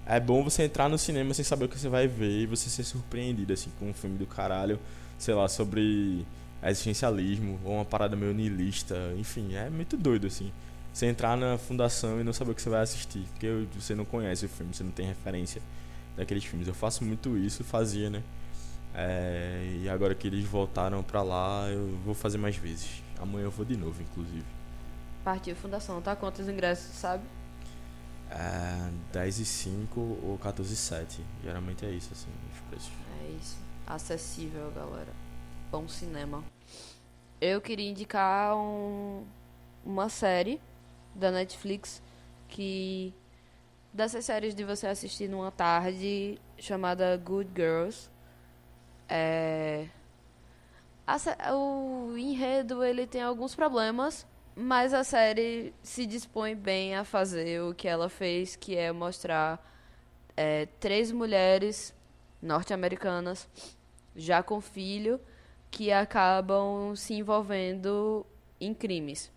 é 0.07 0.19
bom 0.19 0.43
você 0.43 0.65
entrar 0.65 0.89
no 0.89 0.99
cinema 0.99 1.35
sem 1.35 1.45
saber 1.45 1.67
o 1.67 1.69
que 1.69 1.79
você 1.79 1.89
vai 1.89 2.09
ver 2.09 2.43
e 2.43 2.47
você 2.47 2.69
ser 2.71 2.85
surpreendido, 2.85 3.53
assim, 3.53 3.71
com 3.79 3.91
um 3.91 3.95
filme 3.95 4.19
do 4.19 4.27
caralho, 4.27 4.79
sei 5.19 5.35
lá, 5.35 5.49
sobre 5.49 6.27
existencialismo 6.65 7.61
ou 7.65 7.75
uma 7.75 7.85
parada 7.85 8.17
meio 8.17 8.33
niilista, 8.33 8.97
enfim, 9.19 9.55
é 9.55 9.69
muito 9.69 9.97
doido, 9.97 10.27
assim. 10.27 10.51
Você 10.93 11.07
entrar 11.07 11.37
na 11.37 11.57
fundação 11.57 12.21
e 12.21 12.25
não 12.25 12.33
saber 12.33 12.53
o 12.53 12.55
que 12.55 12.63
você 12.63 12.69
vai 12.71 12.83
assistir, 12.83 13.25
porque 13.33 13.67
você 13.79 13.95
não 13.95 14.05
conhece 14.05 14.45
o 14.47 14.49
filme, 14.49 14.75
você 14.75 14.85
não 14.85 14.91
tem 14.91 15.07
referência 15.07 15.63
daqueles 16.17 16.45
filmes. 16.45 16.69
Eu 16.69 16.75
faço 16.75 17.05
muito 17.05 17.37
isso, 17.39 17.65
fazia, 17.65 18.11
né? 18.11 18.23
É, 18.95 19.79
e 19.83 19.89
agora 19.89 20.15
que 20.15 20.27
eles 20.27 20.45
voltaram 20.45 21.03
pra 21.03 21.23
lá, 21.23 21.67
eu 21.71 21.97
vou 22.05 22.15
fazer 22.15 22.37
mais 22.37 22.57
vezes. 22.57 23.02
Amanhã 23.23 23.45
eu 23.45 23.51
vou 23.53 23.65
de 23.65 23.77
novo, 23.77 24.03
inclusive. 24.03 24.45
Partiu 25.23 25.55
Fundação, 25.55 26.03
tá? 26.03 26.17
Quantos 26.17 26.49
ingressos, 26.49 26.93
sabe? 26.97 27.23
É, 28.29 28.91
10 29.13 29.39
e 29.39 29.45
5 29.45 30.01
ou 30.01 30.39
14 30.39 30.73
e 30.73 30.77
7. 30.77 31.25
Geralmente 31.45 31.85
é 31.87 31.91
isso, 31.91 32.13
assim, 32.13 32.29
os 32.53 32.61
preços. 32.63 32.93
É 33.23 33.29
isso. 33.41 33.59
Acessível, 33.87 34.73
galera. 34.73 35.13
Bom 35.71 35.87
cinema. 35.87 36.43
Eu 37.41 37.61
queria 37.61 37.89
indicar 37.89 38.57
um, 38.57 39.25
uma 39.85 40.09
série 40.09 40.61
da 41.15 41.31
Netflix 41.31 42.03
que. 42.49 43.15
Dessas 43.93 44.25
séries 44.25 44.55
de 44.55 44.65
você 44.65 44.87
assistir 44.87 45.29
numa 45.29 45.51
tarde, 45.51 46.41
chamada 46.59 47.17
Good 47.19 47.51
Girls. 47.55 48.09
É. 49.09 49.87
a 51.13 51.55
o 51.55 52.17
enredo 52.17 52.83
ele 52.83 53.07
tem 53.07 53.23
alguns 53.23 53.55
problemas, 53.55 54.27
mas 54.57 54.95
a 54.95 55.05
série 55.05 55.75
se 55.83 56.07
dispõe 56.07 56.55
bem 56.55 56.95
a 56.95 57.05
fazer 57.05 57.63
o 57.63 57.75
que 57.75 57.87
ela 57.87 58.09
fez, 58.09 58.57
que 58.57 58.77
é 58.77 58.91
mostrar 58.93 59.63
é, 60.37 60.67
três 60.81 61.13
mulheres 61.13 61.95
norte-americanas 62.41 63.49
já 64.17 64.43
com 64.43 64.61
filho 64.61 65.21
que 65.71 65.93
acabam 65.93 66.95
se 66.97 67.15
envolvendo 67.15 68.27
em 68.61 68.75
crimes. 68.75 69.31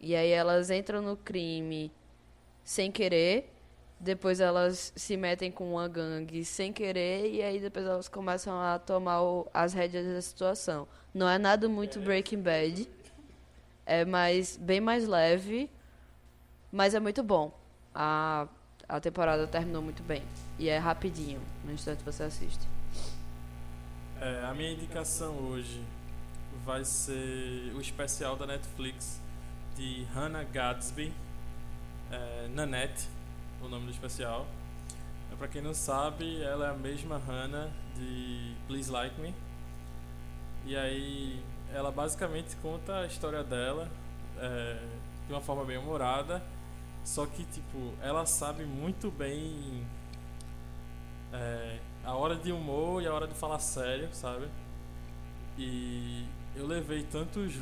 E 0.00 0.14
aí 0.14 0.30
elas 0.30 0.70
entram 0.70 1.02
no 1.02 1.16
crime 1.16 1.90
sem 2.62 2.92
querer, 2.92 3.52
depois 4.00 4.40
elas 4.40 4.92
se 4.94 5.16
metem 5.16 5.50
com 5.50 5.72
uma 5.72 5.88
gangue 5.88 6.44
sem 6.44 6.72
querer 6.72 7.32
e 7.32 7.42
aí 7.42 7.58
depois 7.60 7.84
elas 7.84 8.08
começam 8.08 8.60
a 8.60 8.78
tomar 8.78 9.22
o- 9.22 9.46
as 9.52 9.72
rédeas 9.72 10.06
da 10.06 10.22
situação. 10.22 10.86
Não 11.12 11.28
é 11.28 11.36
nada 11.38 11.68
muito 11.68 11.98
Breaking 12.00 12.40
Bad. 12.42 12.88
É 13.84 14.04
mais 14.04 14.56
bem 14.56 14.80
mais 14.80 15.06
leve, 15.08 15.68
mas 16.70 16.94
é 16.94 17.00
muito 17.00 17.22
bom. 17.22 17.52
A 17.94 18.46
a 18.88 18.98
temporada 19.00 19.46
terminou 19.46 19.82
muito 19.82 20.02
bem 20.02 20.22
e 20.58 20.66
é 20.70 20.78
rapidinho, 20.78 21.42
no 21.62 21.72
instante 21.72 22.02
você 22.02 22.22
assiste. 22.22 22.66
É, 24.18 24.44
a 24.46 24.54
minha 24.54 24.72
indicação 24.72 25.34
hoje 25.50 25.82
vai 26.64 26.82
ser 26.86 27.70
o 27.76 27.80
especial 27.82 28.34
da 28.34 28.46
Netflix 28.46 29.20
de 29.76 30.04
Hannah 30.14 30.42
Gadsby, 30.44 31.12
é, 32.10 32.48
Nanette, 32.48 33.06
o 33.62 33.68
nome 33.68 33.86
do 33.86 33.90
especial. 33.90 34.46
Pra 35.38 35.46
quem 35.46 35.62
não 35.62 35.74
sabe, 35.74 36.42
ela 36.42 36.66
é 36.66 36.70
a 36.70 36.74
mesma 36.74 37.16
Hannah 37.16 37.70
de 37.94 38.54
Please 38.66 38.90
Like 38.90 39.20
Me. 39.20 39.32
E 40.66 40.76
aí, 40.76 41.40
ela 41.72 41.92
basicamente 41.92 42.56
conta 42.56 43.00
a 43.00 43.06
história 43.06 43.44
dela 43.44 43.88
é, 44.36 44.78
de 45.26 45.32
uma 45.32 45.40
forma 45.40 45.64
bem 45.64 45.78
humorada. 45.78 46.42
Só 47.04 47.24
que, 47.24 47.44
tipo, 47.44 47.94
ela 48.02 48.26
sabe 48.26 48.64
muito 48.64 49.10
bem 49.10 49.86
é, 51.32 51.78
a 52.04 52.14
hora 52.14 52.34
de 52.34 52.50
humor 52.50 53.02
e 53.02 53.06
a 53.06 53.14
hora 53.14 53.26
de 53.26 53.34
falar 53.34 53.58
sério, 53.60 54.08
sabe? 54.12 54.48
E 55.56 56.24
eu 56.56 56.66
levei 56.66 57.02
tantos, 57.04 57.54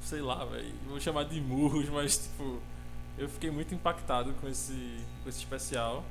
sei 0.00 0.20
lá, 0.20 0.44
velho, 0.44 0.72
vou 0.86 1.00
chamar 1.00 1.24
de 1.24 1.40
murros, 1.40 1.88
mas 1.88 2.18
tipo, 2.18 2.60
eu 3.16 3.28
fiquei 3.28 3.50
muito 3.50 3.74
impactado 3.74 4.32
com 4.34 4.48
esse, 4.48 5.04
com 5.22 5.28
esse 5.28 5.38
especial. 5.38 6.04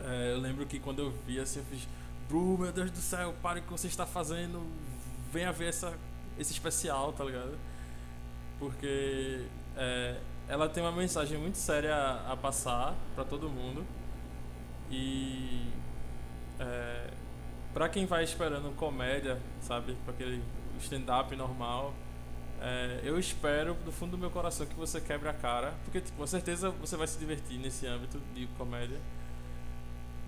É, 0.00 0.32
eu 0.32 0.38
lembro 0.40 0.66
que 0.66 0.78
quando 0.78 1.00
eu 1.00 1.10
vi 1.26 1.38
assim, 1.38 1.60
eu 1.60 1.64
fiz, 1.66 1.86
Bru, 2.28 2.58
meu 2.58 2.72
Deus 2.72 2.90
do 2.90 2.98
céu, 2.98 3.34
pare 3.42 3.60
o 3.60 3.62
que 3.62 3.70
você 3.70 3.86
está 3.86 4.06
fazendo, 4.06 4.66
venha 5.32 5.52
ver 5.52 5.68
essa, 5.68 5.96
esse 6.38 6.52
especial, 6.52 7.12
tá 7.12 7.24
ligado? 7.24 7.56
Porque 8.58 9.46
é, 9.76 10.16
ela 10.48 10.68
tem 10.68 10.82
uma 10.82 10.92
mensagem 10.92 11.38
muito 11.38 11.58
séria 11.58 11.94
a, 11.94 12.32
a 12.32 12.36
passar 12.36 12.94
pra 13.14 13.24
todo 13.24 13.48
mundo. 13.48 13.86
E 14.90 15.68
é, 16.58 17.10
para 17.72 17.88
quem 17.88 18.06
vai 18.06 18.24
esperando 18.24 18.74
comédia, 18.76 19.40
sabe, 19.62 19.96
para 20.04 20.12
aquele 20.12 20.42
stand-up 20.80 21.34
normal, 21.36 21.94
é, 22.64 23.00
eu 23.02 23.18
espero 23.18 23.74
do 23.74 23.90
fundo 23.90 24.12
do 24.12 24.18
meu 24.18 24.30
coração 24.30 24.64
que 24.64 24.74
você 24.74 25.00
quebre 25.00 25.28
a 25.28 25.34
cara, 25.34 25.74
porque 25.82 26.00
tipo, 26.00 26.16
com 26.16 26.26
certeza 26.28 26.70
você 26.70 26.96
vai 26.96 27.08
se 27.08 27.18
divertir 27.18 27.58
nesse 27.58 27.88
âmbito 27.88 28.20
de 28.32 28.46
comédia. 28.56 29.00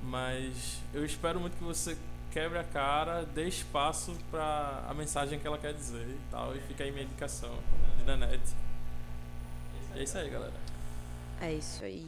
Mas 0.02 0.80
eu 0.92 1.04
espero 1.04 1.38
muito 1.38 1.56
que 1.56 1.62
você 1.62 1.96
quebre 2.32 2.58
a 2.58 2.64
cara, 2.64 3.22
dê 3.22 3.46
espaço 3.46 4.16
para 4.32 4.84
a 4.88 4.92
mensagem 4.92 5.38
que 5.38 5.46
ela 5.46 5.56
quer 5.56 5.72
dizer 5.72 6.08
e 6.08 6.20
tal, 6.32 6.56
e 6.56 6.60
fica 6.62 6.82
aí 6.82 6.90
minha 6.90 7.04
indicação 7.04 7.56
de 7.96 8.04
Nanette. 8.04 8.52
É 9.94 10.02
isso 10.02 10.18
aí, 10.18 10.28
galera. 10.28 10.52
É 11.40 11.52
isso 11.52 11.84
aí. 11.84 12.04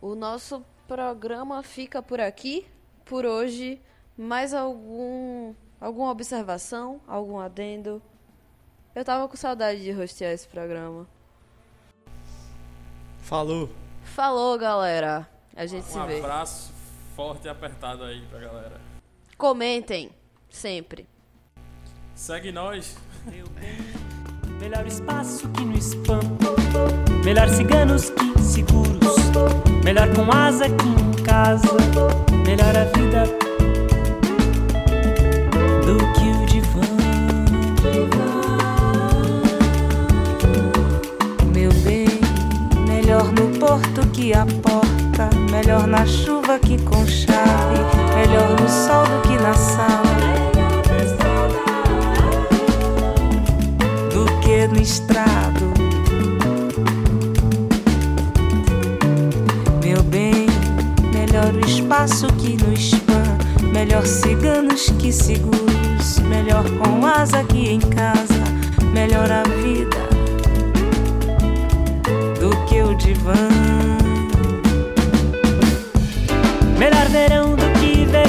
O 0.00 0.14
nosso 0.14 0.64
programa 0.86 1.60
fica 1.64 2.00
por 2.00 2.20
aqui. 2.20 2.64
Por 3.04 3.26
hoje, 3.26 3.80
mais 4.16 4.54
algum 4.54 5.52
alguma 5.80 6.10
observação, 6.10 7.00
algum 7.06 7.40
adendo? 7.40 8.00
Eu 8.94 9.04
tava 9.04 9.26
com 9.28 9.36
saudade 9.36 9.82
de 9.82 9.90
rostear 9.92 10.32
esse 10.32 10.46
programa. 10.46 11.06
Falou! 13.22 13.68
Falou, 14.04 14.56
galera. 14.58 15.28
A 15.56 15.66
gente 15.66 15.86
se 15.86 15.98
Um 15.98 16.06
vê. 16.06 16.18
abraço 16.18 16.72
forte 17.16 17.46
e 17.46 17.48
apertado 17.48 18.04
aí 18.04 18.22
pra 18.30 18.38
galera. 18.38 18.80
Comentem 19.36 20.10
sempre. 20.50 21.06
Segue 22.14 22.52
nós. 22.52 22.96
Melhor 24.60 24.86
espaço 24.86 25.48
que 25.48 25.64
no 25.64 25.76
spam. 25.78 26.20
Melhor 27.24 27.48
ciganos 27.48 28.10
que 28.10 28.24
inseguros. 28.38 29.14
Melhor 29.84 30.08
com 30.14 30.30
asa 30.32 30.66
que 30.68 30.86
em 31.20 31.22
casa. 31.24 31.66
Melhor 32.46 32.76
a 32.76 32.84
vida 32.96 33.24
do 35.84 35.98
que 36.14 36.23
porto 43.58 44.06
que 44.12 44.32
a 44.32 44.46
porta, 44.62 45.30
Melhor 45.50 45.86
na 45.86 46.04
chuva 46.06 46.58
que 46.58 46.80
com 46.82 47.06
chave. 47.06 47.78
Melhor 48.14 48.60
no 48.60 48.68
sol 48.68 49.04
do 49.06 49.28
que 49.28 49.36
na 49.38 49.54
sala. 49.54 50.02
Do 54.12 54.24
que 54.40 54.66
no 54.68 54.80
estrado. 54.80 55.72
Meu 59.82 60.02
bem, 60.04 60.46
melhor 61.12 61.54
o 61.54 61.66
espaço 61.66 62.26
que 62.34 62.56
no 62.64 62.72
spam. 62.74 63.38
Melhor 63.72 64.04
ciganos 64.06 64.90
que 64.98 65.12
seguros. 65.12 66.18
Melhor 66.28 66.64
com 66.78 67.06
asa 67.06 67.44
que 67.44 67.68
em 67.68 67.80
casa. 67.80 68.44
Melhor 68.92 69.30
a 69.30 69.42
vida 69.62 70.13
divã. 73.14 73.34
Melhor 76.78 77.08
verão 77.08 77.54
do 77.54 77.80
que 77.80 78.04
ver 78.06 78.28